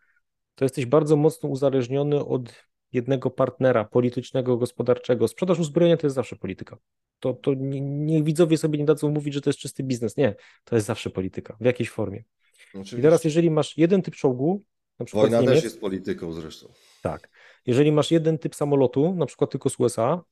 to 0.55 0.65
jesteś 0.65 0.87
bardzo 0.87 1.17
mocno 1.17 1.49
uzależniony 1.49 2.25
od 2.25 2.71
jednego 2.93 3.31
partnera 3.31 3.85
politycznego, 3.85 4.57
gospodarczego. 4.57 5.29
Sprzedaż 5.29 5.59
uzbrojenia 5.59 5.97
to 5.97 6.07
jest 6.07 6.17
zawsze 6.17 6.37
polityka. 6.37 6.77
To, 7.19 7.33
to 7.33 7.55
niech 7.55 8.25
widzowie 8.25 8.59
sobie 8.59 8.79
nie 8.79 8.85
dadzą 8.85 9.11
mówić, 9.11 9.35
że 9.35 9.41
to 9.41 9.51
jest 9.51 9.59
czysty 9.59 9.83
biznes. 9.83 10.17
Nie, 10.17 10.35
to 10.65 10.75
jest 10.77 10.87
zawsze 10.87 11.11
polityka, 11.11 11.57
w 11.61 11.65
jakiejś 11.65 11.91
formie. 11.91 12.25
Oczywiście. 12.75 12.99
I 12.99 13.03
teraz, 13.03 13.25
jeżeli 13.25 13.51
masz 13.51 13.79
jeden 13.79 14.03
typ 14.03 14.15
czołgu, 14.15 14.63
na 14.99 15.07
przykład 15.07 15.23
Wojna 15.23 15.41
Niemiec, 15.41 15.55
też 15.55 15.65
jest 15.65 15.81
polityką 15.81 16.33
zresztą. 16.33 16.73
Tak. 17.03 17.29
Jeżeli 17.67 17.93
masz 17.93 18.11
jeden 18.11 18.39
typ 18.39 18.55
samolotu, 18.55 19.15
na 19.15 19.27
przykład 19.27 19.51
tylko 19.51 19.71
z 19.71 19.81
USA, 19.81 20.23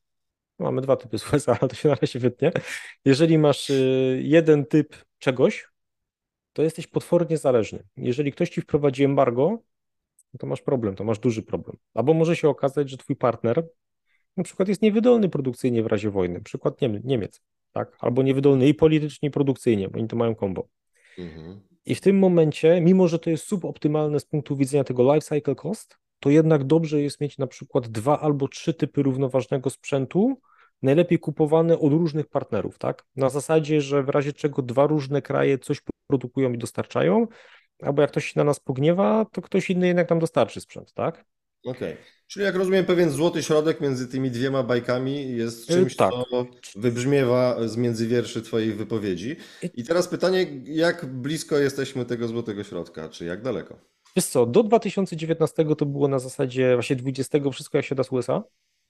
mamy 0.58 0.80
dwa 0.80 0.96
typy 0.96 1.18
z 1.18 1.32
USA, 1.32 1.56
ale 1.60 1.68
to 1.68 1.76
się 1.76 1.88
na 1.88 1.94
razie 1.94 2.18
wytnie. 2.18 2.52
Jeżeli 3.04 3.38
masz 3.38 3.70
y, 3.70 4.20
jeden 4.24 4.66
typ 4.66 4.96
czegoś, 5.18 5.68
to 6.52 6.62
jesteś 6.62 6.86
potwornie 6.86 7.38
zależny. 7.38 7.84
Jeżeli 7.96 8.32
ktoś 8.32 8.50
ci 8.50 8.60
wprowadzi 8.60 9.04
embargo, 9.04 9.62
to 10.38 10.46
masz 10.46 10.62
problem, 10.62 10.94
to 10.94 11.04
masz 11.04 11.18
duży 11.18 11.42
problem. 11.42 11.76
Albo 11.94 12.14
może 12.14 12.36
się 12.36 12.48
okazać, 12.48 12.90
że 12.90 12.96
twój 12.96 13.16
partner 13.16 13.68
na 14.36 14.44
przykład 14.44 14.68
jest 14.68 14.82
niewydolny 14.82 15.28
produkcyjnie 15.28 15.82
w 15.82 15.86
razie 15.86 16.10
wojny, 16.10 16.40
przykład 16.40 16.80
Niemiec, 17.04 17.40
tak? 17.72 17.96
Albo 18.00 18.22
niewydolny 18.22 18.68
i 18.68 18.74
politycznie, 18.74 19.28
i 19.28 19.32
produkcyjnie, 19.32 19.88
bo 19.88 19.98
oni 19.98 20.08
to 20.08 20.16
mają 20.16 20.34
kombo. 20.34 20.68
Mhm. 21.18 21.60
I 21.88 21.94
w 21.94 22.00
tym 22.00 22.18
momencie, 22.18 22.80
mimo 22.80 23.08
że 23.08 23.18
to 23.18 23.30
jest 23.30 23.46
suboptymalne 23.46 24.20
z 24.20 24.24
punktu 24.24 24.56
widzenia 24.56 24.84
tego 24.84 25.14
life 25.14 25.26
cycle 25.26 25.54
cost, 25.54 25.98
to 26.20 26.30
jednak 26.30 26.64
dobrze 26.64 27.02
jest 27.02 27.20
mieć 27.20 27.38
na 27.38 27.46
przykład 27.46 27.88
dwa 27.88 28.20
albo 28.20 28.48
trzy 28.48 28.74
typy 28.74 29.02
równoważnego 29.02 29.70
sprzętu, 29.70 30.40
najlepiej 30.82 31.18
kupowane 31.18 31.78
od 31.78 31.92
różnych 31.92 32.26
partnerów, 32.26 32.78
tak? 32.78 33.04
Na 33.16 33.28
zasadzie, 33.28 33.80
że 33.80 34.02
w 34.02 34.08
razie 34.08 34.32
czego 34.32 34.62
dwa 34.62 34.86
różne 34.86 35.22
kraje 35.22 35.58
coś 35.58 35.82
produkują 36.06 36.52
i 36.52 36.58
dostarczają, 36.58 37.26
albo 37.82 38.02
jak 38.02 38.10
ktoś 38.10 38.26
się 38.26 38.32
na 38.36 38.44
nas 38.44 38.60
pogniewa, 38.60 39.26
to 39.32 39.42
ktoś 39.42 39.70
inny 39.70 39.86
jednak 39.86 40.10
nam 40.10 40.18
dostarczy 40.18 40.60
sprzęt, 40.60 40.92
tak? 40.92 41.24
Okej. 41.64 41.92
Okay. 41.92 42.04
Czyli 42.26 42.44
jak 42.44 42.54
rozumiem, 42.54 42.84
pewien 42.84 43.10
złoty 43.10 43.42
środek 43.42 43.80
między 43.80 44.08
tymi 44.08 44.30
dwiema 44.30 44.62
bajkami 44.62 45.36
jest 45.36 45.70
y, 45.70 45.74
czymś, 45.74 45.96
tak. 45.96 46.10
co 46.10 46.46
wybrzmiewa 46.76 47.68
z 47.68 47.76
między 47.76 48.06
wierszy 48.06 48.42
Twojej 48.42 48.72
wypowiedzi. 48.72 49.36
I 49.74 49.84
teraz 49.84 50.08
pytanie, 50.08 50.46
jak 50.64 51.06
blisko 51.06 51.58
jesteśmy 51.58 52.04
tego 52.04 52.28
złotego 52.28 52.64
środka, 52.64 53.08
czy 53.08 53.24
jak 53.24 53.42
daleko? 53.42 53.78
Wiesz 54.16 54.26
co, 54.26 54.46
do 54.46 54.62
2019 54.62 55.64
to 55.78 55.86
było 55.86 56.08
na 56.08 56.18
zasadzie 56.18 56.74
właśnie 56.74 56.96
20 56.96 57.38
wszystko 57.52 57.78
jak 57.78 57.84
się 57.84 57.94
da 57.94 58.04
z 58.04 58.12
USA. 58.12 58.42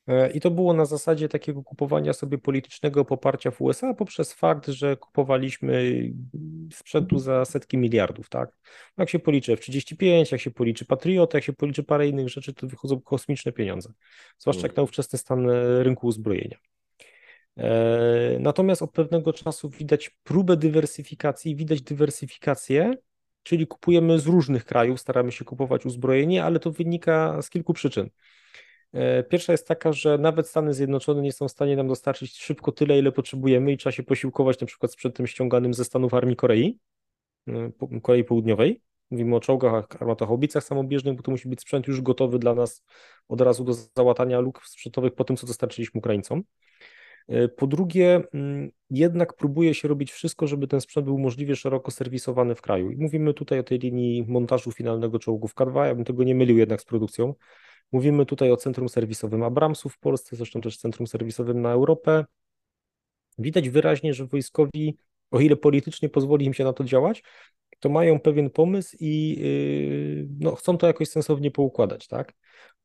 E, 0.09 0.31
I 0.31 0.41
to 0.41 0.51
było 0.51 0.75
na 0.75 0.85
zasadzie 0.85 1.29
takiego 1.29 1.63
kupowania 1.63 2.13
sobie 2.13 2.39
politycznego 2.39 3.05
poparcia 3.05 3.51
w 3.51 3.61
USA 3.61 3.95
poprzez 3.95 4.33
fakt, 4.33 4.67
że 4.67 4.97
kupowaliśmy 4.97 6.03
sprzętu 6.73 7.19
za 7.19 7.45
setki 7.45 7.79
miliardów, 7.79 8.29
tak? 8.29 8.51
Jak 8.99 9.11
się 9.11 9.19
policzy 9.19 9.53
F-35, 9.53 10.33
jak 10.33 10.41
się 10.41 10.51
policzy 10.51 10.85
Patriot, 10.85 11.35
jak 11.35 11.45
się 11.45 11.53
policzy 11.53 11.83
parę 11.83 12.09
innych 12.09 12.29
rzeczy, 12.29 12.55
to 12.55 12.67
wychodzą 12.67 13.01
kosmiczne 13.01 13.53
pieniądze, 13.53 13.93
zwłaszcza 14.39 14.63
jak 14.63 14.77
na 14.77 14.83
ówczesny 14.83 15.19
stan 15.19 15.51
e, 15.51 15.83
rynku 15.83 16.07
uzbrojenia. 16.07 16.57
E, 17.57 18.39
natomiast 18.41 18.83
od 18.83 18.93
pewnego 18.93 19.33
czasu 19.33 19.71
widać 19.71 20.11
próbę 20.25 20.57
dywersyfikacji, 20.57 21.57
widać 21.57 21.83
dywersyfikację, 21.83 22.95
czyli 23.43 23.67
kupujemy 23.67 24.19
z 24.19 24.27
różnych 24.27 24.65
krajów, 24.65 25.01
staramy 25.01 25.33
się 25.33 25.45
kupować 25.45 25.87
uzbrojenie, 25.87 26.45
ale 26.45 26.61
to 26.61 26.71
wynika 26.71 27.43
z 27.43 27.51
kilku 27.51 27.73
przyczyn. 27.73 28.11
E, 28.93 29.23
pierwsza 29.23 29.53
jest 29.53 29.69
taka, 29.69 29.93
że 29.93 30.19
nawet 30.19 30.49
Stany 30.49 30.75
Zjednoczone 30.75 31.23
nie 31.23 31.33
są 31.33 31.49
w 31.49 31.51
stanie 31.51 31.77
nam 31.77 31.89
dostarczyć 31.89 32.39
szybko 32.39 32.73
tyle, 32.73 32.99
ile 32.99 33.13
potrzebujemy 33.13 33.73
i 33.73 33.77
trzeba 33.77 33.93
się 33.93 34.03
posiłkować 34.03 34.61
na 34.61 34.67
przykład 34.67 34.93
sprzętem 34.93 35.27
ściąganym 35.27 35.75
ze 35.75 35.85
Stanów 35.85 36.15
Armii 36.15 36.37
Korei, 36.37 36.79
e, 37.49 37.71
Korei 38.03 38.25
Południowej. 38.25 38.83
Mówimy 39.11 39.37
o 39.37 39.41
czołgach, 39.41 39.87
armatochobicach 40.01 40.65
samobieżnych, 40.65 41.17
bo 41.17 41.23
to 41.23 41.31
musi 41.31 41.49
być 41.49 41.61
sprzęt 41.61 41.89
już 41.89 42.01
gotowy 42.01 42.39
dla 42.39 42.55
nas 42.55 42.85
od 43.29 43.41
razu 43.41 43.65
do 43.65 43.73
załatania 43.73 44.41
luk 44.41 44.67
sprzętowych 44.67 45.15
po 45.15 45.25
tym, 45.25 45.37
co 45.37 45.47
dostarczyliśmy 45.47 45.99
Ukraińcom. 45.99 46.43
E, 47.29 47.49
po 47.49 47.67
drugie, 47.67 48.23
mm, 48.35 48.71
jednak 48.91 49.37
próbuje 49.37 49.75
się 49.75 49.89
robić 49.89 50.13
wszystko, 50.13 50.47
żeby 50.47 50.69
ten 50.69 50.81
sprzęt 50.81 51.07
był 51.07 51.19
możliwie 51.19 51.57
szeroko 51.57 51.91
serwisowany 51.91 52.55
w 52.55 52.63
kraju. 52.63 52.91
I 52.91 52.97
mówimy 52.97 53.35
tutaj 53.35 53.59
o 53.59 53.63
tej 53.63 53.79
linii 53.79 54.25
montażu 54.29 54.73
finalnego 54.73 55.19
czołgów 55.19 55.55
K2, 55.55 55.87
ja 55.87 55.95
bym 55.95 56.05
tego 56.05 56.25
nie 56.25 56.35
mylił 56.35 56.59
jednak 56.59 56.81
z 56.81 56.85
produkcją. 56.85 57.35
Mówimy 57.93 58.27
tutaj 58.27 58.51
o 58.51 58.57
centrum 58.57 58.89
serwisowym 58.89 59.43
Abramsów 59.43 59.95
w 59.95 59.99
Polsce, 59.99 60.37
zresztą 60.37 60.61
też 60.61 60.79
centrum 60.79 61.07
serwisowym 61.07 61.63
na 61.63 61.73
Europę. 61.73 62.25
Widać 63.39 63.69
wyraźnie, 63.69 64.15
że 64.15 64.27
wojskowi, 64.27 64.97
o 65.31 65.41
ile 65.41 65.57
politycznie 65.57 66.09
pozwoli 66.09 66.47
im 66.47 66.55
się 66.55 66.65
na 66.65 66.73
to 66.73 66.85
działać, 66.85 67.23
to 67.81 67.89
mają 67.89 68.21
pewien 68.21 68.51
pomysł 68.51 68.97
i 69.01 69.39
yy, 69.41 70.29
no, 70.41 70.55
chcą 70.55 70.79
to 70.79 70.87
jakoś 70.87 71.09
sensownie 71.09 71.51
poukładać, 71.51 72.07
tak? 72.07 72.35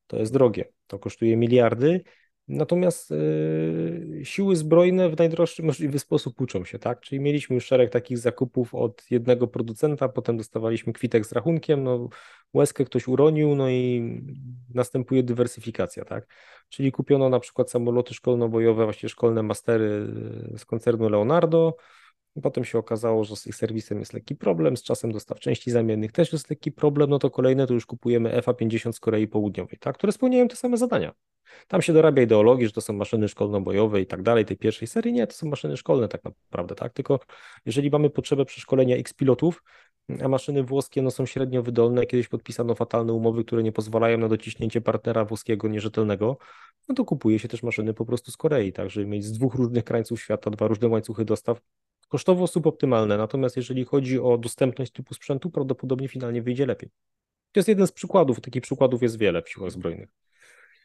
To 0.07 0.17
jest 0.17 0.33
drogie, 0.33 0.65
to 0.87 0.99
kosztuje 0.99 1.37
miliardy 1.37 2.03
Natomiast 2.47 3.11
y, 3.11 4.21
siły 4.23 4.55
zbrojne 4.55 5.09
w 5.09 5.17
najdroższy 5.17 5.63
możliwy 5.63 5.99
sposób 5.99 6.41
uczą 6.41 6.65
się, 6.65 6.79
tak? 6.79 6.99
Czyli 6.99 7.21
mieliśmy 7.21 7.53
już 7.53 7.65
szereg 7.65 7.89
takich 7.89 8.17
zakupów 8.17 8.75
od 8.75 9.11
jednego 9.11 9.47
producenta, 9.47 10.09
potem 10.09 10.37
dostawaliśmy 10.37 10.93
kwitek 10.93 11.25
z 11.25 11.31
rachunkiem, 11.31 11.83
no 11.83 12.09
łezkę 12.53 12.85
ktoś 12.85 13.07
uronił, 13.07 13.55
no 13.55 13.69
i 13.69 14.21
następuje 14.73 15.23
dywersyfikacja, 15.23 16.05
tak? 16.05 16.27
Czyli 16.69 16.91
kupiono 16.91 17.29
na 17.29 17.39
przykład 17.39 17.71
samoloty 17.71 18.13
szkolno-bojowe, 18.13 18.83
właśnie 18.83 19.09
szkolne 19.09 19.43
mastery 19.43 20.07
z 20.57 20.65
koncernu 20.65 21.09
Leonardo, 21.09 21.75
Potem 22.41 22.65
się 22.65 22.77
okazało, 22.77 23.23
że 23.23 23.35
z 23.35 23.47
ich 23.47 23.55
serwisem 23.55 23.99
jest 23.99 24.13
lekki 24.13 24.35
problem, 24.35 24.77
z 24.77 24.83
czasem 24.83 25.11
dostaw 25.11 25.39
części 25.39 25.71
zamiennych 25.71 26.11
też 26.11 26.33
jest 26.33 26.49
lekki 26.49 26.71
problem, 26.71 27.09
no 27.09 27.19
to 27.19 27.29
kolejne 27.29 27.67
to 27.67 27.73
już 27.73 27.85
kupujemy 27.85 28.41
FA-50 28.41 28.91
z 28.91 28.99
Korei 28.99 29.27
Południowej, 29.27 29.77
tak, 29.79 29.95
które 29.95 30.13
spełniają 30.13 30.47
te 30.47 30.55
same 30.55 30.77
zadania. 30.77 31.13
Tam 31.67 31.81
się 31.81 31.93
dorabia 31.93 32.23
ideologii, 32.23 32.67
że 32.67 32.71
to 32.73 32.81
są 32.81 32.93
maszyny 32.93 33.27
szkolno-bojowe 33.27 34.01
i 34.01 34.05
tak 34.05 34.21
dalej, 34.21 34.45
tej 34.45 34.57
pierwszej 34.57 34.87
serii. 34.87 35.13
Nie, 35.13 35.27
to 35.27 35.33
są 35.33 35.47
maszyny 35.47 35.77
szkolne 35.77 36.07
tak 36.07 36.23
naprawdę, 36.23 36.75
tak? 36.75 36.93
Tylko 36.93 37.19
jeżeli 37.65 37.89
mamy 37.89 38.09
potrzebę 38.09 38.45
przeszkolenia 38.45 38.95
X 38.95 39.13
pilotów, 39.13 39.63
a 40.23 40.27
maszyny 40.27 40.63
włoskie 40.63 41.01
no, 41.01 41.11
są 41.11 41.25
średnio 41.25 41.63
wydolne, 41.63 42.05
kiedyś 42.05 42.27
podpisano 42.27 42.75
fatalne 42.75 43.13
umowy, 43.13 43.45
które 43.45 43.63
nie 43.63 43.71
pozwalają 43.71 44.17
na 44.17 44.27
dociśnięcie 44.27 44.81
partnera 44.81 45.25
włoskiego 45.25 45.67
nierzetelnego, 45.67 46.37
no 46.89 46.95
to 46.95 47.05
kupuje 47.05 47.39
się 47.39 47.47
też 47.47 47.63
maszyny 47.63 47.93
po 47.93 48.05
prostu 48.05 48.31
z 48.31 48.37
Korei, 48.37 48.73
tak, 48.73 48.89
żeby 48.89 49.07
mieć 49.07 49.25
z 49.25 49.31
dwóch 49.31 49.55
różnych 49.55 49.83
krańców 49.83 50.21
świata 50.21 50.49
dwa 50.49 50.67
różne 50.67 50.87
łańcuchy 50.87 51.25
dostaw, 51.25 51.61
kosztowo 52.13 52.47
suboptymalne, 52.47 53.17
natomiast 53.17 53.57
jeżeli 53.57 53.85
chodzi 53.85 54.19
o 54.19 54.37
dostępność 54.37 54.91
typu 54.91 55.13
sprzętu, 55.13 55.49
prawdopodobnie 55.49 56.07
finalnie 56.07 56.41
wyjdzie 56.41 56.65
lepiej. 56.65 56.89
To 57.51 57.59
jest 57.59 57.67
jeden 57.67 57.87
z 57.87 57.91
przykładów, 57.91 58.41
takich 58.41 58.61
przykładów 58.61 59.01
jest 59.03 59.17
wiele 59.17 59.41
w 59.41 59.49
siłach 59.49 59.71
zbrojnych. 59.71 60.09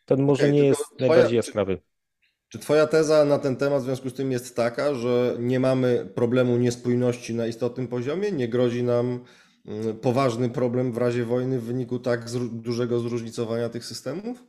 Ten 0.05 0.23
może 0.23 0.43
okay, 0.43 0.53
nie 0.53 0.65
jest 0.65 0.81
twoja, 0.81 1.09
najbardziej 1.09 1.37
jaskrawy. 1.37 1.79
Czy, 2.17 2.29
czy 2.49 2.59
Twoja 2.59 2.87
teza 2.87 3.25
na 3.25 3.39
ten 3.39 3.57
temat 3.57 3.83
w 3.83 3.85
związku 3.85 4.11
z 4.11 4.15
tym 4.15 4.33
jest 4.33 4.57
taka, 4.57 4.95
że 4.95 5.37
nie 5.39 5.61
mamy 5.61 6.11
problemu 6.15 6.57
niespójności 6.57 7.35
na 7.35 7.47
istotnym 7.47 7.89
poziomie? 7.89 8.33
Nie 8.33 8.49
grozi 8.49 8.83
nam 8.83 9.25
mm, 9.67 9.97
poważny 9.99 10.51
problem 10.51 10.93
w 10.93 10.97
razie 10.97 11.25
wojny 11.25 11.59
w 11.59 11.65
wyniku 11.65 11.99
tak 11.99 12.31
dużego 12.53 12.99
zróżnicowania 12.99 13.69
tych 13.69 13.85
systemów? 13.85 14.45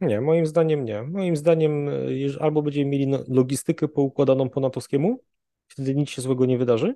Nie, 0.00 0.20
moim 0.20 0.46
zdaniem 0.46 0.84
nie. 0.84 1.02
Moim 1.02 1.36
zdaniem 1.36 1.88
e, 1.88 1.92
albo 2.40 2.62
będziemy 2.62 2.90
mieli 2.90 3.06
no, 3.06 3.18
logistykę 3.28 3.88
poukładaną 3.88 4.48
po 4.48 4.60
natowskiemu, 4.60 5.20
wtedy 5.78 5.94
nic 5.94 6.10
się 6.10 6.22
złego 6.22 6.46
nie 6.46 6.58
wydarzy, 6.58 6.94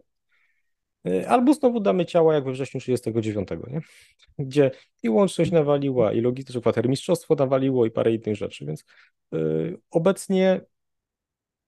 e, 1.06 1.28
albo 1.28 1.54
znowu 1.54 1.80
damy 1.80 2.06
ciała 2.06 2.34
jak 2.34 2.44
we 2.44 2.52
wrześniu 2.52 2.80
1939, 2.80 3.72
nie? 3.72 3.80
gdzie 4.38 4.70
i 5.02 5.08
łączność 5.08 5.50
nawaliła, 5.50 6.12
i 6.12 6.20
logistyczne 6.20 6.60
kwatermistrzostwo 6.60 7.34
nawaliło, 7.34 7.86
i 7.86 7.90
parę 7.90 8.12
innych 8.12 8.36
rzeczy, 8.36 8.66
więc 8.66 8.84
yy, 9.32 9.78
obecnie 9.90 10.60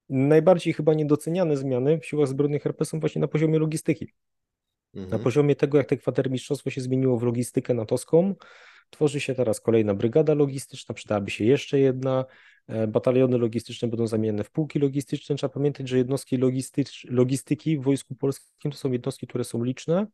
najbardziej 0.09 0.73
chyba 0.73 0.95
niedoceniane 0.95 1.57
zmiany 1.57 1.99
w 1.99 2.07
siłach 2.07 2.29
zbrojnych 2.29 2.67
RP 2.67 2.85
są 2.85 3.01
właśnie 3.01 3.21
na 3.21 3.29
poziomie 3.29 3.59
logistyki. 3.59 4.13
Mhm. 4.95 5.11
Na 5.11 5.19
poziomie 5.19 5.57
tego, 5.57 5.79
jak 5.79 5.87
te 5.87 5.97
kwatermistrzostwo 5.97 6.71
się 6.71 6.81
zmieniło 6.81 7.19
w 7.19 7.23
logistykę 7.23 7.75
natowską, 7.75 8.35
tworzy 8.91 9.21
się 9.21 9.35
teraz 9.35 9.61
kolejna 9.61 9.95
brygada 9.95 10.35
logistyczna, 10.35 10.95
przydałaby 10.95 11.31
się 11.31 11.45
jeszcze 11.45 11.79
jedna, 11.79 12.25
bataliony 12.89 13.39
logistyczne 13.39 13.89
będą 13.89 14.07
zamienione 14.07 14.45
w 14.45 14.51
pułki 14.51 14.79
logistyczne. 14.79 15.37
Trzeba 15.37 15.55
pamiętać, 15.55 15.89
że 15.89 15.99
jednostki 15.99 16.37
logistycz, 16.37 17.07
logistyki 17.11 17.79
w 17.79 17.83
Wojsku 17.83 18.15
Polskim 18.15 18.71
to 18.71 18.77
są 18.77 18.93
jednostki, 18.93 19.27
które 19.27 19.45
są 19.45 19.65
liczne, 19.65 20.07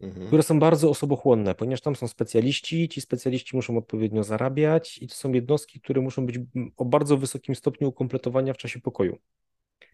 mhm. 0.00 0.26
które 0.26 0.42
są 0.42 0.60
bardzo 0.60 0.90
osobochłonne, 0.90 1.54
ponieważ 1.54 1.80
tam 1.80 1.96
są 1.96 2.08
specjaliści, 2.08 2.88
ci 2.88 3.00
specjaliści 3.00 3.56
muszą 3.56 3.76
odpowiednio 3.76 4.24
zarabiać 4.24 4.98
i 4.98 5.08
to 5.08 5.14
są 5.14 5.32
jednostki, 5.32 5.80
które 5.80 6.00
muszą 6.00 6.26
być 6.26 6.38
o 6.76 6.84
bardzo 6.84 7.16
wysokim 7.16 7.54
stopniu 7.54 7.88
ukompletowania 7.88 8.52
w 8.52 8.58
czasie 8.58 8.80
pokoju. 8.80 9.18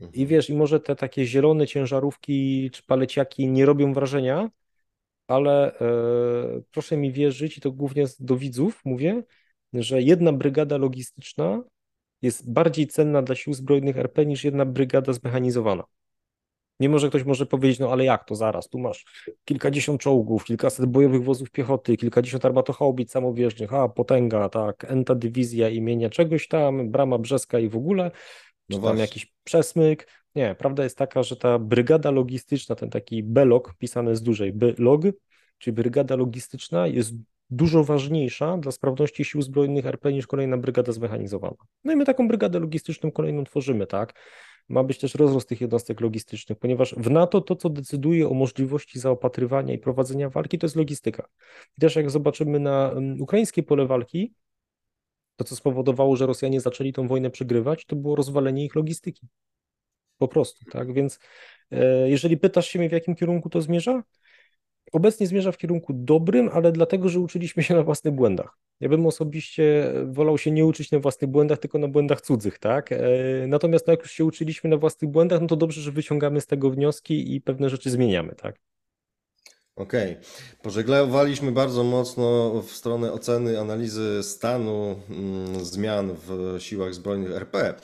Mhm. 0.01 0.13
I 0.13 0.27
wiesz, 0.27 0.51
i 0.51 0.55
może 0.55 0.81
te 0.81 0.97
takie 0.97 1.27
zielone 1.27 1.67
ciężarówki 1.67 2.71
czy 2.71 2.83
paleciaki 2.83 3.49
nie 3.49 3.67
robią 3.67 3.95
wrażenia, 3.95 4.51
ale 5.27 5.79
e, 5.79 6.63
proszę 6.71 6.97
mi 6.97 7.13
wierzyć, 7.13 7.59
i 7.59 7.61
to 7.61 7.73
głównie 7.73 8.05
do 8.21 8.37
widzów 8.37 8.81
mówię, 8.85 9.23
że 9.73 10.03
jedna 10.03 10.33
brygada 10.33 10.77
logistyczna 10.77 11.63
jest 12.23 12.53
bardziej 12.53 12.87
cenna 12.87 13.23
dla 13.23 13.35
sił 13.35 13.55
zbrojnych 13.55 13.97
RP 13.97 14.27
niż 14.27 14.45
jedna 14.45 14.65
brygada 14.65 15.13
zmechanizowana. 15.13 15.85
Mimo, 16.81 16.99
że 16.99 17.09
ktoś 17.09 17.25
może 17.25 17.47
powiedzieć, 17.47 17.79
no 17.79 17.93
ale 17.93 18.05
jak 18.05 18.25
to 18.25 18.35
zaraz, 18.35 18.69
tu 18.69 18.79
masz 18.79 19.27
kilkadziesiąt 19.45 20.01
czołgów, 20.01 20.45
kilkaset 20.45 20.87
bojowych 20.87 21.25
wozów 21.25 21.51
piechoty, 21.51 21.97
kilkadziesiąt 21.97 22.45
armatochaubic 22.45 23.11
samowieżnych, 23.11 23.75
a 23.75 23.89
potęga, 23.89 24.49
tak, 24.49 24.85
enta 24.85 25.15
dywizja 25.15 25.69
imienia 25.69 26.11
czegoś 26.11 26.49
tam, 26.49 26.91
brama 26.91 27.19
brzeska 27.19 27.59
i 27.59 27.69
w 27.69 27.77
ogóle, 27.77 28.11
no 28.69 28.77
czy 28.77 28.83
tam 28.83 28.99
jakiś 28.99 29.33
przesmyk. 29.45 30.09
Nie, 30.35 30.55
prawda 30.59 30.85
jest 30.85 30.99
taka, 30.99 31.23
że 31.23 31.37
ta 31.37 31.59
brygada 31.59 32.11
logistyczna, 32.11 32.75
ten 32.75 32.91
taki 32.91 33.23
belog 33.23 33.75
pisany 33.79 34.17
z 34.17 34.23
dużej, 34.23 34.53
B-log, 34.53 35.03
czyli 35.59 35.75
brygada 35.75 36.17
logistyczna 36.17 36.87
jest 36.87 37.13
dużo 37.51 37.85
ważniejsza 37.85 38.59
dla 38.59 38.73
sprawności 38.73 39.25
sił 39.25 39.43
zbrojnych 39.43 39.87
RP 39.87 40.13
niż 40.13 40.27
kolejna 40.27 40.57
brygada 40.57 40.93
zmechanizowana. 40.93 41.57
No 41.85 41.93
i 41.93 41.97
my 41.97 42.05
taką 42.05 42.29
brygadę 42.29 42.59
logistyczną 42.61 43.11
kolejną 43.11 43.45
tworzymy, 43.45 43.87
tak? 43.87 44.15
Ma 44.69 44.85
być 44.85 44.99
też 44.99 45.15
rozrost 45.15 45.49
tych 45.49 45.61
jednostek 45.61 46.01
logistycznych, 46.01 46.59
ponieważ 46.59 46.95
w 46.95 47.11
NATO 47.11 47.41
to, 47.41 47.57
co 47.57 47.71
decyduje 47.71 48.29
o 48.29 48.35
możliwości 48.35 48.99
zaopatrywania 48.99 49.75
i 49.75 49.79
prowadzenia 49.79 50.31
walki, 50.31 50.59
to 50.59 50.67
jest 50.67 50.77
logistyka. 50.77 51.29
I 51.79 51.81
też 51.81 51.97
jak 51.97 52.11
zobaczymy 52.11 52.61
na 52.61 52.91
mm, 52.91 53.23
ukraińskie 53.23 53.63
pole 53.63 53.87
walki, 53.87 54.35
to 55.37 55.45
co 55.45 55.57
spowodowało, 55.57 56.17
że 56.17 56.27
Rosjanie 56.27 56.61
zaczęli 56.61 56.93
tą 56.93 57.09
wojnę 57.09 57.31
przegrywać, 57.31 57.85
to 57.85 57.97
było 57.97 58.17
rozwalenie 58.17 58.65
ich 58.65 58.75
logistyki. 58.75 59.29
Po 60.19 60.29
prostu, 60.29 60.65
tak? 60.71 60.93
Więc 60.93 61.19
e, 61.71 62.11
jeżeli 62.11 62.37
pytasz 62.37 62.69
się 62.69 62.79
mnie, 62.79 62.89
w 62.89 62.93
jakim 62.93 63.15
kierunku 63.15 63.51
to 63.51 63.61
zmierza, 63.61 64.03
obecnie 64.93 65.27
zmierza 65.27 65.53
w 65.53 65.57
kierunku 65.59 65.93
dobrym, 65.95 66.51
ale 66.53 66.73
dlatego, 66.73 67.09
że 67.09 67.21
uczyliśmy 67.21 67.63
się 67.63 67.75
na 67.75 67.83
własnych 67.83 68.15
błędach. 68.15 68.59
Ja 68.81 68.89
bym 68.89 69.07
osobiście 69.07 69.93
wolał 70.07 70.39
się 70.39 70.51
nie 70.51 70.67
uczyć 70.67 70.91
na 70.91 70.99
własnych 70.99 71.31
błędach, 71.31 71.59
tylko 71.59 71.79
na 71.79 71.89
błędach 71.89 72.21
cudzych, 72.21 72.59
tak? 72.59 72.93
E, 72.93 72.99
natomiast 73.49 73.87
no, 73.87 73.91
jak 73.91 74.01
już 74.01 74.11
się 74.11 74.25
uczyliśmy 74.25 74.71
na 74.71 74.77
własnych 74.77 75.11
błędach, 75.11 75.41
no 75.41 75.47
to 75.47 75.57
dobrze, 75.57 75.81
że 75.81 75.93
wyciągamy 75.93 76.41
z 76.41 76.47
tego 76.47 76.71
wnioski 76.71 77.35
i 77.35 77.41
pewne 77.41 77.71
rzeczy 77.71 77.91
zmieniamy, 77.91 78.35
tak? 78.35 78.61
Okej. 79.79 80.13
Okay. 80.13 80.25
Pożeglowaliśmy 80.63 81.53
bardzo 81.53 81.85
mocno 81.85 82.55
w 82.63 82.71
stronę 82.73 83.13
oceny, 83.13 83.61
analizy 83.61 84.23
stanu 84.23 84.97
mm, 85.11 85.65
zmian 85.65 86.17
w 86.27 86.57
siłach 86.59 86.95
zbrojnych 86.95 87.33
RP. 87.33 87.75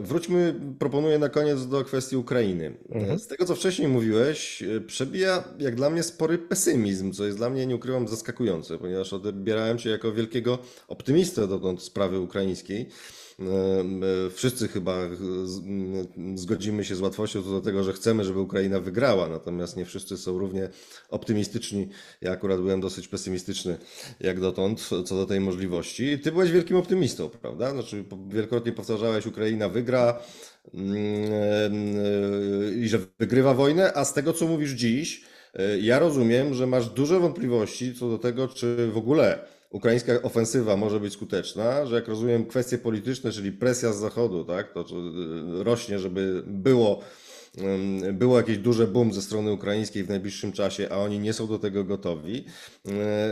Wróćmy, 0.00 0.54
proponuję 0.78 1.18
na 1.18 1.28
koniec 1.28 1.66
do 1.66 1.84
kwestii 1.84 2.16
Ukrainy. 2.16 2.74
Mhm. 2.90 3.18
Z 3.18 3.26
tego, 3.26 3.44
co 3.44 3.54
wcześniej 3.54 3.88
mówiłeś, 3.88 4.62
przebija 4.86 5.44
jak 5.58 5.74
dla 5.74 5.90
mnie 5.90 6.02
spory 6.02 6.38
pesymizm, 6.38 7.12
co 7.12 7.24
jest 7.24 7.38
dla 7.38 7.50
mnie, 7.50 7.66
nie 7.66 7.76
ukrywam, 7.76 8.08
zaskakujące, 8.08 8.78
ponieważ 8.78 9.12
odbierałem 9.12 9.78
Cię 9.78 9.90
jako 9.90 10.12
wielkiego 10.12 10.58
optymistę 10.88 11.48
dotąd 11.48 11.82
sprawy 11.82 12.20
ukraińskiej. 12.20 12.88
E, 13.40 14.30
wszyscy 14.30 14.68
chyba 14.68 14.98
zgodzimy 16.34 16.84
się 16.84 16.94
z 16.94 17.00
łatwością 17.00 17.42
co 17.42 17.50
do 17.50 17.60
tego, 17.60 17.84
że 17.84 17.92
chcemy, 17.92 18.24
żeby 18.24 18.40
Ukraina 18.40 18.80
wygrała, 18.80 19.28
natomiast 19.28 19.76
nie 19.76 19.84
wszyscy 19.84 20.16
są 20.16 20.38
równie 20.38 20.68
optymistyczni. 21.08 21.88
Ja 22.20 22.32
akurat 22.32 22.60
byłem 22.60 22.80
dosyć 22.80 23.08
pesymistyczny 23.08 23.78
jak 24.20 24.40
dotąd 24.40 24.80
co 25.04 25.16
do 25.16 25.26
tej 25.26 25.40
możliwości. 25.40 26.18
Ty 26.18 26.32
byłeś 26.32 26.50
wielkim 26.50 26.76
optymistą, 26.76 27.28
prawda? 27.28 27.70
Znaczy, 27.70 28.04
wielokrotnie 28.28 28.72
powtarzałeś, 28.72 29.26
Ukraina 29.26 29.68
wygra 29.68 30.20
i 32.76 32.88
że 32.88 32.98
wygrywa 33.18 33.54
wojnę, 33.54 33.92
a 33.94 34.04
z 34.04 34.14
tego 34.14 34.32
co 34.32 34.46
mówisz 34.46 34.70
dziś, 34.70 35.24
e, 35.54 35.78
ja 35.78 35.98
rozumiem, 35.98 36.54
że 36.54 36.66
masz 36.66 36.88
duże 36.88 37.20
wątpliwości 37.20 37.94
co 37.94 38.08
do 38.08 38.18
tego, 38.18 38.48
czy 38.48 38.90
w 38.92 38.96
ogóle 38.96 39.53
ukraińska 39.74 40.22
ofensywa 40.22 40.76
może 40.76 41.00
być 41.00 41.12
skuteczna, 41.12 41.86
że 41.86 41.94
jak 41.94 42.08
rozumiem 42.08 42.46
kwestie 42.46 42.78
polityczne, 42.78 43.32
czyli 43.32 43.52
presja 43.52 43.92
z 43.92 43.96
zachodu, 43.96 44.44
tak, 44.44 44.72
to 44.72 44.80
y, 44.80 45.64
rośnie, 45.64 45.98
żeby 45.98 46.42
było, 46.46 47.00
było 48.12 48.36
jakieś 48.36 48.58
duże 48.58 48.86
boom 48.86 49.12
ze 49.12 49.22
strony 49.22 49.52
ukraińskiej 49.52 50.04
w 50.04 50.08
najbliższym 50.08 50.52
czasie, 50.52 50.88
a 50.90 50.96
oni 50.96 51.18
nie 51.18 51.32
są 51.32 51.46
do 51.46 51.58
tego 51.58 51.84
gotowi. 51.84 52.44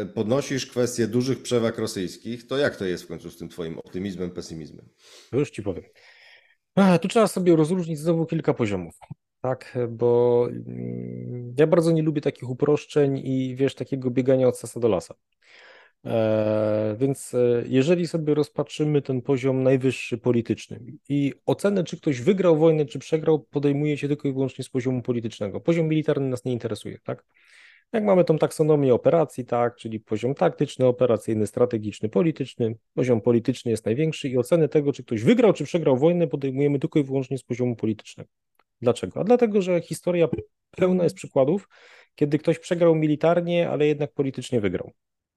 Y, 0.03 0.07
podnosisz 0.07 0.67
kwestię 0.67 1.07
dużych 1.07 1.43
przewag 1.43 1.79
rosyjskich, 1.79 2.47
to 2.47 2.59
jak 2.59 2.77
to 2.77 2.85
jest 2.85 3.05
w 3.05 3.07
końcu 3.07 3.31
z 3.31 3.37
tym 3.37 3.49
twoim 3.49 3.79
optymizmem, 3.79 4.31
pesymizmem? 4.31 4.89
Już 5.33 5.51
ci 5.51 5.63
powiem. 5.63 5.85
Tu 7.01 7.09
trzeba 7.09 7.27
sobie 7.27 7.57
rozróżnić 7.57 7.99
znowu 7.99 8.27
kilka 8.27 8.55
poziomów. 8.55 8.95
Tak, 9.41 9.79
bo 9.89 10.49
mm, 10.51 11.55
ja 11.59 11.67
bardzo 11.67 11.93
nie 11.93 12.03
lubię 12.03 12.21
takich 12.21 12.51
uproszczeń 12.51 13.19
i 13.25 13.57
wiesz, 13.57 13.75
takiego 13.75 14.11
biegania 14.11 14.49
od 14.49 14.59
sasa 14.59 14.81
do 14.81 14.89
lasa. 14.89 15.15
E, 16.05 16.97
więc 16.99 17.35
e, 17.35 17.65
jeżeli 17.69 18.07
sobie 18.07 18.35
rozpatrzymy 18.35 19.03
ten 19.03 19.23
poziom 19.23 19.63
najwyższy 19.63 20.19
polityczny 20.19 20.81
i 21.09 21.33
ocenę, 21.47 21.85
czy 21.85 21.97
ktoś 21.97 22.21
wygrał 22.21 22.57
wojnę, 22.59 22.87
czy 22.87 22.99
przegrał, 22.99 23.41
podejmuje 23.41 23.97
się 23.99 24.09
tylko 24.09 24.29
i 24.29 24.33
wyłącznie 24.33 24.65
z 24.65 24.69
poziomu 24.69 25.03
politycznego. 25.03 25.61
Poziom 25.61 25.89
militarny 25.89 26.29
nas 26.29 26.45
nie 26.45 26.53
interesuje, 26.53 26.99
tak? 27.05 27.25
Jak 27.93 28.05
mamy 28.05 28.25
tą 28.25 28.39
taksonomię 28.39 28.95
operacji, 28.95 29.45
tak, 29.45 29.77
czyli 29.77 30.01
poziom 30.01 30.35
taktyczny, 30.35 30.87
operacyjny, 30.87 31.47
strategiczny, 31.47 32.09
polityczny, 32.09 32.75
poziom 32.95 33.21
polityczny 33.21 33.71
jest 33.71 33.87
największy 33.87 34.29
i 34.29 34.39
ocenę 34.39 34.69
tego, 34.69 34.93
czy 34.93 35.05
ktoś 35.05 35.23
wygrał, 35.23 35.53
czy 35.53 35.65
przegrał 35.65 35.97
wojnę, 35.97 36.27
podejmujemy 36.27 36.79
tylko 36.79 36.99
i 36.99 37.05
wyłącznie 37.05 37.39
z 37.39 37.43
poziomu 37.43 37.77
politycznego. 37.77 38.31
Dlaczego? 38.81 39.21
A 39.21 39.25
dlatego, 39.25 39.63
że 39.63 39.81
historia 39.81 40.29
pełna 40.71 41.05
jest 41.05 41.17
przykładów, 41.17 41.69
kiedy 42.15 42.39
ktoś 42.39 42.59
przegrał 42.59 42.95
militarnie, 42.95 43.71
ale 43.71 43.87
jednak 43.87 44.13
politycznie 44.13 44.61
wygrał. 44.61 44.93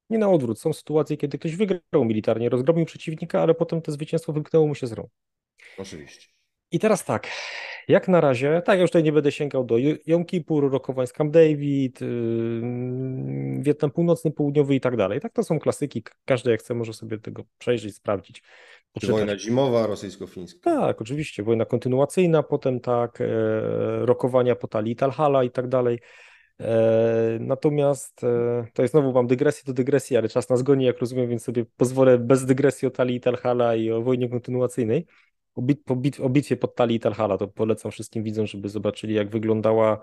Nie 0.10 0.18
na 0.18 0.30
odwrót. 0.30 0.60
Są 0.60 0.74
sytuacje, 0.74 1.18
kiedy 1.18 1.38
ktoś 1.38 1.56
wygrał 1.56 2.06
militarnie, 2.06 2.50
rozgromił 2.50 2.86
przeciwnika, 2.86 3.42
ale 3.42 3.54
potem 3.54 3.82
to 3.82 3.92
zwycięstwo 3.92 4.34
wymknęło 4.34 4.68
mu 4.68 4.76
się 4.76 4.88
z 4.88 4.92
rąk. 4.92 5.10
Oczywiście. 5.78 6.36
I 6.72 6.80
teraz 6.80 7.06
tak, 7.06 7.28
jak 7.88 8.08
na 8.08 8.22
razie, 8.22 8.62
tak, 8.66 8.76
ja 8.76 8.82
już 8.82 8.92
tutaj 8.92 9.04
nie 9.04 9.12
będę 9.12 9.32
sięgał 9.32 9.64
do 9.64 9.76
Yom 10.06 10.26
Kippur, 10.26 10.72
rokowań 10.72 11.08
z 11.08 11.14
Camp 11.14 11.34
David, 11.34 12.02
yy, 12.02 12.62
Wietnam 13.60 13.92
Północny, 13.92 14.32
Południowy 14.32 14.76
i 14.76 14.80
tak 14.80 14.98
dalej. 14.98 15.20
Tak, 15.20 15.34
to 15.34 15.44
są 15.44 15.60
klasyki, 15.60 16.04
każdy 16.26 16.52
jak 16.52 16.60
chce 16.60 16.74
może 16.74 16.94
sobie 16.94 17.18
tego 17.18 17.44
przejrzeć, 17.58 17.96
sprawdzić. 17.96 18.44
Czy 19.02 19.08
wojna 19.08 19.38
zimowa 19.38 19.88
rosyjsko-fińska? 19.88 20.60
Tak, 20.64 21.02
oczywiście, 21.02 21.44
wojna 21.44 21.66
kontynuacyjna, 21.66 22.44
potem 22.44 22.80
tak, 22.80 23.22
e, 23.22 23.26
rokowania 24.06 24.56
po 24.56 24.68
talii 24.68 24.96
Talhala 24.96 25.44
i 25.44 25.52
tak 25.52 25.68
dalej. 25.68 26.00
E, 26.60 27.38
natomiast 27.42 28.24
e, 28.24 28.66
to 28.74 28.82
jest 28.82 28.92
znowu 28.92 29.14
mam 29.14 29.28
dygresję 29.28 29.64
do 29.66 29.74
dygresji, 29.74 30.18
ale 30.18 30.30
czas 30.30 30.50
nas 30.50 30.64
goni, 30.64 30.86
jak 30.86 31.00
rozumiem, 31.00 31.30
więc 31.30 31.44
sobie 31.44 31.66
pozwolę 31.78 32.18
bez 32.18 32.46
dygresji 32.46 32.88
o 32.88 32.92
talii 32.92 33.20
Talhala 33.20 33.76
i 33.76 33.92
o 33.92 34.02
wojnie 34.02 34.30
kontynuacyjnej 34.30 35.06
o, 35.56 35.62
bit, 35.62 35.84
po 35.84 35.96
bit, 35.96 36.20
o 36.20 36.30
bitwie 36.30 36.58
pod 36.58 36.76
Tali 36.76 36.96
i 36.96 37.00
Talhala, 37.00 37.38
to 37.38 37.48
polecam 37.48 37.92
wszystkim 37.92 38.24
widzom, 38.24 38.48
żeby 38.48 38.70
zobaczyli, 38.70 39.14
jak 39.14 39.30
wyglądała 39.30 40.00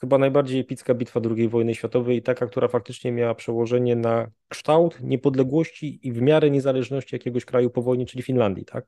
chyba 0.00 0.18
najbardziej 0.18 0.60
epicka 0.60 0.94
bitwa 0.94 1.20
II 1.36 1.48
wojny 1.48 1.74
światowej 1.74 2.16
i 2.16 2.22
taka, 2.22 2.46
która 2.46 2.68
faktycznie 2.68 3.12
miała 3.12 3.34
przełożenie 3.34 3.96
na 3.96 4.30
kształt 4.48 5.00
niepodległości 5.00 6.08
i 6.08 6.12
w 6.12 6.22
miarę 6.22 6.50
niezależności 6.50 7.14
jakiegoś 7.14 7.44
kraju 7.44 7.70
po 7.70 7.82
wojnie, 7.82 8.06
czyli 8.06 8.22
Finlandii, 8.22 8.64
tak? 8.64 8.86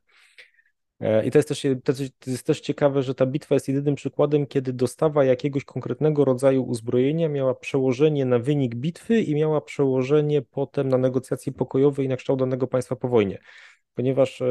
E, 1.00 1.26
I 1.26 1.30
to 1.30 1.38
jest, 1.38 1.48
też, 1.48 1.66
to 1.84 2.30
jest 2.30 2.46
też 2.46 2.60
ciekawe, 2.60 3.02
że 3.02 3.14
ta 3.14 3.26
bitwa 3.26 3.54
jest 3.54 3.68
jedynym 3.68 3.94
przykładem, 3.94 4.46
kiedy 4.46 4.72
dostawa 4.72 5.24
jakiegoś 5.24 5.64
konkretnego 5.64 6.24
rodzaju 6.24 6.62
uzbrojenia 6.62 7.28
miała 7.28 7.54
przełożenie 7.54 8.24
na 8.24 8.38
wynik 8.38 8.74
bitwy 8.74 9.20
i 9.20 9.34
miała 9.34 9.60
przełożenie 9.60 10.42
potem 10.42 10.88
na 10.88 10.98
negocjacje 10.98 11.52
pokojowe 11.52 12.04
i 12.04 12.08
na 12.08 12.16
kształt 12.16 12.40
danego 12.40 12.66
państwa 12.66 12.96
po 12.96 13.08
wojnie. 13.08 13.38
Ponieważ 13.94 14.42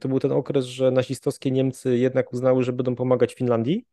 to 0.00 0.08
był 0.08 0.20
ten 0.20 0.32
okres, 0.32 0.64
że 0.64 0.90
nazistowskie 0.90 1.50
Niemcy 1.50 1.98
jednak 1.98 2.32
uznały, 2.32 2.64
że 2.64 2.72
będą 2.72 2.94
pomagać 2.94 3.34
Finlandii 3.34 3.86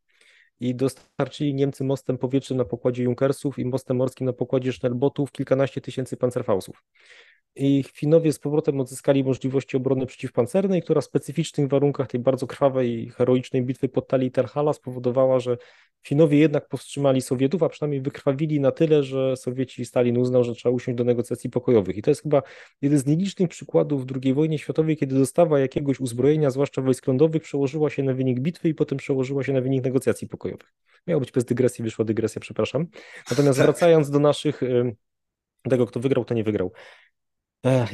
i 0.59 0.75
dostarczyli 0.75 1.53
Niemcy 1.53 1.83
mostem 1.83 2.17
powietrznym 2.17 2.57
na 2.57 2.65
pokładzie 2.65 3.03
Junkersów 3.03 3.59
i 3.59 3.65
mostem 3.65 3.97
morskim 3.97 4.27
na 4.27 4.33
pokładzie 4.33 4.73
Schnellbotów 4.73 5.31
kilkanaście 5.31 5.81
tysięcy 5.81 6.17
pancerfausów 6.17 6.83
i 7.55 7.83
Finowie 7.93 8.33
z 8.33 8.39
powrotem 8.39 8.79
odzyskali 8.79 9.23
możliwości 9.23 9.77
obrony 9.77 10.05
przeciwpancernej, 10.05 10.81
która 10.81 11.01
w 11.01 11.05
specyficznych 11.05 11.67
warunkach 11.67 12.07
tej 12.07 12.19
bardzo 12.19 12.47
krwawej 12.47 13.03
i 13.03 13.09
heroicznej 13.09 13.63
bitwy 13.63 13.89
pod 13.89 14.07
Tali 14.07 14.31
Terhala 14.31 14.73
spowodowała, 14.73 15.39
że 15.39 15.57
Finowie 16.03 16.37
jednak 16.37 16.67
powstrzymali 16.67 17.21
Sowietów, 17.21 17.63
a 17.63 17.69
przynajmniej 17.69 18.01
wykrwawili 18.01 18.59
na 18.59 18.71
tyle, 18.71 19.03
że 19.03 19.37
Sowieci 19.37 19.85
Stalin 19.85 20.17
uznał, 20.17 20.43
że 20.43 20.53
trzeba 20.53 20.75
usiąść 20.75 20.97
do 20.97 21.03
negocjacji 21.03 21.49
pokojowych. 21.49 21.97
I 21.97 22.01
to 22.01 22.11
jest 22.11 22.21
chyba 22.21 22.41
jeden 22.81 22.99
z 22.99 23.05
nielicznych 23.05 23.49
przykładów 23.49 24.05
II 24.23 24.33
wojnie 24.33 24.57
światowej, 24.57 24.97
kiedy 24.97 25.15
dostawa 25.15 25.59
jakiegoś 25.59 25.99
uzbrojenia, 25.99 26.49
zwłaszcza 26.49 26.81
wojsk 26.81 27.07
lądowych, 27.07 27.41
przełożyła 27.41 27.89
się 27.89 28.03
na 28.03 28.13
wynik 28.13 28.39
bitwy 28.39 28.69
i 28.69 28.73
potem 28.73 28.97
przełożyła 28.97 29.43
się 29.43 29.53
na 29.53 29.61
wynik 29.61 29.83
negocjacji 29.83 30.27
pokojowych. 30.27 30.73
Miało 31.07 31.19
być 31.19 31.31
bez 31.31 31.45
dygresji, 31.45 31.83
wyszła 31.83 32.05
dygresja, 32.05 32.41
przepraszam. 32.41 32.87
Natomiast 33.31 33.57
tak. 33.57 33.67
wracając 33.67 34.09
do 34.09 34.19
naszych 34.19 34.61
tego, 35.69 35.85
kto 35.85 35.99
wygrał, 35.99 36.25
to 36.25 36.33
nie 36.33 36.43
wygrał. 36.43 36.71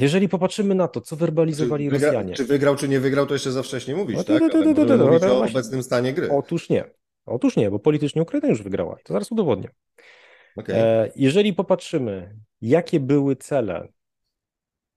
Jeżeli 0.00 0.28
popatrzymy 0.28 0.74
na 0.74 0.88
to, 0.88 1.00
co 1.00 1.16
werbalizowali 1.16 1.84
czy 1.84 1.90
wygra, 1.90 2.08
Rosjanie. 2.08 2.34
Czy 2.34 2.44
wygrał, 2.44 2.76
czy 2.76 2.88
nie 2.88 3.00
wygrał, 3.00 3.26
to 3.26 3.34
jeszcze 3.34 3.52
za 3.52 3.62
wcześnie 3.62 3.94
mówić, 3.94 4.16
no, 4.16 4.24
tak? 4.24 4.42
Ale 4.42 4.64
mówić 5.04 5.22
o 5.22 5.44
obecnym 5.44 5.82
stanie 5.82 6.12
gry. 6.12 6.30
Otóż 6.30 6.68
nie. 6.68 6.84
Otóż 7.26 7.56
nie, 7.56 7.70
bo 7.70 7.78
politycznie 7.78 8.22
Ukraina 8.22 8.48
już 8.48 8.62
wygrała. 8.62 8.96
I 9.00 9.04
to 9.04 9.12
zaraz 9.12 9.32
udowodnię. 9.32 9.68
Okay. 10.56 10.76
E, 10.76 11.10
jeżeli 11.16 11.52
popatrzymy, 11.52 12.36
jakie 12.60 13.00
były 13.00 13.36
cele 13.36 13.88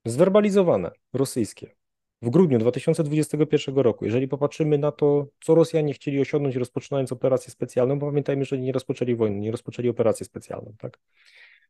zwerbalizowane 0.05 0.91
rosyjskie 1.13 1.75
w 2.21 2.29
grudniu 2.29 2.59
2021 2.59 3.75
roku, 3.75 4.05
jeżeli 4.05 4.27
popatrzymy 4.27 4.77
na 4.77 4.91
to, 4.91 5.27
co 5.43 5.55
Rosjanie 5.55 5.93
chcieli 5.93 6.21
osiągnąć 6.21 6.55
rozpoczynając 6.55 7.11
operację 7.11 7.51
specjalną, 7.51 7.99
bo 7.99 8.05
pamiętajmy, 8.05 8.45
że 8.45 8.57
nie 8.57 8.71
rozpoczęli 8.71 9.15
wojny, 9.15 9.39
nie 9.39 9.51
rozpoczęli 9.51 9.89
operacji 9.89 10.25
specjalną, 10.25 10.73
tak? 10.79 10.99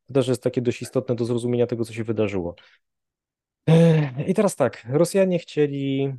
To 0.07 0.13
też 0.13 0.27
jest 0.27 0.43
takie 0.43 0.61
dość 0.61 0.81
istotne 0.81 1.15
do 1.15 1.25
zrozumienia 1.25 1.67
tego, 1.67 1.85
co 1.85 1.93
się 1.93 2.03
wydarzyło. 2.03 2.55
I 4.27 4.33
teraz 4.33 4.55
tak, 4.55 4.87
Rosjanie 4.89 5.39
chcieli 5.39 6.13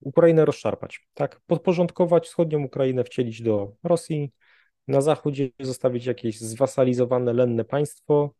Ukrainę 0.00 0.44
rozszarpać, 0.44 1.08
tak, 1.14 1.40
podporządkować 1.46 2.26
wschodnią 2.26 2.62
Ukrainę, 2.62 3.04
wcielić 3.04 3.42
do 3.42 3.72
Rosji, 3.82 4.32
na 4.88 5.00
zachodzie 5.00 5.48
zostawić 5.60 6.06
jakieś 6.06 6.40
zwasalizowane, 6.40 7.32
lenne 7.32 7.64
państwo, 7.64 8.34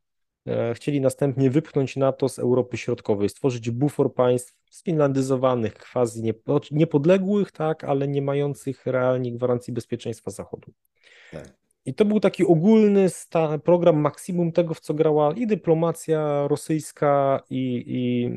chcieli 0.75 1.01
następnie 1.01 1.51
wypchnąć 1.51 1.97
NATO 1.97 2.29
z 2.29 2.39
Europy 2.39 2.77
Środkowej, 2.77 3.29
stworzyć 3.29 3.71
bufor 3.71 4.15
państw 4.15 4.55
sfinlandyzowanych, 4.71 5.75
quasi 5.75 6.23
niepodległych, 6.71 7.53
tak, 7.53 7.85
ale 7.85 8.09
nie 8.09 8.23
mających 8.23 8.87
realnie 8.87 9.33
gwarancji 9.33 9.73
bezpieczeństwa 9.73 10.31
Zachodu. 10.31 10.73
Tak. 11.33 11.66
I 11.87 11.95
to 11.95 12.05
był 12.05 12.21
taki 12.21 12.45
ogólny 12.45 13.07
program 13.65 13.97
maksimum 13.97 14.53
tego, 14.53 14.75
w 14.75 14.81
co 14.81 14.95
grała 14.95 15.33
i 15.33 15.47
dyplomacja 15.47 16.49
rosyjska, 16.49 17.43
i, 17.51 17.85
i 17.87 18.31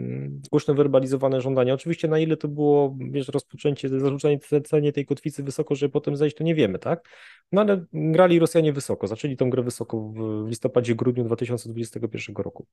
głośno 0.51 0.73
werbalizowane 0.73 1.41
żądania. 1.41 1.73
Oczywiście 1.73 2.07
na 2.07 2.19
ile 2.19 2.37
to 2.37 2.47
było, 2.47 2.97
wiesz, 3.11 3.27
rozpoczęcie, 3.27 3.89
zarzucanie 3.89 4.39
cenie 4.65 4.93
tej 4.93 5.05
kotwicy 5.05 5.43
wysoko, 5.43 5.75
żeby 5.75 5.91
potem 5.91 6.15
zejść, 6.15 6.35
to 6.35 6.43
nie 6.43 6.55
wiemy, 6.55 6.79
tak? 6.79 7.09
No 7.51 7.61
ale 7.61 7.85
grali 7.93 8.39
Rosjanie 8.39 8.73
wysoko, 8.73 9.07
zaczęli 9.07 9.37
tą 9.37 9.49
grę 9.49 9.63
wysoko 9.63 9.99
w 9.99 10.47
listopadzie, 10.49 10.95
grudniu 10.95 11.23
2021 11.23 12.35
roku. 12.35 12.65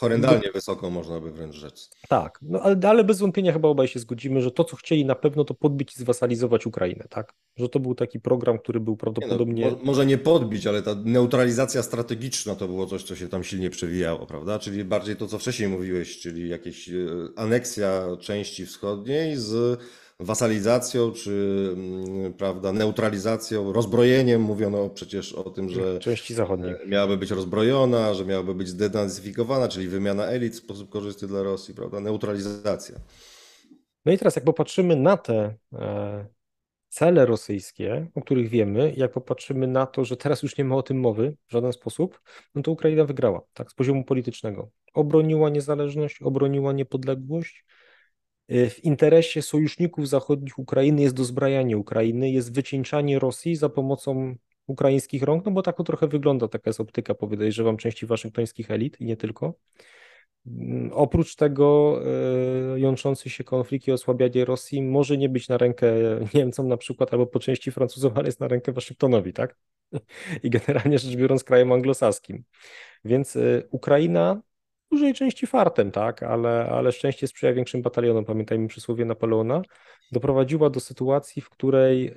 Horrendalnie 0.00 0.46
no, 0.46 0.52
wysoko 0.52 0.90
można 0.90 1.20
by 1.20 1.32
wręcz 1.32 1.54
rzec. 1.54 1.90
Tak, 2.08 2.38
no 2.42 2.60
ale, 2.60 2.76
ale 2.82 3.04
bez 3.04 3.18
wątpienia 3.18 3.52
chyba 3.52 3.68
obaj 3.68 3.88
się 3.88 4.00
zgodzimy, 4.00 4.42
że 4.42 4.50
to, 4.50 4.64
co 4.64 4.76
chcieli 4.76 5.04
na 5.04 5.14
pewno, 5.14 5.44
to 5.44 5.54
podbić 5.54 5.96
i 5.96 6.00
zwasalizować 6.00 6.66
Ukrainę, 6.66 7.04
tak? 7.10 7.34
Że 7.56 7.68
to 7.68 7.80
był 7.80 7.94
taki 7.94 8.20
program, 8.20 8.58
który 8.58 8.80
był 8.80 8.96
prawdopodobnie... 8.96 9.64
Nie 9.64 9.70
no, 9.70 9.78
może 9.82 10.06
nie 10.06 10.18
podbić, 10.18 10.66
ale 10.66 10.82
ta 10.82 10.94
neutralizacja 10.94 11.82
strategiczna 11.82 12.54
to 12.54 12.68
było 12.68 12.86
coś, 12.86 13.02
co 13.02 13.16
się 13.16 13.28
tam 13.28 13.44
silnie 13.44 13.70
przewijało, 13.70 14.26
prawda? 14.26 14.58
Czyli 14.58 14.84
bardziej 14.84 15.16
to, 15.16 15.26
co 15.26 15.38
wcześniej 15.38 15.68
mówiłeś, 15.68 16.18
czyli 16.18 16.48
jakieś 16.48 16.88
e, 16.88 16.92
aneksja 17.36 18.16
części 18.20 18.66
wschodniej 18.66 19.36
z 19.36 19.80
wasalizacją, 20.20 21.12
czy 21.12 21.68
mm, 21.72 22.32
prawda, 22.32 22.72
neutralizacją, 22.72 23.72
rozbrojeniem. 23.72 24.42
Mówiono 24.42 24.90
przecież 24.90 25.32
o 25.32 25.50
tym, 25.50 25.68
że 25.68 25.98
części 25.98 26.34
zachodniej 26.34 26.74
miałaby 26.86 27.16
być 27.16 27.30
rozbrojona, 27.30 28.14
że 28.14 28.24
miałaby 28.24 28.54
być 28.54 28.68
zdenazyfikowana, 28.68 29.68
czyli 29.68 29.88
wymiana 29.88 30.26
elit 30.26 30.54
w 30.54 30.56
sposób 30.56 30.90
korzystny 30.90 31.28
dla 31.28 31.42
Rosji, 31.42 31.74
prawda, 31.74 32.00
neutralizacja. 32.00 32.94
No 34.04 34.12
i 34.12 34.18
teraz 34.18 34.36
jak 34.36 34.44
popatrzymy 34.44 34.96
na 34.96 35.16
te 35.16 35.54
e, 35.72 36.26
cele 36.88 37.26
rosyjskie, 37.26 38.06
o 38.14 38.20
których 38.20 38.48
wiemy, 38.48 38.92
jak 38.96 39.12
popatrzymy 39.12 39.66
na 39.66 39.86
to, 39.86 40.04
że 40.04 40.16
teraz 40.16 40.42
już 40.42 40.58
nie 40.58 40.64
ma 40.64 40.76
o 40.76 40.82
tym 40.82 41.00
mowy 41.00 41.36
w 41.46 41.52
żaden 41.52 41.72
sposób, 41.72 42.20
no 42.54 42.62
to 42.62 42.70
Ukraina 42.70 43.04
wygrała, 43.04 43.40
tak, 43.54 43.70
z 43.70 43.74
poziomu 43.74 44.04
politycznego. 44.04 44.70
Obroniła 44.94 45.50
niezależność, 45.50 46.22
obroniła 46.22 46.72
niepodległość, 46.72 47.64
w 48.50 48.84
interesie 48.84 49.42
sojuszników 49.42 50.08
zachodnich 50.08 50.58
Ukrainy 50.58 51.02
jest 51.02 51.14
dozbrajanie 51.14 51.78
Ukrainy, 51.78 52.30
jest 52.30 52.54
wycieńczanie 52.54 53.18
Rosji 53.18 53.56
za 53.56 53.68
pomocą 53.68 54.34
ukraińskich 54.66 55.22
rąk, 55.22 55.44
no 55.44 55.50
bo 55.50 55.62
tak 55.62 55.76
to 55.76 55.84
trochę 55.84 56.08
wygląda, 56.08 56.48
taka 56.48 56.70
jest 56.70 56.80
optyka, 56.80 57.14
podejrzewam, 57.14 57.76
części 57.76 58.06
waszyngtońskich 58.06 58.70
elit 58.70 59.00
i 59.00 59.04
nie 59.04 59.16
tylko. 59.16 59.54
Mm, 60.46 60.90
oprócz 60.92 61.36
tego 61.36 62.00
jątrzący 62.76 63.30
się 63.30 63.44
konflikt 63.44 63.88
i 63.88 63.92
osłabianie 63.92 64.44
Rosji 64.44 64.82
może 64.82 65.16
nie 65.16 65.28
być 65.28 65.48
na 65.48 65.58
rękę 65.58 65.92
Niemcom 66.34 66.68
na 66.68 66.76
przykład, 66.76 67.12
albo 67.12 67.26
po 67.26 67.40
części 67.40 67.72
Francuzom, 67.72 68.12
ale 68.14 68.28
jest 68.28 68.40
na 68.40 68.48
rękę 68.48 68.72
Waszyngtonowi, 68.72 69.32
tak? 69.32 69.56
I 70.44 70.50
generalnie 70.50 70.98
rzecz 70.98 71.16
biorąc 71.16 71.44
krajem 71.44 71.72
anglosaskim. 71.72 72.44
Więc 73.04 73.34
yy, 73.34 73.68
Ukraina 73.70 74.42
dużej 74.90 75.14
części 75.14 75.46
fartem, 75.46 75.90
tak, 75.90 76.22
ale, 76.22 76.66
ale 76.70 76.92
szczęście 76.92 77.26
sprzyja 77.26 77.52
większym 77.52 77.82
batalionom, 77.82 78.24
pamiętajmy 78.24 78.68
przysłowie 78.68 79.04
Napoleona, 79.04 79.62
doprowadziła 80.12 80.70
do 80.70 80.80
sytuacji, 80.80 81.42
w 81.42 81.50
której 81.50 82.06
e, 82.06 82.12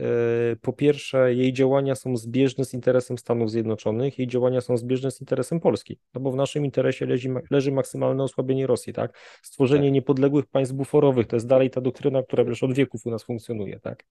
po 0.61 0.73
pierwsze 0.73 1.33
jej 1.33 1.53
działania 1.53 1.95
są 1.95 2.17
zbieżne 2.17 2.65
z 2.65 2.73
interesem 2.73 3.17
Stanów 3.17 3.51
Zjednoczonych, 3.51 4.19
jej 4.19 4.27
działania 4.27 4.61
są 4.61 4.77
zbieżne 4.77 5.11
z 5.11 5.21
interesem 5.21 5.59
Polski, 5.59 5.99
no 6.13 6.21
bo 6.21 6.31
w 6.31 6.35
naszym 6.35 6.65
interesie 6.65 7.05
leży, 7.05 7.29
leży 7.51 7.71
maksymalne 7.71 8.23
osłabienie 8.23 8.67
Rosji, 8.67 8.93
tak, 8.93 9.17
stworzenie 9.43 9.87
tak. 9.87 9.93
niepodległych 9.93 10.45
państw 10.45 10.75
buforowych, 10.75 11.27
to 11.27 11.35
jest 11.35 11.47
dalej 11.47 11.69
ta 11.69 11.81
doktryna, 11.81 12.23
która 12.23 12.43
już 12.43 12.63
od 12.63 12.73
wieków 12.73 13.05
u 13.05 13.09
nas 13.09 13.23
funkcjonuje, 13.23 13.79
tak. 13.79 14.03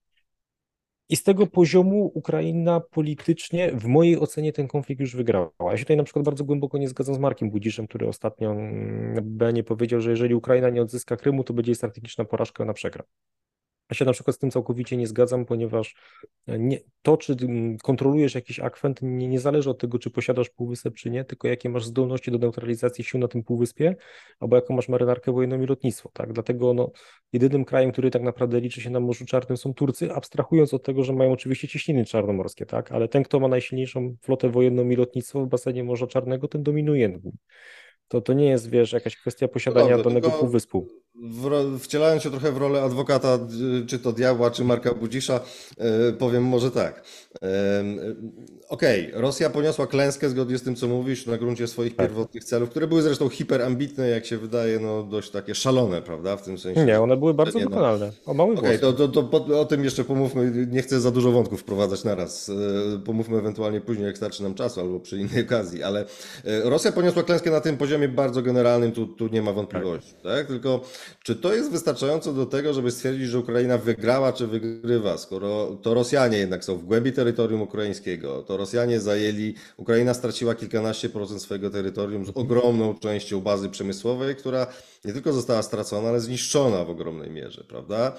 I 1.12 1.16
z 1.16 1.22
tego 1.22 1.46
poziomu 1.46 2.10
Ukraina 2.14 2.80
politycznie, 2.80 3.72
w 3.72 3.86
mojej 3.86 4.18
ocenie, 4.18 4.52
ten 4.52 4.68
konflikt 4.68 5.00
już 5.00 5.16
wygrała. 5.16 5.50
Ja 5.60 5.76
się 5.76 5.84
tutaj 5.84 5.96
na 5.96 6.04
przykład 6.04 6.24
bardzo 6.24 6.44
głęboko 6.44 6.78
nie 6.78 6.88
zgadzam 6.88 7.14
z 7.14 7.18
Markiem 7.18 7.50
Budziszem, 7.50 7.86
który 7.86 8.08
ostatnio 8.08 8.52
mm, 8.52 9.54
nie 9.54 9.64
powiedział, 9.64 10.00
że 10.00 10.10
jeżeli 10.10 10.34
Ukraina 10.34 10.70
nie 10.70 10.82
odzyska 10.82 11.16
Krymu, 11.16 11.44
to 11.44 11.54
będzie 11.54 11.74
strategiczna 11.74 12.24
porażka, 12.24 12.64
na 12.64 12.72
przegra. 12.72 13.04
Ja 13.92 13.96
się 13.96 14.04
na 14.04 14.12
przykład 14.12 14.36
z 14.36 14.38
tym 14.38 14.50
całkowicie 14.50 14.96
nie 14.96 15.06
zgadzam, 15.06 15.44
ponieważ 15.44 15.94
nie, 16.46 16.80
to, 17.02 17.16
czy 17.16 17.36
kontrolujesz 17.82 18.34
jakiś 18.34 18.60
akwent, 18.60 19.02
nie, 19.02 19.28
nie 19.28 19.40
zależy 19.40 19.70
od 19.70 19.78
tego, 19.78 19.98
czy 19.98 20.10
posiadasz 20.10 20.50
półwysep, 20.50 20.94
czy 20.94 21.10
nie, 21.10 21.24
tylko 21.24 21.48
jakie 21.48 21.68
masz 21.68 21.84
zdolności 21.84 22.30
do 22.30 22.38
neutralizacji 22.38 23.04
sił 23.04 23.20
na 23.20 23.28
tym 23.28 23.42
półwyspie, 23.42 23.96
albo 24.40 24.56
jaką 24.56 24.74
masz 24.74 24.88
marynarkę 24.88 25.32
wojenną 25.32 25.62
i 25.62 25.66
lotnictwo. 25.66 26.10
Tak? 26.12 26.32
Dlatego 26.32 26.74
no, 26.74 26.90
jedynym 27.32 27.64
krajem, 27.64 27.92
który 27.92 28.10
tak 28.10 28.22
naprawdę 28.22 28.60
liczy 28.60 28.80
się 28.80 28.90
na 28.90 29.00
Morzu 29.00 29.24
Czarnym 29.24 29.56
są 29.56 29.74
Turcy, 29.74 30.12
abstrahując 30.12 30.74
od 30.74 30.82
tego, 30.82 31.04
że 31.04 31.12
mają 31.12 31.32
oczywiście 31.32 31.68
cieśniny 31.68 32.04
czarnomorskie, 32.04 32.66
tak? 32.66 32.92
ale 32.92 33.08
ten, 33.08 33.22
kto 33.22 33.40
ma 33.40 33.48
najsilniejszą 33.48 34.16
flotę 34.22 34.48
wojenną 34.48 34.90
i 34.90 34.96
lotnictwo 34.96 35.44
w 35.44 35.48
basenie 35.48 35.84
Morza 35.84 36.06
Czarnego, 36.06 36.48
ten 36.48 36.62
dominuje. 36.62 37.20
To, 38.08 38.20
to 38.20 38.32
nie 38.32 38.46
jest, 38.46 38.70
wiesz, 38.70 38.92
jakaś 38.92 39.16
kwestia 39.16 39.48
posiadania 39.48 39.96
Dobrze, 39.96 40.04
danego 40.04 40.30
półwyspu 40.30 40.88
w, 41.22 41.78
wcielając 41.80 42.22
się 42.22 42.30
trochę 42.30 42.52
w 42.52 42.56
rolę 42.56 42.82
adwokata, 42.82 43.38
czy 43.86 43.98
to 43.98 44.12
diabła, 44.12 44.50
czy 44.50 44.64
Marka 44.64 44.94
Budzisza, 44.94 45.40
e, 45.78 46.12
powiem 46.12 46.44
może 46.44 46.70
tak. 46.70 47.02
Okej, 48.68 49.08
okay, 49.08 49.20
Rosja 49.20 49.50
poniosła 49.50 49.86
klęskę 49.86 50.28
zgodnie 50.28 50.58
z 50.58 50.62
tym, 50.62 50.76
co 50.76 50.88
mówisz, 50.88 51.26
na 51.26 51.38
gruncie 51.38 51.66
swoich 51.66 51.96
tak. 51.96 52.06
pierwotnych 52.06 52.44
celów, 52.44 52.70
które 52.70 52.86
były 52.86 53.02
zresztą 53.02 53.28
hiperambitne, 53.28 54.08
jak 54.08 54.26
się 54.26 54.38
wydaje, 54.38 54.78
no 54.78 55.02
dość 55.02 55.30
takie 55.30 55.54
szalone, 55.54 56.02
prawda, 56.02 56.36
w 56.36 56.42
tym 56.42 56.58
sensie. 56.58 56.84
Nie, 56.84 57.00
one 57.00 57.16
były 57.16 57.34
bardzo 57.34 57.58
wykonalne, 57.58 58.12
o 58.26 58.34
mały 58.34 58.52
Okej, 58.52 58.76
okay, 58.76 58.78
to, 58.78 59.08
to, 59.08 59.22
to, 59.22 59.60
o 59.60 59.64
tym 59.64 59.84
jeszcze 59.84 60.04
pomówmy, 60.04 60.66
nie 60.70 60.82
chcę 60.82 61.00
za 61.00 61.10
dużo 61.10 61.32
wątków 61.32 61.60
wprowadzać 61.60 62.04
naraz, 62.04 62.48
e, 62.48 62.52
pomówmy 62.98 63.38
ewentualnie 63.38 63.80
później, 63.80 64.06
jak 64.06 64.16
starczy 64.16 64.42
nam 64.42 64.54
czasu, 64.54 64.80
albo 64.80 65.00
przy 65.00 65.18
innej 65.18 65.44
okazji, 65.44 65.82
ale 65.82 66.00
e, 66.44 66.70
Rosja 66.70 66.92
poniosła 66.92 67.22
klęskę 67.22 67.50
na 67.50 67.60
tym 67.60 67.76
poziomie 67.76 68.08
bardzo 68.08 68.42
generalnym, 68.42 68.92
tu, 68.92 69.06
tu 69.06 69.28
nie 69.28 69.42
ma 69.42 69.52
wątpliwości, 69.52 70.12
tak? 70.12 70.22
tak? 70.22 70.46
Tylko 70.46 70.80
czy 71.22 71.36
to 71.36 71.54
jest 71.54 71.70
wystarczająco 71.70 72.32
do 72.32 72.46
tego, 72.46 72.74
żeby 72.74 72.90
stwierdzić, 72.90 73.28
że 73.28 73.38
Ukraina 73.38 73.78
wygrała 73.78 74.32
czy 74.32 74.46
wygrywa, 74.46 75.18
skoro 75.18 75.78
to 75.82 75.94
Rosjanie 75.94 76.38
jednak 76.38 76.64
są 76.64 76.76
w 76.76 76.84
głębi 76.84 77.12
terytorium 77.12 77.62
ukraińskiego, 77.62 78.42
to 78.42 78.56
Rosjanie 78.56 79.00
zajęli, 79.00 79.54
Ukraina 79.76 80.14
straciła 80.14 80.54
kilkanaście 80.54 81.08
procent 81.08 81.42
swojego 81.42 81.70
terytorium 81.70 82.26
z 82.26 82.30
ogromną 82.34 82.98
częścią 82.98 83.40
bazy 83.40 83.68
przemysłowej, 83.68 84.36
która 84.36 84.66
nie 85.04 85.12
tylko 85.12 85.32
została 85.32 85.62
stracona, 85.62 86.08
ale 86.08 86.20
zniszczona 86.20 86.84
w 86.84 86.90
ogromnej 86.90 87.30
mierze, 87.30 87.64
prawda? 87.68 88.16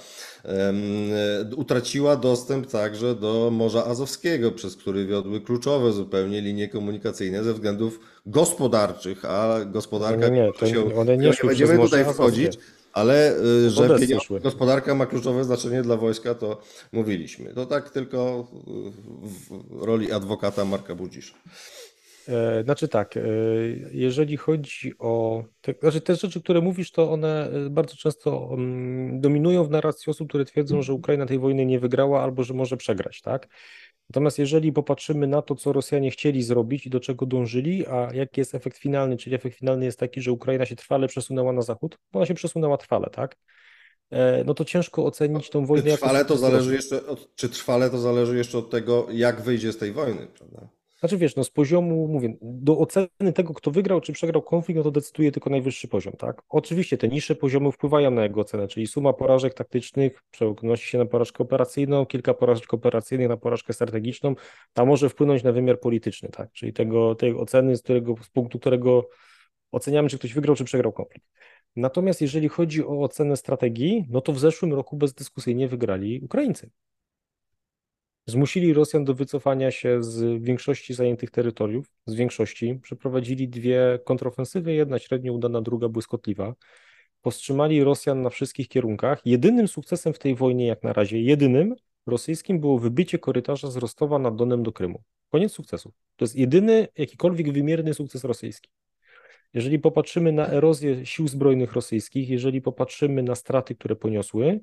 Utraciła 1.56 2.16
dostęp 2.16 2.68
także 2.72 3.16
do 3.16 3.50
Morza 3.52 3.86
Azowskiego, 3.86 4.52
przez 4.52 4.76
który 4.76 5.06
wiodły 5.06 5.42
kluczowe 5.42 5.92
zupełnie 5.92 6.42
linie 6.42 6.68
komunikacyjne 6.68 7.44
ze 7.44 7.54
względów 7.54 8.00
gospodarczych, 8.26 9.26
a 9.26 9.66
gospodarka... 9.66 10.28
Nie, 10.28 10.42
nie, 10.42 10.52
to 10.60 10.68
się, 10.68 10.96
one 10.96 11.18
nie, 11.18 11.30
nie 11.30 11.34
będziemy 11.44 11.78
tutaj 11.78 12.06
wchodzić, 12.06 12.58
ale 12.94 13.38
y, 13.40 13.70
że 13.70 13.98
gospodarka 14.44 14.96
ma 14.96 15.06
kluczowe 15.06 15.44
znaczenie 15.44 15.82
dla 15.82 15.98
wojska, 15.98 16.36
to 16.36 16.62
mówiliśmy. 16.92 17.54
To 17.54 17.66
tak 17.66 17.90
tylko 17.90 18.48
w 19.72 19.84
roli 19.84 20.12
adwokata 20.12 20.66
Marka 20.66 20.96
Budzisza. 20.96 21.34
E, 22.28 22.64
znaczy 22.64 22.88
tak, 22.88 23.18
e, 23.18 23.22
jeżeli 23.92 24.38
chodzi 24.38 24.94
o. 25.00 25.44
Te, 25.62 25.74
znaczy 25.82 26.02
te 26.02 26.16
rzeczy, 26.16 26.42
które 26.42 26.62
mówisz, 26.62 26.92
to 26.92 27.12
one 27.12 27.50
e, 27.52 27.70
bardzo 27.70 27.96
często 27.96 28.50
mm, 28.54 29.22
dominują 29.22 29.64
w 29.64 29.70
narracji 29.70 30.10
osób, 30.10 30.30
które 30.30 30.46
twierdzą, 30.46 30.82
że 30.82 30.94
Ukraina 30.94 31.26
tej 31.26 31.40
wojny 31.40 31.66
nie 31.66 31.80
wygrała 31.80 32.24
albo 32.24 32.44
że 32.44 32.54
może 32.54 32.78
przegrać, 32.78 33.22
tak? 33.22 33.48
Natomiast 34.10 34.40
jeżeli 34.40 34.74
popatrzymy 34.74 35.28
na 35.28 35.42
to, 35.42 35.56
co 35.56 35.74
Rosjanie 35.74 36.12
chcieli 36.12 36.44
zrobić 36.44 36.86
i 36.86 36.90
do 36.90 37.00
czego 37.00 37.26
dążyli, 37.26 37.88
a 37.88 38.10
jaki 38.14 38.42
jest 38.42 38.56
efekt 38.56 38.78
finalny, 38.78 39.18
czyli 39.18 39.36
efekt 39.36 39.58
finalny 39.58 39.86
jest 39.86 40.00
taki, 40.00 40.22
że 40.22 40.32
Ukraina 40.32 40.66
się 40.66 40.76
trwale 40.76 41.08
przesunęła 41.08 41.54
na 41.54 41.62
zachód, 41.62 41.98
bo 42.12 42.20
ona 42.20 42.26
się 42.26 42.34
przesunęła 42.34 42.78
trwale, 42.78 43.10
tak? 43.10 43.36
No 44.46 44.54
to 44.54 44.66
ciężko 44.66 45.06
ocenić 45.06 45.50
tą 45.50 45.66
wojnę. 45.66 45.92
Czy 45.92 45.98
trwale 45.98 46.26
to 46.26 46.38
zależy 46.38 46.74
jeszcze 46.74 47.06
od, 47.06 47.36
czy 47.36 47.50
trwale 47.50 47.90
to 47.90 47.98
zależy 47.98 48.38
jeszcze 48.38 48.58
od 48.58 48.70
tego, 48.70 49.08
jak 49.12 49.42
wyjdzie 49.42 49.74
z 49.74 49.78
tej 49.78 49.92
wojny, 49.92 50.28
prawda? 50.28 50.70
Znaczy 51.04 51.18
wiesz, 51.18 51.36
no 51.36 51.44
z 51.44 51.50
poziomu, 51.50 52.08
mówię, 52.08 52.34
do 52.42 52.78
oceny 52.78 53.34
tego, 53.36 53.54
kto 53.54 53.72
wygrał 53.72 54.02
czy 54.02 54.14
przegrał 54.14 54.42
konflikt, 54.42 54.78
no 54.78 54.84
to 54.84 54.92
decyduje 54.92 55.32
tylko 55.32 55.50
najwyższy 55.50 55.88
poziom, 55.88 56.14
tak? 56.14 56.42
Oczywiście 56.50 56.98
te 56.98 57.08
niższe 57.08 57.36
poziomy 57.36 57.72
wpływają 57.72 58.12
na 58.12 58.24
jego 58.24 58.42
ocenę, 58.42 58.68
czyli 58.68 58.88
suma 58.88 59.14
porażek 59.14 59.54
taktycznych 59.54 60.24
przenosi 60.32 60.88
się 60.88 60.98
na 60.98 61.06
porażkę 61.06 61.44
operacyjną, 61.44 62.06
kilka 62.06 62.34
porażek 62.34 62.74
operacyjnych 62.74 63.30
na 63.30 63.38
porażkę 63.38 63.74
strategiczną, 63.74 64.36
ta 64.74 64.86
może 64.86 65.10
wpłynąć 65.10 65.44
na 65.44 65.52
wymiar 65.52 65.80
polityczny, 65.80 66.30
tak? 66.30 66.52
Czyli 66.52 66.74
tego, 66.74 67.16
tej 67.16 67.36
oceny, 67.36 67.76
z, 67.78 67.82
którego, 67.82 68.16
z 68.24 68.30
punktu 68.30 68.60
którego 68.60 69.10
oceniamy, 69.72 70.10
czy 70.10 70.18
ktoś 70.18 70.34
wygrał, 70.34 70.56
czy 70.56 70.64
przegrał 70.64 70.92
konflikt. 70.92 71.28
Natomiast 71.76 72.22
jeżeli 72.22 72.50
chodzi 72.50 72.86
o 72.86 73.02
ocenę 73.02 73.38
strategii, 73.38 74.06
no 74.10 74.22
to 74.22 74.34
w 74.34 74.40
zeszłym 74.40 74.74
roku 74.74 74.98
bezdyskusyjnie 74.98 75.68
wygrali 75.68 76.22
Ukraińcy. 76.22 76.70
Zmusili 78.26 78.74
Rosjan 78.74 79.06
do 79.06 79.14
wycofania 79.14 79.72
się 79.72 80.04
z 80.04 80.44
większości 80.44 80.94
zajętych 80.94 81.32
terytoriów, 81.32 81.92
z 82.06 82.14
większości. 82.14 82.80
Przeprowadzili 82.82 83.50
dwie 83.50 84.00
kontrofensywy, 84.06 84.74
jedna 84.74 85.00
średnio 85.00 85.34
udana, 85.34 85.62
druga 85.62 85.90
błyskotliwa. 85.90 86.56
Powstrzymali 87.22 87.84
Rosjan 87.84 88.22
na 88.22 88.30
wszystkich 88.30 88.68
kierunkach. 88.68 89.22
Jedynym 89.26 89.68
sukcesem 89.68 90.14
w 90.14 90.20
tej 90.20 90.36
wojnie, 90.36 90.68
jak 90.68 90.84
na 90.84 90.94
razie, 90.94 91.22
jedynym 91.22 91.76
rosyjskim 92.08 92.60
było 92.60 92.80
wybycie 92.80 93.20
korytarza 93.20 93.72
z 93.72 93.78
Rostowa 93.78 94.20
nad 94.20 94.36
Donem 94.36 94.64
do 94.64 94.72
Krymu. 94.72 95.04
Koniec 95.32 95.52
sukcesu. 95.52 95.94
To 96.16 96.26
jest 96.26 96.36
jedyny 96.36 96.88
jakikolwiek 96.98 97.54
wymierny 97.54 97.94
sukces 97.94 98.24
rosyjski. 98.24 98.70
Jeżeli 99.54 99.80
popatrzymy 99.80 100.32
na 100.32 100.48
erozję 100.48 101.06
sił 101.06 101.28
zbrojnych 101.28 101.74
rosyjskich, 101.74 102.30
jeżeli 102.30 102.62
popatrzymy 102.62 103.24
na 103.24 103.36
straty, 103.36 103.76
które 103.76 103.96
poniosły, 103.96 104.60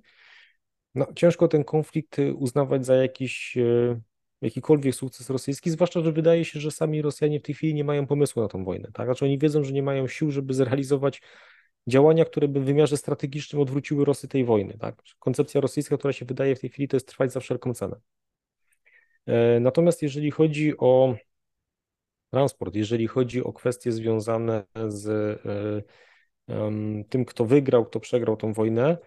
no, 0.95 1.07
ciężko 1.17 1.49
ten 1.49 1.65
konflikt 1.65 2.19
y, 2.19 2.35
uznawać 2.35 2.87
za 2.87 2.95
jakiś 2.97 3.57
y, 3.57 4.01
jakikolwiek 4.43 4.95
sukces 4.95 5.31
rosyjski, 5.31 5.71
zwłaszcza, 5.71 6.01
że 6.01 6.13
wydaje 6.13 6.45
się, 6.45 6.61
że 6.61 6.71
sami 6.71 7.03
Rosjanie 7.03 7.41
w 7.41 7.43
tej 7.43 7.55
chwili 7.55 7.75
nie 7.75 7.85
mają 7.85 8.07
pomysłu 8.07 8.43
na 8.43 8.49
tą 8.49 8.65
wojnę. 8.65 8.91
Tak? 8.93 9.07
Znaczy 9.07 9.25
oni 9.25 9.39
wiedzą, 9.39 9.65
że 9.65 9.73
nie 9.73 9.83
mają 9.83 10.09
sił, 10.09 10.31
żeby 10.31 10.55
zrealizować 10.55 11.23
działania, 11.87 12.25
które 12.25 12.49
by 12.49 12.61
w 12.61 12.65
wymiarze 12.65 12.97
strategicznym 12.97 13.63
odwróciły 13.63 14.05
Rosy 14.05 14.29
tej 14.29 14.45
wojny. 14.45 14.79
Tak? 14.79 15.03
Koncepcja 15.19 15.61
rosyjska, 15.61 15.99
która 15.99 16.13
się 16.13 16.25
wydaje 16.25 16.57
w 16.57 16.61
tej 16.61 16.71
chwili, 16.71 16.89
to 16.89 16.97
jest 16.97 17.09
trwać 17.09 17.33
za 17.33 17.41
wszelką 17.41 17.75
cenę. 17.75 17.97
E, 19.27 19.61
natomiast 19.61 20.03
jeżeli 20.03 20.31
chodzi 20.31 20.79
o 20.79 21.15
transport, 22.31 22.75
jeżeli 22.75 23.07
chodzi 23.07 23.45
o 23.45 23.53
kwestie 23.53 23.93
związane 23.93 24.65
z 24.89 25.09
e, 26.49 27.05
tym, 27.09 27.25
kto 27.25 27.45
wygrał, 27.45 27.85
kto 27.85 28.01
przegrał 28.01 28.37
tą 28.37 28.53
wojnę, 28.53 28.99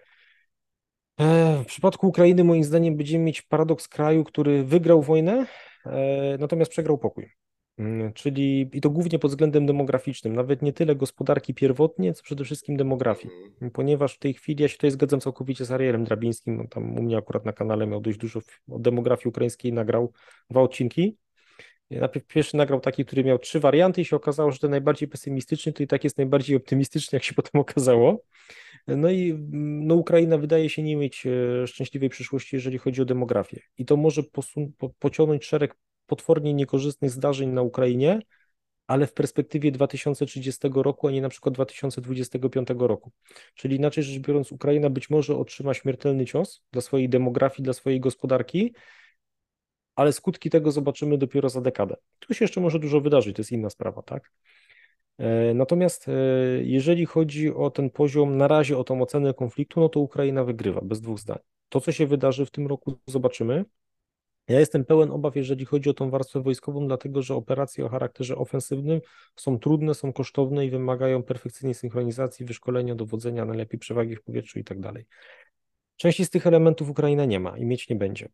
w 1.62 1.64
przypadku 1.66 2.08
Ukrainy, 2.08 2.44
moim 2.44 2.64
zdaniem, 2.64 2.96
będziemy 2.96 3.24
mieć 3.24 3.42
paradoks 3.42 3.88
kraju, 3.88 4.24
który 4.24 4.64
wygrał 4.64 5.02
wojnę, 5.02 5.46
e, 5.86 6.38
natomiast 6.38 6.70
przegrał 6.70 6.98
pokój. 6.98 7.30
Mm, 7.78 8.12
czyli 8.12 8.70
i 8.72 8.80
to 8.80 8.90
głównie 8.90 9.18
pod 9.18 9.30
względem 9.30 9.66
demograficznym, 9.66 10.36
nawet 10.36 10.62
nie 10.62 10.72
tyle 10.72 10.96
gospodarki 10.96 11.54
pierwotnie, 11.54 12.14
co 12.14 12.22
przede 12.22 12.44
wszystkim 12.44 12.76
demografii. 12.76 13.34
Ponieważ 13.72 14.14
w 14.14 14.18
tej 14.18 14.34
chwili 14.34 14.62
ja 14.62 14.68
się 14.68 14.74
tutaj 14.74 14.90
zgadzam 14.90 15.20
całkowicie 15.20 15.64
z 15.64 15.70
Arielem 15.70 16.04
Drabińskim, 16.04 16.56
no 16.56 16.64
tam 16.70 16.98
u 16.98 17.02
mnie 17.02 17.16
akurat 17.16 17.44
na 17.44 17.52
kanale 17.52 17.86
miał 17.86 18.00
dość 18.00 18.18
dużo 18.18 18.40
o 18.70 18.78
demografii 18.78 19.28
ukraińskiej, 19.28 19.72
nagrał 19.72 20.12
dwa 20.50 20.60
odcinki. 20.60 21.16
Najpierw 21.90 22.26
pierwszy 22.26 22.56
nagrał 22.56 22.80
taki, 22.80 23.04
który 23.04 23.24
miał 23.24 23.38
trzy 23.38 23.60
warianty 23.60 24.00
i 24.00 24.04
się 24.04 24.16
okazało, 24.16 24.50
że 24.50 24.58
ten 24.58 24.70
najbardziej 24.70 25.08
pesymistyczny 25.08 25.72
to 25.72 25.82
i 25.82 25.86
tak 25.86 26.04
jest 26.04 26.18
najbardziej 26.18 26.56
optymistyczny, 26.56 27.16
jak 27.16 27.22
się 27.22 27.34
potem 27.34 27.60
okazało. 27.60 28.24
No 28.86 29.10
i 29.10 29.30
mm, 29.30 29.86
no, 29.86 29.94
Ukraina 29.94 30.38
wydaje 30.38 30.70
się 30.70 30.82
nie 30.82 30.96
mieć 30.96 31.26
e, 31.26 31.66
szczęśliwej 31.66 32.08
przyszłości, 32.08 32.56
jeżeli 32.56 32.78
chodzi 32.78 33.02
o 33.02 33.04
demografię. 33.04 33.60
I 33.78 33.84
to 33.84 33.96
może 33.96 34.22
posun- 34.22 34.72
po- 34.78 34.90
pociągnąć 34.98 35.44
szereg 35.44 35.76
potwornie 36.06 36.54
niekorzystnych 36.54 37.10
zdarzeń 37.10 37.48
na 37.48 37.62
Ukrainie, 37.62 38.20
ale 38.86 39.06
w 39.06 39.12
perspektywie 39.12 39.72
2030 39.72 40.68
roku, 40.74 41.08
a 41.08 41.10
nie 41.10 41.20
na 41.20 41.28
przykład 41.28 41.54
2025 41.54 42.68
roku. 42.78 43.12
Czyli 43.54 43.76
inaczej 43.76 44.04
rzecz 44.04 44.18
biorąc, 44.18 44.52
Ukraina 44.52 44.90
być 44.90 45.10
może 45.10 45.36
otrzyma 45.36 45.74
śmiertelny 45.74 46.26
cios 46.26 46.62
dla 46.72 46.82
swojej 46.82 47.08
demografii, 47.08 47.64
dla 47.64 47.72
swojej 47.72 48.00
gospodarki, 48.00 48.74
ale 49.94 50.12
skutki 50.12 50.50
tego 50.50 50.72
zobaczymy 50.72 51.18
dopiero 51.18 51.48
za 51.48 51.60
dekadę. 51.60 51.96
Tu 52.18 52.34
się 52.34 52.44
jeszcze 52.44 52.60
może 52.60 52.78
dużo 52.78 53.00
wydarzyć, 53.00 53.36
to 53.36 53.40
jest 53.40 53.52
inna 53.52 53.70
sprawa, 53.70 54.02
tak? 54.02 54.32
E, 55.18 55.54
natomiast 55.54 56.08
e, 56.08 56.12
jeżeli 56.62 57.06
chodzi 57.06 57.54
o 57.54 57.70
ten 57.70 57.90
poziom, 57.90 58.36
na 58.36 58.48
razie 58.48 58.78
o 58.78 58.84
tą 58.84 59.02
ocenę 59.02 59.34
konfliktu, 59.34 59.80
no 59.80 59.88
to 59.88 60.00
Ukraina 60.00 60.44
wygrywa, 60.44 60.80
bez 60.80 61.00
dwóch 61.00 61.18
zdań. 61.18 61.38
To, 61.68 61.80
co 61.80 61.92
się 61.92 62.06
wydarzy 62.06 62.46
w 62.46 62.50
tym 62.50 62.66
roku, 62.66 62.98
zobaczymy. 63.06 63.64
Ja 64.48 64.60
jestem 64.60 64.84
pełen 64.84 65.10
obaw, 65.10 65.36
jeżeli 65.36 65.64
chodzi 65.64 65.90
o 65.90 65.94
tą 65.94 66.10
warstwę 66.10 66.42
wojskową, 66.42 66.86
dlatego 66.86 67.22
że 67.22 67.34
operacje 67.34 67.86
o 67.86 67.88
charakterze 67.88 68.36
ofensywnym 68.36 69.00
są 69.36 69.58
trudne, 69.58 69.94
są 69.94 70.12
kosztowne 70.12 70.66
i 70.66 70.70
wymagają 70.70 71.22
perfekcyjnej 71.22 71.74
synchronizacji, 71.74 72.46
wyszkolenia, 72.46 72.94
dowodzenia, 72.94 73.44
najlepiej 73.44 73.80
przewagi 73.80 74.16
w 74.16 74.22
powietrzu 74.22 74.58
i 74.58 74.64
tak 74.64 74.80
dalej. 74.80 75.06
Części 75.96 76.24
z 76.24 76.30
tych 76.30 76.46
elementów 76.46 76.90
Ukraina 76.90 77.24
nie 77.24 77.40
ma 77.40 77.58
i 77.58 77.64
mieć 77.64 77.88
nie 77.88 77.96
będzie. 77.96 78.28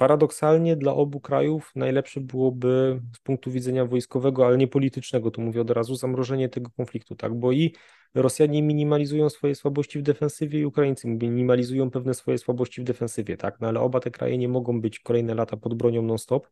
Paradoksalnie 0.00 0.76
dla 0.76 0.94
obu 0.94 1.20
krajów 1.20 1.72
najlepsze 1.76 2.20
byłoby 2.20 3.00
z 3.16 3.18
punktu 3.18 3.50
widzenia 3.50 3.86
wojskowego, 3.86 4.46
ale 4.46 4.58
nie 4.58 4.68
politycznego, 4.68 5.30
tu 5.30 5.40
mówię 5.40 5.60
od 5.60 5.70
razu, 5.70 5.94
zamrożenie 5.94 6.48
tego 6.48 6.70
konfliktu, 6.70 7.16
tak? 7.16 7.34
Bo 7.34 7.52
i 7.52 7.74
Rosjanie 8.14 8.62
minimalizują 8.62 9.30
swoje 9.30 9.54
słabości 9.54 9.98
w 9.98 10.02
defensywie 10.02 10.60
i 10.60 10.66
Ukraińcy 10.66 11.08
minimalizują 11.08 11.90
pewne 11.90 12.14
swoje 12.14 12.38
słabości 12.38 12.80
w 12.80 12.84
defensywie, 12.84 13.36
tak? 13.36 13.60
No 13.60 13.68
ale 13.68 13.80
oba 13.80 14.00
te 14.00 14.10
kraje 14.10 14.38
nie 14.38 14.48
mogą 14.48 14.80
być 14.80 14.98
kolejne 14.98 15.34
lata 15.34 15.56
pod 15.56 15.74
bronią 15.74 16.02
non-stop, 16.02 16.48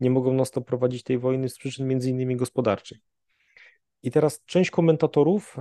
nie 0.00 0.10
mogą 0.10 0.32
non-stop 0.32 0.66
prowadzić 0.66 1.02
tej 1.02 1.18
wojny 1.18 1.48
z 1.48 1.58
przyczyn 1.58 1.88
między 1.88 2.10
innymi 2.10 2.36
gospodarczych. 2.36 2.98
I 4.02 4.10
teraz 4.10 4.44
część 4.44 4.70
komentatorów 4.70 5.56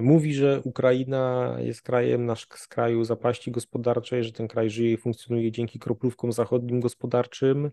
mówi, 0.00 0.34
że 0.34 0.60
Ukraina 0.64 1.56
jest 1.58 1.82
krajem 1.82 2.26
nasz 2.26 2.46
z 2.54 2.68
kraju 2.68 3.04
zapaści 3.04 3.50
gospodarczej, 3.50 4.24
że 4.24 4.32
ten 4.32 4.48
kraj 4.48 4.70
żyje 4.70 4.92
i 4.92 4.96
funkcjonuje 4.96 5.52
dzięki 5.52 5.78
kroplówkom 5.78 6.32
zachodnim 6.32 6.80
gospodarczym. 6.80 7.70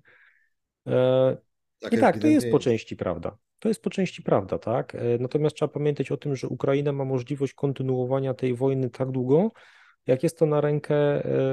E, 0.88 1.38
tak 1.80 1.94
I 1.94 1.98
tak, 1.98 2.20
to 2.20 2.28
jest 2.28 2.52
po 2.52 2.60
części 2.60 2.96
prawda. 2.96 3.38
To 3.60 3.68
jest 3.68 3.84
po 3.84 3.90
części 3.90 4.24
prawda, 4.24 4.58
tak? 4.58 4.96
E, 4.96 5.00
natomiast 5.20 5.56
trzeba 5.56 5.74
pamiętać 5.74 6.12
o 6.12 6.18
tym, 6.18 6.36
że 6.36 6.48
Ukraina 6.48 6.92
ma 6.92 7.06
możliwość 7.06 7.54
kontynuowania 7.54 8.34
tej 8.34 8.56
wojny 8.56 8.90
tak 8.90 9.12
długo, 9.12 9.52
jak 10.08 10.24
jest 10.24 10.40
to 10.40 10.46
na 10.46 10.62
rękę 10.62 10.96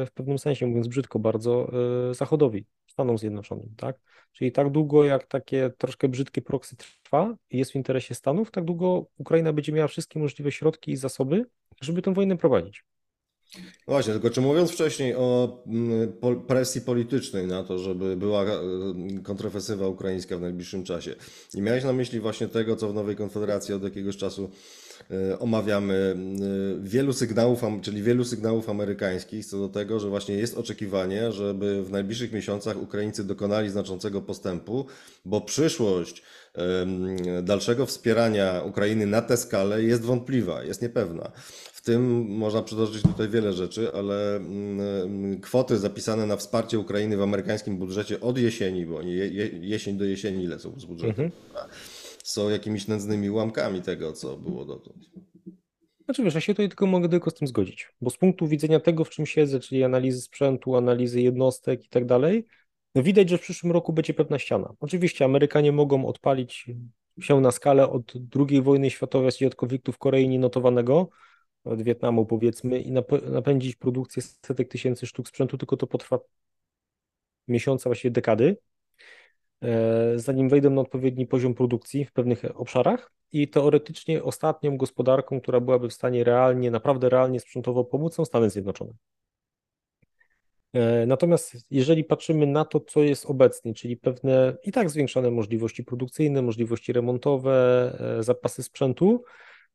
w 0.06 0.08
pewnym 0.14 0.38
sensie, 0.38 0.66
mówiąc 0.66 0.88
brzydko 0.88 1.18
bardzo, 1.18 1.70
Zachodowi, 2.12 2.66
Stanom 2.90 3.18
Zjednoczonym, 3.18 3.74
tak? 3.76 3.96
Czyli 4.32 4.52
tak 4.52 4.70
długo 4.70 5.04
jak 5.04 5.26
takie 5.26 5.70
troszkę 5.78 6.08
brzydkie 6.08 6.42
proksy 6.42 6.76
trwa 6.76 7.34
i 7.50 7.58
jest 7.58 7.72
w 7.72 7.74
interesie 7.74 8.14
Stanów, 8.14 8.50
tak 8.50 8.64
długo 8.64 9.06
Ukraina 9.18 9.52
będzie 9.52 9.72
miała 9.72 9.88
wszystkie 9.88 10.20
możliwe 10.20 10.52
środki 10.52 10.92
i 10.92 10.96
zasoby, 10.96 11.46
żeby 11.80 12.02
tę 12.02 12.14
wojnę 12.14 12.36
prowadzić. 12.36 12.84
No 13.56 13.62
właśnie, 13.86 14.12
tylko 14.12 14.30
czy 14.30 14.40
mówiąc 14.40 14.70
wcześniej 14.70 15.14
o 15.14 15.58
mm, 15.66 16.12
presji 16.46 16.80
politycznej 16.80 17.46
na 17.46 17.64
to, 17.64 17.78
żeby 17.78 18.16
była 18.16 18.44
e, 18.44 18.58
kontrofensywa 19.22 19.88
ukraińska 19.88 20.36
w 20.36 20.40
najbliższym 20.40 20.84
czasie, 20.84 21.14
nie 21.54 21.62
miałeś 21.62 21.84
na 21.84 21.92
myśli 21.92 22.20
właśnie 22.20 22.48
tego, 22.48 22.76
co 22.76 22.88
w 22.88 22.94
Nowej 22.94 23.16
Konfederacji 23.16 23.74
od 23.74 23.82
jakiegoś 23.82 24.16
czasu 24.16 24.50
omawiamy, 25.38 26.16
e, 26.16 26.88
wielu 26.88 27.12
sygnałów, 27.12 27.60
czyli 27.82 28.02
wielu 28.02 28.24
sygnałów 28.24 28.68
amerykańskich 28.68 29.46
co 29.46 29.58
do 29.58 29.68
tego, 29.68 30.00
że 30.00 30.08
właśnie 30.08 30.34
jest 30.34 30.58
oczekiwanie, 30.58 31.32
żeby 31.32 31.82
w 31.82 31.90
najbliższych 31.90 32.32
miesiącach 32.32 32.82
Ukraińcy 32.82 33.24
dokonali 33.24 33.70
znaczącego 33.70 34.22
postępu, 34.22 34.86
bo 35.24 35.40
przyszłość 35.40 36.22
dalszego 37.42 37.86
wspierania 37.86 38.62
Ukrainy 38.62 39.06
na 39.06 39.22
tę 39.22 39.36
skalę 39.36 39.82
jest 39.82 40.02
wątpliwa, 40.02 40.64
jest 40.64 40.82
niepewna. 40.82 41.32
W 41.80 41.82
tym 41.82 42.26
można 42.28 42.62
przytoczyć 42.62 43.02
tutaj 43.02 43.28
wiele 43.28 43.52
rzeczy, 43.52 43.92
ale 43.94 44.36
mm, 44.36 45.40
kwoty 45.40 45.78
zapisane 45.78 46.26
na 46.26 46.36
wsparcie 46.36 46.78
Ukrainy 46.78 47.16
w 47.16 47.22
amerykańskim 47.22 47.76
budżecie 47.76 48.20
od 48.20 48.38
jesieni, 48.38 48.86
bo 48.86 48.96
oni 48.96 49.16
jesień 49.60 49.98
do 49.98 50.04
jesieni 50.04 50.46
lecą 50.46 50.80
z 50.80 50.84
budżetu, 50.84 51.22
mhm. 51.22 51.30
Są 52.30 52.48
jakimiś 52.48 52.88
nędznymi 52.88 53.30
ułamkami 53.30 53.82
tego, 53.82 54.12
co 54.12 54.36
było 54.36 54.64
dotąd. 54.64 55.10
Znaczy 56.04 56.22
wiesz, 56.22 56.34
ja 56.34 56.40
się 56.40 56.52
tutaj 56.52 56.68
tylko 56.68 56.86
mogę 56.86 57.08
tylko 57.08 57.30
z 57.30 57.34
tym 57.34 57.48
zgodzić, 57.48 57.88
bo 58.00 58.10
z 58.10 58.16
punktu 58.16 58.46
widzenia 58.46 58.80
tego, 58.80 59.04
w 59.04 59.10
czym 59.10 59.26
siedzę, 59.26 59.60
czyli 59.60 59.84
analizy 59.84 60.20
sprzętu, 60.20 60.76
analizy 60.76 61.20
jednostek 61.20 61.84
i 61.84 61.88
tak 61.88 62.04
dalej, 62.04 62.46
no 62.94 63.02
widać, 63.02 63.28
że 63.28 63.38
w 63.38 63.40
przyszłym 63.40 63.72
roku 63.72 63.92
będzie 63.92 64.14
pewna 64.14 64.38
ściana. 64.38 64.74
Oczywiście 64.80 65.24
Amerykanie 65.24 65.72
mogą 65.72 66.06
odpalić 66.06 66.66
się 67.20 67.40
na 67.40 67.50
skalę 67.50 67.90
od 67.90 68.12
II 68.48 68.62
wojny 68.62 68.90
światowej, 68.90 69.32
czyli 69.32 69.46
od 69.48 69.54
konfliktu 69.54 69.92
w 69.92 69.98
Korei 69.98 70.28
nienotowanego, 70.28 71.08
od 71.64 71.82
Wietnamu 71.82 72.26
powiedzmy, 72.26 72.80
i 72.80 72.92
napędzić 73.30 73.76
produkcję 73.76 74.22
setek 74.46 74.68
tysięcy 74.68 75.06
sztuk 75.06 75.28
sprzętu, 75.28 75.58
tylko 75.58 75.76
to 75.76 75.86
potrwa 75.86 76.18
miesiące, 77.48 77.88
właściwie 77.88 78.10
dekady, 78.10 78.56
zanim 80.16 80.48
wejdą 80.48 80.70
na 80.70 80.80
odpowiedni 80.80 81.26
poziom 81.26 81.54
produkcji 81.54 82.04
w 82.04 82.12
pewnych 82.12 82.60
obszarach 82.60 83.12
i 83.32 83.48
teoretycznie 83.48 84.22
ostatnią 84.22 84.76
gospodarką, 84.76 85.40
która 85.40 85.60
byłaby 85.60 85.88
w 85.88 85.92
stanie 85.92 86.24
realnie, 86.24 86.70
naprawdę 86.70 87.08
realnie 87.08 87.40
sprzętowo 87.40 87.84
pomóc, 87.84 88.14
są 88.14 88.24
Stany 88.24 88.50
Zjednoczone. 88.50 88.92
E, 90.72 91.06
natomiast 91.06 91.56
jeżeli 91.70 92.04
patrzymy 92.04 92.46
na 92.46 92.64
to, 92.64 92.80
co 92.80 93.02
jest 93.02 93.26
obecnie, 93.26 93.74
czyli 93.74 93.96
pewne 93.96 94.56
i 94.62 94.72
tak 94.72 94.90
zwiększone 94.90 95.30
możliwości 95.30 95.84
produkcyjne, 95.84 96.42
możliwości 96.42 96.92
remontowe, 96.92 97.92
e, 98.18 98.22
zapasy 98.22 98.62
sprzętu, 98.62 99.24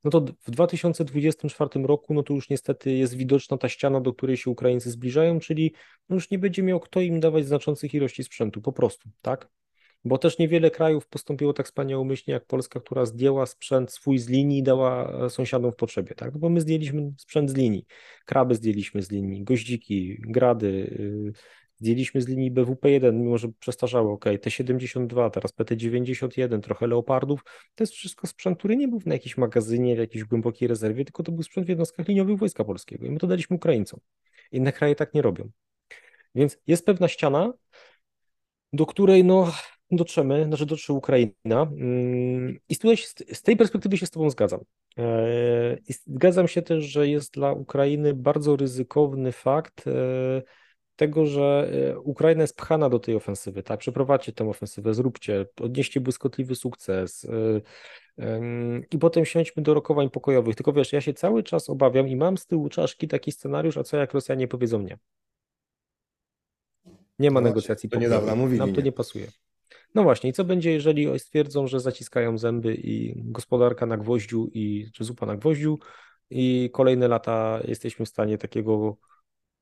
no 0.03 0.11
to 0.11 0.25
w 0.47 0.51
2024 0.51 1.85
roku, 1.85 2.13
no 2.13 2.23
to 2.23 2.33
już 2.33 2.49
niestety 2.49 2.91
jest 2.91 3.13
widoczna 3.13 3.57
ta 3.57 3.69
ściana, 3.69 4.01
do 4.01 4.13
której 4.13 4.37
się 4.37 4.51
Ukraińcy 4.51 4.91
zbliżają, 4.91 5.39
czyli 5.39 5.73
no 6.09 6.15
już 6.15 6.31
nie 6.31 6.39
będzie 6.39 6.63
miał 6.63 6.79
kto 6.79 7.01
im 7.01 7.19
dawać 7.19 7.45
znaczących 7.45 7.93
ilości 7.93 8.23
sprzętu, 8.23 8.61
po 8.61 8.73
prostu, 8.73 9.09
tak? 9.21 9.49
Bo 10.05 10.17
też 10.17 10.37
niewiele 10.37 10.71
krajów 10.71 11.07
postąpiło 11.07 11.53
tak 11.53 11.65
wspaniałomyślnie 11.65 12.33
jak 12.33 12.45
Polska, 12.45 12.79
która 12.79 13.05
zdjęła 13.05 13.45
sprzęt 13.45 13.91
swój 13.91 14.17
z 14.17 14.29
linii 14.29 14.59
i 14.59 14.63
dała 14.63 15.25
e, 15.25 15.29
sąsiadom 15.29 15.71
w 15.71 15.75
potrzebie, 15.75 16.15
tak? 16.15 16.33
No 16.33 16.39
bo 16.39 16.49
my 16.49 16.61
zdjęliśmy 16.61 17.13
sprzęt 17.17 17.51
z 17.51 17.55
linii, 17.55 17.85
kraby 18.25 18.55
zdjęliśmy 18.55 19.01
z 19.01 19.11
linii, 19.11 19.43
goździki, 19.43 20.17
grady, 20.21 20.67
y, 20.67 21.65
Zdjęliśmy 21.77 22.21
z 22.21 22.27
linii 22.27 22.51
BWP1, 22.51 23.13
mimo 23.13 23.37
że 23.37 23.47
przestarzały, 23.59 24.11
ok, 24.11 24.25
T72, 24.25 25.31
teraz 25.31 25.53
PT91, 25.53 26.61
trochę 26.61 26.87
Leopardów. 26.87 27.43
To 27.75 27.83
jest 27.83 27.93
wszystko 27.93 28.27
sprzęt, 28.27 28.59
który 28.59 28.77
nie 28.77 28.87
był 28.87 29.01
na 29.05 29.13
jakimś 29.13 29.37
magazynie, 29.37 29.95
w 29.95 29.99
jakiejś 29.99 30.23
głębokiej 30.23 30.67
rezerwie, 30.67 31.05
tylko 31.05 31.23
to 31.23 31.31
był 31.31 31.43
sprzęt 31.43 31.67
w 31.67 31.69
jednostkach 31.69 32.07
liniowych 32.07 32.37
Wojska 32.37 32.63
Polskiego 32.63 33.05
i 33.05 33.11
my 33.11 33.19
to 33.19 33.27
daliśmy 33.27 33.55
Ukraińcom. 33.55 33.99
Inne 34.51 34.71
kraje 34.71 34.95
tak 34.95 35.13
nie 35.13 35.21
robią. 35.21 35.49
Więc 36.35 36.57
jest 36.67 36.85
pewna 36.85 37.07
ściana, 37.07 37.53
do 38.73 38.85
której 38.85 39.23
no, 39.23 39.51
dotrzemy, 39.91 40.45
znaczy 40.45 40.65
dotrze 40.65 40.93
Ukraina. 40.93 41.33
Mm, 41.45 42.59
I 42.69 42.75
tutaj 42.75 42.97
z 43.33 43.41
tej 43.41 43.57
perspektywy 43.57 43.97
się 43.97 44.05
z 44.05 44.11
Tobą 44.11 44.29
zgadzam. 44.29 44.59
E, 44.97 45.77
I 45.87 45.93
zgadzam 45.93 46.47
się 46.47 46.61
też, 46.61 46.83
że 46.83 47.07
jest 47.07 47.33
dla 47.33 47.51
Ukrainy 47.51 48.13
bardzo 48.13 48.55
ryzykowny 48.55 49.31
fakt, 49.31 49.87
e, 49.87 49.91
tego, 50.95 51.25
że 51.25 51.71
e, 51.91 51.99
Ukraina 51.99 52.41
jest 52.41 52.57
pchana 52.57 52.89
do 52.89 52.99
tej 52.99 53.15
ofensywy, 53.15 53.63
tak? 53.63 53.79
Przeprowadźcie 53.79 54.33
tę 54.33 54.49
ofensywę, 54.49 54.93
zróbcie, 54.93 55.45
odnieście 55.61 56.01
błyskotliwy 56.01 56.55
sukces 56.55 57.27
i 58.91 58.97
potem 58.99 59.25
siądźmy 59.25 59.63
do 59.63 59.73
rokowań 59.73 60.09
pokojowych. 60.09 60.55
Tylko 60.55 60.73
wiesz, 60.73 60.93
ja 60.93 61.01
się 61.01 61.13
cały 61.13 61.43
czas 61.43 61.69
obawiam 61.69 62.07
i 62.07 62.15
mam 62.15 62.37
z 62.37 62.45
tyłu 62.45 62.69
czaszki 62.69 63.07
taki 63.07 63.31
scenariusz, 63.31 63.77
a 63.77 63.83
co 63.83 63.97
jak 63.97 64.13
Rosjanie 64.13 64.47
powiedzą 64.47 64.81
nie? 64.81 64.97
Nie 67.19 67.31
ma 67.31 67.41
no 67.41 67.47
negocjacji 67.47 67.89
to 67.89 67.99
niedawno 67.99 68.35
mówili. 68.35 68.59
Nam 68.59 68.73
to 68.73 68.81
nie 68.81 68.91
pasuje. 68.91 69.27
No 69.95 70.03
właśnie, 70.03 70.29
i 70.29 70.33
co 70.33 70.43
będzie, 70.43 70.71
jeżeli 70.71 71.19
stwierdzą, 71.19 71.67
że 71.67 71.79
zaciskają 71.79 72.37
zęby 72.37 72.75
i 72.75 73.13
gospodarka 73.15 73.85
na 73.85 73.97
gwoździu, 73.97 74.49
i, 74.53 74.91
czy 74.93 75.03
zupa 75.03 75.25
na 75.25 75.35
gwoździu, 75.35 75.79
i 76.29 76.69
kolejne 76.73 77.07
lata 77.07 77.59
jesteśmy 77.67 78.05
w 78.05 78.09
stanie 78.09 78.37
takiego 78.37 78.97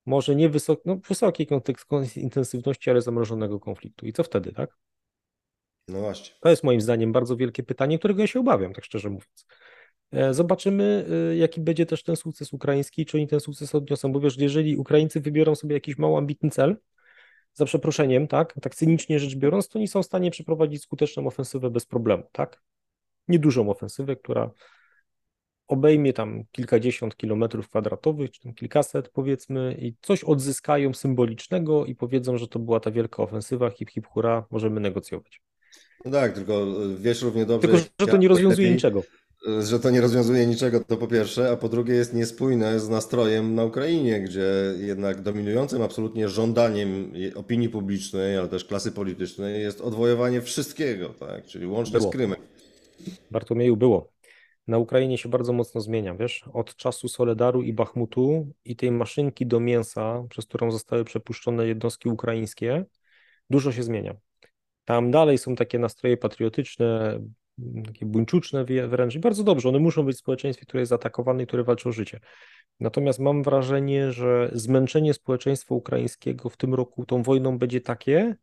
może 0.05 0.35
nie 0.35 0.49
wysok, 0.49 0.81
no, 0.85 0.97
wysokiej 1.09 1.47
intensywności, 2.15 2.89
ale 2.89 3.01
zamrożonego 3.01 3.59
konfliktu. 3.59 4.05
I 4.05 4.13
co 4.13 4.23
wtedy, 4.23 4.51
tak? 4.51 4.77
No 5.87 5.99
właśnie. 5.99 6.35
To 6.41 6.49
jest 6.49 6.63
moim 6.63 6.81
zdaniem 6.81 7.11
bardzo 7.11 7.37
wielkie 7.37 7.63
pytanie, 7.63 7.99
którego 7.99 8.21
ja 8.21 8.27
się 8.27 8.39
obawiam, 8.39 8.73
tak 8.73 8.85
szczerze 8.85 9.09
mówiąc. 9.09 9.45
E, 10.11 10.33
zobaczymy, 10.33 11.05
e, 11.31 11.35
jaki 11.35 11.61
będzie 11.61 11.85
też 11.85 12.03
ten 12.03 12.15
sukces 12.15 12.53
ukraiński, 12.53 13.05
czy 13.05 13.17
oni 13.17 13.27
ten 13.27 13.39
sukces 13.39 13.75
odniosą, 13.75 14.11
bo 14.11 14.19
wiesz, 14.19 14.37
jeżeli 14.37 14.77
Ukraińcy 14.77 15.19
wybiorą 15.19 15.55
sobie 15.55 15.73
jakiś 15.73 15.97
mało 15.97 16.17
ambitny 16.17 16.49
cel, 16.49 16.77
za 17.53 17.65
przeproszeniem, 17.65 18.27
tak, 18.27 18.53
tak 18.61 18.75
cynicznie 18.75 19.19
rzecz 19.19 19.35
biorąc, 19.35 19.67
to 19.67 19.79
oni 19.79 19.87
są 19.87 20.03
w 20.03 20.05
stanie 20.05 20.31
przeprowadzić 20.31 20.83
skuteczną 20.83 21.27
ofensywę 21.27 21.69
bez 21.69 21.85
problemu, 21.85 22.23
tak? 22.31 22.61
Niedużą 23.27 23.69
ofensywę, 23.69 24.15
która 24.15 24.51
obejmie 25.67 26.13
tam 26.13 26.43
kilkadziesiąt 26.51 27.17
kilometrów 27.17 27.69
kwadratowych, 27.69 28.31
czy 28.31 28.41
tam 28.41 28.53
kilkaset 28.53 29.09
powiedzmy 29.09 29.77
i 29.79 29.95
coś 30.01 30.23
odzyskają 30.23 30.93
symbolicznego 30.93 31.85
i 31.85 31.95
powiedzą, 31.95 32.37
że 32.37 32.47
to 32.47 32.59
była 32.59 32.79
ta 32.79 32.91
wielka 32.91 33.23
ofensywa, 33.23 33.69
hip 33.69 33.89
hip 33.89 34.07
hura, 34.07 34.45
możemy 34.51 34.79
negocjować. 34.79 35.41
No 36.05 36.11
tak, 36.11 36.33
tylko 36.33 36.65
wiesz 36.97 37.21
równie 37.21 37.45
dobrze. 37.45 37.67
Tylko, 37.67 37.83
że 37.99 38.07
to 38.07 38.17
nie 38.17 38.27
rozwiązuje 38.27 38.67
lepiej, 38.67 38.73
niczego. 38.73 39.03
Że 39.59 39.79
to 39.79 39.89
nie 39.89 40.01
rozwiązuje 40.01 40.45
niczego, 40.45 40.79
to 40.79 40.97
po 40.97 41.07
pierwsze, 41.07 41.51
a 41.51 41.55
po 41.55 41.69
drugie 41.69 41.93
jest 41.93 42.13
niespójne 42.13 42.79
z 42.79 42.89
nastrojem 42.89 43.55
na 43.55 43.65
Ukrainie, 43.65 44.21
gdzie 44.21 44.51
jednak 44.77 45.21
dominującym 45.21 45.81
absolutnie 45.81 46.29
żądaniem 46.29 47.13
opinii 47.35 47.69
publicznej, 47.69 48.37
ale 48.37 48.47
też 48.47 48.65
klasy 48.65 48.91
politycznej 48.91 49.61
jest 49.61 49.81
odwojowanie 49.81 50.41
wszystkiego, 50.41 51.09
tak? 51.09 51.45
czyli 51.45 51.67
łącznie 51.67 51.99
było. 51.99 52.09
z 52.09 52.13
Krymem. 52.13 52.39
Bartłomieju 53.31 53.77
było 53.77 54.13
na 54.67 54.77
Ukrainie 54.77 55.17
się 55.17 55.29
bardzo 55.29 55.53
mocno 55.53 55.81
zmienia, 55.81 56.15
wiesz, 56.15 56.45
od 56.53 56.75
czasu 56.75 57.07
Soledaru 57.07 57.61
i 57.61 57.73
Bachmutu 57.73 58.47
i 58.65 58.75
tej 58.75 58.91
maszynki 58.91 59.45
do 59.45 59.59
mięsa, 59.59 60.23
przez 60.29 60.45
którą 60.45 60.71
zostały 60.71 61.03
przepuszczone 61.03 61.67
jednostki 61.67 62.09
ukraińskie, 62.09 62.85
dużo 63.49 63.71
się 63.71 63.83
zmienia. 63.83 64.15
Tam 64.85 65.11
dalej 65.11 65.37
są 65.37 65.55
takie 65.55 65.79
nastroje 65.79 66.17
patriotyczne, 66.17 67.19
takie 67.85 68.05
buńczuczne 68.05 68.65
wręcz 68.87 69.15
i 69.15 69.19
bardzo 69.19 69.43
dobrze, 69.43 69.69
one 69.69 69.79
muszą 69.79 70.03
być 70.03 70.15
w 70.15 70.19
społeczeństwie, 70.19 70.65
które 70.65 70.81
jest 70.81 70.89
zaatakowane 70.89 71.43
i 71.43 71.47
które 71.47 71.63
walczy 71.63 71.89
o 71.89 71.91
życie. 71.91 72.19
Natomiast 72.79 73.19
mam 73.19 73.43
wrażenie, 73.43 74.11
że 74.11 74.49
zmęczenie 74.53 75.13
społeczeństwa 75.13 75.75
ukraińskiego 75.75 76.49
w 76.49 76.57
tym 76.57 76.73
roku 76.73 77.05
tą 77.05 77.23
wojną 77.23 77.57
będzie 77.57 77.81
takie, 77.81 78.35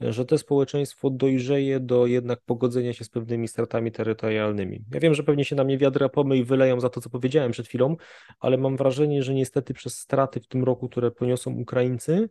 że 0.00 0.24
to 0.24 0.38
społeczeństwo 0.38 1.10
dojrzeje 1.10 1.80
do 1.80 2.06
jednak 2.06 2.40
pogodzenia 2.46 2.92
się 2.92 3.04
z 3.04 3.08
pewnymi 3.08 3.48
stratami 3.48 3.92
terytorialnymi. 3.92 4.84
Ja 4.94 5.00
wiem, 5.00 5.14
że 5.14 5.22
pewnie 5.22 5.44
się 5.44 5.56
na 5.56 5.64
mnie 5.64 5.78
wiadra 5.78 6.08
pomyj 6.08 6.44
wyleją 6.44 6.80
za 6.80 6.88
to, 6.90 7.00
co 7.00 7.10
powiedziałem 7.10 7.52
przed 7.52 7.68
chwilą, 7.68 7.96
ale 8.40 8.58
mam 8.58 8.76
wrażenie, 8.76 9.22
że 9.22 9.34
niestety 9.34 9.74
przez 9.74 9.98
straty 9.98 10.40
w 10.40 10.46
tym 10.46 10.64
roku, 10.64 10.88
które 10.88 11.10
poniosą 11.10 11.54
Ukraińcy, 11.54 12.28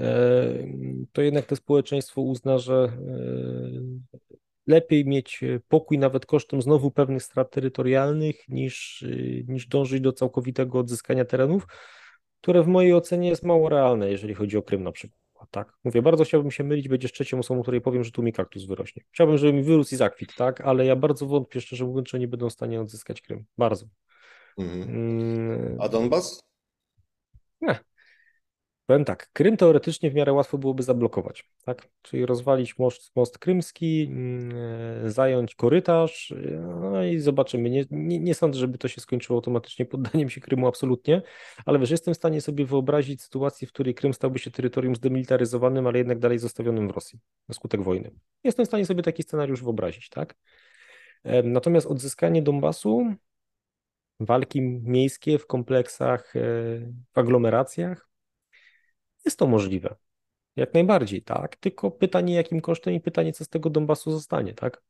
e, 0.00 0.54
to 1.12 1.22
jednak 1.22 1.46
to 1.46 1.56
społeczeństwo 1.56 2.20
uzna, 2.20 2.58
że 2.58 2.92
e, 4.11 4.11
lepiej 4.66 5.04
mieć 5.04 5.40
pokój 5.68 5.98
nawet 5.98 6.26
kosztem 6.26 6.62
znowu 6.62 6.90
pewnych 6.90 7.22
strat 7.22 7.50
terytorialnych, 7.50 8.48
niż, 8.48 9.04
niż 9.48 9.66
dążyć 9.66 10.00
do 10.00 10.12
całkowitego 10.12 10.78
odzyskania 10.78 11.24
terenów, 11.24 11.66
które 12.40 12.62
w 12.62 12.66
mojej 12.66 12.94
ocenie 12.94 13.28
jest 13.28 13.42
mało 13.42 13.68
realne, 13.68 14.10
jeżeli 14.10 14.34
chodzi 14.34 14.56
o 14.56 14.62
Krym 14.62 14.82
na 14.82 14.92
przykład 14.92 15.22
tak? 15.50 15.72
Mówię, 15.84 16.02
bardzo 16.02 16.24
chciałbym 16.24 16.50
się 16.50 16.64
mylić, 16.64 16.88
będziesz 16.88 17.12
trzecią 17.12 17.38
osobą, 17.38 17.62
której 17.62 17.80
powiem, 17.80 18.04
że 18.04 18.10
tu 18.10 18.22
mi 18.22 18.32
kaktus 18.32 18.64
wyrośnie. 18.64 19.02
Chciałbym, 19.12 19.38
żeby 19.38 19.52
mi 19.52 19.62
wyrósł 19.62 19.94
i 19.94 19.98
zakwit, 19.98 20.34
tak? 20.34 20.60
Ale 20.60 20.86
ja 20.86 20.96
bardzo 20.96 21.26
wątpię, 21.26 21.60
szczerze 21.60 21.84
mówiąc, 21.84 22.08
że 22.08 22.18
nie 22.18 22.28
będą 22.28 22.50
w 22.50 22.52
stanie 22.52 22.80
odzyskać 22.80 23.22
Krym. 23.22 23.44
Bardzo. 23.58 23.86
Mhm. 24.58 24.82
Mm. 24.82 25.76
A 25.80 25.88
Donbas? 25.88 26.42
Nie. 27.60 27.78
Powiem 28.92 29.04
tak, 29.04 29.30
Krym 29.32 29.56
teoretycznie 29.56 30.10
w 30.10 30.14
miarę 30.14 30.32
łatwo 30.32 30.58
byłoby 30.58 30.82
zablokować, 30.82 31.50
tak? 31.64 31.88
Czyli 32.02 32.26
rozwalić 32.26 32.78
most, 32.78 33.16
most 33.16 33.38
krymski, 33.38 34.08
mm, 34.10 34.52
e, 35.06 35.10
zająć 35.10 35.54
korytarz, 35.54 36.34
no 36.80 37.04
i 37.04 37.18
zobaczymy. 37.18 37.70
Nie, 37.70 37.84
nie, 37.90 38.20
nie, 38.20 38.34
sądzę, 38.34 38.58
żeby 38.58 38.78
to 38.78 38.88
się 38.88 39.00
skończyło 39.00 39.36
automatycznie 39.36 39.86
poddaniem 39.86 40.30
się 40.30 40.40
Krymu, 40.40 40.66
absolutnie, 40.66 41.22
ale 41.66 41.78
wiesz, 41.78 41.90
jestem 41.90 42.14
w 42.14 42.16
stanie 42.16 42.40
sobie 42.40 42.64
wyobrazić 42.64 43.22
sytuację, 43.22 43.68
w 43.68 43.72
której 43.72 43.94
Krym 43.94 44.14
stałby 44.14 44.38
się 44.38 44.50
terytorium 44.50 44.96
zdemilitaryzowanym, 44.96 45.86
ale 45.86 45.98
jednak 45.98 46.18
dalej 46.18 46.38
zostawionym 46.38 46.88
w 46.88 46.90
Rosji 46.90 47.18
na 47.48 47.54
skutek 47.54 47.82
wojny. 47.82 48.10
Jestem 48.44 48.64
w 48.64 48.68
stanie 48.68 48.86
sobie 48.86 49.02
taki 49.02 49.22
scenariusz 49.22 49.62
wyobrazić, 49.62 50.08
tak? 50.08 50.34
Natomiast 51.44 51.86
odzyskanie 51.86 52.42
Donbasu, 52.42 53.14
walki 54.20 54.62
miejskie 54.84 55.38
w 55.38 55.46
kompleksach, 55.46 56.36
e, 56.36 56.40
w 57.12 57.18
aglomeracjach, 57.18 58.11
jest 59.24 59.38
to 59.38 59.46
możliwe. 59.46 59.94
Jak 60.56 60.74
najbardziej, 60.74 61.22
tak. 61.22 61.56
Tylko 61.56 61.90
pytanie, 61.90 62.34
jakim 62.34 62.60
kosztem 62.60 62.94
i 62.94 63.00
pytanie, 63.00 63.32
co 63.32 63.44
z 63.44 63.48
tego 63.48 63.70
Donbasu 63.70 64.10
zostanie, 64.10 64.54
tak? 64.54 64.82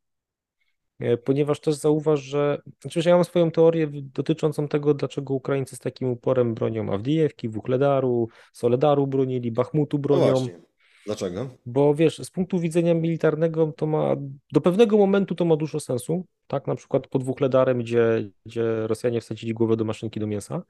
E, 1.00 1.16
ponieważ 1.16 1.60
też 1.60 1.74
zauważ, 1.74 2.20
że. 2.20 2.62
Znaczy, 2.80 3.08
ja 3.08 3.14
mam 3.14 3.24
swoją 3.24 3.50
teorię 3.50 3.88
dotyczącą 3.92 4.68
tego, 4.68 4.94
dlaczego 4.94 5.34
Ukraińcy 5.34 5.76
z 5.76 5.78
takim 5.78 6.08
uporem 6.08 6.54
bronią 6.54 6.92
Awdijewki, 6.92 7.48
Wukledaru, 7.48 8.28
Soledaru 8.52 9.06
bronili, 9.06 9.52
Bachmutu 9.52 9.96
no 9.96 10.02
bronią. 10.02 10.32
No 10.32 10.62
Dlaczego? 11.06 11.48
Bo 11.66 11.94
wiesz, 11.94 12.18
z 12.18 12.30
punktu 12.30 12.58
widzenia 12.58 12.94
militarnego 12.94 13.72
to 13.76 13.86
ma, 13.86 14.16
do 14.52 14.60
pewnego 14.60 14.98
momentu 14.98 15.34
to 15.34 15.44
ma 15.44 15.56
dużo 15.56 15.80
sensu, 15.80 16.26
tak, 16.46 16.66
na 16.66 16.74
przykład 16.74 17.06
pod 17.08 17.22
Wuchledarem, 17.22 17.78
gdzie, 17.78 18.30
gdzie 18.46 18.86
Rosjanie 18.86 19.20
wsadzili 19.20 19.54
głowę 19.54 19.76
do 19.76 19.84
maszynki 19.84 20.20
do 20.20 20.26
mięsa, 20.26 20.62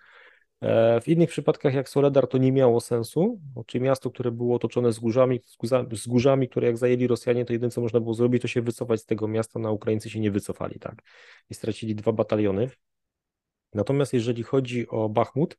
w 1.02 1.08
innych 1.08 1.30
przypadkach, 1.30 1.74
jak 1.74 1.88
Soledar, 1.88 2.26
to 2.26 2.38
nie 2.38 2.52
miało 2.52 2.80
sensu, 2.80 3.40
czyli 3.66 3.84
miasto, 3.84 4.10
które 4.10 4.30
było 4.30 4.56
otoczone 4.56 4.88
wzgórzami, 4.88 5.40
wzgórzami, 5.90 6.48
które 6.48 6.66
jak 6.66 6.76
zajęli 6.76 7.06
Rosjanie, 7.06 7.44
to 7.44 7.52
jedyne, 7.52 7.70
co 7.70 7.80
można 7.80 8.00
było 8.00 8.14
zrobić, 8.14 8.42
to 8.42 8.48
się 8.48 8.62
wycofać 8.62 9.00
z 9.00 9.06
tego 9.06 9.28
miasta, 9.28 9.58
na 9.58 9.70
Ukraińcy 9.70 10.10
się 10.10 10.20
nie 10.20 10.30
wycofali, 10.30 10.78
tak, 10.78 11.02
i 11.50 11.54
stracili 11.54 11.94
dwa 11.94 12.12
bataliony. 12.12 12.70
Natomiast 13.74 14.12
jeżeli 14.12 14.42
chodzi 14.42 14.88
o 14.88 15.08
Bachmut, 15.08 15.58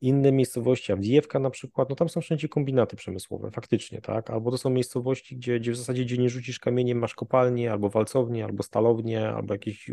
inne 0.00 0.32
miejscowości, 0.32 0.92
Awdijewka 0.92 1.38
na 1.38 1.50
przykład, 1.50 1.90
no 1.90 1.96
tam 1.96 2.08
są 2.08 2.20
wszędzie 2.20 2.48
kombinaty 2.48 2.96
przemysłowe, 2.96 3.50
faktycznie, 3.50 4.00
tak, 4.00 4.30
albo 4.30 4.50
to 4.50 4.58
są 4.58 4.70
miejscowości, 4.70 5.36
gdzie, 5.36 5.60
gdzie 5.60 5.72
w 5.72 5.76
zasadzie, 5.76 6.04
gdzie 6.04 6.18
nie 6.18 6.30
rzucisz 6.30 6.58
kamieniem, 6.58 6.98
masz 6.98 7.14
kopalnię, 7.14 7.72
albo 7.72 7.88
walcownię, 7.88 8.44
albo 8.44 8.62
stalownię, 8.62 9.28
albo 9.28 9.54
jakieś 9.54 9.90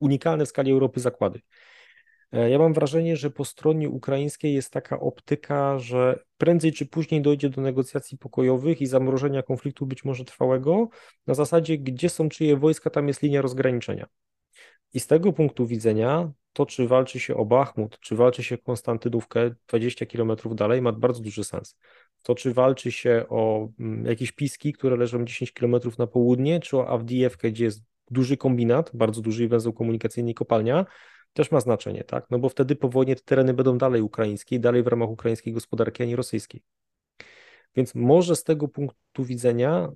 unikalne 0.00 0.46
w 0.46 0.48
skali 0.48 0.72
Europy 0.72 1.00
zakłady. 1.00 1.40
E, 2.34 2.50
ja 2.50 2.58
mam 2.58 2.72
wrażenie, 2.72 3.16
że 3.16 3.30
po 3.30 3.44
stronie 3.44 3.88
ukraińskiej 3.88 4.54
jest 4.54 4.72
taka 4.72 5.00
optyka, 5.00 5.78
że 5.78 6.24
prędzej 6.38 6.72
czy 6.72 6.86
później 6.86 7.22
dojdzie 7.22 7.50
do 7.50 7.62
negocjacji 7.62 8.18
pokojowych 8.18 8.80
i 8.80 8.86
zamrożenia 8.86 9.42
konfliktu 9.42 9.86
być 9.86 10.04
może 10.04 10.24
trwałego, 10.24 10.88
na 11.26 11.34
zasadzie, 11.34 11.78
gdzie 11.78 12.08
są 12.08 12.28
czyje 12.28 12.56
wojska, 12.56 12.90
tam 12.90 13.08
jest 13.08 13.22
linia 13.22 13.42
rozgraniczenia. 13.42 14.06
I 14.94 15.00
z 15.00 15.06
tego 15.06 15.32
punktu 15.32 15.66
widzenia, 15.66 16.32
to 16.52 16.66
czy 16.66 16.88
walczy 16.88 17.20
się 17.20 17.36
o 17.36 17.44
Bachmut, 17.44 18.00
czy 18.00 18.16
walczy 18.16 18.42
się 18.42 18.58
Konstantynówkę 18.58 19.54
20 19.68 20.06
kilometrów 20.06 20.56
dalej, 20.56 20.82
ma 20.82 20.92
bardzo 20.92 21.20
duży 21.20 21.44
sens. 21.44 21.78
To 22.22 22.34
czy 22.34 22.54
walczy 22.54 22.92
się 22.92 23.24
o 23.28 23.68
mm, 23.80 24.06
jakieś 24.06 24.32
piski, 24.32 24.72
które 24.72 24.96
leżą 24.96 25.24
10 25.24 25.52
kilometrów 25.52 25.98
na 25.98 26.06
południe, 26.06 26.60
czy 26.60 26.76
o 26.76 26.88
Awdijewkę, 26.88 27.50
gdzie 27.50 27.64
jest 27.64 27.84
duży 28.10 28.36
kombinat, 28.36 28.90
bardzo 28.94 29.20
duży 29.20 29.48
węzeł 29.48 29.72
komunikacyjny 29.72 30.30
i 30.30 30.34
kopalnia, 30.34 30.86
też 31.34 31.50
ma 31.50 31.60
znaczenie, 31.60 32.04
tak? 32.04 32.26
No 32.30 32.38
bo 32.38 32.48
wtedy 32.48 32.76
po 32.76 32.88
wojnie 32.88 33.16
te 33.16 33.22
tereny 33.22 33.54
będą 33.54 33.78
dalej 33.78 34.02
ukraińskie 34.02 34.56
i 34.56 34.60
dalej 34.60 34.82
w 34.82 34.86
ramach 34.86 35.10
ukraińskiej 35.10 35.52
gospodarki, 35.52 36.02
a 36.02 36.06
nie 36.06 36.16
rosyjskiej. 36.16 36.62
Więc 37.76 37.94
może 37.94 38.36
z 38.36 38.44
tego 38.44 38.68
punktu 38.68 39.24
widzenia 39.24 39.88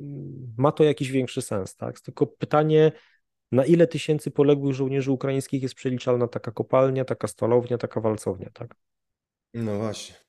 mm, 0.00 0.54
ma 0.58 0.72
to 0.72 0.84
jakiś 0.84 1.10
większy 1.10 1.42
sens, 1.42 1.76
tak? 1.76 2.00
Tylko 2.00 2.26
pytanie, 2.26 2.92
na 3.52 3.64
ile 3.64 3.86
tysięcy 3.86 4.30
poległych 4.30 4.74
żołnierzy 4.74 5.12
ukraińskich 5.12 5.62
jest 5.62 5.74
przeliczalna 5.74 6.28
taka 6.28 6.50
kopalnia, 6.50 7.04
taka 7.04 7.28
stalownia, 7.28 7.78
taka 7.78 8.00
walcownia, 8.00 8.50
tak? 8.54 8.74
No 9.54 9.78
właśnie. 9.78 10.25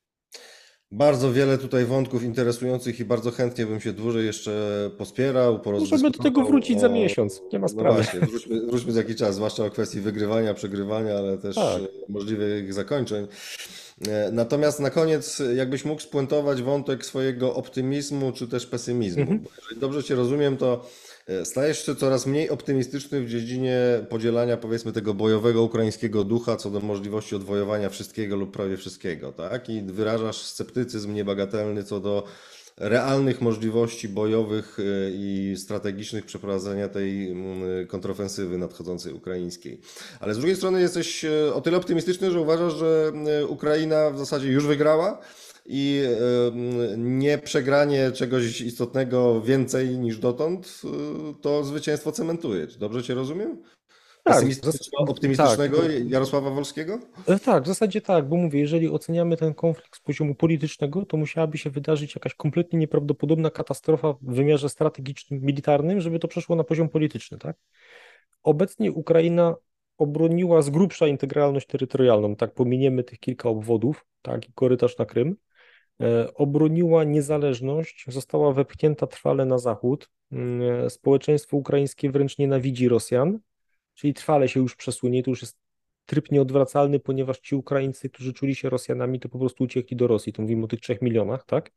Bardzo 0.92 1.34
wiele 1.34 1.58
tutaj 1.58 1.86
wątków 1.86 2.24
interesujących 2.24 3.00
i 3.00 3.06
bardzo 3.06 3.32
chętnie 3.32 3.66
bym 3.66 3.82
się 3.82 3.94
dłużej 3.94 4.26
jeszcze 4.26 4.52
pospierał, 4.98 5.60
Możemy 5.66 6.12
do 6.12 6.24
tego 6.24 6.46
wrócić 6.46 6.78
o... 6.78 6.80
za 6.80 6.90
miesiąc, 6.90 7.42
nie 7.54 7.60
ma 7.60 7.64
no 7.64 7.70
sprawy. 7.70 7.90
No 7.90 8.04
właśnie, 8.04 8.20
wróćmy, 8.20 8.66
wróćmy 8.68 8.92
za 8.92 9.00
jakiś 9.00 9.16
czas, 9.16 9.36
zwłaszcza 9.36 9.66
o 9.66 9.70
kwestii 9.70 10.02
wygrywania, 10.02 10.54
przegrywania, 10.54 11.18
ale 11.18 11.38
też 11.38 11.56
tak. 11.56 11.82
możliwych 12.10 12.74
zakończeń. 12.74 13.28
E, 14.08 14.32
natomiast 14.32 14.80
na 14.80 14.90
koniec, 14.90 15.42
jakbyś 15.56 15.86
mógł 15.86 16.02
spuentować 16.02 16.62
wątek 16.62 17.06
swojego 17.06 17.56
optymizmu 17.56 18.32
czy 18.32 18.48
też 18.48 18.66
pesymizmu. 18.66 19.22
Mhm. 19.22 19.44
Jeżeli 19.58 19.82
dobrze 19.82 20.04
Cię 20.04 20.16
rozumiem, 20.16 20.58
to 20.58 20.86
E, 20.86 21.07
stajesz 21.44 21.86
się 21.86 21.96
coraz 21.96 22.26
mniej 22.26 22.50
optymistyczny 22.50 23.22
w 23.22 23.30
dziedzinie 23.30 23.80
podzielania, 24.10 24.58
powiedzmy, 24.58 24.92
tego 24.92 25.14
bojowego 25.14 25.64
ukraińskiego 25.64 26.24
ducha 26.24 26.56
co 26.56 26.70
do 26.70 26.80
możliwości 26.80 27.36
odwojowania 27.36 27.90
wszystkiego 27.90 28.36
lub 28.36 28.52
prawie 28.52 28.78
wszystkiego, 28.78 29.32
tak? 29.32 29.70
I 29.70 29.82
wyrażasz 29.82 30.38
sceptycyzm 30.38 31.14
niebagatelny 31.14 31.84
co 31.84 32.00
do 32.00 32.24
realnych 32.78 33.42
możliwości 33.42 34.10
bojowych 34.10 34.78
e, 34.80 34.84
i 35.12 35.56
strategicznych 35.58 36.26
przeprowadzenia 36.26 36.90
tej 36.90 37.36
kontrofensywy 37.88 38.58
nadchodzącej 38.58 39.14
ukraińskiej. 39.14 39.82
Ale 40.20 40.34
z 40.34 40.38
drugiej 40.38 40.56
strony 40.56 40.82
jesteś 40.82 41.26
e, 41.26 41.54
o 41.54 41.62
tyle 41.62 41.78
optymistyczny, 41.78 42.32
że 42.32 42.42
uważasz, 42.42 42.74
że 42.74 43.12
Ukraina 43.48 44.12
w 44.12 44.18
zasadzie 44.18 44.48
już 44.48 44.66
wygrała 44.66 45.20
i 45.68 46.04
nie 46.98 47.38
przegranie 47.38 48.12
czegoś 48.12 48.62
istotnego 48.62 49.42
więcej 49.42 49.98
niż 49.98 50.18
dotąd, 50.20 50.82
y, 50.84 51.42
to 51.42 51.64
zwycięstwo 51.64 52.12
cementuje. 52.12 52.68
Dobrze 52.80 53.04
Cię 53.04 53.14
rozumiem? 53.14 53.64
Tak, 54.24 54.46
optymistycznego 54.98 55.82
tak. 55.82 56.10
Jarosława 56.10 56.50
Wolskiego? 56.50 57.00
E, 57.28 57.40
tak, 57.40 57.64
w 57.64 57.68
zasadzie 57.68 58.02
tak, 58.02 58.30
bo 58.30 58.36
mówię, 58.36 58.60
jeżeli 58.60 58.90
oceniamy 58.90 59.38
ten 59.38 59.54
konflikt 59.54 59.96
z 59.96 60.00
poziomu 60.00 60.36
politycznego, 60.36 61.06
to 61.06 61.18
musiałaby 61.18 61.58
się 61.58 61.70
wydarzyć 61.70 62.16
jakaś 62.16 62.34
kompletnie 62.34 62.80
nieprawdopodobna 62.80 63.50
katastrofa 63.50 64.14
w 64.22 64.36
wymiarze 64.36 64.70
strategicznym, 64.70 65.42
militarnym, 65.42 66.02
żeby 66.02 66.20
to 66.20 66.28
przeszło 66.28 66.56
na 66.56 66.64
poziom 66.64 66.90
polityczny, 66.90 67.38
tak? 67.38 67.56
Obecnie 68.44 68.92
Ukraina 68.92 69.56
obroniła 69.98 70.62
z 70.62 70.70
grubsza 70.70 71.08
integralność 71.08 71.68
terytorialną, 71.68 72.36
tak, 72.36 72.54
pominiemy 72.54 73.04
tych 73.04 73.20
kilka 73.20 73.50
obwodów, 73.50 74.06
tak, 74.22 74.50
i 74.50 74.54
korytarz 74.54 74.98
na 74.98 75.06
Krym, 75.06 75.36
obroniła 76.36 77.04
niezależność, 77.04 78.06
została 78.08 78.54
wepchnięta 78.54 79.08
trwale 79.08 79.46
na 79.46 79.58
zachód. 79.58 80.10
Mm, 80.32 80.86
e, 80.86 80.90
społeczeństwo 80.90 81.58
ukraińskie 81.58 82.12
wręcz 82.12 82.38
nienawidzi 82.38 82.90
Rosjan, 82.90 83.40
czyli 83.94 84.14
trwale 84.14 84.50
się 84.50 84.60
już 84.60 84.76
przesunie. 84.76 85.24
To 85.24 85.30
już 85.30 85.42
jest 85.42 85.58
tryb 86.06 86.32
nieodwracalny, 86.32 87.00
ponieważ 87.00 87.40
ci 87.40 87.56
Ukraińcy, 87.56 88.10
którzy 88.10 88.34
czuli 88.34 88.56
się 88.56 88.70
Rosjanami, 88.70 89.20
to 89.20 89.30
po 89.30 89.40
prostu 89.40 89.64
uciekli 89.64 89.98
do 89.98 90.08
Rosji. 90.08 90.34
Tu 90.34 90.42
mówimy 90.42 90.64
o 90.66 90.68
tych 90.68 90.80
trzech 90.80 91.02
milionach, 91.02 91.46
tak? 91.46 91.72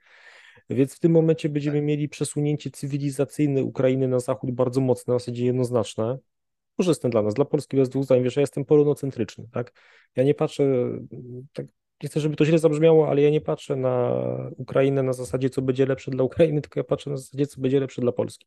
Więc 0.71 0.95
w 0.95 0.99
tym 0.99 1.13
momencie 1.13 1.49
będziemy 1.49 1.83
mieli 1.83 2.09
przesunięcie 2.09 2.71
cywilizacyjne 2.71 3.65
Ukrainy 3.65 4.09
na 4.09 4.21
zachód 4.21 4.51
bardzo 4.51 4.81
mocne, 4.81 5.15
w 5.15 5.21
zasadzie 5.21 5.45
jednoznaczne. 5.45 6.19
Korzystne 6.77 7.11
dla 7.11 7.23
nas, 7.23 7.35
dla 7.35 7.45
Polski 7.45 7.77
bez 7.77 7.89
dwóch 7.89 8.05
zdań. 8.05 8.23
Wiesz, 8.23 8.37
ja 8.37 8.41
jestem 8.41 8.65
polonocentryczny, 8.65 9.49
tak? 9.53 9.73
Ja 10.17 10.25
nie 10.25 10.35
patrzę, 10.35 10.65
tak, 11.53 11.67
nie 12.03 12.09
chcę, 12.09 12.21
żeby 12.21 12.37
to 12.37 12.45
źle 12.45 12.59
zabrzmiało, 12.59 13.09
ale 13.09 13.23
ja 13.23 13.31
nie 13.31 13.41
patrzę 13.41 13.77
na 13.77 14.23
Ukrainę 14.57 15.03
na 15.03 15.13
zasadzie, 15.13 15.51
co 15.51 15.63
będzie 15.63 15.87
lepsze 15.87 16.11
dla 16.11 16.25
Ukrainy, 16.25 16.61
tylko 16.61 16.81
ja 16.81 16.85
patrzę 16.85 17.11
na 17.11 17.17
zasadzie, 17.17 17.47
co 17.47 17.61
będzie 17.61 17.81
lepsze 17.81 18.03
dla 18.03 18.13
Polski. 18.13 18.47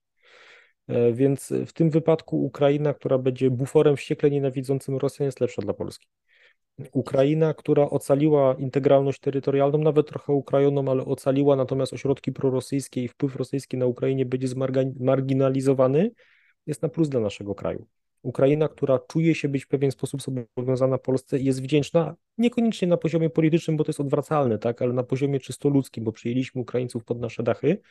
E, 0.88 1.14
Więc 1.14 1.54
w 1.68 1.74
tym 1.74 1.90
wypadku 1.90 2.46
Ukraina, 2.46 2.94
która 2.94 3.18
będzie 3.18 3.50
buforem 3.52 3.98
wściekle 3.98 4.32
nienawidzącym 4.32 4.98
Rosjan, 4.98 5.26
jest 5.26 5.40
lepsza 5.40 5.62
dla 5.62 5.74
Polski. 5.74 6.08
Ukraina, 6.92 7.54
która 7.54 7.90
ocaliła 7.90 8.56
integralność 8.60 9.20
terytorialną, 9.20 9.78
nawet 9.78 10.08
trochę 10.08 10.34
ukrajoną, 10.34 10.92
ale 10.92 11.06
ocaliła, 11.06 11.56
natomiast 11.56 11.94
ośrodki 11.94 12.32
prorosyjskie 12.32 13.04
i 13.04 13.08
wpływ 13.08 13.36
rosyjski 13.36 13.78
na 13.78 13.86
Ukrainie 13.86 14.26
będzie 14.26 14.48
zmarginalizowany, 14.48 16.12
jest 16.66 16.82
na 16.82 16.90
plus 16.90 17.10
dla 17.10 17.20
naszego 17.20 17.56
kraju. 17.56 17.86
Ukraina, 18.24 18.68
która 18.68 19.00
czuje 19.00 19.36
się 19.36 19.50
być 19.50 19.66
w 19.66 19.68
pewien 19.68 19.92
sposób 19.92 20.22
zobowiązana 20.22 20.98
Polsce 20.98 21.40
jest 21.40 21.62
wdzięczna, 21.62 22.16
niekoniecznie 22.38 22.88
na 22.88 22.98
poziomie 22.98 23.30
politycznym, 23.30 23.78
bo 23.78 23.84
to 23.84 23.90
jest 23.90 24.00
odwracalne, 24.00 24.58
tak, 24.58 24.82
ale 24.82 24.94
na 24.94 25.04
poziomie 25.04 25.40
czysto 25.40 25.70
ludzkim, 25.70 26.04
bo 26.04 26.12
przyjęliśmy 26.12 26.62
Ukraińców 26.62 27.04
pod 27.04 27.20
nasze 27.20 27.44
dachy, 27.44 27.82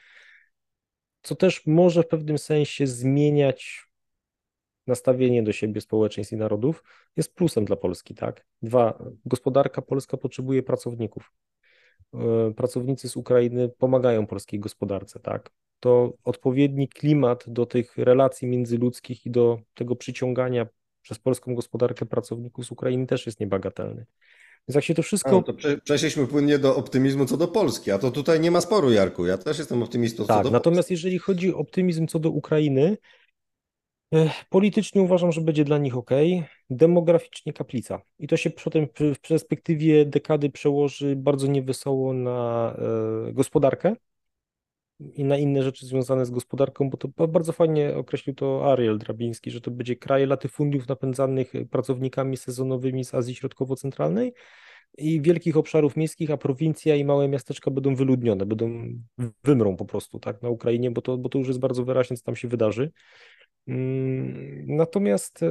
co 1.23 1.35
też 1.35 1.67
może 1.67 2.03
w 2.03 2.09
pewnym 2.09 2.39
sensie 2.39 2.87
zmieniać 2.87 3.87
nastawienie 4.87 5.43
do 5.43 5.53
siebie 5.53 5.81
społeczeństw 5.81 6.33
i 6.33 6.37
narodów, 6.37 6.85
jest 7.17 7.35
plusem 7.35 7.65
dla 7.65 7.77
Polski, 7.77 8.15
tak? 8.15 8.47
Dwa, 8.63 9.05
gospodarka 9.25 9.83
polska 9.83 10.17
potrzebuje 10.17 10.63
pracowników. 10.63 11.33
E, 12.15 12.55
Pracownicy 12.57 13.09
z 13.09 13.17
Ukrainy 13.17 13.69
pomagają 13.69 14.27
polskiej 14.27 14.61
gospodarce, 14.61 15.21
tak? 15.21 15.51
To 15.83 16.13
odpowiedni 16.25 16.89
klimat 16.89 17.45
do 17.47 17.67
tych 17.67 17.99
relacji 17.99 18.49
międzyludzkich 18.49 19.27
i 19.27 19.31
do 19.31 19.61
tego 19.75 19.97
przyciągania 19.97 20.67
przez 21.03 21.19
polską 21.19 21.55
gospodarkę 21.55 22.07
pracowników 22.07 22.67
z 22.67 22.73
Ukrainy 22.73 23.07
też 23.07 23.27
jest 23.27 23.41
niebagatelny. 23.41 24.07
Więc 24.69 24.75
jak 24.75 24.85
się 24.85 24.95
to 24.95 25.01
A, 25.01 25.03
wszystko 25.03 25.31
no 25.31 25.43
to 25.43 25.55
prze, 25.55 25.79
przeszliśmy 25.79 26.27
płynnie 26.27 26.59
do 26.59 26.77
optymizmu 26.77 27.27
co 27.27 27.37
do 27.37 27.49
Polski, 27.49 27.91
a 27.91 27.99
to 27.99 28.11
tutaj 28.11 28.41
nie 28.41 28.51
ma 28.51 28.61
sporu, 28.61 28.91
Jarku. 28.91 29.27
Ja 29.27 29.39
też 29.39 29.59
jestem 29.59 29.83
optymistą 29.83 30.23
co 30.23 30.29
Tak, 30.29 30.45
do 30.45 30.51
natomiast 30.51 30.91
jeżeli 30.91 31.19
chodzi 31.19 31.55
o 31.55 31.59
optymizm 31.59 32.07
co 32.07 32.19
do 32.19 32.31
Ukrainy, 32.31 32.97
eh, 34.15 34.45
politycznie 34.49 35.03
uważam, 35.03 35.33
że 35.33 35.41
będzie 35.41 35.65
dla 35.65 35.79
nich 35.79 35.97
ok, 35.97 36.11
demograficznie 36.71 37.53
kaplica. 37.53 38.03
I 38.19 38.29
to 38.29 38.37
się 38.37 38.51
potem 38.51 38.87
w 39.15 39.21
perspektywie 39.29 40.07
dekady 40.07 40.51
przełoży 40.51 41.17
bardzo 41.17 41.47
niewesoło 41.47 42.13
na 42.13 42.75
e, 43.29 43.33
gospodarkę 43.33 43.97
i 45.15 45.25
na 45.25 45.37
inne 45.37 45.63
rzeczy 45.63 45.87
związane 45.87 46.27
z 46.27 46.31
gospodarką, 46.31 46.91
bo 46.91 46.97
to 46.97 47.09
ba- 47.09 47.27
bardzo 47.27 47.53
fajnie 47.53 47.97
określił 47.97 48.37
to 48.37 48.73
Ariel 48.73 48.99
Drabiński, 48.99 49.51
że 49.51 49.61
to 49.61 49.71
będzie 49.71 49.97
kraj 49.97 50.27
latyfundiów 50.27 50.89
napędzanych 50.89 51.53
pracownikami 51.71 52.37
sezonowymi 52.37 53.05
z 53.05 53.15
Azji 53.15 53.35
Środkowo-Centralnej 53.35 54.33
i 54.99 55.23
wielkich 55.23 55.57
obszarów 55.57 55.97
miejskich, 55.97 56.31
a 56.31 56.37
prowincja 56.37 56.97
i 56.97 57.05
małe 57.05 57.29
miasteczka 57.29 57.71
będą 57.71 57.95
wyludnione, 57.95 58.47
będą 58.47 58.89
wymrą 59.45 59.77
po 59.77 59.85
prostu, 59.85 60.21
tak, 60.21 60.43
na 60.43 60.49
Ukrainie, 60.49 60.91
bo 60.91 61.03
to, 61.03 61.19
bo 61.19 61.29
to 61.29 61.39
już 61.39 61.49
jest 61.49 61.61
bardzo 61.61 61.85
wyraźne, 61.85 62.17
co 62.17 62.25
tam 62.25 62.37
się 62.37 62.49
wydarzy. 62.49 62.93
Mm, 63.67 64.65
Natomiast, 64.67 65.43
e, 65.43 65.51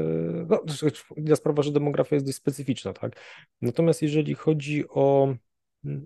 no, 1.18 1.36
sprawa, 1.36 1.64
że 1.64 1.72
demografia 1.72 2.15
jest 2.15 2.26
dość 2.26 2.38
specyficzna, 2.38 2.94
tak? 2.94 3.19
Natomiast 3.61 4.02
jeżeli 4.02 4.34
chodzi 4.34 4.84
o, 4.90 5.36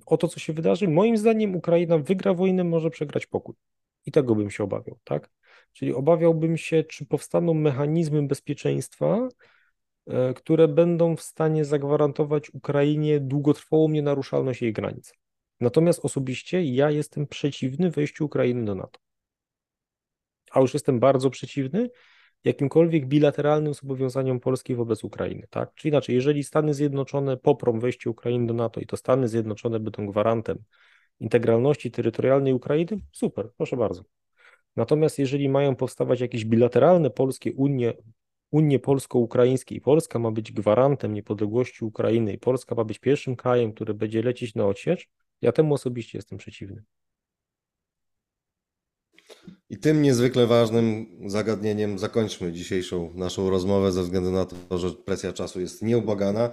o 0.06 0.18
to, 0.18 0.28
co 0.28 0.40
się 0.40 0.54
wydarzy, 0.54 0.88
moim 0.88 1.18
zdaniem 1.18 1.56
Ukraina 1.56 1.98
wygra 1.98 2.34
wojnę, 2.34 2.64
może 2.64 2.90
przegrać 2.90 3.26
pokój. 3.26 3.56
I 4.06 4.12
tego 4.12 4.36
bym 4.36 4.52
się 4.52 4.64
obawiał, 4.64 5.00
tak? 5.04 5.30
Czyli 5.74 5.94
obawiałbym 5.94 6.58
się, 6.58 6.84
czy 6.84 7.06
powstaną 7.06 7.54
mechanizmy 7.54 8.28
bezpieczeństwa, 8.28 9.28
e, 10.08 10.34
które 10.34 10.68
będą 10.68 11.16
w 11.16 11.22
stanie 11.22 11.66
zagwarantować 11.66 12.50
Ukrainie 12.50 13.20
długotrwałą 13.20 13.90
nienaruszalność 13.90 14.62
jej 14.62 14.74
granic. 14.74 15.14
Natomiast 15.60 16.06
osobiście 16.06 16.64
ja 16.64 16.92
jestem 16.92 17.28
przeciwny 17.28 17.92
wejściu 17.92 18.26
Ukrainy 18.26 18.66
do 18.66 18.76
NATO. 18.76 19.00
A 20.52 20.60
już 20.60 20.74
jestem 20.74 21.00
bardzo 21.00 21.30
przeciwny 21.30 21.90
jakimkolwiek 22.46 23.06
bilateralnym 23.06 23.74
zobowiązaniom 23.74 24.40
Polski 24.40 24.76
wobec 24.76 25.04
Ukrainy, 25.04 25.48
tak? 25.50 25.74
Czy 25.76 25.88
inaczej, 25.88 26.16
jeżeli 26.16 26.44
Stany 26.44 26.74
Zjednoczone 26.74 27.38
poprą 27.38 27.80
wejście 27.80 28.10
Ukrainy 28.10 28.48
do 28.48 28.54
NATO 28.54 28.80
i 28.82 28.86
to 28.86 28.98
Stany 28.98 29.28
Zjednoczone 29.28 29.80
będą 29.80 30.06
gwarantem 30.06 30.58
integralności 31.20 31.92
terytorialnej 31.92 32.54
Ukrainy, 32.54 32.98
super, 33.12 33.50
proszę 33.58 33.78
bardzo. 33.78 34.04
Natomiast 34.76 35.20
jeżeli 35.20 35.50
mają 35.50 35.76
powstawać 35.76 36.20
jakieś 36.20 36.46
bilateralne 36.46 37.10
polskie 37.10 37.54
unie, 37.54 37.94
unie 38.52 38.80
polsko-ukraińskie 38.80 39.76
i 39.76 39.82
Polska 39.82 40.20
ma 40.20 40.32
być 40.32 40.52
gwarantem 40.52 41.14
niepodległości 41.14 41.86
Ukrainy 41.86 42.34
i 42.34 42.38
Polska 42.38 42.76
ma 42.76 42.84
być 42.84 43.00
pierwszym 43.00 43.36
krajem, 43.36 43.74
który 43.74 43.94
będzie 43.94 44.22
lecieć 44.22 44.56
na 44.56 44.66
odsiecz, 44.66 45.08
ja 45.42 45.52
temu 45.52 45.74
osobiście 45.74 46.18
jestem 46.18 46.38
przeciwny. 46.38 46.84
I 49.70 49.78
tym 49.78 50.02
niezwykle 50.02 50.48
ważnym 50.48 51.06
zagadnieniem 51.26 52.00
zakończmy 52.00 52.52
dzisiejszą 52.52 53.12
naszą 53.14 53.50
rozmowę 53.50 53.92
ze 53.92 54.04
względu 54.04 54.32
na 54.32 54.46
to, 54.46 54.78
że 54.78 54.92
presja 54.92 55.34
czasu 55.34 55.62
jest 55.62 55.82
nieubłagana. 55.82 56.50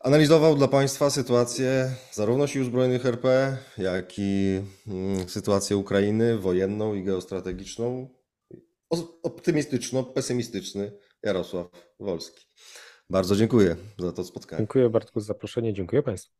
Analizował 0.00 0.56
dla 0.56 0.68
Państwa 0.68 1.10
sytuację 1.10 1.90
zarówno 2.12 2.46
Sił 2.46 2.64
Zbrojnych 2.64 3.06
RP, 3.06 3.56
jak 3.78 4.18
i 4.18 4.60
mm, 4.86 5.28
sytuację 5.28 5.76
Ukrainy 5.76 6.38
wojenną 6.38 6.94
i 6.94 7.04
geostrategiczną. 7.04 8.08
Optymistyczno-pesymistyczny 9.22 10.92
Jarosław 11.22 11.66
Wolski. 12.00 12.46
Bardzo 13.10 13.36
dziękuję 13.36 13.76
za 13.98 14.12
to 14.12 14.24
spotkanie. 14.24 14.58
Dziękuję 14.58 14.90
Bartku 14.90 15.20
za 15.20 15.26
zaproszenie, 15.26 15.72
dziękuję 15.72 16.02
Państwu. 16.02 16.34